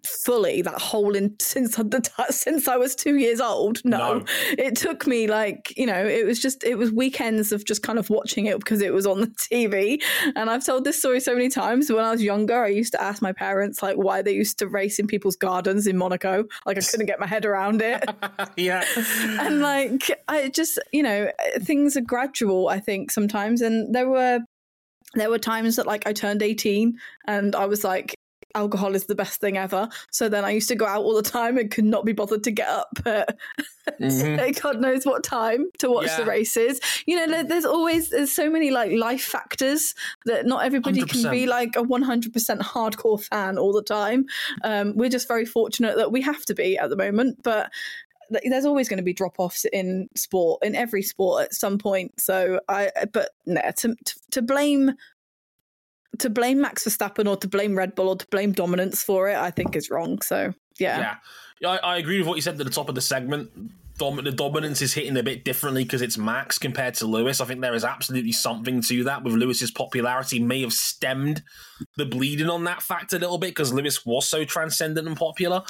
fully 0.07 0.61
that 0.61 0.79
whole 0.79 1.15
in 1.15 1.35
since 1.39 1.75
the 1.75 2.25
since 2.29 2.67
I 2.67 2.77
was 2.77 2.95
two 2.95 3.15
years 3.15 3.39
old. 3.39 3.81
No. 3.83 4.19
no. 4.19 4.25
it 4.57 4.75
took 4.75 5.05
me 5.07 5.27
like 5.27 5.73
you 5.77 5.85
know 5.85 6.05
it 6.05 6.25
was 6.25 6.39
just 6.39 6.63
it 6.63 6.75
was 6.75 6.91
weekends 6.91 7.51
of 7.51 7.65
just 7.65 7.83
kind 7.83 7.99
of 7.99 8.09
watching 8.09 8.45
it 8.45 8.59
because 8.59 8.81
it 8.81 8.93
was 8.93 9.05
on 9.05 9.21
the 9.21 9.27
TV. 9.51 10.01
And 10.35 10.49
I've 10.49 10.65
told 10.65 10.83
this 10.83 10.99
story 10.99 11.19
so 11.19 11.33
many 11.33 11.49
times. 11.49 11.91
When 11.91 12.03
I 12.03 12.11
was 12.11 12.21
younger, 12.21 12.63
I 12.63 12.69
used 12.69 12.93
to 12.93 13.01
ask 13.01 13.21
my 13.21 13.33
parents 13.33 13.83
like 13.83 13.97
why 13.97 14.21
they 14.21 14.33
used 14.33 14.59
to 14.59 14.67
race 14.67 14.99
in 14.99 15.07
people's 15.07 15.35
gardens 15.35 15.87
in 15.87 15.97
Monaco. 15.97 16.45
Like 16.65 16.77
I 16.77 16.81
couldn't 16.89 17.05
get 17.05 17.19
my 17.19 17.27
head 17.27 17.45
around 17.45 17.81
it. 17.81 18.03
yeah, 18.55 18.83
and 19.39 19.59
like 19.59 20.09
I 20.27 20.49
just 20.49 20.79
you 20.91 21.03
know 21.03 21.31
things 21.61 21.97
are 21.97 22.01
gradual. 22.01 22.69
I 22.69 22.79
think 22.79 23.11
sometimes, 23.11 23.61
and 23.61 23.93
there 23.93 24.09
were 24.09 24.39
there 25.13 25.29
were 25.29 25.39
times 25.39 25.75
that 25.77 25.87
like 25.87 26.05
I 26.05 26.13
turned 26.13 26.43
18 26.43 26.97
and 27.27 27.55
I 27.55 27.65
was 27.65 27.83
like 27.83 28.16
alcohol 28.55 28.95
is 28.95 29.05
the 29.05 29.15
best 29.15 29.39
thing 29.39 29.57
ever. 29.57 29.89
So 30.11 30.29
then 30.29 30.45
I 30.45 30.51
used 30.51 30.67
to 30.69 30.75
go 30.75 30.85
out 30.85 31.03
all 31.03 31.15
the 31.15 31.21
time 31.21 31.57
and 31.57 31.69
could 31.69 31.85
not 31.85 32.05
be 32.05 32.13
bothered 32.13 32.43
to 32.43 32.51
get 32.51 32.67
up 32.67 32.99
at 33.05 33.37
mm-hmm. 33.99 34.51
God 34.61 34.79
knows 34.81 35.05
what 35.05 35.23
time 35.23 35.67
to 35.79 35.89
watch 35.89 36.07
yeah. 36.07 36.17
the 36.17 36.25
races. 36.25 36.79
You 37.05 37.25
know, 37.25 37.43
there's 37.43 37.65
always 37.65 38.09
there's 38.09 38.31
so 38.31 38.49
many 38.49 38.71
like 38.71 38.91
life 38.91 39.23
factors 39.23 39.93
that 40.25 40.45
not 40.45 40.65
everybody 40.65 41.01
100%. 41.01 41.09
can 41.09 41.31
be 41.31 41.45
like 41.45 41.75
a 41.75 41.83
100% 41.83 42.59
hardcore 42.59 43.23
fan 43.23 43.57
all 43.57 43.73
the 43.73 43.83
time. 43.83 44.25
Um, 44.63 44.95
we're 44.95 45.09
just 45.09 45.27
very 45.27 45.45
fortunate 45.45 45.97
that 45.97 46.11
we 46.11 46.21
have 46.21 46.43
to 46.45 46.55
be 46.55 46.77
at 46.77 46.89
the 46.89 46.97
moment, 46.97 47.39
but 47.43 47.71
there's 48.29 48.65
always 48.65 48.89
going 48.89 48.97
to 48.97 49.03
be 49.03 49.13
drop 49.13 49.35
offs 49.37 49.65
in 49.71 50.09
sport 50.15 50.61
in 50.63 50.75
every 50.75 51.01
sport 51.01 51.45
at 51.45 51.53
some 51.53 51.77
point 51.77 52.11
so 52.19 52.59
i 52.67 52.91
but 53.13 53.29
no, 53.45 53.61
to, 53.77 53.95
to 54.31 54.41
blame 54.41 54.91
to 56.19 56.29
blame 56.29 56.61
Max 56.61 56.83
Verstappen 56.83 57.27
or 57.27 57.37
to 57.37 57.47
blame 57.47 57.77
Red 57.77 57.95
Bull 57.95 58.09
or 58.09 58.15
to 58.15 58.27
blame 58.27 58.51
dominance 58.51 59.03
for 59.03 59.29
it, 59.29 59.37
I 59.37 59.51
think 59.51 59.75
is 59.75 59.89
wrong. 59.89 60.21
So 60.21 60.53
yeah, 60.79 61.17
yeah, 61.59 61.69
I, 61.69 61.77
I 61.77 61.97
agree 61.97 62.19
with 62.19 62.27
what 62.27 62.35
you 62.35 62.41
said 62.41 62.59
at 62.59 62.65
the 62.65 62.71
top 62.71 62.89
of 62.89 62.95
the 62.95 63.01
segment. 63.01 63.51
Dom- 63.97 64.23
the 64.23 64.31
dominance 64.31 64.81
is 64.81 64.93
hitting 64.93 65.17
a 65.17 65.23
bit 65.23 65.43
differently 65.43 65.83
because 65.83 66.01
it's 66.01 66.17
Max 66.17 66.57
compared 66.57 66.93
to 66.95 67.05
Lewis. 67.05 67.41
I 67.41 67.45
think 67.45 67.61
there 67.61 67.73
is 67.73 67.83
absolutely 67.83 68.31
something 68.31 68.81
to 68.83 69.03
that. 69.05 69.23
With 69.23 69.33
Lewis's 69.33 69.71
popularity, 69.71 70.39
may 70.39 70.61
have 70.61 70.73
stemmed 70.73 71.43
the 71.95 72.05
bleeding 72.05 72.49
on 72.49 72.63
that 72.65 72.81
fact 72.81 73.13
a 73.13 73.19
little 73.19 73.37
bit 73.37 73.51
because 73.51 73.73
Lewis 73.73 74.05
was 74.05 74.27
so 74.29 74.45
transcendent 74.45 75.07
and 75.07 75.17
popular. 75.17 75.63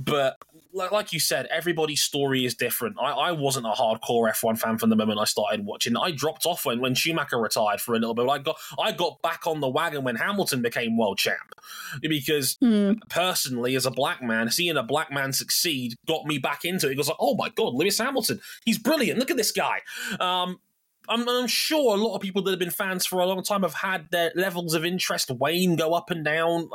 But 0.00 0.36
like, 0.72 0.90
like 0.90 1.12
you 1.12 1.20
said, 1.20 1.46
everybody's 1.46 2.02
story 2.02 2.44
is 2.44 2.54
different. 2.54 2.96
I, 3.00 3.10
I 3.10 3.32
wasn't 3.32 3.66
a 3.66 3.70
hardcore 3.70 4.30
F1 4.30 4.58
fan 4.58 4.78
from 4.78 4.90
the 4.90 4.96
moment 4.96 5.20
I 5.20 5.24
started 5.24 5.64
watching. 5.64 5.96
I 5.96 6.10
dropped 6.10 6.46
off 6.46 6.64
when, 6.64 6.80
when 6.80 6.94
Schumacher 6.94 7.38
retired 7.38 7.80
for 7.80 7.94
a 7.94 7.98
little 7.98 8.14
bit. 8.14 8.28
I 8.28 8.38
got 8.38 8.56
I 8.78 8.92
got 8.92 9.20
back 9.22 9.46
on 9.46 9.60
the 9.60 9.68
wagon 9.68 10.04
when 10.04 10.16
Hamilton 10.16 10.62
became 10.62 10.96
world 10.96 11.18
champ 11.18 11.54
because 12.00 12.56
mm. 12.62 12.98
personally, 13.08 13.76
as 13.76 13.86
a 13.86 13.90
black 13.90 14.22
man, 14.22 14.50
seeing 14.50 14.76
a 14.76 14.82
black 14.82 15.12
man 15.12 15.32
succeed 15.32 15.94
got 16.06 16.26
me 16.26 16.38
back 16.38 16.64
into 16.64 16.88
it. 16.88 16.92
It 16.92 16.98
was 16.98 17.08
like, 17.08 17.18
oh 17.20 17.34
my 17.34 17.50
god, 17.50 17.71
Lewis 17.72 17.98
Hamilton, 17.98 18.40
he's 18.64 18.78
brilliant. 18.78 19.18
Look 19.18 19.30
at 19.30 19.36
this 19.36 19.52
guy. 19.52 19.80
Um, 20.20 20.60
I'm, 21.08 21.28
I'm, 21.28 21.46
sure 21.46 21.96
a 21.96 22.00
lot 22.00 22.14
of 22.14 22.20
people 22.20 22.42
that 22.42 22.50
have 22.50 22.60
been 22.60 22.70
fans 22.70 23.06
for 23.06 23.20
a 23.20 23.26
long 23.26 23.42
time 23.42 23.62
have 23.62 23.74
had 23.74 24.08
their 24.10 24.32
levels 24.34 24.74
of 24.74 24.84
interest 24.84 25.30
wane, 25.30 25.76
go 25.76 25.94
up 25.94 26.10
and 26.10 26.24
down. 26.24 26.68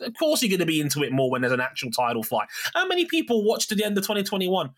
Of 0.00 0.14
course, 0.18 0.42
you're 0.42 0.50
going 0.50 0.60
to 0.60 0.66
be 0.66 0.80
into 0.80 1.02
it 1.02 1.12
more 1.12 1.30
when 1.30 1.42
there's 1.42 1.52
an 1.52 1.60
actual 1.60 1.90
title 1.90 2.22
fight. 2.22 2.48
How 2.72 2.86
many 2.86 3.04
people 3.04 3.44
watched 3.44 3.68
to 3.68 3.74
the 3.74 3.84
end 3.84 3.96
of 3.98 4.04
2021? 4.04 4.70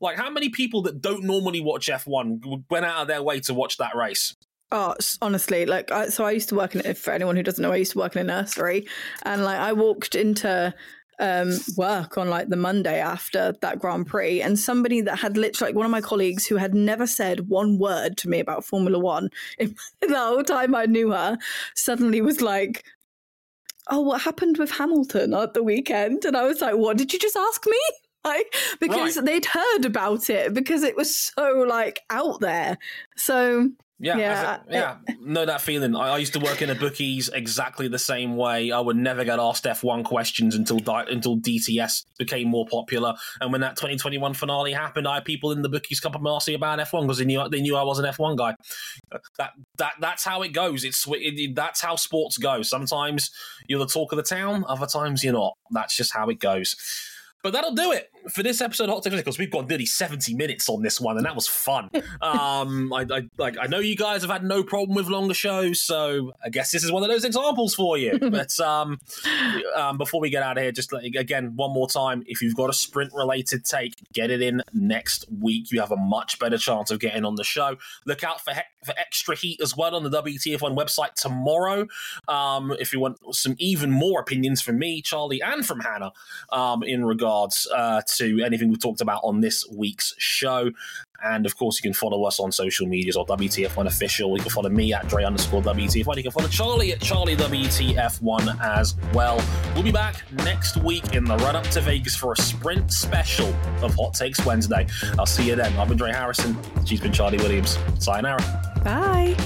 Like, 0.00 0.16
how 0.16 0.30
many 0.30 0.48
people 0.48 0.82
that 0.82 1.00
don't 1.00 1.24
normally 1.24 1.60
watch 1.60 1.88
F1 1.88 2.64
went 2.70 2.84
out 2.84 3.02
of 3.02 3.08
their 3.08 3.22
way 3.22 3.40
to 3.40 3.54
watch 3.54 3.78
that 3.78 3.96
race? 3.96 4.34
Oh, 4.70 4.94
honestly, 5.22 5.64
like, 5.64 5.90
I, 5.90 6.08
so 6.08 6.24
I 6.24 6.32
used 6.32 6.50
to 6.50 6.54
work 6.54 6.76
in, 6.76 6.94
for 6.94 7.12
anyone 7.12 7.36
who 7.36 7.42
doesn't 7.42 7.62
know, 7.62 7.72
I 7.72 7.76
used 7.76 7.92
to 7.92 7.98
work 7.98 8.16
in 8.16 8.20
a 8.20 8.24
nursery. 8.24 8.86
And, 9.22 9.44
like, 9.44 9.58
I 9.58 9.72
walked 9.72 10.14
into 10.14 10.74
um, 11.18 11.52
work 11.76 12.16
on 12.16 12.28
like 12.28 12.48
the 12.48 12.56
Monday 12.56 13.00
after 13.00 13.52
that 13.60 13.78
Grand 13.78 14.06
Prix, 14.06 14.40
and 14.40 14.58
somebody 14.58 15.00
that 15.02 15.18
had 15.18 15.36
literally 15.36 15.72
like 15.72 15.76
one 15.76 15.86
of 15.86 15.90
my 15.90 16.00
colleagues 16.00 16.46
who 16.46 16.56
had 16.56 16.74
never 16.74 17.06
said 17.06 17.48
one 17.48 17.78
word 17.78 18.16
to 18.18 18.28
me 18.28 18.40
about 18.40 18.64
Formula 18.64 18.98
One 18.98 19.30
in 19.58 19.74
the 20.00 20.18
whole 20.18 20.44
time 20.44 20.74
I 20.74 20.86
knew 20.86 21.10
her, 21.10 21.38
suddenly 21.74 22.20
was 22.20 22.40
like, 22.40 22.84
"Oh, 23.88 24.00
what 24.00 24.22
happened 24.22 24.58
with 24.58 24.70
Hamilton 24.70 25.34
at 25.34 25.54
the 25.54 25.62
weekend?" 25.62 26.24
And 26.24 26.36
I 26.36 26.44
was 26.44 26.60
like, 26.60 26.76
"What 26.76 26.96
did 26.96 27.12
you 27.12 27.18
just 27.18 27.36
ask 27.36 27.66
me?" 27.66 27.78
Like, 28.24 28.52
because 28.80 29.16
right. 29.16 29.24
they'd 29.24 29.46
heard 29.46 29.84
about 29.86 30.28
it 30.28 30.52
because 30.52 30.82
it 30.82 30.96
was 30.96 31.16
so 31.16 31.64
like 31.66 32.00
out 32.10 32.40
there. 32.40 32.76
So 33.16 33.70
yeah, 34.00 34.16
yeah, 34.16 34.58
a, 34.68 34.72
yeah. 34.72 34.96
know 35.20 35.44
that 35.44 35.60
feeling. 35.60 35.96
I, 35.96 36.10
I, 36.10 36.18
used 36.18 36.32
to 36.34 36.38
work 36.38 36.62
in 36.62 36.70
a 36.70 36.74
bookies 36.76 37.28
exactly 37.28 37.88
the 37.88 37.98
same 37.98 38.36
way. 38.36 38.70
I 38.70 38.78
would 38.78 38.96
never 38.96 39.24
get 39.24 39.40
asked 39.40 39.64
F1 39.64 40.04
questions 40.04 40.54
until 40.54 40.78
until 40.86 41.36
DTS 41.36 42.04
became 42.16 42.46
more 42.46 42.64
popular. 42.66 43.14
And 43.40 43.50
when 43.50 43.60
that 43.62 43.74
2021 43.74 44.34
finale 44.34 44.72
happened, 44.72 45.08
I 45.08 45.14
had 45.14 45.24
people 45.24 45.50
in 45.50 45.62
the 45.62 45.68
bookies 45.68 45.98
come 45.98 46.12
up 46.14 46.20
and 46.20 46.28
ask 46.28 46.46
me 46.46 46.54
about 46.54 46.78
F1 46.78 47.02
because 47.02 47.18
they 47.18 47.24
knew 47.24 47.48
they 47.48 47.60
knew 47.60 47.76
I 47.76 47.82
was 47.82 47.98
an 47.98 48.04
F1 48.04 48.36
guy. 48.36 48.54
That 49.38 49.50
that 49.78 49.92
that's 50.00 50.24
how 50.24 50.42
it 50.42 50.52
goes. 50.52 50.84
It's 50.84 51.04
it, 51.08 51.56
that's 51.56 51.80
how 51.80 51.96
sports 51.96 52.38
go. 52.38 52.62
Sometimes 52.62 53.32
you're 53.66 53.80
the 53.80 53.86
talk 53.86 54.12
of 54.12 54.16
the 54.16 54.22
town. 54.22 54.64
Other 54.68 54.86
times 54.86 55.24
you're 55.24 55.32
not. 55.32 55.54
That's 55.72 55.96
just 55.96 56.14
how 56.14 56.28
it 56.28 56.38
goes. 56.38 56.76
But 57.42 57.52
that'll 57.52 57.74
do 57.74 57.92
it 57.92 58.10
for 58.30 58.42
this 58.42 58.60
episode 58.60 58.84
of 58.84 58.90
Hot 58.90 59.02
Takes 59.02 59.16
because 59.16 59.38
we've 59.38 59.50
got 59.50 59.68
nearly 59.68 59.86
70 59.86 60.34
minutes 60.34 60.68
on 60.68 60.82
this 60.82 61.00
one, 61.00 61.16
and 61.16 61.26
that 61.26 61.34
was 61.34 61.46
fun. 61.46 61.90
um, 62.20 62.92
I, 62.92 63.06
I, 63.10 63.22
like 63.36 63.56
I 63.60 63.66
know 63.66 63.78
you 63.78 63.96
guys 63.96 64.22
have 64.22 64.30
had 64.30 64.44
no 64.44 64.62
problem 64.62 64.96
with 64.96 65.08
longer 65.08 65.34
shows, 65.34 65.80
so 65.80 66.32
I 66.44 66.48
guess 66.48 66.70
this 66.70 66.84
is 66.84 66.92
one 66.92 67.02
of 67.02 67.08
those 67.08 67.24
examples 67.24 67.74
for 67.74 67.96
you. 67.96 68.18
but 68.30 68.58
um, 68.60 68.98
um, 69.74 69.98
before 69.98 70.20
we 70.20 70.30
get 70.30 70.42
out 70.42 70.56
of 70.56 70.62
here, 70.62 70.72
just 70.72 70.92
like, 70.92 71.14
again 71.14 71.56
one 71.56 71.72
more 71.72 71.88
time, 71.88 72.22
if 72.26 72.42
you've 72.42 72.56
got 72.56 72.70
a 72.70 72.74
sprint 72.74 73.12
related 73.14 73.64
take, 73.64 73.94
get 74.12 74.30
it 74.30 74.42
in 74.42 74.62
next 74.72 75.26
week. 75.40 75.70
You 75.72 75.80
have 75.80 75.92
a 75.92 75.96
much 75.96 76.38
better 76.38 76.58
chance 76.58 76.90
of 76.90 77.00
getting 77.00 77.24
on 77.24 77.36
the 77.36 77.44
show. 77.44 77.76
Look 78.06 78.24
out 78.24 78.40
for 78.40 78.54
he- 78.54 78.60
for 78.84 78.94
extra 78.98 79.36
heat 79.36 79.60
as 79.60 79.76
well 79.76 79.94
on 79.94 80.02
the 80.02 80.10
WTF1 80.10 80.76
website 80.76 81.14
tomorrow. 81.14 81.86
Um, 82.26 82.74
if 82.78 82.92
you 82.92 83.00
want 83.00 83.18
some 83.34 83.54
even 83.58 83.90
more 83.90 84.20
opinions 84.20 84.62
from 84.62 84.78
me, 84.78 85.02
Charley, 85.02 85.42
and 85.42 85.66
from 85.66 85.80
Hannah 85.80 86.12
um, 86.50 86.82
in 86.82 87.04
regards 87.04 87.68
uh, 87.74 88.02
to 88.16 88.42
anything 88.44 88.68
we've 88.68 88.80
talked 88.80 89.00
about 89.00 89.20
on 89.24 89.40
this 89.40 89.66
week's 89.70 90.14
show. 90.18 90.70
And 91.22 91.46
of 91.46 91.56
course, 91.56 91.78
you 91.78 91.82
can 91.82 91.94
follow 91.94 92.24
us 92.24 92.38
on 92.38 92.52
social 92.52 92.86
medias 92.86 93.16
or 93.16 93.26
WTF1 93.26 93.86
official. 93.86 94.36
You 94.36 94.42
can 94.42 94.52
follow 94.52 94.70
me 94.70 94.92
at 94.92 95.08
Dre 95.08 95.24
underscore 95.24 95.60
WTF1. 95.62 96.16
You 96.16 96.22
can 96.22 96.30
follow 96.30 96.48
Charley 96.48 96.92
at 96.92 97.00
Charley 97.00 97.36
WTF1 97.36 98.60
as 98.60 98.94
well. 99.12 99.42
We'll 99.74 99.82
be 99.82 99.90
back 99.90 100.22
next 100.44 100.76
week 100.76 101.14
in 101.14 101.24
the 101.24 101.36
run 101.38 101.56
up 101.56 101.64
to 101.70 101.80
Vegas 101.80 102.14
for 102.14 102.32
a 102.32 102.36
sprint 102.36 102.92
special 102.92 103.48
of 103.82 103.94
Hot 103.96 104.14
Takes 104.14 104.44
Wednesday. 104.46 104.86
I'll 105.18 105.26
see 105.26 105.48
you 105.48 105.56
then. 105.56 105.76
I've 105.76 105.88
been 105.88 105.96
Dre 105.98 106.12
Harrison. 106.12 106.56
She's 106.84 107.00
been 107.00 107.12
Charley 107.12 107.38
Williams. 107.38 107.78
Sayonara. 107.98 108.40
Bye. 108.84 109.36